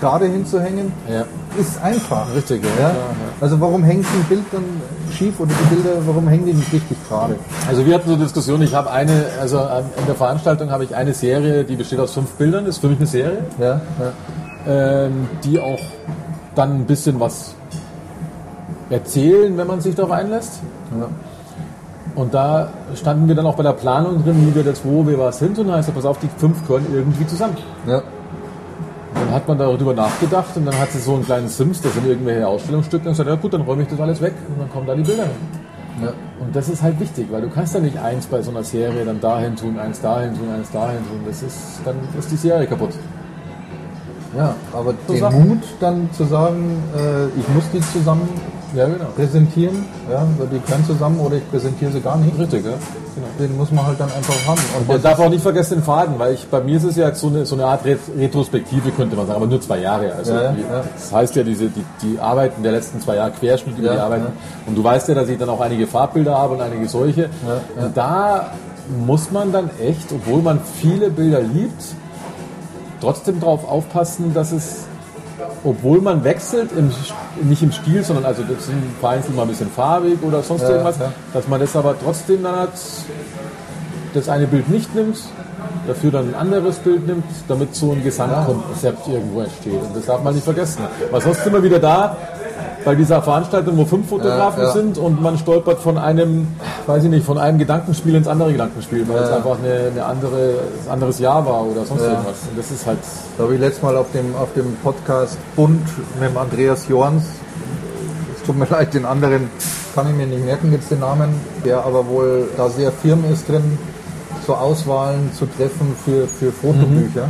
gerade 0.00 0.24
hinzuhängen, 0.26 0.90
Ja. 1.06 1.24
ist 1.60 1.82
einfach. 1.82 2.34
Richtig, 2.34 2.62
ja, 2.78 2.88
ja? 2.88 2.94
Also 3.42 3.60
warum 3.60 3.84
hängt 3.84 4.06
ein 4.06 4.24
Bild 4.30 4.44
dann 4.50 4.64
schief 5.12 5.38
oder 5.38 5.50
die 5.52 5.74
Bilder, 5.74 5.90
warum 6.06 6.26
hängen 6.28 6.46
die 6.46 6.54
nicht 6.54 6.72
richtig 6.72 6.96
gerade? 7.06 7.36
Also 7.68 7.84
wir 7.84 7.94
hatten 7.94 8.08
so 8.08 8.14
eine 8.14 8.22
Diskussion, 8.24 8.62
ich 8.62 8.74
habe 8.74 8.90
eine, 8.90 9.26
also 9.38 9.58
in 9.58 10.06
der 10.06 10.14
Veranstaltung 10.14 10.70
habe 10.70 10.84
ich 10.84 10.96
eine 10.96 11.12
Serie, 11.12 11.64
die 11.64 11.76
besteht 11.76 12.00
aus 12.00 12.14
fünf 12.14 12.30
Bildern, 12.32 12.64
ist 12.64 12.78
für 12.78 12.88
mich 12.88 12.96
eine 12.98 13.06
Serie, 13.06 13.44
Ja, 13.58 13.82
ja. 13.98 15.04
ähm, 15.04 15.28
die 15.44 15.60
auch 15.60 15.80
dann 16.60 16.80
ein 16.80 16.84
bisschen 16.84 17.18
was 17.18 17.54
erzählen, 18.90 19.56
wenn 19.56 19.66
man 19.66 19.80
sich 19.80 19.94
darauf 19.94 20.12
einlässt. 20.12 20.60
ja. 20.98 21.08
Und 22.16 22.34
da 22.34 22.68
standen 22.96 23.28
wir 23.28 23.36
dann 23.36 23.46
auch 23.46 23.54
bei 23.54 23.62
der 23.62 23.72
Planung 23.72 24.22
drin, 24.24 24.36
wie 24.46 24.54
wir 24.54 24.64
das 24.64 24.84
wo, 24.84 25.06
wir 25.06 25.18
was 25.18 25.38
hin 25.38 25.54
und 25.56 25.70
heißt, 25.70 25.88
ja, 25.88 25.94
pass 25.94 26.04
auf, 26.04 26.18
die 26.18 26.28
fünf 26.36 26.66
gehören 26.66 26.84
irgendwie 26.92 27.26
zusammen. 27.26 27.56
ja. 27.86 28.02
Dann 29.14 29.30
hat 29.32 29.48
man 29.48 29.58
darüber 29.58 29.94
nachgedacht 29.94 30.56
und 30.56 30.66
dann 30.66 30.78
hat 30.78 30.90
sie 30.90 30.98
so 30.98 31.14
einen 31.14 31.24
kleinen 31.24 31.48
Sims, 31.48 31.80
das 31.80 31.94
sind 31.94 32.06
irgendwelche 32.06 32.46
Ausstellungsstücke 32.46 33.08
und 33.08 33.12
gesagt, 33.12 33.28
ja 33.28 33.36
gut, 33.36 33.52
dann 33.54 33.62
räume 33.62 33.82
ich 33.82 33.88
das 33.88 34.00
alles 34.00 34.20
weg 34.20 34.34
und 34.48 34.60
dann 34.60 34.70
kommen 34.70 34.86
da 34.86 34.94
die 34.94 35.02
Bilder 35.02 35.24
hin. 35.24 35.32
ja. 36.02 36.12
Und 36.40 36.54
das 36.54 36.68
ist 36.68 36.82
halt 36.82 36.98
wichtig, 37.00 37.26
weil 37.30 37.42
du 37.42 37.48
kannst 37.48 37.74
ja 37.74 37.80
nicht 37.80 37.98
eins 37.98 38.26
bei 38.26 38.42
so 38.42 38.50
einer 38.50 38.64
Serie 38.64 39.04
dann 39.04 39.20
dahin 39.20 39.56
tun, 39.56 39.78
eins 39.78 40.00
dahin 40.00 40.34
tun, 40.36 40.48
eins 40.54 40.70
dahin 40.70 40.98
tun. 40.98 41.20
Das 41.26 41.42
ist, 41.42 41.80
dann 41.84 41.96
ist 42.18 42.30
die 42.30 42.36
Serie 42.36 42.66
kaputt. 42.66 42.92
Ja, 44.36 44.54
aber 44.72 44.94
So 45.08 45.14
den. 45.14 45.48
Mut 45.48 45.58
dann 45.80 46.08
zu 46.12 46.24
sagen, 46.24 46.82
äh, 46.96 47.26
ich 47.38 47.48
muss 47.48 47.64
die 47.72 47.80
zusammenfügen 47.80 48.40
Ja, 48.76 48.86
genau. 48.86 49.06
präsentieren, 49.16 49.84
ja, 50.10 50.24
die 50.52 50.60
gehören 50.60 50.84
zusammen 50.86 51.18
oder 51.18 51.36
ich 51.36 51.50
präsentiere 51.50 51.90
sie 51.90 52.00
gar 52.00 52.16
nicht. 52.16 52.38
Richtig, 52.38 52.64
ja. 52.64 52.72
Den 53.40 53.56
muss 53.56 53.72
man 53.72 53.84
halt 53.86 53.98
dann 53.98 54.10
einfach 54.12 54.46
haben. 54.46 54.60
Und 54.78 54.88
Man 54.88 55.02
darf 55.02 55.18
auch 55.18 55.28
nicht 55.28 55.42
vergessen 55.42 55.74
den 55.78 55.82
Faden, 55.82 56.16
weil 56.18 56.34
ich, 56.34 56.46
bei 56.46 56.60
mir 56.60 56.76
ist 56.76 56.84
es 56.84 56.94
ja 56.94 57.12
so 57.12 57.26
eine, 57.26 57.44
so 57.44 57.56
eine 57.56 57.64
Art 57.66 57.84
Ret 57.84 57.98
Retrospektive, 58.16 58.92
könnte 58.92 59.16
man 59.16 59.26
sagen, 59.26 59.36
aber 59.38 59.48
nur 59.50 59.60
zwei 59.60 59.78
Jahre. 59.80 60.14
Also 60.14 60.32
Ja, 60.32 60.42
ja. 60.42 60.52
Das 60.94 61.12
heißt 61.12 61.34
ja, 61.34 61.42
diese, 61.42 61.66
die, 61.68 61.84
die 62.02 62.20
Arbeiten 62.20 62.62
der 62.62 62.70
letzten 62.72 63.00
zwei 63.00 63.16
Jahre, 63.16 63.32
Querschnitt 63.32 63.76
über 63.78 63.90
die 63.92 63.98
Arbeiten. 63.98 64.26
Und 64.66 64.76
du 64.78 64.84
weißt 64.84 65.08
ja, 65.08 65.14
dass 65.16 65.28
ich 65.28 65.38
dann 65.38 65.48
auch 65.48 65.60
einige 65.60 65.88
Farbbilder 65.88 66.38
habe 66.38 66.54
und 66.54 66.60
einige 66.60 66.88
solche. 66.88 67.28
Und 67.76 67.96
da 67.96 68.52
muss 69.04 69.32
man 69.32 69.50
dann 69.52 69.70
echt, 69.80 70.12
obwohl 70.12 70.40
man 70.42 70.60
viele 70.80 71.10
Bilder 71.10 71.40
liebt, 71.40 71.82
trotzdem 73.00 73.40
darauf 73.40 73.68
aufpassen, 73.68 74.34
dass 74.34 74.52
es, 74.52 74.84
obwohl 75.64 76.00
man 76.00 76.24
wechselt, 76.24 76.70
im, 76.76 76.92
nicht 77.48 77.62
im 77.62 77.72
Stil, 77.72 78.02
sondern 78.02 78.24
also 78.24 78.42
das 78.42 78.66
sind 78.66 78.82
vereinzelt 79.00 79.34
mal 79.36 79.42
ein 79.42 79.48
bisschen 79.48 79.70
farbig 79.70 80.18
oder 80.22 80.42
sonst 80.42 80.62
Ja, 80.62 80.70
irgendwas, 80.70 80.98
ja. 80.98 81.12
dass 81.32 81.48
man 81.48 81.60
das 81.60 81.74
aber 81.76 81.94
trotzdem 82.02 82.42
dann 82.42 82.56
hat, 82.56 82.72
das 84.14 84.28
eine 84.28 84.46
Bild 84.46 84.68
nicht 84.68 84.94
nimmt, 84.94 85.18
dafür 85.86 86.10
dann 86.10 86.28
ein 86.28 86.34
anderes 86.34 86.78
Bild 86.78 87.06
nimmt, 87.06 87.24
damit 87.48 87.74
so 87.74 87.92
ein 87.92 88.02
Gesamtkonzept 88.02 89.08
irgendwo 89.08 89.40
entsteht. 89.40 89.80
Und 89.80 89.96
das 89.96 90.06
darf 90.06 90.22
man 90.22 90.34
nicht 90.34 90.44
vergessen. 90.44 90.82
Weil 91.10 91.20
sonst 91.20 91.44
sind 91.44 91.52
wir 91.52 91.62
wieder 91.62 91.78
da, 91.78 92.16
bei 92.84 92.94
dieser 92.94 93.20
Veranstaltung, 93.22 93.76
wo 93.76 93.84
fünf 93.84 94.08
Fotografen 94.08 94.60
Ja, 94.62 94.66
ja. 94.68 94.72
sind 94.72 94.98
und 94.98 95.20
man 95.22 95.36
stolpert 95.38 95.78
von 95.80 95.98
einem, 95.98 96.48
weiß 96.86 97.04
ich 97.04 97.10
nicht, 97.10 97.24
von 97.26 97.38
einem 97.38 97.58
Gedankenspiel 97.58 98.14
ins 98.14 98.26
andere 98.28 98.52
Gedankenspiel, 98.52 99.06
weil 99.08 99.22
es 99.22 99.30
Ja. 99.30 99.36
einfach 99.36 99.56
eine, 99.62 99.90
eine 99.90 100.04
andere, 100.04 100.54
ein 100.86 100.90
anderes 100.92 101.18
Jahr 101.18 101.44
war 101.44 101.62
oder 101.64 101.84
sonst 101.84 102.02
irgendwas. 102.02 102.36
Und 102.50 102.56
das 102.58 102.70
ist 102.70 102.86
halt, 102.86 102.98
Da 103.36 103.44
habe 103.44 103.54
ich 103.54 103.60
letztes 103.60 103.82
Mal 103.82 103.96
auf 103.96 104.06
dem, 104.12 104.34
auf 104.36 104.52
dem 104.54 104.76
Podcast 104.82 105.38
Bund 105.56 105.80
mit 106.20 106.30
dem 106.30 106.36
Andreas 106.36 106.88
Jorns, 106.88 107.24
es 108.36 108.46
tut 108.46 108.58
mir 108.58 108.66
leid, 108.70 108.94
den 108.94 109.04
anderen 109.04 109.50
kann 109.94 110.08
ich 110.08 110.14
mir 110.14 110.26
nicht 110.26 110.44
merken 110.44 110.72
jetzt 110.72 110.90
den 110.90 111.00
Namen, 111.00 111.28
der 111.64 111.84
aber 111.84 112.06
wohl 112.06 112.48
da 112.56 112.68
sehr 112.70 112.92
firm 112.92 113.24
ist 113.32 113.48
drin, 113.48 113.78
so 114.46 114.54
Auswahlen 114.54 115.30
zu 115.36 115.46
treffen 115.46 115.94
für, 116.04 116.26
für 116.26 116.50
Fotobücher. 116.52 117.28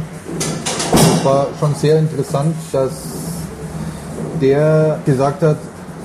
Es 0.94 1.24
war 1.24 1.46
schon 1.58 1.74
sehr 1.74 1.98
interessant, 1.98 2.54
dass 2.72 2.90
der 4.40 4.98
gesagt 5.04 5.42
hat, 5.42 5.56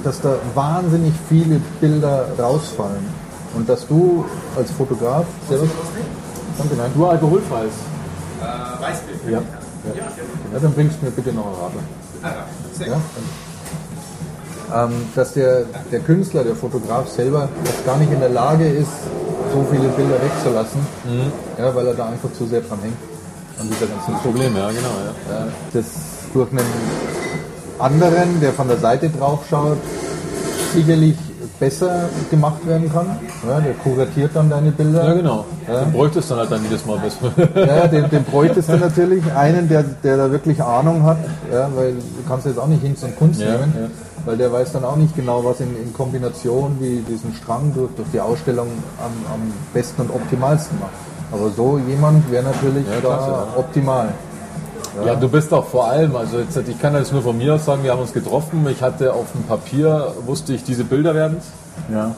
dass 0.03 0.21
da 0.21 0.36
wahnsinnig 0.53 1.13
viele 1.29 1.59
Bilder 1.81 2.27
rausfallen. 2.38 3.05
Und 3.55 3.67
dass 3.67 3.88
du 3.88 4.25
als 4.55 4.69
Fotograf, 4.71 5.25
Servus, 5.49 5.69
danke, 6.57 6.75
nein, 6.75 6.91
nur 6.95 7.09
alkoholfreies. 7.11 7.73
ja. 9.29 9.41
Ja, 10.53 10.59
dann 10.59 10.73
bringst 10.73 10.97
du 10.99 11.05
mir 11.05 11.11
bitte 11.11 11.31
noch 11.31 11.45
eine 11.45 11.57
Radler. 11.57 11.83
Ja? 12.88 14.83
Ähm, 14.83 14.93
dass 15.13 15.33
der, 15.33 15.65
der 15.91 15.99
Künstler, 15.99 16.43
der 16.43 16.55
Fotograf 16.55 17.07
selber 17.07 17.49
jetzt 17.65 17.86
gar 17.86 17.97
nicht 17.97 18.11
in 18.11 18.19
der 18.19 18.29
Lage 18.29 18.67
ist, 18.67 18.89
so 19.53 19.65
viele 19.71 19.89
Bilder 19.89 20.15
wegzulassen, 20.21 20.81
ja, 21.57 21.75
weil 21.75 21.88
er 21.88 21.93
da 21.93 22.07
einfach 22.07 22.31
zu 22.33 22.45
sehr 22.45 22.61
dran 22.61 22.79
hängt. 22.81 22.97
An 23.59 23.69
dieser 23.69 23.86
ganzen 23.86 24.15
Problem, 24.15 24.55
ja, 24.57 24.67
genau, 24.69 24.89
ja. 25.29 25.39
ja, 25.39 25.47
das 25.71 25.86
durch 26.33 26.49
einen 26.51 26.59
anderen, 27.80 28.39
der 28.41 28.51
von 28.53 28.67
der 28.67 28.78
Seite 28.78 29.09
drauf 29.09 29.45
schaut, 29.49 29.78
sicherlich 30.73 31.15
besser 31.59 32.09
gemacht 32.30 32.67
werden 32.67 32.91
kann. 32.91 33.07
Ja, 33.47 33.59
der 33.61 33.73
kuratiert 33.76 34.32
dann 34.34 34.49
deine 34.49 34.71
Bilder. 34.71 35.05
Ja, 35.05 35.13
genau. 35.13 35.45
Du 35.67 35.91
bräuchtest 35.97 36.30
dann 36.30 36.39
halt 36.39 36.51
dann 36.51 36.63
jedes 36.63 36.86
Mal 36.86 36.97
besser. 36.99 37.32
Ja, 37.55 37.88
den, 37.88 38.09
den 38.09 38.23
bräuchtest 38.26 38.69
du 38.69 38.78
natürlich. 38.78 39.23
Einen, 39.34 39.69
der, 39.69 39.84
der 40.03 40.17
da 40.17 40.32
wirklich 40.32 40.61
Ahnung 40.61 41.03
hat, 41.03 41.17
ja, 41.51 41.69
weil 41.76 41.93
du 41.93 42.01
kannst 42.28 42.45
jetzt 42.45 42.59
auch 42.59 42.67
nicht 42.67 42.82
Hinz 42.82 43.03
und 43.03 43.15
Kunst 43.17 43.39
Ja, 43.39 43.51
nehmen, 43.51 43.73
ja. 43.73 43.88
weil 44.26 44.36
der 44.38 44.51
weiß 44.51 44.73
dann 44.73 44.84
auch 44.84 44.97
nicht 44.97 45.15
genau, 45.15 45.45
was 45.45 45.61
in, 45.61 45.69
in 45.82 45.93
Kombination 45.93 46.76
wie 46.80 47.03
diesen 47.07 47.34
Strang 47.34 47.73
durch, 47.73 47.91
durch 47.95 48.07
die 48.11 48.19
Ausstellung 48.19 48.67
am, 48.99 49.34
am 49.34 49.41
besten 49.73 50.01
und 50.01 50.09
optimalsten 50.11 50.78
macht. 50.80 50.91
Aber 51.32 51.49
so 51.51 51.80
jemand 51.88 52.30
wäre 52.32 52.43
natürlich 52.43 52.86
Ja, 52.88 52.95
da 52.95 52.99
klasse, 53.15 53.32
ja. 53.32 53.47
optimal. 53.57 54.09
Ja, 55.04 55.16
du 55.16 55.28
bist 55.28 55.54
auch 55.54 55.66
vor 55.66 55.88
allem, 55.89 56.16
also 56.16 56.38
jetzt, 56.39 56.56
ich 56.68 56.80
kann 56.80 56.93
das 56.93 57.12
nur 57.12 57.22
von 57.22 57.38
mir 57.38 57.56
aus 57.56 57.66
sagen, 57.66 57.84
wir 57.84 57.91
haben 57.91 58.02
uns 58.02 58.14
getroffen, 58.14 58.66
ich 58.70 58.82
hatte 58.82 59.14
auf 59.14 59.32
dem 59.34 59.43
Papier, 59.43 60.14
wusste 60.26 60.54
ich, 60.54 60.64
diese 60.64 60.84
Bilder 60.84 61.14
werden 61.16 61.38
Ja. 61.91 62.16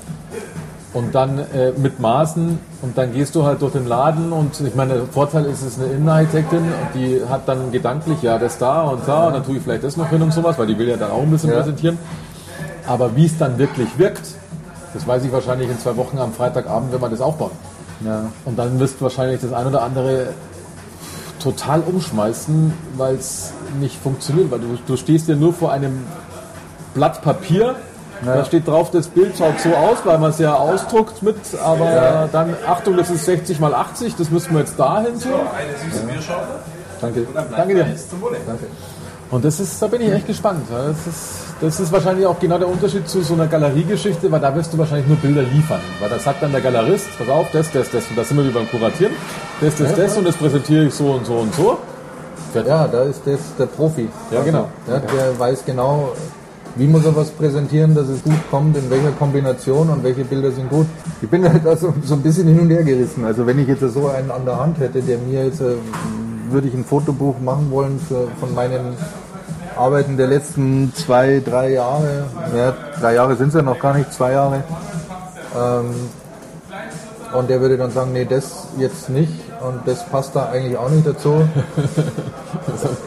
und 0.94 1.16
dann 1.16 1.40
äh, 1.40 1.72
mit 1.78 2.00
Maßen 2.00 2.60
und 2.84 2.98
dann 2.98 3.14
gehst 3.14 3.34
du 3.36 3.44
halt 3.46 3.62
durch 3.62 3.74
den 3.74 3.88
Laden 3.88 4.32
und 4.32 4.60
ich 4.62 4.76
meine, 4.76 4.94
der 4.96 5.06
Vorteil 5.06 5.46
ist, 5.46 5.62
es 5.62 5.74
ist 5.74 5.80
eine 5.82 5.92
Innenarchitektin, 5.94 6.62
die 6.94 7.22
hat 7.28 7.42
dann 7.48 7.72
gedanklich, 7.72 8.22
ja, 8.22 8.38
das 8.38 8.58
da 8.58 8.84
und 8.84 9.08
da 9.08 9.28
und 9.28 9.34
dann 9.34 9.44
tue 9.46 9.58
ich 9.58 9.64
vielleicht 9.64 9.84
das 9.84 9.98
noch 9.98 10.10
hin 10.10 10.22
und 10.22 10.32
sowas, 10.34 10.58
weil 10.60 10.68
die 10.68 10.78
will 10.78 10.88
ja 10.90 10.98
dann 10.98 11.12
auch 11.12 11.22
ein 11.24 11.32
bisschen 11.32 11.50
Ja. 11.50 11.58
präsentieren. 11.58 11.98
Aber 12.88 13.16
wie 13.16 13.26
es 13.26 13.38
dann 13.38 13.58
wirklich 13.58 13.90
wirkt, 13.98 14.22
das 14.94 15.06
weiß 15.08 15.24
ich 15.26 15.32
wahrscheinlich 15.32 15.70
in 15.70 15.78
zwei 15.80 15.96
Wochen 15.98 16.18
am 16.20 16.32
Freitagabend, 16.32 16.94
wenn 16.94 17.02
wir 17.02 17.10
das 17.10 17.22
aufbauen. 17.22 17.52
Ja. 18.06 18.26
Und 18.46 18.58
dann 18.58 18.80
wirst 18.80 18.96
du 19.00 19.02
wahrscheinlich 19.02 19.42
das 19.42 19.52
ein 19.52 19.66
oder 19.68 19.82
andere 19.82 20.28
total 21.48 21.82
umschmeißen, 21.82 22.74
weil 22.98 23.16
es 23.16 23.54
nicht 23.80 23.98
funktioniert. 24.02 24.52
Weil 24.52 24.60
du, 24.60 24.78
du 24.86 24.98
stehst 24.98 25.30
ja 25.30 25.36
nur 25.36 25.54
vor 25.54 25.72
einem 25.72 26.04
Blatt 26.94 27.22
Papier, 27.22 27.76
da 28.26 28.44
steht 28.44 28.68
drauf, 28.68 28.90
das 28.92 29.08
Bild 29.08 29.38
schaut 29.38 29.60
so 29.60 29.70
aus, 29.76 30.00
weil 30.04 30.18
man 30.18 30.32
es 30.32 30.40
ja 30.40 30.56
ausdruckt 30.56 31.22
mit, 31.22 31.38
aber 31.64 32.28
dann, 32.32 32.56
Achtung, 32.68 32.98
das 32.98 33.12
ist 33.12 33.26
60 33.26 33.60
mal 33.60 33.74
80, 33.76 34.16
das 34.16 34.32
müssen 34.32 34.54
wir 34.54 34.62
jetzt 34.62 34.78
da 34.78 35.02
hin 35.02 35.20
tun. 35.20 35.32
Danke. 37.00 37.28
Danke 37.56 37.76
dir. 37.76 37.86
Danke. 38.48 38.66
Und 39.30 39.46
das 39.46 39.60
ist, 39.60 39.80
da 39.82 39.88
bin 39.88 40.02
ich 40.02 40.12
echt 40.12 40.26
gespannt. 40.28 40.68
ja. 40.72 40.88
Das 40.88 41.06
ist, 41.06 41.47
das 41.62 41.80
ist 41.80 41.92
wahrscheinlich 41.92 42.26
auch 42.26 42.40
genau 42.40 42.58
der 42.58 42.68
Unterschied 42.68 43.08
zu 43.08 43.22
so 43.22 43.34
einer 43.34 43.48
Galeriegeschichte, 43.48 44.32
weil 44.32 44.40
da 44.40 44.54
wirst 44.56 44.74
du 44.74 44.78
wahrscheinlich 44.78 45.08
nur 45.08 45.18
Bilder 45.18 45.44
liefern. 45.44 45.82
Weil 46.00 46.10
da 46.10 46.20
sagt 46.20 46.44
dann 46.44 46.52
der 46.52 46.62
Galerist, 46.62 47.08
pass 47.18 47.30
auf, 47.30 47.48
das, 47.52 47.72
das, 47.72 47.90
das, 47.90 48.08
und 48.08 48.18
da 48.18 48.24
sind 48.24 48.38
wir 48.38 48.46
wie 48.46 48.52
beim 48.52 48.70
Kuratieren, 48.70 49.14
das, 49.62 49.76
das, 49.76 49.96
das, 49.96 50.18
und 50.18 50.26
das 50.26 50.36
präsentiere 50.36 50.86
ich 50.86 50.94
so 50.94 51.12
und 51.12 51.26
so 51.26 51.34
und 51.36 51.54
so. 51.54 51.78
Ja, 52.54 52.88
da 52.88 53.04
ist 53.04 53.22
das 53.26 53.40
der 53.60 53.66
Profi. 53.66 54.08
Ja, 54.32 54.42
genau. 54.42 54.68
Ja, 54.88 55.00
der 55.00 55.38
weiß 55.38 55.64
genau, 55.66 56.14
wie 56.76 56.88
muss 56.88 57.06
er 57.06 57.16
was 57.16 57.30
präsentieren, 57.32 57.94
dass 57.96 58.08
es 58.08 58.24
gut 58.24 58.40
kommt, 58.50 58.78
in 58.78 58.90
welcher 58.90 59.12
Kombination 59.12 59.90
und 59.90 60.04
welche 60.04 60.24
Bilder 60.24 60.52
sind 60.52 60.70
gut. 60.70 60.88
Ich 61.22 61.30
bin 61.30 61.48
halt 61.48 61.66
also 61.66 61.94
so 62.04 62.14
ein 62.14 62.22
bisschen 62.22 62.48
hin 62.48 62.60
und 62.60 62.70
her 62.70 62.84
gerissen. 62.84 63.26
Also 63.26 63.46
wenn 63.46 63.60
ich 63.60 63.68
jetzt 63.68 63.82
so 63.82 64.08
einen 64.08 64.32
an 64.32 64.46
der 64.46 64.60
Hand 64.60 64.80
hätte, 64.80 65.02
der 65.02 65.18
mir 65.18 65.46
jetzt, 65.46 65.62
äh, 65.62 65.76
würde 66.50 66.68
ich 66.68 66.74
ein 66.74 66.86
Fotobuch 66.86 67.40
machen 67.40 67.70
wollen 67.72 68.00
für, 68.08 68.28
von 68.40 68.54
meinen 68.54 68.96
Arbeiten 69.78 70.18
der 70.18 70.28
letzten 70.28 70.94
zwei, 70.96 71.42
drei 71.44 71.72
Jahre. 71.72 72.26
Ja, 72.56 72.74
drei 73.00 73.14
Jahre 73.14 73.36
sind 73.36 73.50
es 73.50 73.54
ja 73.56 73.62
noch 73.62 73.80
gar 73.80 73.96
nicht, 73.96 74.12
zwei 74.12 74.34
Jahre. 74.34 74.64
Ähm, 75.56 75.94
und 77.34 77.50
der 77.50 77.62
würde 77.62 77.78
dann 77.78 77.92
sagen, 77.92 78.14
nee, 78.14 78.26
das 78.26 78.68
jetzt 78.78 79.10
nicht 79.10 79.47
und 79.62 79.88
das 79.88 80.06
passt 80.08 80.36
da 80.36 80.50
eigentlich 80.50 80.78
auch 80.78 80.90
nicht 80.90 81.06
dazu. 81.08 81.44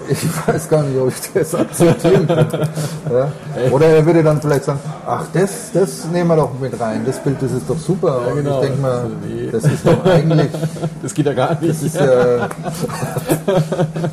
Ich 0.08 0.18
weiß 0.48 0.68
gar 0.68 0.82
nicht, 0.82 0.98
ob 0.98 1.08
ich 1.08 1.32
das 1.32 1.54
akzeptieren 1.54 2.26
könnte. 2.26 2.68
Ja? 3.08 3.30
Oder 3.70 3.86
er 3.86 4.04
würde 4.04 4.22
dann 4.24 4.40
vielleicht 4.40 4.64
sagen, 4.64 4.80
ach, 5.06 5.24
das, 5.32 5.70
das 5.72 6.06
nehmen 6.06 6.28
wir 6.28 6.36
doch 6.36 6.50
mit 6.58 6.78
rein. 6.80 7.02
Das 7.06 7.20
Bild, 7.20 7.40
das 7.40 7.52
ist 7.52 7.70
doch 7.70 7.78
super. 7.78 8.26
Und 8.28 8.36
genau. 8.42 8.60
ich 8.60 8.66
denke 8.68 8.82
mal, 8.82 9.04
das 9.52 9.64
ist 9.64 9.86
doch 9.86 10.04
eigentlich, 10.04 10.48
Das 11.02 11.14
geht 11.14 11.26
ja 11.26 11.34
gar 11.34 11.60
nicht. 11.60 11.70
das 11.70 11.82
ist 11.84 11.94
ja, 11.94 12.48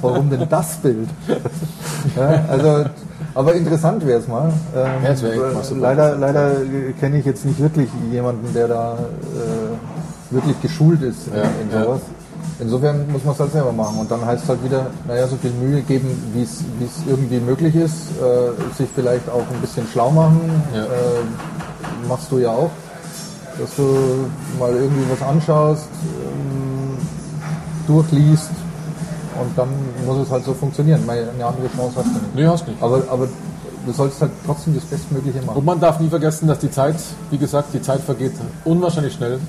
warum 0.01 0.29
denn 0.29 0.47
das 0.47 0.75
Bild? 0.77 1.09
Ja, 2.15 2.43
also, 2.49 2.85
aber 3.33 3.53
interessant 3.55 4.05
wäre 4.05 4.19
es 4.19 4.27
mal. 4.27 4.51
Ähm, 4.75 4.91
Ja, 5.03 5.21
wär 5.21 5.79
leider 5.79 6.15
leider 6.17 6.51
kenne 6.99 7.17
ich 7.17 7.25
jetzt 7.25 7.45
nicht 7.45 7.59
wirklich 7.59 7.89
jemanden, 8.11 8.53
der 8.53 8.67
da 8.67 8.93
äh, 8.93 10.33
wirklich 10.33 10.61
geschult 10.61 11.01
ist 11.01 11.27
in, 11.27 11.33
Ja, 11.35 11.43
in 11.43 11.71
ja. 11.71 11.83
sowas. 11.83 12.01
Insofern 12.59 13.11
muss 13.11 13.23
man 13.23 13.33
es 13.35 13.39
halt 13.39 13.51
selber 13.51 13.71
machen 13.71 13.99
und 13.99 14.09
dann 14.09 14.25
heißt 14.25 14.43
es 14.43 14.49
halt 14.49 14.63
wieder, 14.63 14.87
naja, 15.07 15.27
so 15.27 15.35
viel 15.37 15.51
Mühe 15.51 15.81
geben, 15.81 16.07
wie 16.33 16.41
es 16.43 16.63
wie 16.79 16.85
es 16.85 16.91
irgendwie 17.07 17.39
möglich 17.39 17.75
ist, 17.75 17.93
äh, 18.19 18.75
sich 18.75 18.87
vielleicht 18.95 19.29
auch 19.29 19.41
ein 19.53 19.61
bisschen 19.61 19.85
schlau 19.91 20.09
machen, 20.11 20.39
Ja. 20.73 20.83
äh, 20.83 20.87
machst 22.07 22.31
du 22.31 22.39
ja 22.39 22.49
auch, 22.49 22.71
dass 23.59 23.75
du 23.75 24.27
mal 24.59 24.71
irgendwie 24.73 25.03
was 25.11 25.27
anschaust, 25.27 25.87
ähm, 26.25 26.97
durchliest 27.87 28.49
und 29.39 29.55
dann 29.57 29.69
muss 30.05 30.17
es 30.25 30.31
halt 30.31 30.43
so 30.43 30.53
funktionieren. 30.53 31.05
Meine, 31.05 31.29
eine 31.29 31.45
andere 31.45 31.67
Chance 31.75 31.93
hast 31.97 32.05
du 32.07 32.11
nicht. 32.13 32.35
Nee, 32.35 32.47
hast 32.47 32.67
nicht. 32.67 32.81
Aber, 32.81 33.01
aber 33.09 33.27
du 33.85 33.91
sollst 33.93 34.19
halt 34.21 34.31
trotzdem 34.45 34.73
das 34.75 34.83
Bestmögliche 34.85 35.41
machen. 35.43 35.57
Und 35.57 35.65
man 35.65 35.79
darf 35.79 35.99
nie 35.99 36.09
vergessen, 36.09 36.47
dass 36.47 36.59
die 36.59 36.71
Zeit, 36.71 36.95
wie 37.29 37.37
gesagt, 37.37 37.73
die 37.73 37.81
Zeit 37.81 38.01
vergeht 38.01 38.33
unwahrscheinlich 38.65 39.13
schnell, 39.13 39.39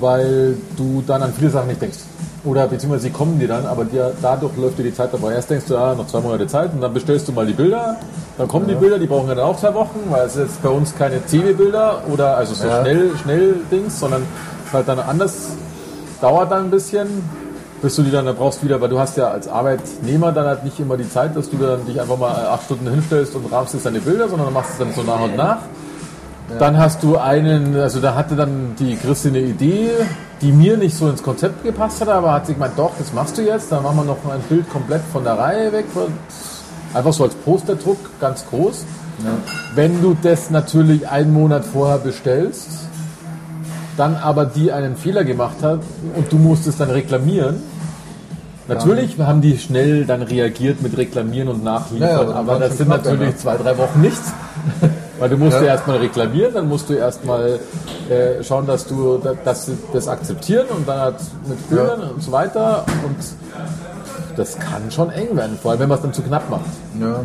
weil 0.00 0.56
du 0.76 1.02
dann 1.06 1.22
an 1.22 1.32
viele 1.32 1.50
Sachen 1.50 1.68
nicht 1.68 1.80
denkst. 1.80 1.98
Oder 2.42 2.66
beziehungsweise 2.66 3.04
sie 3.04 3.10
kommen 3.10 3.38
dir 3.38 3.48
dann, 3.48 3.66
aber 3.66 3.84
dir, 3.84 4.12
dadurch 4.22 4.56
läuft 4.56 4.78
dir 4.78 4.84
die 4.84 4.94
Zeit 4.94 5.12
dabei. 5.12 5.34
Erst 5.34 5.50
denkst 5.50 5.66
du, 5.68 5.74
ja, 5.74 5.94
noch 5.94 6.06
zwei 6.06 6.20
Monate 6.20 6.46
Zeit 6.46 6.72
und 6.72 6.80
dann 6.80 6.94
bestellst 6.94 7.28
du 7.28 7.32
mal 7.32 7.44
die 7.46 7.52
Bilder. 7.52 7.96
Dann 8.38 8.48
kommen 8.48 8.66
die 8.66 8.74
Bilder, 8.74 8.98
die 8.98 9.06
brauchen 9.06 9.28
ja 9.28 9.34
dann 9.34 9.44
auch 9.44 9.58
zwei 9.58 9.74
Wochen, 9.74 10.00
weil 10.08 10.26
es 10.26 10.36
ist 10.36 10.62
bei 10.62 10.70
uns 10.70 10.96
keine 10.96 11.24
CW-Bilder 11.26 12.02
oder 12.10 12.36
also 12.38 12.54
so 12.54 12.66
Ja. 12.66 12.80
schnell, 12.80 13.10
schnell 13.22 13.56
Dings, 13.70 14.00
sondern 14.00 14.22
halt 14.72 14.88
dann 14.88 15.00
anders, 15.00 15.50
dauert 16.22 16.50
dann 16.50 16.64
ein 16.64 16.70
bisschen 16.70 17.08
Bist 17.82 17.96
du 17.96 18.02
die 18.02 18.10
dann, 18.10 18.26
da 18.26 18.32
brauchst 18.32 18.62
wieder, 18.62 18.78
weil 18.82 18.90
du 18.90 18.98
hast 18.98 19.16
ja 19.16 19.28
als 19.30 19.48
Arbeitnehmer 19.48 20.32
dann 20.32 20.44
halt 20.46 20.64
nicht 20.64 20.78
immer 20.80 20.98
die 20.98 21.08
Zeit, 21.08 21.34
dass 21.34 21.48
du 21.48 21.56
dann 21.56 21.86
dich 21.86 21.98
einfach 21.98 22.18
mal 22.18 22.30
acht 22.46 22.64
Stunden 22.64 22.86
hinstellst 22.90 23.34
und 23.34 23.50
rahmst 23.50 23.72
jetzt 23.72 23.86
deine 23.86 24.00
Bilder, 24.00 24.28
sondern 24.28 24.52
machst 24.52 24.72
es 24.72 24.78
dann 24.78 24.92
so 24.92 25.02
nach 25.02 25.20
und 25.22 25.34
nach. 25.36 25.58
Dann 26.58 26.78
hast 26.78 27.02
du 27.02 27.16
einen, 27.16 27.76
also 27.76 28.00
da 28.00 28.14
hatte 28.14 28.34
dann 28.36 28.74
die 28.78 28.96
Christine 28.96 29.38
eine 29.38 29.46
Idee, 29.46 29.90
die 30.40 30.52
mir 30.52 30.76
nicht 30.76 30.96
so 30.96 31.08
ins 31.08 31.22
Konzept 31.22 31.62
gepasst 31.62 32.00
hat, 32.00 32.08
aber 32.08 32.32
hat 32.32 32.46
sie 32.46 32.54
gemeint, 32.54 32.74
doch, 32.76 32.92
das 32.98 33.12
machst 33.12 33.38
du 33.38 33.42
jetzt, 33.42 33.70
dann 33.70 33.82
machen 33.82 33.98
wir 33.98 34.04
noch 34.04 34.18
ein 34.32 34.40
Bild 34.48 34.68
komplett 34.68 35.02
von 35.12 35.24
der 35.24 35.38
Reihe 35.38 35.72
weg, 35.72 35.84
einfach 36.94 37.12
so 37.12 37.24
als 37.24 37.34
Posterdruck, 37.34 37.98
ganz 38.20 38.44
groß. 38.48 38.84
Wenn 39.74 40.00
du 40.02 40.16
das 40.20 40.50
natürlich 40.50 41.08
einen 41.08 41.32
Monat 41.32 41.64
vorher 41.64 41.98
bestellst, 41.98 42.68
dann 43.96 44.16
aber 44.16 44.46
die 44.46 44.72
einen 44.72 44.96
Fehler 44.96 45.24
gemacht 45.24 45.62
hat 45.62 45.80
und 46.16 46.32
du 46.32 46.36
musst 46.36 46.66
es 46.66 46.78
dann 46.78 46.90
reklamieren. 46.90 47.62
Natürlich 48.66 49.18
haben 49.18 49.40
die 49.40 49.58
schnell 49.58 50.06
dann 50.06 50.22
reagiert 50.22 50.80
mit 50.80 50.96
Reklamieren 50.96 51.48
und 51.48 51.64
Nachliefern, 51.64 52.08
Ja, 52.08 52.22
ja, 52.22 52.34
aber 52.34 52.58
das 52.58 52.78
sind 52.78 52.88
natürlich 52.88 53.30
ja. 53.30 53.36
zwei, 53.36 53.56
drei 53.56 53.76
Wochen 53.76 54.00
nichts. 54.00 54.32
Weil 55.20 55.28
du 55.28 55.36
musst 55.36 55.56
ja, 55.58 55.62
Ja. 55.62 55.68
erstmal 55.74 55.98
reklamieren, 55.98 56.54
dann 56.54 56.68
musst 56.68 56.88
du 56.88 56.94
erstmal 56.94 57.60
äh, 58.08 58.42
schauen, 58.42 58.66
dass 58.66 58.86
du 58.86 59.18
da- 59.22 59.34
dass 59.44 59.66
sie 59.66 59.76
das 59.92 60.08
akzeptieren 60.08 60.66
und 60.76 60.88
dann 60.88 60.98
halt 60.98 61.16
mit 61.46 61.68
Bildern 61.68 62.02
und 62.14 62.22
so 62.22 62.32
weiter. 62.32 62.84
Und 63.04 63.16
das 64.36 64.58
kann 64.58 64.90
schon 64.90 65.10
eng 65.10 65.36
werden, 65.36 65.58
vor 65.60 65.70
allem 65.72 65.80
wenn 65.80 65.88
man 65.90 65.98
es 65.98 66.02
dann 66.02 66.12
zu 66.14 66.22
knapp 66.22 66.48
macht. 66.50 66.64
Ja, 66.98 67.20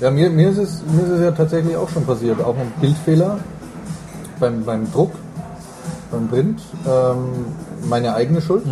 ja 0.00 0.10
mir, 0.10 0.28
mir, 0.28 0.50
ist 0.50 0.58
es, 0.58 0.82
mir 0.92 1.04
ist 1.04 1.10
es 1.10 1.20
ja 1.22 1.30
tatsächlich 1.30 1.76
auch 1.76 1.88
schon 1.88 2.04
passiert. 2.04 2.40
Auch 2.42 2.56
ein 2.58 2.72
Bildfehler 2.80 3.38
beim, 4.40 4.64
beim 4.64 4.90
Druck, 4.92 5.12
beim 6.10 6.26
Print. 6.28 6.60
Ähm, 6.86 7.16
meine 7.88 8.14
eigene 8.14 8.40
Schuld. 8.42 8.64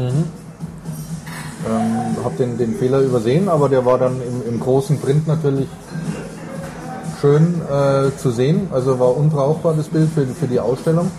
Ähm, 1.66 2.16
habe 2.24 2.34
den, 2.38 2.58
den 2.58 2.74
Fehler 2.74 3.00
übersehen, 3.00 3.48
aber 3.48 3.68
der 3.70 3.86
war 3.86 3.96
dann 3.98 4.16
im, 4.20 4.52
im 4.54 4.60
großen 4.60 4.98
Print 5.00 5.26
natürlich 5.26 5.68
schön 7.24 7.62
äh, 7.70 8.14
zu 8.18 8.30
sehen. 8.30 8.68
Also 8.70 8.98
war 9.00 9.16
unbrauchbar 9.16 9.72
das 9.74 9.88
Bild 9.88 10.10
für, 10.10 10.26
für 10.26 10.46
die 10.46 10.60
Ausstellung. 10.60 11.10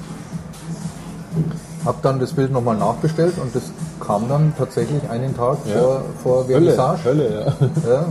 Hab 1.84 2.02
dann 2.03 2.19
das 2.19 2.34
Bild 2.34 2.52
nochmal 2.52 2.77
nachbestellt 2.77 3.34
und 3.41 3.56
das 3.56 3.64
kam 4.06 4.30
dann 4.30 4.53
tatsächlich 4.57 5.10
einen 5.10 5.36
Tag 5.36 5.57
Ja. 5.65 5.80
vor, 5.80 6.02
vor 6.23 6.45
Vernissage. 6.45 7.03
Hölle, 7.06 7.34
ja. 7.34 7.68
Ja. 7.90 8.06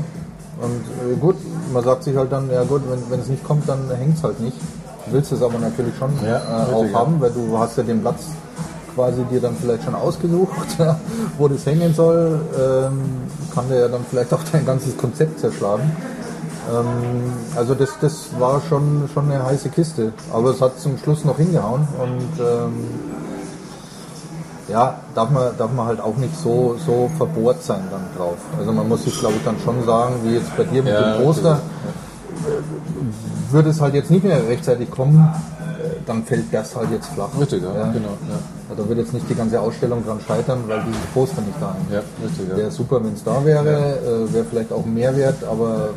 Und 0.60 1.12
äh, 1.12 1.16
gut, 1.20 1.36
man 1.72 1.84
sagt 1.84 2.04
sich 2.04 2.16
halt 2.16 2.30
dann, 2.32 2.50
ja 2.50 2.62
gut, 2.64 2.82
wenn, 3.10 3.20
es 3.20 3.28
nicht 3.28 3.44
kommt, 3.44 3.68
dann 3.68 3.78
hängt 3.96 4.16
es 4.16 4.24
halt 4.24 4.40
nicht. 4.40 4.56
Du 5.06 5.12
willst 5.12 5.30
es 5.32 5.42
aber 5.42 5.58
natürlich 5.58 5.94
schon 5.96 6.10
Ja, 6.24 6.38
äh, 6.38 6.72
auch 6.72 6.92
haben, 6.92 7.20
weil 7.20 7.30
du 7.30 7.58
hast 7.58 7.76
ja 7.76 7.82
den 7.84 8.00
Platz 8.00 8.24
quasi 8.94 9.22
dir 9.24 9.40
dann 9.40 9.56
vielleicht 9.60 9.84
schon 9.84 9.94
ausgesucht, 9.94 10.76
wo 11.38 11.46
das 11.48 11.64
hängen 11.66 11.94
soll. 11.94 12.40
Ähm, 12.58 13.00
kann 13.54 13.68
der 13.68 13.80
ja 13.80 13.88
dann 13.88 14.04
vielleicht 14.08 14.32
auch 14.32 14.42
dein 14.52 14.64
ganzes 14.66 14.96
Konzept 14.96 15.38
zerschlagen. 15.40 15.90
Ähm, 16.72 17.32
also 17.56 17.74
das, 17.74 17.90
das 18.00 18.28
war 18.38 18.60
schon, 18.68 19.08
schon 19.12 19.30
eine 19.30 19.44
heiße 19.44 19.68
Kiste. 19.68 20.12
Aber 20.32 20.50
es 20.50 20.60
hat 20.60 20.78
zum 20.80 20.96
Schluss 20.98 21.24
noch 21.24 21.36
hingehauen 21.36 21.86
und 22.00 22.40
ähm, 22.44 22.72
ja, 24.68 24.98
darf 25.14 25.30
man, 25.30 25.56
darf 25.58 25.72
man 25.72 25.86
halt 25.86 26.00
auch 26.00 26.16
nicht 26.16 26.34
so, 26.40 26.76
so 26.86 27.10
verbohrt 27.18 27.62
sein 27.62 27.82
dann 27.90 28.00
drauf. 28.16 28.36
Also 28.58 28.72
man 28.72 28.88
muss 28.88 29.04
sich, 29.04 29.18
glaube 29.18 29.34
ich, 29.36 29.44
dann 29.44 29.56
schon 29.62 29.84
sagen, 29.84 30.14
wie 30.24 30.34
jetzt 30.36 30.56
bei 30.56 30.64
dir 30.64 30.82
mit 30.82 30.92
Ja, 30.92 31.16
dem 31.18 31.24
Poster, 31.24 31.60
äh, 32.46 33.52
würde 33.52 33.68
es 33.70 33.80
halt 33.80 33.94
jetzt 33.94 34.10
nicht 34.10 34.24
mehr 34.24 34.38
rechtzeitig 34.48 34.90
kommen, 34.90 35.18
äh, 35.18 35.96
dann 36.06 36.24
fällt 36.24 36.46
das 36.52 36.74
halt 36.74 36.90
jetzt 36.92 37.08
flach. 37.08 37.28
Richtig, 37.38 37.62
ja, 37.62 37.68
Ja. 37.74 37.92
genau. 37.92 38.08
Ja, 38.08 38.38
Also 38.70 38.82
Da 38.82 38.88
wird 38.88 38.98
jetzt 39.00 39.12
nicht 39.12 39.28
die 39.28 39.34
ganze 39.34 39.60
Ausstellung 39.60 40.02
dran 40.04 40.18
scheitern, 40.26 40.60
weil 40.66 40.80
dieses 40.86 41.02
Poster 41.12 41.42
nicht 41.42 41.60
da 41.60 41.76
ist. 41.86 41.92
ja 41.94 42.00
richtig, 42.26 42.48
ja. 42.48 42.56
Wäre 42.56 42.70
super, 42.70 43.04
wenn 43.04 43.12
es 43.12 43.22
da 43.22 43.44
wäre, 43.44 43.68
äh, 43.98 44.32
wäre 44.32 44.44
vielleicht 44.48 44.72
auch 44.72 44.84
ein 44.86 44.94
Mehrwert, 44.94 45.44
aber 45.44 45.90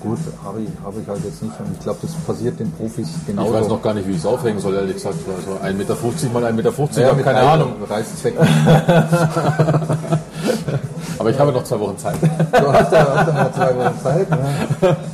gut, 0.00 0.18
habe 0.44 0.60
ich, 0.60 0.68
hab 0.84 0.94
ich 1.00 1.08
halt 1.08 1.24
jetzt 1.24 1.42
nicht. 1.42 1.58
Und 1.58 1.72
ich 1.72 1.80
glaube, 1.80 1.98
das 2.02 2.12
passiert 2.12 2.58
den 2.60 2.70
Profis 2.72 3.08
genauso. 3.26 3.48
Ich 3.48 3.60
weiß 3.60 3.68
noch 3.68 3.82
gar 3.82 3.94
nicht, 3.94 4.06
wie 4.06 4.12
ich 4.12 4.18
es 4.18 4.26
aufhängen 4.26 4.60
soll, 4.60 4.74
ehrlich 4.74 4.94
gesagt. 4.94 5.16
Also 5.28 5.52
1,50 5.64 5.74
Meter 5.74 5.94
mal 6.32 6.44
1,50 6.44 6.52
Meter, 6.52 6.70
ich 6.70 6.96
ja, 6.96 7.06
habe 7.06 7.16
mit 7.16 7.24
keine 7.24 7.40
Ahnung. 7.40 7.72
Reißzwecken. 7.88 8.46
Aber 11.18 11.30
ich 11.30 11.38
habe 11.38 11.50
noch 11.52 11.64
zwei 11.64 11.80
Wochen 11.80 11.96
Zeit. 11.98 12.16
Du 12.22 12.72
hast 12.72 12.92
ja, 12.92 13.06
hast 13.16 13.28
ja 13.28 13.44
noch 13.44 13.52
zwei 13.52 13.76
Wochen 13.76 14.00
Zeit. 14.02 14.30
Ne? 14.30 14.38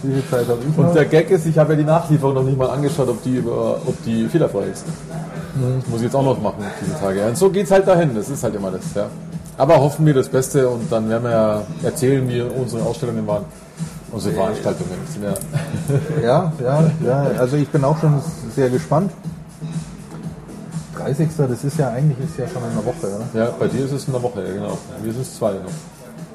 Wie 0.03 0.13
viel 0.13 0.25
Zeit 0.31 0.49
habe 0.49 0.59
ich 0.69 0.77
noch? 0.77 0.89
Und 0.89 0.95
der 0.95 1.05
Gag 1.05 1.31
ist, 1.31 1.47
ich 1.47 1.57
habe 1.57 1.73
ja 1.73 1.79
die 1.79 1.85
Nachlieferung 1.85 2.35
noch 2.35 2.43
nicht 2.43 2.59
mal 2.59 2.71
angeschaut, 2.71 3.09
ob 3.09 3.23
die, 3.23 3.43
ob 3.47 4.05
die 4.05 4.27
fehlerfrei 4.27 4.65
ist. 4.65 4.85
Das 4.85 5.89
muss 5.89 6.01
ich 6.01 6.05
jetzt 6.05 6.17
auch 6.17 6.25
noch 6.25 6.41
machen, 6.41 6.65
diese 6.81 6.99
Tage. 6.99 7.25
Und 7.27 7.37
so 7.37 7.51
geht 7.51 7.67
es 7.67 7.71
halt 7.71 7.87
dahin, 7.87 8.15
das 8.15 8.29
ist 8.29 8.43
halt 8.43 8.55
immer 8.55 8.71
das. 8.71 8.83
Ja. 8.95 9.07
Aber 9.59 9.79
hoffen 9.81 10.05
wir 10.07 10.15
das 10.15 10.29
Beste 10.29 10.69
und 10.69 10.91
dann 10.91 11.09
werden 11.09 11.25
wir 11.25 11.31
ja 11.31 11.63
erzählen, 11.83 12.29
wie 12.29 12.41
unsere 12.41 12.83
Ausstellungen 12.85 13.27
waren. 13.27 13.45
Unsere 14.13 14.35
Veranstaltungen. 14.35 14.91
Ja, 15.23 16.23
Ja, 16.23 16.53
ja, 16.63 16.91
ja. 17.05 17.23
Also 17.39 17.57
ich 17.57 17.69
bin 17.69 17.83
auch 17.85 17.99
schon 17.99 18.21
sehr 18.55 18.69
gespannt. 18.71 19.11
30. 20.99 21.29
Das 21.37 21.65
ist 21.65 21.79
ja 21.79 21.89
eigentlich 21.89 22.19
ist 22.29 22.39
ja 22.39 22.47
schon 22.47 22.63
in 22.63 22.71
einer 22.71 22.85
Woche, 22.85 23.07
oder? 23.07 23.45
ja, 23.45 23.51
bei 23.59 23.67
dir 23.67 23.85
ist 23.87 23.93
es 23.93 24.05
in 24.07 24.13
der 24.13 24.23
Woche, 24.23 24.45
ja, 24.47 24.53
genau. 24.53 24.79
Wir 25.03 25.13
sind 25.13 25.23
es 25.23 25.37
zwei 25.37 25.53
noch. 25.53 25.73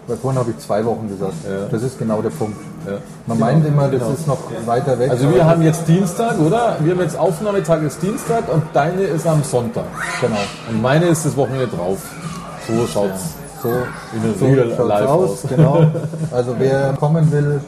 Weil 0.08 0.18
vorhin 0.18 0.40
habe 0.40 0.52
ich 0.52 0.58
zwei 0.60 0.84
Wochen 0.86 1.08
gesagt. 1.10 1.34
Ja. 1.48 1.68
Das 1.70 1.84
ist 1.84 2.00
genau 2.00 2.22
der 2.22 2.30
Punkt. 2.30 2.58
Ja. 2.86 2.94
Man 3.28 3.38
Genau, 3.38 3.50
meint 3.52 3.66
immer, 3.68 3.90
das 3.90 4.00
genau. 4.00 4.12
ist 4.14 4.28
noch 4.28 4.38
weiter 4.66 4.98
weg. 5.00 5.12
Also 5.12 5.34
wir 5.34 5.46
haben 5.46 5.62
jetzt 5.62 5.88
Dienstag, 5.88 6.40
oder? 6.40 6.78
Wir 6.80 6.94
haben 6.94 7.02
jetzt 7.02 7.18
Aufnahmetag 7.18 7.82
ist 7.84 8.02
Dienstag 8.02 8.52
und 8.52 8.64
deine 8.74 9.02
ist 9.04 9.28
am 9.28 9.44
Sonntag. 9.44 9.86
genau. 10.22 10.38
Und 10.70 10.82
meine 10.82 11.06
ist 11.08 11.26
das 11.26 11.36
Wochenende 11.38 11.68
drauf. 11.68 12.00
So 12.68 12.88
schaut's. 12.88 13.36
So, 13.68 14.46
so 14.46 14.56
schaut's 14.56 14.78
live 14.78 15.08
aus. 15.08 15.44
Genau. 15.50 15.88
Also 16.32 16.56
wer 16.58 16.94
kommen 16.94 17.32
will, 17.32 17.62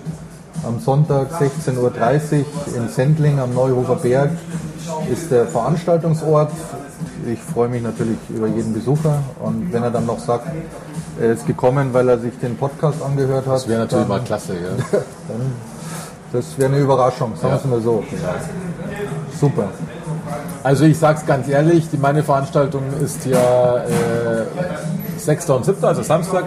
am 0.65 0.79
Sonntag 0.79 1.31
16.30 1.33 1.77
Uhr 1.77 2.45
in 2.75 2.89
Sendling 2.89 3.39
am 3.39 3.53
Neuhofer 3.53 3.95
Berg 3.95 4.31
ist 5.11 5.31
der 5.31 5.45
Veranstaltungsort. 5.45 6.51
Ich 7.31 7.39
freue 7.39 7.69
mich 7.69 7.81
natürlich 7.81 8.17
über 8.29 8.47
jeden 8.47 8.73
Besucher 8.73 9.19
und 9.41 9.71
wenn 9.71 9.83
er 9.83 9.91
dann 9.91 10.05
noch 10.05 10.19
sagt, 10.19 10.47
er 11.19 11.31
ist 11.33 11.45
gekommen, 11.45 11.93
weil 11.93 12.07
er 12.09 12.17
sich 12.17 12.37
den 12.39 12.55
Podcast 12.57 13.01
angehört 13.01 13.45
hat, 13.45 13.55
Das 13.55 13.67
wäre 13.67 13.79
natürlich 13.81 14.07
dann, 14.07 14.17
mal 14.17 14.23
klasse, 14.23 14.53
ja. 14.53 14.99
das 16.31 16.57
wäre 16.57 16.71
eine 16.71 16.81
Überraschung, 16.81 17.33
sagen 17.35 17.53
wir 17.53 17.57
es 17.57 17.65
mal 17.65 17.81
so. 17.81 18.03
Super. 19.39 19.69
Also 20.63 20.85
ich 20.85 20.97
sag's 20.97 21.25
ganz 21.25 21.47
ehrlich, 21.47 21.89
die, 21.89 21.97
meine 21.97 22.23
Veranstaltung 22.23 22.83
ist 23.01 23.25
ja 23.25 23.77
äh, 23.77 24.45
6. 25.19 25.49
und 25.49 25.65
7., 25.65 25.83
also 25.83 26.01
Samstag, 26.01 26.45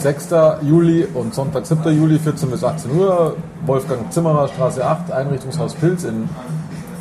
6. 0.00 0.28
Juli 0.62 1.06
und 1.14 1.34
Sonntag, 1.34 1.66
7. 1.66 1.96
Juli, 1.96 2.18
14 2.18 2.50
bis 2.50 2.64
18 2.64 2.90
Uhr, 2.96 3.36
Wolfgang 3.66 4.12
Zimmerer, 4.12 4.48
Straße 4.48 4.84
8, 4.84 5.12
Einrichtungshaus 5.12 5.74
Pilz 5.74 6.04
in 6.04 6.28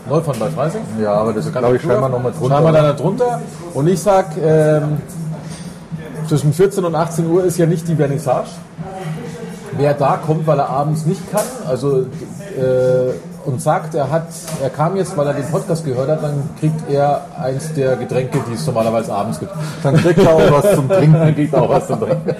Neufahren 0.10 0.40
bei 0.40 0.50
Freising. 0.50 0.82
Ja, 1.02 1.14
aber 1.14 1.34
das 1.34 1.52
glaube 1.52 1.78
ich 1.78 1.82
schreiben 1.82 2.02
wir 2.02 2.10
nochmal 2.10 2.34
drunter. 2.34 2.56
Schreiben 2.56 2.74
wir 2.74 2.82
da 2.82 2.94
drunter. 2.94 3.42
Und 3.74 3.88
ich 3.88 4.00
sag, 4.02 4.36
ähm, 4.38 5.02
zwischen 6.28 6.54
14 6.54 6.84
und 6.84 6.96
18 6.96 7.30
Uhr 7.30 7.44
ist 7.44 7.58
ja 7.58 7.66
nicht 7.66 7.88
die 7.88 7.96
Vernissage. 7.96 8.50
Wer 9.78 9.94
da 9.94 10.18
kommt, 10.18 10.46
weil 10.46 10.60
er 10.60 10.70
abends 10.70 11.06
nicht 11.06 11.32
kann, 11.32 11.46
also 11.68 12.02
äh, 12.02 13.14
und 13.46 13.62
sagt, 13.62 13.96
er 13.96 14.10
hat, 14.10 14.28
er 14.62 14.70
kam 14.70 14.96
jetzt, 14.96 15.16
weil 15.18 15.28
er 15.28 15.34
den 15.34 15.46
Podcast 15.46 15.86
gehört 15.86 16.10
hat, 16.10 16.24
dann 16.24 16.50
kriegt 16.60 16.90
er 16.90 17.26
eins 17.40 17.74
der 17.74 17.96
Getränke, 17.96 18.40
die 18.50 18.54
es 18.54 18.66
normalerweise 18.66 19.14
abends 19.14 19.40
gibt. 19.40 19.52
Dann 19.82 19.96
kriegt 19.96 20.20
er 20.20 20.34
auch 20.34 20.52
was 20.64 20.76
zum 20.76 20.88
Trinken. 20.90 21.14
Dann 21.14 21.36
kriegt 21.36 21.54
er 21.54 21.62
auch 21.62 21.70
was 21.70 21.88
zum 21.88 22.00
Trinken. 22.00 22.36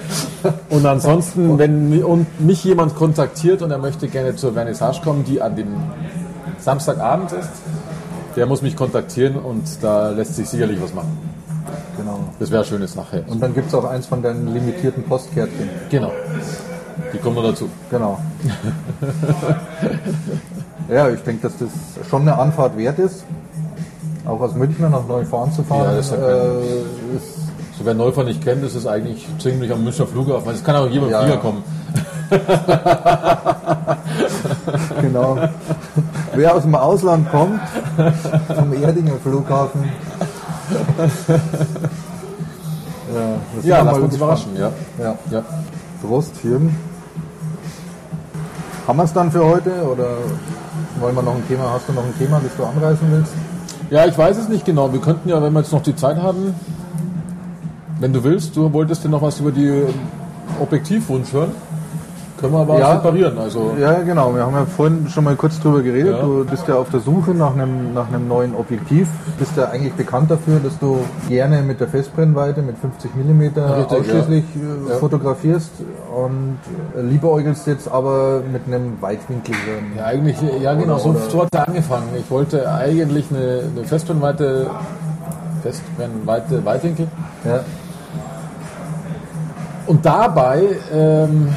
Und 0.70 0.86
ansonsten, 0.86 1.58
wenn 1.58 2.02
und 2.02 2.40
mich 2.40 2.64
jemand 2.64 2.94
kontaktiert 2.94 3.62
und 3.62 3.70
er 3.70 3.78
möchte 3.78 4.08
gerne 4.08 4.36
zur 4.36 4.52
Vernissage 4.52 5.00
kommen, 5.02 5.24
die 5.24 5.40
an 5.40 5.56
dem 5.56 5.74
Samstagabend 6.58 7.32
ist, 7.32 7.50
der 8.36 8.46
muss 8.46 8.62
mich 8.62 8.76
kontaktieren 8.76 9.36
und 9.36 9.82
da 9.82 10.10
lässt 10.10 10.36
sich 10.36 10.48
sicherlich 10.48 10.80
was 10.82 10.94
machen. 10.94 11.34
Genau. 11.96 12.20
Das 12.38 12.50
wäre 12.50 12.62
eine 12.62 12.68
schöne 12.68 12.88
Sache. 12.88 13.24
Und 13.28 13.40
dann 13.40 13.54
gibt 13.54 13.68
es 13.68 13.74
auch 13.74 13.84
eins 13.84 14.06
von 14.06 14.22
deinen 14.22 14.52
limitierten 14.52 15.04
Postkärtchen. 15.04 15.68
Genau. 15.90 16.12
Die 17.12 17.18
kommen 17.18 17.36
noch 17.36 17.44
dazu. 17.44 17.68
Genau. 17.90 18.18
ja, 20.88 21.08
ich 21.10 21.20
denke, 21.20 21.42
dass 21.48 21.56
das 21.58 21.68
schon 22.08 22.22
eine 22.22 22.38
Anfahrt 22.38 22.76
wert 22.76 22.98
ist. 22.98 23.24
Auch 24.26 24.40
aus 24.40 24.54
München 24.54 24.90
nach 24.90 25.06
Neufahren 25.06 25.52
zu 25.52 25.62
fahren. 25.62 25.84
Ja, 25.84 25.94
das 25.96 26.06
ist 26.06 26.12
ja 26.12 26.18
äh, 26.18 26.60
ist, 27.16 27.78
So, 27.78 27.84
wer 27.84 27.94
Neufahr 27.94 28.24
nicht 28.24 28.42
kennt, 28.42 28.64
ist 28.64 28.74
es 28.74 28.86
eigentlich 28.86 29.26
ziemlich 29.38 29.70
am 29.72 29.84
Münchner 29.84 30.06
Flughafen. 30.06 30.50
Es 30.52 30.64
kann 30.64 30.76
auch 30.76 30.88
jemand 30.88 31.12
Ja, 31.12 31.20
Flieger 31.20 31.34
ja. 31.34 31.40
kommen. 31.40 31.62
genau. 35.02 35.38
Wer 36.34 36.54
aus 36.54 36.62
dem 36.62 36.74
Ausland 36.74 37.30
kommt, 37.30 37.60
vom 38.54 38.82
Erdinger 38.82 39.14
Flughafen. 39.22 39.84
Ja, 43.14 43.20
das 43.54 43.64
Ja, 43.64 43.82
lass 43.82 43.98
uns 43.98 44.16
überraschen. 44.16 44.56
Ja. 44.56 44.70
Ja. 44.98 45.16
Ja. 45.30 45.42
Prost, 46.06 46.44
Jürgen. 46.44 46.76
Haben 48.86 48.98
wir 48.98 49.04
es 49.04 49.12
dann 49.12 49.32
für 49.32 49.44
heute 49.44 49.70
oder 49.84 50.18
wollen 51.00 51.14
wir 51.14 51.22
noch 51.22 51.34
ein 51.34 51.48
Thema? 51.48 51.72
Hast 51.72 51.88
du 51.88 51.92
noch 51.92 52.04
ein 52.04 52.14
Thema, 52.18 52.40
das 52.42 52.54
du 52.56 52.64
anreißen 52.64 53.10
willst? 53.10 53.32
ja, 53.90 54.06
ich 54.06 54.16
weiß 54.16 54.36
es 54.36 54.48
nicht 54.48 54.64
genau. 54.64 54.92
Wir 54.92 55.00
könnten 55.00 55.28
ja, 55.28 55.42
wenn 55.42 55.52
wir 55.52 55.60
jetzt 55.60 55.72
noch 55.72 55.82
die 55.82 55.96
Zeit 55.96 56.16
haben, 56.16 56.54
wenn 58.00 58.12
du 58.12 58.22
willst, 58.22 58.56
du 58.56 58.72
wolltest 58.72 59.04
dir 59.04 59.08
noch 59.08 59.22
was 59.22 59.40
über 59.40 59.50
die 59.50 59.84
Objektivwunsch 60.60 61.32
hören. 61.32 61.52
Können 62.44 62.52
wir 62.56 62.60
aber 62.60 62.78
Ja. 62.78 62.92
separieren. 62.96 63.38
Also 63.38 63.72
Ja, 63.80 63.94
genau. 64.02 64.34
Wir 64.34 64.42
haben 64.44 64.54
ja 64.54 64.66
vorhin 64.66 65.08
schon 65.08 65.24
mal 65.24 65.34
kurz 65.34 65.58
drüber 65.60 65.80
geredet. 65.80 66.16
Ja. 66.16 66.22
Du 66.22 66.44
bist 66.44 66.68
ja 66.68 66.74
auf 66.74 66.90
der 66.90 67.00
Suche 67.00 67.30
nach 67.30 67.54
einem, 67.54 67.94
nach 67.94 68.08
einem 68.08 68.28
neuen 68.28 68.54
Objektiv. 68.54 69.08
Bist 69.38 69.56
ja 69.56 69.70
eigentlich 69.70 69.94
bekannt 69.94 70.30
dafür, 70.30 70.60
dass 70.62 70.78
du 70.78 70.98
gerne 71.28 71.62
mit 71.62 71.80
der 71.80 71.88
Festbrennweite 71.88 72.60
mit 72.60 72.76
50 72.76 73.12
mm 73.14 73.58
ausschließlich 73.88 74.44
äh, 74.56 74.90
Ja. 74.90 74.96
fotografierst 74.96 75.70
und 76.14 76.58
äh, 76.94 77.00
liebäugelst 77.00 77.66
jetzt 77.66 77.90
aber 77.90 78.42
mit 78.52 78.66
einem 78.66 79.00
Weitwinkel. 79.00 79.54
Ja, 79.96 80.04
eigentlich, 80.04 80.36
ja 80.60 80.74
genau, 80.74 80.98
so, 80.98 81.16
so 81.30 81.42
hat 81.42 81.48
es 81.50 81.60
angefangen. 81.60 82.08
Ich 82.18 82.30
wollte 82.30 82.70
eigentlich 82.70 83.26
eine, 83.30 83.62
eine 83.74 83.86
Festbrennweite, 83.86 84.66
Festbrennweite 85.62 86.62
Weitwinkel. 86.62 87.08
Ja. 87.46 87.60
Und 89.86 90.04
dabei 90.04 90.62
ähm, 90.92 91.48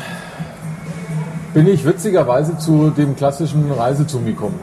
bin 1.57 1.67
ich 1.73 1.83
witzigerweise 1.85 2.55
zu 2.59 2.91
dem 2.91 3.15
klassischen 3.15 3.71
Reisezoom 3.71 4.25
gekommen. 4.27 4.59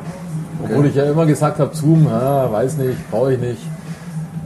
Obwohl 0.62 0.78
Okay. 0.78 0.88
ich 0.90 0.94
ja 0.94 1.04
immer 1.04 1.26
gesagt 1.26 1.58
habe, 1.58 1.74
Zoom, 1.74 2.06
ah, 2.06 2.48
weiß 2.52 2.76
nicht, 2.76 3.10
brauche 3.10 3.32
ich 3.34 3.40
nicht. 3.40 3.58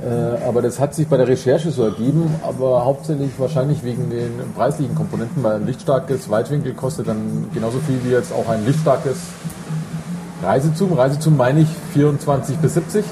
Äh, 0.03 0.49
aber 0.49 0.63
das 0.63 0.81
hat 0.81 0.95
sich 0.95 1.07
bei 1.09 1.19
der 1.19 1.29
Recherche 1.29 1.71
so 1.71 1.85
ergeben, 1.85 2.35
aber 2.43 2.87
hauptsächlich 2.87 3.33
wahrscheinlich 3.37 3.85
wegen 3.85 4.09
den 4.09 4.31
preislichen 4.57 4.95
Komponenten, 4.95 5.43
weil 5.43 5.57
ein 5.57 5.67
lichtstarkes 5.67 6.31
Weitwinkel 6.31 6.73
kostet 6.73 7.09
dann 7.09 7.49
genauso 7.53 7.81
viel 7.81 7.99
wie 8.05 8.13
jetzt 8.13 8.33
auch 8.33 8.49
ein 8.49 8.65
lichtstarkes 8.65 9.17
Reisezoom. 10.43 10.95
Reisezoom 10.95 11.37
meine 11.37 11.61
ich 11.61 11.69
24 11.93 12.57
bis 12.57 12.75
70. 12.75 13.05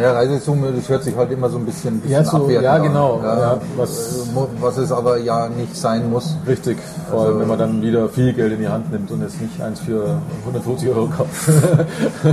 Ja, 0.00 0.12
Reisezoom, 0.12 0.64
das 0.76 0.88
hört 0.88 1.04
sich 1.04 1.16
halt 1.16 1.30
immer 1.30 1.48
so 1.48 1.58
ein 1.58 1.64
bisschen, 1.66 2.00
bisschen 2.00 2.12
Ja, 2.12 2.24
so- 2.24 2.36
abwertend 2.38 2.64
ja, 2.64 2.74
an. 2.74 2.82
genau. 2.82 3.20
Ja, 3.22 3.38
Ja, 3.38 3.58
was- 3.76 4.26
was, 4.34 4.48
was 4.60 4.76
es 4.78 4.92
aber 4.92 5.18
ja 5.18 5.48
nicht 5.48 5.76
sein 5.76 6.10
muss. 6.10 6.36
Richtig, 6.46 6.78
vor 7.10 7.20
allem 7.20 7.28
Also- 7.28 7.40
wenn 7.40 7.48
man 7.48 7.58
dann 7.58 7.82
wieder 7.82 8.08
viel 8.08 8.32
Geld 8.32 8.52
in 8.54 8.60
die 8.60 8.68
Hand 8.68 8.90
nimmt 8.90 9.10
und 9.10 9.22
es 9.22 9.38
nicht 9.40 9.60
eins 9.62 9.80
für 9.80 10.16
150 10.44 10.88
Euro 10.88 11.06
kauft. 11.06 11.30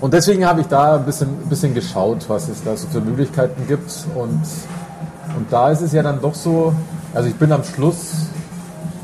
und 0.00 0.12
deswegen 0.14 0.46
habe 0.46 0.60
ich 0.60 0.66
da 0.68 0.96
ein 0.96 1.04
bisschen, 1.04 1.28
ein 1.28 1.48
bisschen 1.48 1.74
geschaut, 1.74 2.24
was 2.28 2.48
es 2.48 2.62
da 2.62 2.76
so 2.76 2.86
für 2.88 3.00
Möglichkeiten 3.00 3.66
gibt. 3.66 3.90
Und, 4.14 4.42
und 5.36 5.46
da 5.50 5.70
ist 5.70 5.80
es 5.80 5.92
ja 5.92 6.02
dann 6.02 6.20
doch 6.20 6.34
so, 6.34 6.72
also 7.14 7.28
ich 7.28 7.34
bin 7.36 7.50
am 7.52 7.64
Schluss 7.64 8.12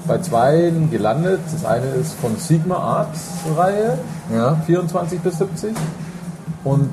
bei 0.06 0.18
zwei 0.18 0.72
gelandet. 0.90 1.40
Das 1.52 1.64
eine 1.64 1.86
ist 2.00 2.14
von 2.14 2.36
Sigma 2.36 2.76
Art 2.76 3.14
Reihe, 3.56 3.98
Ja. 4.34 4.56
24 4.66 5.20
bis 5.20 5.38
70. 5.38 5.74
Und 6.64 6.90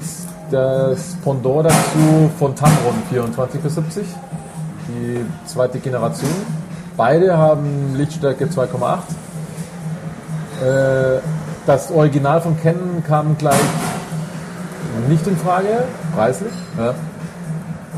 das 0.51 1.15
Pendant 1.23 1.65
dazu 1.65 2.29
von 2.37 2.55
Tamron 2.55 2.95
24 3.09 3.61
bis 3.61 3.75
70, 3.75 4.05
die 4.87 5.25
zweite 5.45 5.79
Generation. 5.79 6.31
Beide 6.95 7.37
haben 7.37 7.95
Lichtstärke 7.95 8.45
2,8. 8.45 8.99
Äh, 10.63 11.19
Das 11.67 11.91
Original 11.91 12.39
von 12.39 12.57
Canon 12.61 13.03
kam 13.05 13.37
gleich 13.37 13.59
nicht 15.09 15.27
in 15.27 15.35
Frage, 15.35 15.83
preislich. 16.15 16.53
Ja. 16.77 16.93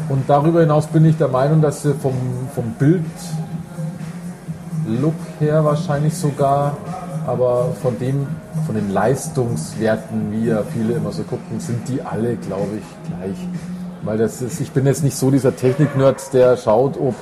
Und 0.10 0.28
darüber 0.28 0.62
hinaus 0.62 0.88
bin 0.88 1.06
ich 1.06 1.18
der 1.18 1.28
Meinung, 1.28 1.62
dass 1.62 1.84
sie 1.84 1.94
vom, 1.94 2.16
vom 2.56 2.72
Bild 2.80 3.06
Look 4.88 5.14
her 5.40 5.64
wahrscheinlich 5.64 6.18
sogar, 6.18 6.78
aber 7.26 7.74
von 7.82 7.98
dem, 8.00 8.28
von 8.66 8.76
den 8.76 8.92
Leistungswerten, 8.92 10.32
wie 10.32 10.48
ja 10.48 10.64
viele 10.74 10.94
immer 10.94 11.12
so 11.12 11.24
gucken, 11.24 11.60
sind 11.60 11.88
die 11.88 12.02
alle, 12.02 12.36
glaube 12.36 12.78
ich, 12.78 13.10
gleich. 13.10 13.38
Weil 14.04 14.18
das 14.18 14.42
ist, 14.42 14.60
ich 14.62 14.72
bin 14.72 14.86
jetzt 14.86 15.04
nicht 15.04 15.18
so 15.18 15.30
dieser 15.32 15.56
Technik-Nerd, 15.56 16.34
der 16.34 16.58
schaut, 16.58 16.98
ob, 16.98 17.16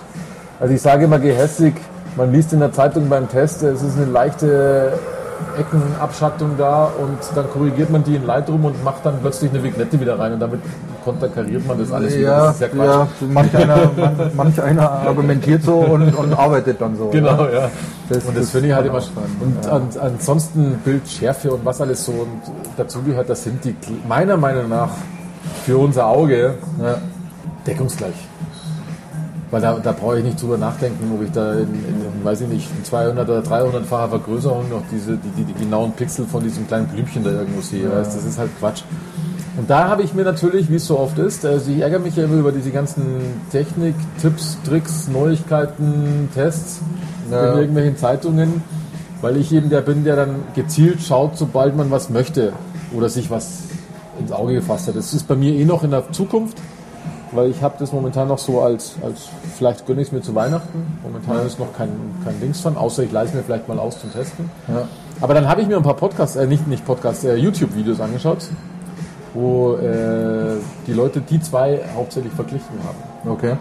also 0.59 0.73
ich 0.73 0.81
sage 0.81 1.05
immer 1.05 1.19
gehässig, 1.19 1.73
man 2.15 2.31
liest 2.31 2.53
in 2.53 2.59
der 2.59 2.71
Zeitung 2.71 3.09
beim 3.09 3.29
Test, 3.29 3.63
es 3.63 3.81
ist 3.81 3.97
eine 3.97 4.05
leichte 4.05 4.97
Eckenabschattung 5.57 6.51
da 6.57 6.85
und 6.85 7.17
dann 7.35 7.49
korrigiert 7.49 7.89
man 7.89 8.03
die 8.03 8.15
in 8.15 8.25
Lightroom 8.25 8.65
und 8.65 8.83
macht 8.83 9.05
dann 9.05 9.15
plötzlich 9.21 9.51
eine 9.51 9.63
Vignette 9.63 9.99
wieder 9.99 10.17
rein 10.19 10.33
und 10.33 10.39
damit 10.39 10.61
konterkariert 11.03 11.65
man 11.67 11.79
das 11.79 11.91
alles 11.91 12.15
wieder. 12.15 12.27
Ja, 12.29 12.45
Das 12.47 12.55
ist 12.55 12.61
ja 12.61 12.67
Quatsch. 12.67 12.85
ja, 12.85 13.07
manch 13.33 13.55
einer, 13.57 13.77
man, 13.95 14.31
manch 14.35 14.61
einer 14.61 14.91
argumentiert 14.91 15.63
so 15.63 15.75
und, 15.75 16.13
und 16.15 16.33
arbeitet 16.33 16.81
dann 16.81 16.97
so. 16.97 17.07
Genau, 17.09 17.45
ja. 17.45 17.51
ja. 17.61 17.69
Das- 18.09 18.23
und 18.25 18.35
das, 18.35 18.43
das 18.43 18.49
finde 18.51 18.67
ich 18.69 18.73
halt 18.73 18.85
immer. 18.87 19.01
sein, 19.01 19.11
Und 19.41 19.65
ja. 19.65 19.71
an, 19.71 19.89
ansonsten 20.01 20.79
Bildschärfe 20.83 21.51
und 21.51 21.65
was 21.65 21.81
alles 21.81 22.05
so 22.05 22.11
und 22.11 22.41
dazugehört, 22.77 23.29
das 23.29 23.43
sind 23.43 23.63
die 23.63 23.75
meiner 24.07 24.37
Meinung 24.37 24.69
nach 24.69 24.89
für 25.65 25.77
unser 25.77 26.07
Auge 26.07 26.55
Ja. 26.81 26.95
deckungsgleich. 27.65 28.15
Weil 29.49 29.61
da, 29.61 29.79
da 29.79 29.93
brauche 29.93 30.17
ich 30.19 30.25
nicht 30.25 30.41
drüber 30.41 30.57
nachdenken, 30.57 31.09
ob 31.15 31.23
ich 31.23 31.31
da 31.31 31.53
in, 31.53 31.59
in, 31.61 32.19
in 32.19 32.25
weiß 32.25 32.41
ich 32.41 32.47
nicht, 32.49 32.67
in 32.77 32.83
200 32.83 33.29
oder 33.29 33.39
300-facher 33.39 34.09
Vergrößerung 34.09 34.69
noch 34.69 34.81
diese, 34.91 35.15
die, 35.17 35.29
die, 35.37 35.45
die 35.45 35.53
genauen 35.53 35.93
Pixel 35.93 36.25
von 36.25 36.43
diesem 36.43 36.67
kleinen 36.67 36.87
Blümchen 36.87 37.23
da 37.23 37.31
irgendwo 37.31 37.61
sehe. 37.61 37.89
Weißt, 37.89 38.15
das 38.15 38.25
ist 38.25 38.37
halt 38.37 38.49
Quatsch. 38.59 38.81
Und 39.57 39.69
da 39.69 39.87
habe 39.87 40.03
ich 40.03 40.13
mir 40.13 40.23
natürlich, 40.23 40.69
wie 40.69 40.75
es 40.75 40.85
so 40.85 40.99
oft 40.99 41.17
ist, 41.17 41.45
also 41.45 41.71
ich 41.71 41.79
ärgere 41.79 41.99
mich 41.99 42.15
ja 42.15 42.25
immer 42.25 42.35
über 42.35 42.51
diese 42.51 42.71
ganzen 42.71 43.03
Technik, 43.51 43.95
Tipps, 44.21 44.57
Tricks, 44.63 45.07
Neuigkeiten, 45.07 46.29
Tests 46.35 46.81
Ja. 47.31 47.53
in 47.53 47.59
irgendwelchen 47.59 47.97
Zeitungen, 47.97 48.61
weil 49.21 49.37
ich 49.37 49.51
eben 49.53 49.69
der 49.69 49.81
bin, 49.81 50.03
der 50.03 50.15
dann 50.15 50.35
gezielt 50.55 51.01
schaut, 51.01 51.37
sobald 51.37 51.75
man 51.75 51.89
was 51.89 52.09
möchte 52.09 52.53
oder 52.95 53.09
sich 53.09 53.31
was 53.31 53.61
ins 54.19 54.31
Auge 54.31 54.53
gefasst 54.53 54.87
hat. 54.89 54.95
Das 54.95 55.13
ist 55.13 55.27
bei 55.27 55.35
mir 55.35 55.53
eh 55.53 55.65
noch 55.65 55.83
in 55.83 55.91
der 55.91 56.11
Zukunft, 56.11 56.57
weil 57.31 57.49
ich 57.49 57.61
habe 57.61 57.75
das 57.79 57.91
momentan 57.91 58.27
noch 58.27 58.37
so 58.37 58.61
als, 58.61 58.95
als 59.03 59.29
vielleicht 59.57 59.85
gönne 59.85 60.01
ich 60.01 60.07
es 60.07 60.11
mir 60.11 60.21
zu 60.21 60.35
Weihnachten. 60.35 60.99
Momentan 61.03 61.45
ist 61.45 61.59
noch 61.59 61.73
kein, 61.73 61.89
kein 62.23 62.39
Dings 62.39 62.61
von, 62.61 62.77
außer 62.77 63.03
ich 63.03 63.11
leise 63.11 63.35
mir 63.35 63.43
vielleicht 63.43 63.67
mal 63.67 63.79
aus 63.79 63.99
zum 63.99 64.11
Testen. 64.11 64.49
Ja. 64.67 64.87
Aber 65.21 65.33
dann 65.33 65.47
habe 65.47 65.61
ich 65.61 65.67
mir 65.67 65.77
ein 65.77 65.83
paar 65.83 65.95
Podcasts, 65.95 66.35
äh, 66.35 66.45
nicht, 66.45 66.67
nicht 66.67 66.85
Podcasts, 66.85 67.23
äh, 67.23 67.35
YouTube-Videos 67.35 67.99
angeschaut, 67.99 68.47
wo 69.33 69.75
äh, 69.75 70.55
die 70.85 70.93
Leute 70.93 71.21
die 71.21 71.41
zwei 71.41 71.81
hauptsächlich 71.95 72.33
verglichen 72.33 72.77
haben. 72.85 73.31
Okay. 73.31 73.55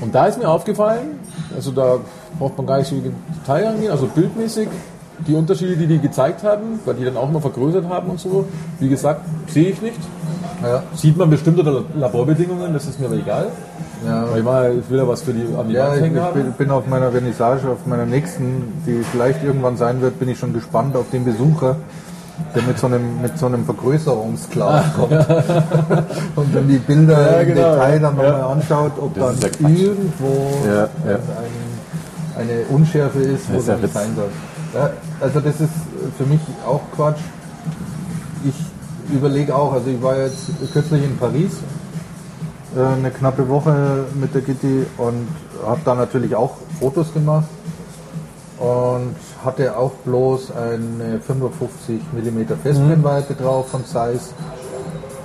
Und 0.00 0.14
da 0.14 0.26
ist 0.26 0.38
mir 0.38 0.48
aufgefallen, 0.48 1.20
also 1.54 1.72
da 1.72 1.98
braucht 2.38 2.56
man 2.56 2.66
gar 2.66 2.78
nicht 2.78 2.88
so 2.88 2.96
in 2.96 3.14
Detail 3.38 3.68
angehen, 3.68 3.90
also 3.90 4.06
bildmäßig, 4.06 4.68
die 5.26 5.34
Unterschiede, 5.34 5.76
die 5.76 5.86
die 5.86 5.98
gezeigt 5.98 6.42
haben, 6.44 6.80
weil 6.84 6.94
die 6.94 7.04
dann 7.04 7.16
auch 7.16 7.30
mal 7.30 7.40
vergrößert 7.40 7.88
haben 7.88 8.10
und 8.10 8.20
so, 8.20 8.46
wie 8.78 8.88
gesagt, 8.88 9.22
sehe 9.48 9.70
ich 9.70 9.80
nicht. 9.82 9.98
Ja. 10.62 10.82
Sieht 10.94 11.16
man 11.16 11.30
bestimmt 11.30 11.58
unter 11.58 11.82
Laborbedingungen, 11.98 12.72
das 12.74 12.86
ist 12.86 13.00
mir 13.00 13.06
aber 13.06 13.16
egal. 13.16 13.46
Ja. 14.06 14.24
Weil 14.30 14.38
ich, 14.38 14.44
mal, 14.44 14.74
ich 14.78 14.90
will 14.90 14.98
ja 14.98 15.08
was 15.08 15.22
für 15.22 15.32
die 15.32 15.44
an 15.58 15.68
die 15.68 15.74
Ja, 15.74 15.86
Wand 15.88 15.96
ich, 15.96 16.02
hängen 16.02 16.16
ich 16.16 16.22
haben. 16.22 16.54
bin- 16.56 16.70
auf 16.70 16.86
meiner 16.86 17.10
Vernissage, 17.10 17.68
auf 17.68 17.86
meiner 17.86 18.06
nächsten, 18.06 18.62
die 18.86 19.02
vielleicht 19.10 19.42
irgendwann 19.44 19.76
sein 19.76 20.00
wird, 20.00 20.18
bin 20.18 20.28
ich 20.28 20.38
schon 20.38 20.52
gespannt 20.52 20.96
auf 20.96 21.06
den 21.12 21.24
Besucher, 21.24 21.76
der 22.54 22.62
mit 22.62 22.78
so 22.78 22.86
einem, 22.86 23.20
mit 23.22 23.38
so 23.38 23.46
einem 23.46 23.64
Vergrößerungsglas 23.66 24.84
kommt 24.96 25.12
und 26.36 26.54
dann 26.56 26.68
die 26.68 26.78
Bilder 26.78 27.16
Ah. 27.18 27.32
Ja, 27.32 27.40
im 27.40 27.48
genau, 27.54 27.70
Detail 27.72 27.92
ja. 27.92 27.98
dann 27.98 28.16
nochmal 28.16 28.38
Ja. 28.38 28.46
anschaut, 28.48 28.92
ob 29.00 29.14
Das 29.14 29.38
dann 29.40 29.74
irgendwo 29.76 30.50
Ja, 30.66 30.72
ja. 30.74 30.88
Ein, 32.36 32.48
eine 32.48 32.60
Unschärfe 32.70 33.18
ist, 33.20 33.48
wo 33.50 33.54
Das 33.54 33.62
ist 33.62 33.68
ja 33.68 33.76
sie 33.76 33.82
nicht 33.82 33.94
sein 33.94 34.08
soll. 34.16 34.28
Also 35.20 35.40
das 35.40 35.60
ist 35.60 35.72
für 36.16 36.24
mich 36.24 36.40
auch 36.66 36.80
Quatsch. 36.94 37.20
Ich 38.44 38.54
überlege 39.12 39.54
auch, 39.54 39.72
also 39.72 39.90
ich 39.90 40.00
war 40.00 40.16
jetzt 40.16 40.50
kürzlich 40.72 41.04
in 41.04 41.16
Paris, 41.16 41.52
äh, 42.76 42.80
eine 42.80 43.10
knappe 43.10 43.48
Woche 43.48 44.04
mit 44.14 44.34
der 44.34 44.42
Gitti 44.42 44.86
und 44.96 45.26
habe 45.66 45.80
da 45.84 45.94
natürlich 45.94 46.34
auch 46.36 46.56
Fotos 46.78 47.12
gemacht 47.12 47.48
und 48.58 49.16
hatte 49.44 49.76
auch 49.76 49.92
bloß 50.04 50.52
eine 50.52 51.20
55 51.20 52.00
mm 52.12 52.54
Festbrennweite 52.62 53.34
drauf 53.34 53.70
von 53.70 53.84
Zeiss, 53.84 54.32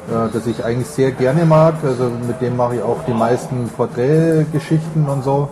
äh, 0.09 0.29
das 0.33 0.47
ich 0.47 0.63
eigentlich 0.63 0.87
sehr 0.87 1.11
gerne 1.11 1.45
mag. 1.45 1.75
Also 1.83 2.09
mit 2.27 2.41
dem 2.41 2.57
mache 2.57 2.77
ich 2.77 2.81
auch 2.81 3.03
die 3.07 3.13
meisten 3.13 3.69
Porträtgeschichten 3.69 5.07
und 5.07 5.23
so. 5.23 5.49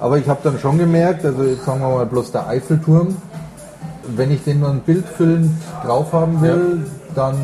Aber 0.00 0.18
ich 0.18 0.28
habe 0.28 0.40
dann 0.42 0.58
schon 0.58 0.78
gemerkt, 0.78 1.24
also 1.24 1.42
jetzt 1.42 1.64
sagen 1.64 1.80
wir 1.80 1.88
mal 1.88 2.06
bloß 2.06 2.32
der 2.32 2.46
Eiffelturm, 2.46 3.16
wenn 4.16 4.30
ich 4.30 4.44
den 4.44 4.60
nur 4.60 4.70
ein 4.70 4.80
Bild 4.80 5.06
füllend 5.06 5.50
drauf 5.84 6.12
haben 6.12 6.40
will, 6.40 6.86
dann 7.14 7.34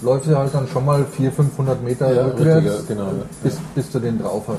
läuft 0.00 0.28
er 0.28 0.38
halt 0.38 0.54
dann 0.54 0.68
schon 0.68 0.84
mal 0.84 1.04
400, 1.04 1.34
500 1.34 1.82
Meter 1.82 2.12
Ja, 2.12 2.24
rückwärts, 2.26 2.64
richtig, 2.64 2.88
ja, 2.88 2.94
genau, 2.94 3.06
ja. 3.06 3.24
bis, 3.42 3.56
bis 3.74 3.90
du 3.90 3.98
den 3.98 4.18
drauf 4.20 4.44
hast. 4.46 4.58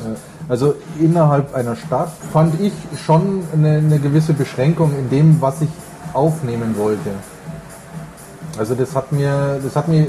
Also 0.50 0.76
innerhalb 1.00 1.56
einer 1.56 1.76
Stadt 1.76 2.12
fand 2.34 2.60
ich 2.60 2.74
schon 3.06 3.44
eine, 3.54 3.78
eine 3.78 4.00
gewisse 4.00 4.34
Beschränkung 4.34 4.92
in 4.98 5.10
dem, 5.10 5.42
was 5.42 5.62
ich 5.62 5.70
aufnehmen 6.14 6.76
wollte. 6.78 7.12
Also 8.58 8.76
das 8.76 8.96
hat 8.96 9.12
mir, 9.12 9.60
das 9.64 9.76
hat 9.76 9.88
mir 9.88 10.08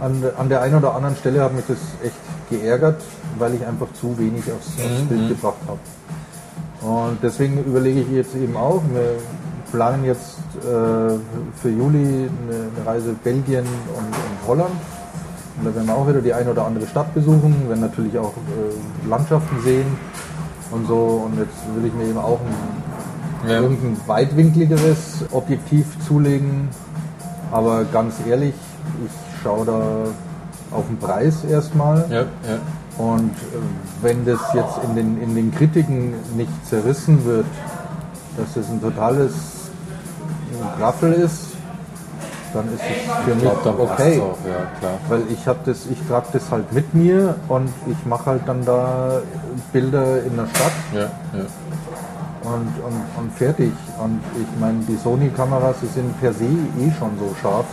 an, 0.00 0.24
an 0.36 0.48
der 0.48 0.62
einen 0.62 0.74
oder 0.76 0.94
anderen 0.94 1.16
Stelle 1.16 1.42
hat 1.42 1.54
mich 1.54 1.64
das 1.68 1.78
echt 2.02 2.14
geärgert, 2.50 3.00
weil 3.38 3.54
ich 3.54 3.66
einfach 3.66 3.86
zu 4.00 4.16
wenig 4.18 4.44
aufs, 4.52 4.68
aufs 4.78 5.02
Bild 5.08 5.28
gebracht 5.28 5.56
habe. 5.66 5.78
Und 6.86 7.18
deswegen 7.22 7.58
überlege 7.64 8.00
ich 8.00 8.10
jetzt 8.10 8.34
eben 8.34 8.56
auch, 8.56 8.82
wir 8.92 9.14
planen 9.70 10.04
jetzt 10.04 10.36
äh, 10.60 11.14
für 11.60 11.68
Juli 11.70 11.98
eine, 12.28 12.54
eine 12.76 12.86
Reise 12.86 13.14
Belgien 13.24 13.64
und, 13.64 14.06
und 14.06 14.48
Holland. 14.48 14.70
Und 15.58 15.66
da 15.66 15.74
werden 15.74 15.86
wir 15.86 15.94
auch 15.94 16.08
wieder 16.08 16.20
die 16.20 16.32
eine 16.34 16.50
oder 16.50 16.66
andere 16.66 16.86
Stadt 16.86 17.14
besuchen, 17.14 17.68
werden 17.68 17.80
natürlich 17.80 18.18
auch 18.18 18.32
äh, 18.32 19.08
Landschaften 19.08 19.62
sehen 19.62 19.86
und 20.70 20.86
so. 20.88 21.24
Und 21.26 21.38
jetzt 21.38 21.54
will 21.76 21.86
ich 21.86 21.94
mir 21.94 22.04
eben 22.06 22.18
auch 22.18 22.40
ein, 22.40 23.50
Ja. 23.50 23.60
irgendein 23.60 23.96
weitwinkligeres 24.06 25.24
Objektiv 25.32 25.86
zulegen. 26.06 26.68
Aber 27.50 27.84
ganz 27.84 28.14
ehrlich, 28.28 28.54
ich 29.04 29.42
schaue 29.42 29.66
da 29.66 29.82
auf 30.76 30.86
den 30.88 30.96
Preis 30.98 31.44
erstmal. 31.44 32.06
Ja, 32.10 32.20
ja. 32.20 32.26
Und 32.98 33.30
äh, 33.30 34.02
wenn 34.02 34.24
das 34.26 34.40
jetzt 34.54 34.78
in 34.84 34.94
den, 34.94 35.22
in 35.22 35.34
den 35.34 35.54
Kritiken 35.54 36.14
nicht 36.36 36.52
zerrissen 36.68 37.24
wird, 37.24 37.46
dass 38.36 38.54
das 38.54 38.68
ein 38.68 38.80
totales 38.80 39.32
Graffel 40.78 41.12
ist, 41.12 41.52
dann 42.52 42.66
ist 42.66 42.80
es 42.80 43.24
für 43.24 43.30
Ich 43.30 43.42
mich 43.42 43.52
passt 43.52 43.66
okay. 43.66 44.20
auch, 44.20 44.38
ja. 44.46 44.98
Weil 45.08 45.22
ich 45.30 45.46
habe 45.46 45.60
das, 45.64 45.86
ich 45.86 45.98
trage 46.06 46.26
das 46.32 46.50
halt 46.50 46.72
mit 46.72 46.92
mir 46.94 47.34
und 47.48 47.70
ich 47.86 48.06
mache 48.06 48.26
halt 48.26 48.42
dann 48.46 48.64
da 48.64 49.20
Bilder 49.72 50.22
in 50.22 50.36
der 50.36 50.46
Stadt 50.48 50.72
Ja, 50.92 51.00
ja. 51.00 51.46
und, 52.44 52.68
und, 52.84 53.02
und 53.18 53.32
fertig. 53.36 53.72
Und 54.02 54.20
ich 54.36 54.60
meine, 54.60 54.80
die 54.88 54.96
Sony-Kameras, 54.96 55.76
sind 55.94 56.20
per 56.20 56.32
se 56.32 56.44
eh 56.44 56.92
schon 56.98 57.10
so 57.18 57.34
scharf, 57.40 57.66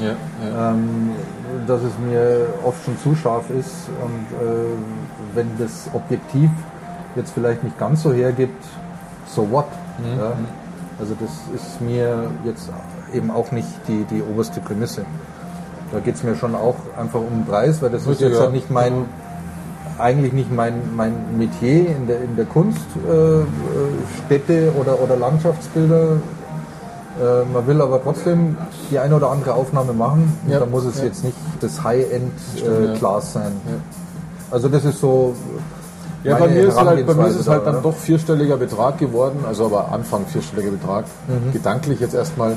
Ja, 0.00 0.16
ja. 0.44 0.70
ähm, 0.70 1.10
dass 1.66 1.82
es 1.82 1.92
mir 1.98 2.46
oft 2.64 2.84
schon 2.84 2.98
zu 2.98 3.14
scharf 3.14 3.50
ist. 3.50 3.88
Und 4.02 4.26
äh, 4.38 5.34
wenn 5.34 5.50
das 5.58 5.88
Objektiv 5.92 6.50
jetzt 7.14 7.32
vielleicht 7.32 7.62
nicht 7.62 7.78
ganz 7.78 8.02
so 8.02 8.12
hergibt, 8.12 8.64
so 9.26 9.50
what? 9.50 9.66
Ja? 10.16 10.32
Also 10.98 11.14
das 11.18 11.30
ist 11.54 11.80
mir 11.80 12.30
jetzt 12.44 12.70
eben 13.12 13.30
auch 13.30 13.50
nicht 13.52 13.68
die, 13.88 14.04
die 14.04 14.22
oberste 14.22 14.60
Prämisse. 14.60 15.04
Da 15.92 16.00
geht 16.00 16.14
es 16.14 16.22
mir 16.22 16.36
schon 16.36 16.54
auch 16.54 16.76
einfach 16.96 17.20
um 17.20 17.30
den 17.30 17.44
Preis, 17.44 17.82
weil 17.82 17.90
das 17.90 18.02
ist 18.02 18.08
Richtig, 18.08 18.28
jetzt 18.28 18.36
ja. 18.36 18.42
halt 18.44 18.52
nicht 18.52 18.70
mein, 18.70 19.04
eigentlich 19.98 20.32
nicht 20.32 20.52
mein, 20.52 20.74
mein 20.94 21.36
Metier 21.36 21.88
in 21.88 22.06
der, 22.06 22.22
in 22.22 22.36
der 22.36 22.46
Kunst, 22.46 22.80
äh, 23.06 23.40
äh, 23.40 23.44
Städte 24.24 24.72
oder, 24.78 25.00
oder 25.02 25.16
Landschaftsbilder. 25.16 26.16
Äh, 27.20 27.44
man 27.52 27.66
will 27.66 27.80
aber 27.82 28.02
trotzdem 28.02 28.56
die 28.90 28.98
eine 28.98 29.14
oder 29.16 29.30
andere 29.30 29.54
Aufnahme 29.54 29.92
machen. 29.92 30.36
Und 30.44 30.50
Ja. 30.52 30.60
Da 30.60 30.66
muss 30.66 30.84
es 30.84 30.98
Ja. 30.98 31.04
jetzt 31.04 31.24
nicht 31.24 31.36
das 31.60 31.82
High-End 31.82 32.32
Stimmt, 32.56 32.96
äh, 32.96 33.20
sein. 33.20 33.52
Ja. 33.66 33.74
Also 34.50 34.68
das 34.68 34.84
ist 34.84 35.00
so. 35.00 35.34
Ja, 36.24 36.36
bei 36.36 36.46
mir, 36.46 36.68
ist 36.68 36.78
halt, 36.80 37.04
bei 37.06 37.14
mir 37.14 37.26
ist 37.26 37.40
es 37.40 37.48
halt 37.48 37.62
da, 37.62 37.64
dann 37.72 37.74
oder? 37.80 37.90
doch 37.90 37.96
vierstelliger 37.96 38.56
Betrag 38.56 38.96
geworden, 38.98 39.44
also 39.46 39.66
aber 39.66 39.90
Anfang 39.90 40.24
vierstelliger 40.26 40.70
Betrag. 40.70 41.04
Mhm. 41.26 41.52
Gedanklich 41.52 41.98
jetzt 41.98 42.14
erstmal, 42.14 42.56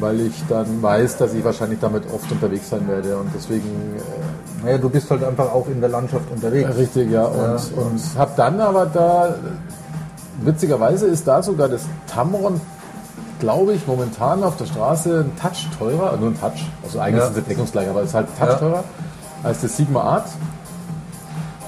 weil 0.00 0.20
ich 0.22 0.42
dann 0.48 0.82
weiß, 0.82 1.18
dass 1.18 1.34
ich 1.34 1.44
wahrscheinlich 1.44 1.78
damit 1.80 2.04
oft 2.12 2.30
unterwegs 2.32 2.70
sein 2.70 2.88
werde 2.88 3.16
und 3.18 3.28
deswegen 3.36 3.96
Naja, 4.64 4.78
du 4.78 4.88
bist 4.88 5.10
halt 5.10 5.22
einfach 5.24 5.52
auch 5.52 5.66
in 5.68 5.80
der 5.80 5.90
Landschaft 5.90 6.24
unterwegs. 6.34 6.70
äh, 6.70 6.72
richtig, 6.80 7.10
ja. 7.10 7.24
Und, 7.26 7.36
Ja. 7.36 7.82
und 7.82 8.00
habe 8.18 8.30
dann 8.36 8.60
aber 8.60 8.86
da, 8.86 9.34
witzigerweise 10.42 11.06
ist 11.06 11.28
da 11.28 11.42
sogar 11.42 11.68
das 11.68 11.82
Tamron, 12.06 12.60
glaube 13.40 13.72
ich, 13.74 13.86
momentan 13.86 14.42
auf 14.44 14.56
der 14.56 14.66
Straße 14.66 15.24
ein 15.26 15.36
Touch 15.40 15.68
teurer, 15.78 16.16
nur 16.16 16.30
ein 16.30 16.40
Touch, 16.40 16.66
also 16.82 16.98
eigentlich 17.00 17.22
Ja. 17.22 17.28
ist 17.28 17.36
es 17.36 17.44
deckungsgleich, 17.44 17.88
aber 17.88 18.00
es 18.02 18.08
ist 18.08 18.14
halt 18.14 18.28
ein 18.28 18.38
Touch 18.38 18.48
Ja. 18.48 18.54
teurer 18.58 18.84
als 19.42 19.60
das 19.60 19.76
Sigma 19.76 20.00
Art. 20.02 20.26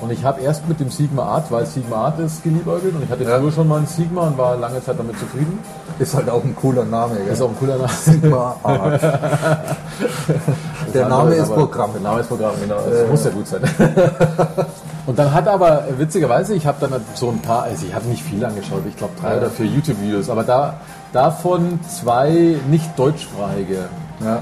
Und 0.00 0.10
ich 0.10 0.24
habe 0.24 0.40
erst 0.40 0.66
mit 0.66 0.80
dem 0.80 0.88
Sigma 0.90 1.24
Art, 1.24 1.50
weil 1.52 1.66
Sigma 1.66 1.96
Art 2.06 2.18
ist, 2.20 2.42
geliebäugelt 2.42 2.94
und 2.94 3.02
ich 3.04 3.10
hatte 3.10 3.22
Ja. 3.24 3.38
früher 3.38 3.52
schon 3.52 3.68
mal 3.68 3.80
ein 3.80 3.86
Sigma 3.86 4.28
und 4.28 4.38
war 4.38 4.56
lange 4.56 4.82
Zeit 4.82 4.98
damit 4.98 5.18
zufrieden. 5.18 5.58
Ist 5.98 6.14
halt 6.14 6.30
auch 6.30 6.42
ein 6.42 6.56
cooler 6.56 6.84
Name. 6.86 7.16
Gell? 7.16 7.28
Ist 7.34 7.42
auch 7.42 7.50
ein 7.50 7.58
cooler 7.58 7.76
Name. 7.76 7.88
Sigma 7.90 8.56
Art. 8.62 9.02
der 10.94 11.06
Name 11.08 11.34
ist 11.34 11.52
Programm. 11.52 11.92
Der 11.92 12.00
Name 12.00 12.20
ist 12.20 12.28
Programm, 12.28 12.54
genau. 12.62 12.76
Das 12.88 13.10
muss 13.10 13.24
ja 13.24 13.30
gut 13.30 13.46
sein. 13.46 13.60
Und 15.06 15.18
dann 15.18 15.32
hat 15.32 15.48
aber, 15.48 15.84
witzigerweise, 15.98 16.54
ich 16.54 16.66
habe 16.66 16.76
dann 16.80 16.90
halt 16.92 17.02
so 17.14 17.30
ein 17.30 17.38
paar, 17.40 17.62
also 17.64 17.86
ich 17.86 17.94
habe 17.94 18.06
nicht 18.06 18.22
viel 18.22 18.44
angeschaut, 18.44 18.82
ich 18.88 18.96
glaube 18.96 19.14
drei 19.20 19.32
Ja. 19.32 19.36
oder 19.38 19.50
vier 19.50 19.66
YouTube-Videos, 19.66 20.28
aber 20.28 20.44
da 20.44 20.74
davon 21.12 21.80
zwei 21.88 22.56
nicht 22.68 22.96
deutschsprachige. 22.98 23.88
Ja. 24.24 24.38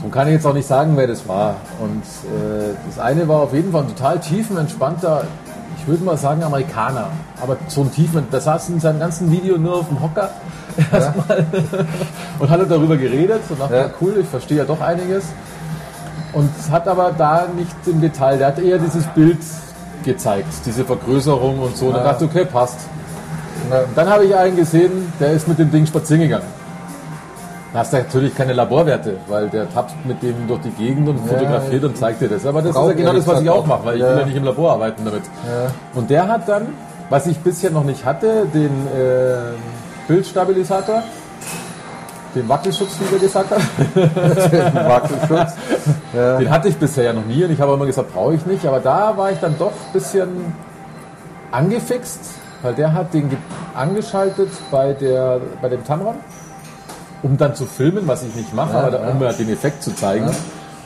So 0.00 0.08
kann 0.08 0.28
ich 0.28 0.34
jetzt 0.34 0.46
auch 0.46 0.54
nicht 0.54 0.66
sagen, 0.68 0.92
wer 0.96 1.06
das 1.06 1.26
war. 1.26 1.56
Und 1.80 2.02
äh, 2.30 2.74
das 2.88 2.98
eine 2.98 3.26
war 3.28 3.40
auf 3.40 3.52
jeden 3.52 3.72
Fall 3.72 3.82
ein 3.82 3.88
total 3.88 4.18
tiefenentspannter, 4.20 5.24
ich 5.78 5.86
würde 5.88 6.04
mal 6.04 6.16
sagen 6.16 6.42
Amerikaner. 6.42 7.08
Aber 7.42 7.56
so 7.68 7.82
ein 7.82 7.92
tiefen, 7.92 8.26
der 8.30 8.40
saß 8.40 8.68
in 8.70 8.80
seinem 8.80 9.00
ganzen 9.00 9.30
Video 9.30 9.58
nur 9.58 9.76
auf 9.80 9.88
dem 9.88 10.00
Hocker 10.02 10.30
erstmal 10.92 11.44
und 12.38 12.48
hat 12.50 12.70
darüber 12.70 12.96
geredet 12.96 13.40
und 13.48 13.60
dachte, 13.60 13.74
Ja. 13.74 13.80
ja. 13.82 13.90
cool, 14.00 14.16
ich 14.20 14.28
verstehe 14.28 14.58
ja 14.58 14.64
doch 14.64 14.80
einiges. 14.80 15.24
Und 16.32 16.50
hat 16.70 16.86
aber 16.86 17.12
da 17.16 17.46
nicht 17.56 17.74
im 17.86 18.00
Detail, 18.00 18.38
der 18.38 18.48
hat 18.48 18.58
eher 18.58 18.78
dieses 18.78 19.04
Bild 19.08 19.38
gezeigt, 20.06 20.48
diese 20.64 20.84
Vergrößerung 20.84 21.58
und 21.58 21.76
so. 21.76 21.86
Und 21.88 21.96
dann 21.96 22.04
dachte 22.04 22.24
ich, 22.24 22.30
okay, 22.30 22.46
passt. 22.46 22.78
Na, 23.68 23.80
Dann 23.94 24.08
habe 24.08 24.24
ich 24.24 24.34
einen 24.34 24.56
gesehen, 24.56 25.12
der 25.20 25.32
ist 25.32 25.46
mit 25.46 25.58
dem 25.58 25.70
Ding 25.70 25.84
spazieren 25.86 26.22
gegangen. 26.22 26.46
Da 27.72 27.80
hast 27.80 27.92
du 27.92 27.98
natürlich 27.98 28.34
keine 28.34 28.54
Laborwerte, 28.54 29.18
weil 29.28 29.48
der 29.50 29.70
tapst 29.70 29.94
mit 30.04 30.22
dem 30.22 30.46
durch 30.48 30.60
die 30.62 30.70
Gegend 30.70 31.08
und 31.10 31.18
fotografiert 31.28 31.84
und 31.84 31.98
zeigt 31.98 32.22
dir 32.22 32.28
das. 32.28 32.46
Aber 32.46 32.62
das 32.62 32.70
ist 32.74 32.82
ja 32.82 32.92
genau 32.92 33.12
das, 33.12 33.26
was 33.26 33.42
ich 33.42 33.50
auch 33.50 33.66
mache, 33.66 33.84
weil 33.84 33.96
ich 33.96 34.02
will 34.02 34.18
ja 34.18 34.24
nicht 34.24 34.36
im 34.36 34.44
Labor 34.44 34.72
arbeiten 34.72 35.04
damit. 35.04 35.24
Und 35.94 36.08
der 36.08 36.26
hat 36.26 36.48
dann, 36.48 36.68
was 37.10 37.26
ich 37.26 37.38
bisher 37.40 37.70
noch 37.70 37.84
nicht 37.84 38.04
hatte, 38.06 38.46
den 38.54 38.70
äh, 38.70 39.36
Bildstabilisator, 40.08 41.02
den 42.36 42.48
Wackelschutz, 42.48 42.90
wie 43.00 43.10
wir 43.12 43.18
gesagt 43.18 43.50
haben. 43.50 43.62
Wackelschutz. 44.88 45.54
Ja. 46.14 46.38
Den 46.38 46.50
hatte 46.50 46.68
ich 46.68 46.76
bisher 46.76 47.04
ja 47.04 47.12
noch 47.12 47.24
nie 47.24 47.44
und 47.44 47.50
ich 47.50 47.60
habe 47.60 47.72
immer 47.74 47.86
gesagt, 47.86 48.12
brauche 48.14 48.34
ich 48.34 48.46
nicht. 48.46 48.64
Aber 48.66 48.80
da 48.80 49.16
war 49.16 49.32
ich 49.32 49.38
dann 49.38 49.54
doch 49.58 49.72
ein 49.72 49.92
bisschen 49.92 50.28
angefixt, 51.50 52.20
weil 52.62 52.74
der 52.74 52.92
hat 52.92 53.12
den 53.14 53.28
ge- 53.30 53.38
angeschaltet 53.74 54.50
bei, 54.70 54.92
der, 54.92 55.40
bei 55.62 55.68
dem 55.68 55.84
Tamron, 55.84 56.14
um 57.22 57.36
dann 57.36 57.54
zu 57.54 57.64
filmen, 57.64 58.06
was 58.06 58.22
ich 58.22 58.34
nicht 58.34 58.54
mache, 58.54 58.72
Ja, 58.74 58.78
aber 58.80 58.90
da, 58.90 59.08
um 59.10 59.20
ja. 59.22 59.32
den 59.32 59.48
Effekt 59.50 59.82
zu 59.82 59.94
zeigen. 59.94 60.26
Ja. 60.26 60.32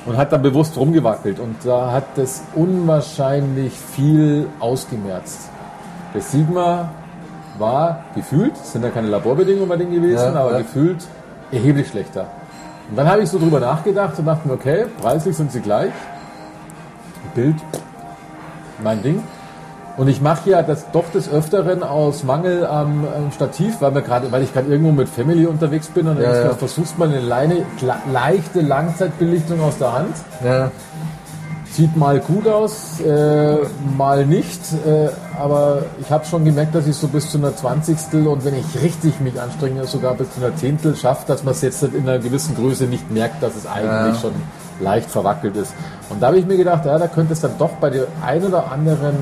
Und 0.06 0.16
hat 0.16 0.32
dann 0.32 0.40
bewusst 0.40 0.78
rumgewackelt. 0.78 1.38
Und 1.38 1.56
da 1.64 1.92
hat 1.92 2.04
das 2.16 2.40
unwahrscheinlich 2.54 3.74
viel 3.74 4.46
ausgemerzt. 4.58 5.50
Der 6.14 6.22
Sigma 6.22 6.88
war 7.58 8.04
gefühlt, 8.14 8.54
es 8.54 8.72
sind 8.72 8.82
ja 8.82 8.88
keine 8.90 9.08
Laborbedingungen 9.08 9.68
bei 9.68 9.76
denen 9.76 9.92
gewesen, 9.92 10.34
aber 10.34 10.56
gefühlt 10.58 11.04
erheblich 11.52 11.88
schlechter. 11.88 12.26
Und 12.90 12.96
dann 12.96 13.08
habe 13.08 13.22
ich 13.22 13.28
so 13.28 13.38
drüber 13.38 13.60
nachgedacht 13.60 14.18
und 14.18 14.26
dachte 14.26 14.48
mir, 14.48 14.54
okay, 14.54 14.86
preislich 15.00 15.36
sind 15.36 15.52
sie 15.52 15.60
gleich. 15.60 15.92
Bild, 17.34 17.56
mein 18.82 19.02
Ding. 19.02 19.22
Und 19.96 20.08
ich 20.08 20.20
mache 20.20 20.50
ja 20.50 20.62
das 20.62 20.90
doch 20.92 21.10
des 21.12 21.30
Öfteren 21.30 21.82
aus 21.82 22.24
Mangel 22.24 22.66
am, 22.66 23.04
am 23.04 23.30
Stativ, 23.32 23.80
weil, 23.80 23.94
wir 23.94 24.00
gerade, 24.02 24.32
weil 24.32 24.42
ich 24.42 24.52
gerade 24.52 24.68
irgendwo 24.68 24.92
mit 24.92 25.08
Family 25.08 25.46
unterwegs 25.46 25.88
bin 25.88 26.08
und 26.08 26.16
dann 26.16 26.24
Ja, 26.24 26.44
ja. 26.44 26.54
versuchst 26.54 26.98
mal 26.98 27.08
eine 27.08 27.20
Leine, 27.20 27.64
leichte 28.10 28.60
Langzeitbelichtung 28.60 29.60
aus 29.60 29.78
der 29.78 29.92
Hand. 29.92 30.14
Ja. 30.44 30.70
Sieht 31.72 31.96
mal 31.96 32.18
gut 32.18 32.48
aus, 32.48 33.00
äh, 33.00 33.58
mal 33.96 34.26
nicht, 34.26 34.60
äh, 34.86 35.08
aber 35.40 35.82
ich 36.00 36.10
habe 36.10 36.24
schon 36.26 36.44
gemerkt, 36.44 36.74
dass 36.74 36.86
ich 36.88 36.96
so 36.96 37.06
bis 37.06 37.30
zu 37.30 37.38
einer 37.38 37.54
Zwanzigstel 37.54 38.26
und 38.26 38.44
wenn 38.44 38.54
ich 38.56 38.82
richtig 38.82 39.20
mich 39.20 39.40
anstrenge, 39.40 39.84
sogar 39.86 40.14
bis 40.14 40.34
zu 40.34 40.44
einer 40.44 40.54
Zehntel 40.56 40.96
schaffe, 40.96 41.24
dass 41.28 41.44
man 41.44 41.52
es 41.54 41.62
jetzt 41.62 41.82
in 41.84 42.08
einer 42.08 42.18
gewissen 42.18 42.56
Größe 42.56 42.84
nicht 42.84 43.08
merkt, 43.12 43.40
dass 43.42 43.54
es 43.54 43.66
eigentlich 43.66 44.14
Ja. 44.16 44.20
schon 44.20 44.32
leicht 44.80 45.08
verwackelt 45.10 45.56
ist. 45.56 45.72
Und 46.08 46.20
da 46.20 46.26
habe 46.28 46.38
ich 46.38 46.46
mir 46.46 46.56
gedacht, 46.56 46.84
ja, 46.86 46.98
da 46.98 47.06
könnte 47.06 47.34
es 47.34 47.40
dann 47.40 47.56
doch 47.56 47.70
bei 47.80 47.90
der 47.90 48.06
ein 48.26 48.42
oder 48.44 48.72
anderen 48.72 49.14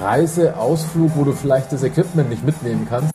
Reise, 0.00 0.56
Ausflug, 0.56 1.10
wo 1.16 1.24
du 1.24 1.32
vielleicht 1.32 1.70
das 1.70 1.82
Equipment 1.82 2.30
nicht 2.30 2.44
mitnehmen 2.46 2.86
kannst, 2.88 3.12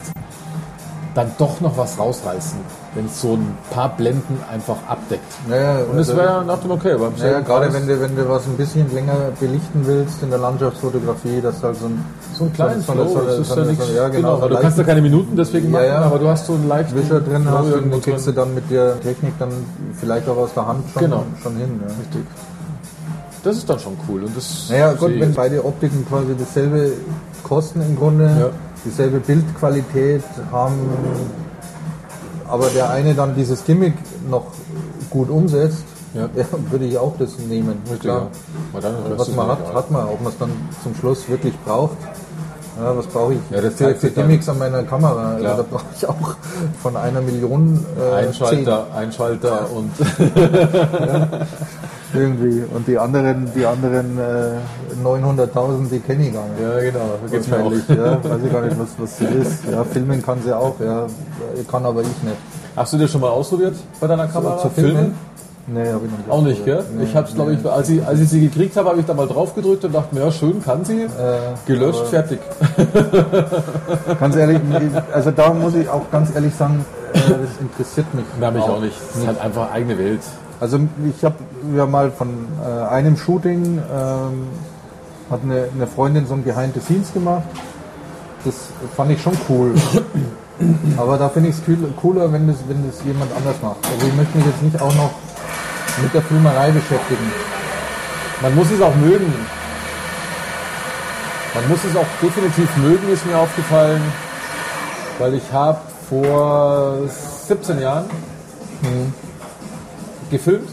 dann 1.16 1.32
doch 1.40 1.60
noch 1.60 1.76
was 1.76 1.98
rausreißen, 1.98 2.60
wenn 2.98 3.06
es 3.06 3.22
so 3.22 3.34
ein 3.36 3.56
paar 3.70 3.96
Blenden 3.96 4.40
einfach 4.52 4.76
abdeckt. 4.90 5.22
Ja, 5.50 5.78
Und 5.92 6.00
es 6.00 6.10
also- 6.10 6.18
wäre 6.20 6.44
nach 6.44 6.58
dem 6.58 6.72
okay. 6.72 6.96
Beim 6.98 7.12
Ja, 7.14 7.18
selben 7.20 7.46
gerade 7.46 7.72
wenn 7.72 7.88
du, 7.88 8.02
wenn 8.02 8.16
du 8.16 8.28
was 8.28 8.46
ein 8.48 8.58
bisschen 8.58 8.92
länger 8.92 9.14
belichten 9.40 9.82
willst 9.86 10.24
in 10.24 10.32
der 10.32 10.40
Landschaftsfotografie, 10.40 11.40
dass 11.40 11.62
halt 11.62 11.76
so 11.78 11.86
ein, 11.86 12.04
So 12.34 12.46
einen 12.46 12.54
kleinen 12.54 12.82
so 12.82 12.92
Flow, 12.94 13.08
so 13.08 13.20
das 13.22 13.38
ist 13.40 13.50
so 13.50 13.60
ja 13.60 13.66
nichts. 13.68 13.86
so- 13.88 13.94
ja, 13.94 14.08
genau, 14.10 14.40
so 14.40 14.48
du 14.48 14.56
kannst 14.56 14.64
ja 14.64 14.84
leichten 14.84 14.86
keine 14.86 15.02
Minuten 15.02 15.36
deswegen 15.38 15.66
Ja, 15.68 15.72
machen, 15.74 15.86
ja. 15.86 16.02
aber 16.02 16.18
du 16.20 16.28
hast 16.28 16.48
so 16.48 16.54
einen 16.54 16.68
leichten 16.68 16.96
Wischer 16.96 17.20
drin 17.22 17.44
Flow 17.44 17.52
hast 17.58 17.74
und 17.74 17.92
den 17.94 18.02
kriegst 18.02 18.28
du 18.28 18.32
dann 18.32 18.54
mit 18.56 18.70
der 18.72 19.00
Technik 19.00 19.34
dann 19.38 19.50
vielleicht 20.00 20.28
auch 20.28 20.38
aus 20.38 20.54
der 20.56 20.68
Hand 20.68 20.84
schon, 20.92 21.04
Genau. 21.04 21.24
schon 21.44 21.56
hin. 21.56 21.80
Ja. 21.82 21.88
Richtig. 21.88 22.26
Das 23.44 23.58
ist 23.58 23.70
dann 23.70 23.80
schon 23.80 23.94
cool. 24.10 24.24
Und 24.24 24.36
das 24.36 24.68
Naja, 24.70 24.94
gut, 24.94 25.12
wenn 25.20 25.34
beide 25.36 25.64
Optiken 25.64 26.04
quasi 26.10 26.36
dasselbe 26.38 26.94
kosten 27.44 27.82
im 27.82 27.96
Grunde, 27.96 28.24
Ja. 28.26 28.50
dieselbe 28.84 29.20
Bildqualität 29.20 30.24
haben, 30.52 30.74
aber 32.48 32.68
der 32.70 32.90
eine 32.90 33.14
dann 33.14 33.36
dieses 33.36 33.64
Gimmick 33.66 33.94
noch 34.30 34.46
gut 35.10 35.30
umsetzt, 35.30 35.84
Ja. 36.14 36.30
ja, 36.36 36.46
würde 36.72 36.86
ich 36.86 36.98
auch 36.98 37.14
das 37.20 37.38
nehmen. 37.40 37.76
Richtig, 37.84 38.00
Klar. 38.02 38.30
ja. 38.74 38.80
Dann 38.82 38.94
ist 39.12 39.20
Was 39.20 39.28
man 39.36 39.48
hat, 39.48 39.60
egal. 39.62 39.74
hat 39.76 39.92
man. 39.92 40.06
Ob 40.08 40.22
man 40.22 40.32
es 40.32 40.38
dann 40.40 40.52
zum 40.84 40.96
Schluss 40.96 41.28
wirklich 41.30 41.54
braucht. 41.66 41.98
Ja, 42.80 42.96
was 42.96 43.08
brauche 43.08 43.34
ich 43.34 43.40
Ja, 43.50 43.60
das 43.62 43.74
für, 43.74 43.96
für. 43.96 44.12
Gimmicks 44.12 44.48
an 44.48 44.60
meiner 44.60 44.84
Kamera? 44.84 45.34
Also, 45.34 45.44
da 45.48 45.64
brauche 45.70 45.86
ich 45.98 46.08
auch 46.08 46.36
von 46.82 46.96
einer 46.96 47.22
Million 47.22 47.84
äh, 48.00 48.16
Einschalter, 48.18 48.86
Einschalter 48.96 49.68
und 49.72 49.92
Irgendwie. 52.14 52.64
Und 52.74 52.88
die 52.88 52.98
anderen, 52.98 53.52
die 53.54 53.66
anderen 53.66 54.18
äh, 54.18 55.04
900.000, 55.04 55.90
die 55.90 56.00
kenne 56.00 56.28
ich 56.28 56.34
gar 56.34 56.48
nicht. 56.48 56.62
Ja, 56.62 56.80
genau. 56.80 57.20
Geht's. 57.30 57.52
Wahrscheinlich, 57.52 57.90
ja. 57.90 58.24
Weiß 58.24 58.40
ich 58.46 58.52
gar 58.52 58.62
nicht, 58.62 58.80
was, 58.80 58.90
was 58.98 59.18
sie 59.18 59.26
ist. 59.26 59.66
Ja, 59.72 59.84
filmen 59.84 60.22
kann 60.22 60.42
sie 60.44 60.56
auch, 60.56 60.80
ja. 60.80 61.08
Kann 61.70 61.86
aber 61.86 62.02
ich 62.02 62.08
nicht. 62.08 62.38
Hast 62.76 62.94
du 62.94 62.98
dir 62.98 63.08
schon 63.08 63.22
mal 63.22 63.30
ausprobiert 63.30 63.76
bei 64.00 64.08
deiner 64.08 64.28
Kamera? 64.28 64.58
zu 64.60 64.70
filmen? 64.70 65.16
Nee, 65.70 65.92
habe 65.92 66.06
ich 66.06 66.12
noch 66.12 66.18
nicht. 66.18 66.30
Auch 66.30 66.42
nicht, 66.44 66.64
gell? 66.64 66.84
Nee, 66.96 67.04
ich 67.04 67.16
habe 67.16 67.28
es, 67.28 67.36
glaube 67.36 67.54
ich, 67.54 67.66
als 67.66 67.90
ich, 67.90 68.06
als 68.06 68.22
ich 68.22 68.30
sie 68.30 68.40
gekriegt 68.40 68.78
habe, 68.78 68.88
habe 68.90 69.02
ich 69.02 69.06
da 69.06 69.14
mal 69.14 69.28
drauf 69.28 69.54
gedrückt 69.54 69.84
und 69.84 69.94
dachte 69.94 70.16
mir, 70.16 70.22
ja, 70.22 70.32
schön, 70.32 70.64
kann 70.64 70.86
sie. 70.86 71.02
Äh, 71.02 71.08
Gelöscht, 71.66 72.06
fertig. 72.08 72.40
Ganz 74.20 74.36
ehrlich, 74.38 74.60
also 75.14 75.32
da 75.32 75.54
muss 75.54 75.76
ich 75.76 75.90
auch 75.90 76.10
ganz 76.10 76.34
ehrlich 76.34 76.56
sagen, 76.56 76.86
äh, 77.14 77.18
das 77.18 77.60
interessiert 77.60 78.14
mich. 78.14 78.24
Na, 78.40 78.50
mich 78.50 78.64
auch 78.64 78.80
nicht. 78.80 78.96
Das 79.10 79.18
ist 79.22 79.28
halt 79.28 79.42
einfach 79.42 79.72
eigene 79.72 79.98
Welt. 79.98 80.22
Also 80.60 80.80
ich 81.08 81.24
habe 81.24 81.36
ja 81.76 81.86
mal 81.86 82.12
von 82.12 82.30
äh, 82.64 82.88
einem 82.88 83.16
Shooting, 83.16 83.78
ähm, 83.78 84.48
hat 85.30 85.42
eine, 85.44 85.70
eine 85.74 85.88
Freundin 85.88 86.26
so 86.26 86.34
ein 86.34 86.44
Behind 86.44 86.74
the 86.74 86.80
Scenes 86.80 87.14
gemacht. 87.14 87.44
Das 88.44 88.56
fand 88.96 89.12
ich 89.12 89.22
schon 89.22 89.38
cool. 89.50 89.76
Aber 90.98 91.18
da 91.18 91.30
finde 91.30 91.50
ich 91.50 91.56
es 91.56 91.62
cooler, 92.02 92.32
wenn 92.34 92.48
das, 92.48 92.58
wenn 92.68 92.88
das 92.88 93.04
jemand 93.06 93.32
anders 93.36 93.56
macht. 93.62 93.78
Also 93.94 94.08
ich 94.08 94.16
möchte 94.16 94.38
mich 94.38 94.48
jetzt 94.48 94.64
nicht 94.64 94.82
auch 94.82 94.94
noch 94.96 95.12
mit 96.02 96.14
der 96.14 96.22
Filmerei 96.24 96.72
beschäftigen. 96.72 97.32
Man 98.42 98.56
muss 98.56 98.72
es 98.72 98.82
auch 98.82 98.96
mögen. 98.96 99.32
Man 101.54 101.70
muss 101.70 101.80
es 101.84 101.96
auch 101.96 102.06
definitiv 102.22 102.76
mögen, 102.78 103.10
ist 103.12 103.26
mir 103.26 103.38
aufgefallen, 103.38 104.02
weil 105.20 105.34
ich 105.36 105.52
habe 105.52 105.80
vor 106.10 106.98
17 107.48 107.80
Jahren 107.80 108.06
Mhm. 108.82 109.14
Gefilmt. 110.30 110.70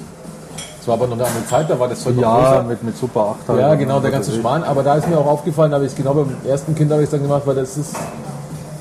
Es 0.80 0.88
war 0.88 0.94
aber 0.94 1.06
noch 1.06 1.14
eine 1.16 1.24
andere 1.24 1.46
Zeit, 1.46 1.70
da 1.70 1.80
war 1.80 1.88
das 1.88 2.02
Zeug 2.02 2.14
Ja, 2.20 2.36
größer. 2.36 2.62
mit, 2.64 2.82
mit 2.82 2.96
Super 2.98 3.36
8 3.40 3.48
halt. 3.48 3.60
Ja, 3.60 3.74
genau, 3.74 4.00
der 4.00 4.10
ganze. 4.10 4.32
Schmarrn. 4.32 4.64
Aber 4.64 4.82
da 4.82 4.96
ist 4.96 5.08
mir 5.08 5.16
auch 5.16 5.26
aufgefallen, 5.26 5.72
habe 5.72 5.84
ich 5.86 5.92
es 5.92 5.96
genau 5.96 6.12
beim 6.12 6.36
ersten 6.46 6.74
Kind 6.74 6.90
habe 6.92 7.00
ich 7.00 7.06
es 7.06 7.10
dann 7.10 7.22
gemacht, 7.22 7.42
weil 7.46 7.54
das 7.54 7.78
ist, 7.78 7.94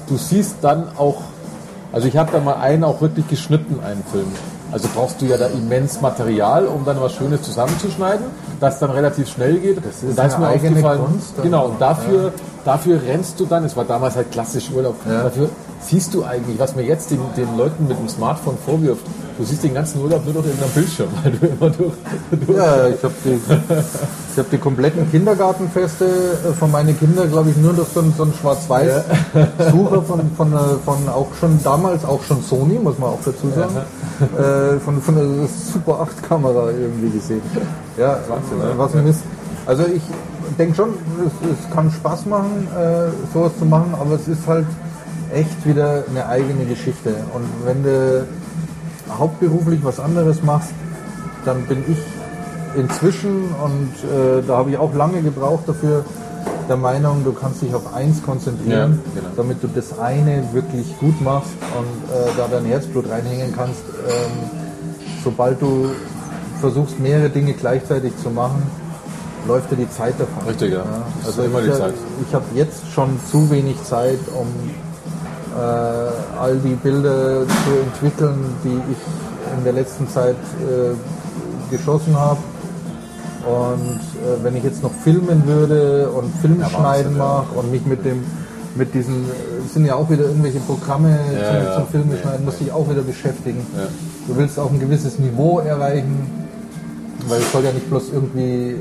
du 0.10 0.18
siehst 0.18 0.58
dann 0.62 0.88
auch, 0.98 1.22
also 1.94 2.08
ich 2.08 2.18
habe 2.18 2.30
da 2.32 2.40
mal 2.42 2.56
einen 2.56 2.84
auch 2.84 3.00
wirklich 3.00 3.28
geschnitten, 3.30 3.80
einen 3.86 4.04
Film. 4.12 4.28
Also 4.74 4.90
brauchst 4.94 5.22
du 5.22 5.26
ja 5.28 5.38
da 5.38 5.48
immens 5.48 6.02
Material, 6.02 6.66
um 6.66 6.84
dann 6.84 7.00
was 7.00 7.14
Schönes 7.14 7.44
zusammenzuschneiden, 7.44 8.26
das 8.60 8.80
dann 8.80 8.90
relativ 8.90 9.30
schnell 9.30 9.60
geht. 9.60 9.78
Das 9.78 9.98
ist 9.98 10.04
und 10.10 10.18
da 10.18 10.26
ist 10.26 10.40
mir 10.40 10.48
eigene 10.48 10.70
aufgefallen, 10.72 11.06
Kunst 11.06 11.42
genau, 11.42 11.66
und 11.68 11.80
dafür, 11.80 12.34
dafür 12.66 13.02
rennst 13.02 13.40
du 13.40 13.46
dann, 13.46 13.64
es 13.66 13.76
war 13.76 13.86
damals 13.86 14.16
halt 14.16 14.32
klassisch 14.32 14.70
Urlaub, 14.74 14.96
Ja. 15.08 15.24
dafür 15.24 15.50
siehst 15.82 16.14
du 16.14 16.24
eigentlich, 16.24 16.58
was 16.60 16.76
mir 16.76 16.84
jetzt 16.84 17.12
den, 17.12 17.20
den 17.36 17.58
Leuten 17.58 17.88
mit 17.88 18.00
dem 18.00 18.08
Smartphone 18.08 18.58
vorwirft, 18.66 19.06
du 19.38 19.44
siehst 19.44 19.64
den 19.64 19.74
ganzen 19.74 20.02
Urlaub 20.02 20.24
nur 20.24 20.36
noch 20.36 20.46
in 20.46 20.52
einem 20.52 20.70
Bildschirm, 20.74 21.10
weil 21.24 21.32
du 21.34 21.46
immer 21.48 21.70
durch, 21.70 21.94
durch 22.46 22.58
Ja, 22.58 22.88
ich 22.88 23.04
habe 23.04 23.14
die, 23.26 23.40
ich 24.32 24.38
hab 24.40 24.50
die 24.50 24.58
kompletten 24.58 25.12
Kindergartenfeste 25.12 26.06
äh, 26.06 26.54
von 26.54 26.72
meinen 26.72 26.98
Kindern, 26.98 27.30
glaube 27.30 27.50
ich, 27.50 27.58
nur 27.58 27.74
durch 27.74 27.90
so 27.90 28.02
so 28.16 28.24
einen 28.24 28.34
Schwarz-Weiß-Sucher 28.34 30.02
von, 30.04 30.32
von, 30.38 30.54
äh, 30.54 30.58
von 30.86 31.10
auch 31.10 31.28
schon 31.40 31.60
damals, 31.64 32.06
auch 32.06 32.24
schon 32.24 32.42
Sony, 32.44 32.80
muss 32.80 32.98
man 32.98 33.10
auch 33.10 33.20
dazu 33.26 33.50
sagen, 33.54 33.76
äh, 34.38 34.80
von, 34.80 35.02
von 35.02 35.18
einer 35.18 35.48
Super 35.74 36.00
8 36.02 36.24
Kamera 36.30 36.70
irgendwie 36.70 37.10
gesehen. 37.10 37.42
Ja, 37.98 38.18
Wahnsinn, 38.30 38.78
was 38.78 38.96
ein 38.96 39.04
Mist. 39.04 39.22
Also 39.66 39.84
ich 39.86 40.02
denke 40.58 40.76
schon, 40.76 40.90
es, 41.26 41.50
es 41.50 41.74
kann 41.74 41.92
Spaß 41.92 42.26
machen, 42.26 42.68
äh, 42.78 43.10
sowas 43.34 43.52
zu 43.58 43.66
machen, 43.66 43.94
aber 44.00 44.16
es 44.16 44.28
ist 44.28 44.48
halt 44.48 44.66
echt 45.34 45.66
wieder 45.66 46.04
eine 46.10 46.28
eigene 46.28 46.66
Geschichte. 46.66 47.10
Und 47.34 47.46
wenn 47.66 47.84
du 47.84 48.26
hauptberuflich 49.18 49.84
was 49.84 50.00
anderes 50.00 50.44
machst, 50.44 50.72
dann 51.46 51.66
bin 51.66 51.84
ich 51.88 51.98
inzwischen, 52.78 53.50
und 53.64 53.90
äh, 54.10 54.42
da 54.48 54.58
habe 54.58 54.72
ich 54.72 54.78
auch 54.78 54.94
lange 54.94 55.22
gebraucht 55.22 55.64
dafür, 55.68 56.06
der 56.70 56.78
Meinung, 56.78 57.24
du 57.26 57.34
kannst 57.34 57.62
dich 57.62 57.74
auf 57.76 57.94
eins 57.94 58.24
konzentrieren, 58.24 59.00
Ja, 59.16 59.22
genau. 59.22 59.34
damit 59.36 59.62
du 59.62 59.68
das 59.68 60.00
eine 60.00 60.44
wirklich 60.54 60.98
gut 61.00 61.20
machst 61.22 61.52
und 61.78 62.16
äh, 62.16 62.30
da 62.38 62.48
dein 62.50 62.66
Herzblut 62.66 63.10
reinhängen 63.10 63.54
kannst. 63.56 63.82
Ähm, 64.08 64.50
sobald 65.24 65.62
du 65.62 65.90
versuchst, 66.62 67.00
mehrere 67.00 67.30
Dinge 67.30 67.54
gleichzeitig 67.54 68.14
zu 68.22 68.30
machen, 68.30 68.64
läuft 69.48 69.72
dir 69.72 69.76
die 69.78 69.90
Zeit 69.90 70.16
davon. 70.20 70.48
Richtig, 70.48 70.74
ja. 70.74 70.82
Ist 71.22 71.28
Also 71.28 71.44
immer 71.44 71.60
ich, 71.60 71.66
die 71.72 71.78
Zeit. 71.78 71.94
ich 72.28 72.34
habe 72.34 72.46
jetzt 72.56 72.82
schon 72.94 73.20
zu 73.30 73.50
wenig 73.52 73.82
Zeit, 73.84 74.20
um 74.38 74.48
äh, 75.58 76.40
all 76.40 76.58
die 76.58 76.76
Bilder 76.76 77.42
zu 77.46 77.72
entwickeln, 77.86 78.44
die 78.64 78.80
ich 78.92 79.58
in 79.58 79.64
der 79.64 79.74
letzten 79.74 80.08
Zeit 80.10 80.36
äh, 80.62 81.72
geschossen 81.76 82.16
habe. 82.18 82.40
Und 83.46 84.00
äh, 84.00 84.44
wenn 84.44 84.56
ich 84.56 84.64
jetzt 84.64 84.82
noch 84.82 84.92
filmen 85.04 85.46
würde 85.46 86.10
und 86.10 86.34
Filmschneiden 86.42 87.18
ja. 87.18 87.24
mache 87.24 87.60
und 87.60 87.72
mich 87.72 87.86
mit 87.86 88.06
dem 88.06 88.24
mit 88.76 88.92
diesen 88.96 89.26
äh, 89.26 89.68
sind 89.72 89.86
ja 89.86 89.96
auch 89.96 90.10
wieder 90.10 90.24
irgendwelche 90.24 90.60
Programme 90.62 91.10
Ja, 91.34 91.48
zum, 91.50 91.64
ja. 91.64 91.76
zum 91.76 91.88
Filme 91.88 92.14
Nee, 92.16 92.22
schneiden, 92.22 92.46
musst 92.46 92.60
dich 92.60 92.72
auch 92.72 92.90
wieder 92.90 93.02
beschäftigen. 93.02 93.66
Ja. 93.78 93.84
Du 94.28 94.36
willst 94.38 94.58
auch 94.58 94.72
ein 94.72 94.80
gewisses 94.80 95.20
Niveau 95.20 95.60
erreichen, 95.60 96.26
weil 97.28 97.40
es 97.42 97.52
soll 97.52 97.64
ja 97.66 97.72
nicht 97.72 97.88
bloß 97.90 98.06
irgendwie 98.14 98.72
äh, 98.72 98.78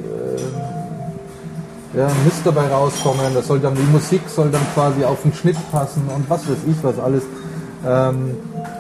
ja, 1.95 2.09
Mist 2.25 2.41
dabei 2.45 2.69
rauskommen. 2.69 3.35
Das 3.35 3.47
soll 3.47 3.61
dann 3.61 3.75
die 3.75 3.83
Musik 3.93 4.23
soll 4.29 4.51
dann 4.51 4.63
quasi 4.75 5.05
auf 5.05 5.23
den 5.23 5.33
Schnitt 5.35 5.57
passen 5.71 6.03
und 6.15 6.29
was 6.29 6.49
weiß 6.49 6.59
ich 6.67 6.77
was 6.83 6.99
alles. 6.99 7.23
Ähm, 7.87 8.37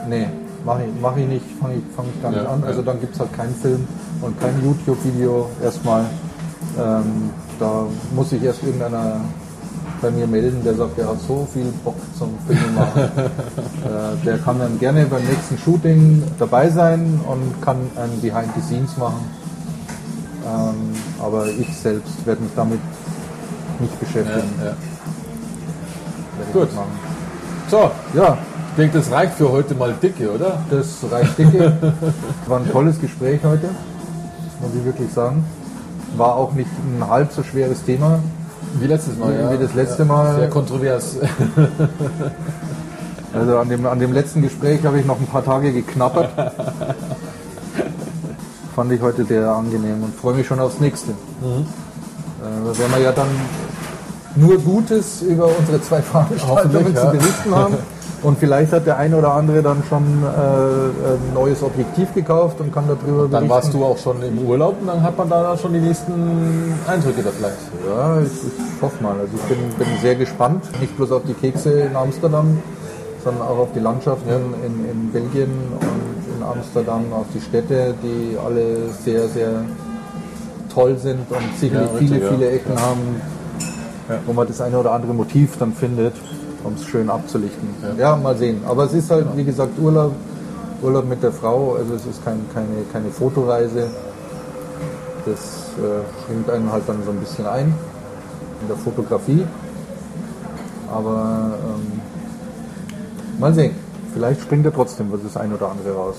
nee, 0.08 0.28
mache 0.64 0.82
ich, 0.84 1.00
mach 1.00 1.16
ich 1.16 1.26
nicht, 1.26 1.44
fange 1.60 1.74
ich, 1.74 1.82
fang 1.94 2.06
ich 2.14 2.22
gar 2.22 2.30
nicht 2.30 2.42
Ja, 2.42 2.50
an. 2.50 2.60
ja. 2.60 2.66
Also 2.66 2.82
dann 2.82 3.00
gibt 3.00 3.14
es 3.14 3.20
halt 3.20 3.32
keinen 3.32 3.54
Film 3.56 3.86
und 4.20 4.40
kein 4.40 4.62
YouTube-Video 4.62 5.48
erstmal. 5.62 6.04
Ähm, 6.78 7.30
da 7.58 7.84
muss 8.14 8.30
sich 8.30 8.42
erst 8.42 8.62
irgendeiner 8.62 9.16
bei 10.00 10.10
mir 10.10 10.26
melden, 10.26 10.62
der 10.64 10.74
sagt, 10.74 10.98
er 10.98 11.08
hat 11.08 11.20
so 11.28 11.46
viel 11.52 11.72
Bock 11.84 11.94
zum 12.18 12.30
Filmen 12.46 12.74
machen. 12.74 13.02
äh, 13.06 14.24
der 14.24 14.38
kann 14.38 14.58
dann 14.58 14.78
gerne 14.78 15.06
beim 15.06 15.22
nächsten 15.24 15.56
Shooting 15.58 16.22
dabei 16.38 16.68
sein 16.70 17.20
und 17.28 17.62
kann 17.62 17.76
ein 17.96 18.20
Behind 18.20 18.48
the 18.56 18.62
Scenes 18.62 18.96
machen. 18.96 19.24
Ähm, 20.44 20.74
aber 21.22 21.46
ich 21.46 21.68
selbst 21.76 22.26
werde 22.26 22.42
mich 22.42 22.50
damit 22.56 22.80
nicht 23.82 24.00
beschäftigen. 24.00 24.48
Ja, 24.58 24.66
ja. 24.66 24.74
Gut. 26.52 26.68
So, 27.70 27.90
Ja, 28.14 28.38
ich 28.70 28.76
denke, 28.76 28.98
das 28.98 29.10
reicht 29.10 29.34
für 29.34 29.50
heute 29.50 29.74
mal 29.74 29.94
dicke, 30.02 30.30
oder? 30.30 30.58
das 30.70 30.98
reicht 31.10 31.38
dicke. 31.38 31.72
War 32.46 32.60
ein 32.60 32.70
tolles 32.70 33.00
Gespräch 33.00 33.40
heute, 33.44 33.68
muss 34.60 34.70
ich 34.74 34.84
wirklich 34.84 35.12
sagen. 35.12 35.44
War 36.16 36.36
auch 36.36 36.52
nicht 36.52 36.70
ein 36.70 37.08
halb 37.08 37.32
so 37.32 37.42
schweres 37.42 37.84
Thema. 37.84 38.20
Wie 38.80 38.86
letztes 38.86 39.18
Mal, 39.18 39.34
ja. 39.34 39.52
Wie 39.52 39.58
das 39.58 39.74
letzte 39.74 40.04
Mal. 40.04 40.36
Sehr 40.36 40.48
kontrovers. 40.48 41.16
Also 43.34 43.56
an 43.58 43.68
dem, 43.68 43.86
an 43.86 43.98
dem 43.98 44.12
letzten 44.12 44.42
Gespräch 44.42 44.84
habe 44.84 45.00
ich 45.00 45.06
noch 45.06 45.18
ein 45.18 45.26
paar 45.26 45.42
Tage 45.44 45.72
geknappert. 45.72 46.28
Fand 48.76 48.92
ich 48.92 49.00
heute 49.00 49.24
sehr 49.24 49.48
angenehm 49.48 50.02
und 50.02 50.14
freue 50.14 50.34
mich 50.34 50.46
schon 50.46 50.60
aufs 50.60 50.80
nächste. 50.80 51.12
Mhm. 51.12 51.66
Äh, 52.42 52.78
werden 52.78 52.92
wir 52.94 53.00
ja 53.00 53.12
dann 53.12 53.28
nur 54.36 54.58
Gutes 54.58 55.22
über 55.22 55.48
unsere 55.58 55.80
zwei 55.82 56.02
Veranstaltungen 56.02 56.94
zu 56.94 57.02
ja. 57.02 57.10
berichten 57.10 57.54
haben. 57.54 57.76
Und 58.22 58.38
vielleicht 58.38 58.72
hat 58.72 58.86
der 58.86 58.98
eine 58.98 59.16
oder 59.16 59.34
andere 59.34 59.62
dann 59.62 59.82
schon 59.88 60.02
äh, 60.22 60.26
ein 60.26 61.34
neues 61.34 61.60
Objektiv 61.60 62.14
gekauft 62.14 62.60
und 62.60 62.72
kann 62.72 62.84
darüber 62.86 63.22
Dann 63.22 63.30
berichten. 63.30 63.48
warst 63.48 63.74
du 63.74 63.84
auch 63.84 63.98
schon 63.98 64.22
im 64.22 64.38
Urlaub 64.38 64.76
und 64.80 64.86
dann 64.86 65.02
hat 65.02 65.18
man 65.18 65.28
da 65.28 65.56
schon 65.58 65.72
die 65.72 65.80
nächsten 65.80 66.72
Eindrücke 66.86 67.22
da 67.24 67.30
vielleicht. 67.36 67.56
Ja, 67.84 68.20
ich, 68.20 68.28
ich 68.28 68.80
hoffe 68.80 69.02
mal. 69.02 69.16
Also 69.18 69.32
ich 69.34 69.42
bin, 69.42 69.58
bin 69.76 69.88
sehr 70.00 70.14
gespannt, 70.14 70.62
nicht 70.80 70.96
bloß 70.96 71.10
auf 71.10 71.22
die 71.26 71.34
Kekse 71.34 71.80
in 71.80 71.96
Amsterdam, 71.96 72.58
sondern 73.24 73.42
auch 73.42 73.58
auf 73.58 73.72
die 73.74 73.80
Landschaften 73.80 74.30
in, 74.30 74.88
in 74.88 75.12
Belgien 75.12 75.50
und 75.80 76.36
in 76.36 76.42
Amsterdam, 76.44 77.12
auf 77.12 77.26
die 77.34 77.40
Städte, 77.40 77.94
die 78.04 78.38
alle 78.38 78.88
sehr, 79.04 79.26
sehr 79.26 79.64
toll 80.72 80.96
sind 80.96 81.28
und 81.28 81.58
sicherlich 81.58 81.90
Ja, 81.90 81.98
richtig, 81.98 82.08
viele, 82.08 82.24
ja. 82.24 82.30
viele 82.30 82.50
Ecken 82.50 82.80
haben, 82.80 83.20
Ja. 84.08 84.18
wo 84.26 84.32
man 84.32 84.46
das 84.46 84.60
eine 84.60 84.78
oder 84.78 84.92
andere 84.92 85.14
Motiv 85.14 85.56
dann 85.58 85.72
findet, 85.72 86.14
um 86.64 86.74
es 86.74 86.84
schön 86.84 87.08
abzulichten. 87.08 87.68
Ja. 87.96 88.10
Ja. 88.10 88.16
mal 88.16 88.36
sehen. 88.36 88.60
Aber 88.66 88.84
es 88.84 88.92
ist 88.92 89.10
halt, 89.10 89.26
wie 89.36 89.44
gesagt, 89.44 89.78
Urlaub, 89.78 90.12
Urlaub 90.82 91.08
mit 91.08 91.22
der 91.22 91.32
Frau, 91.32 91.74
also 91.74 91.94
es 91.94 92.06
ist 92.06 92.24
kein, 92.24 92.40
keine, 92.52 92.82
keine 92.92 93.10
Fotoreise. 93.10 93.88
Das 95.24 95.38
äh, 95.78 96.24
schränkt 96.24 96.50
einen 96.50 96.72
halt 96.72 96.82
dann 96.86 97.02
so 97.04 97.10
ein 97.10 97.18
bisschen 97.18 97.46
ein 97.46 97.72
in 98.60 98.68
der 98.68 98.76
Fotografie. 98.76 99.46
Aber 100.92 101.52
ähm, 101.64 102.00
mal 103.38 103.54
sehen. 103.54 103.74
Vielleicht 104.12 104.42
springt 104.42 104.64
ja 104.64 104.70
trotzdem 104.70 105.10
was 105.10 105.20
das 105.22 105.36
ein 105.36 105.52
oder 105.52 105.70
andere 105.70 105.94
raus. 105.94 106.16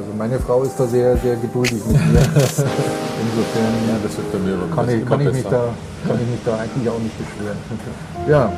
Also 0.00 0.12
meine 0.16 0.38
Frau 0.38 0.62
ist 0.62 0.80
da 0.80 0.86
sehr, 0.86 1.14
sehr 1.18 1.36
geduldig 1.36 1.84
mit 1.86 1.92
mir. 1.92 2.20
Insofern 2.24 3.74
Ja, 3.86 3.96
das 4.02 4.16
wird 4.16 4.32
bei 4.32 4.38
mir 4.38 4.56
kann, 4.74 4.88
ich, 4.88 5.04
kann, 5.04 5.20
ich 5.20 5.32
mich 5.32 5.42
da, 5.44 5.74
kann 6.08 6.18
ich 6.22 6.26
mich 6.26 6.40
da 6.42 6.56
eigentlich 6.56 6.88
auch 6.88 6.98
nicht 6.98 7.18
beschweren. 7.18 7.58
Ja, 8.26 8.50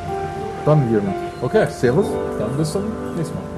dann 0.64 0.88
Jürgen. 0.88 1.12
Okay, 1.40 1.66
Servus. 1.68 2.06
dann. 2.38 2.56
Bis 2.56 2.70
zum 2.70 2.82
nächsten 3.16 3.34
Mal. 3.34 3.51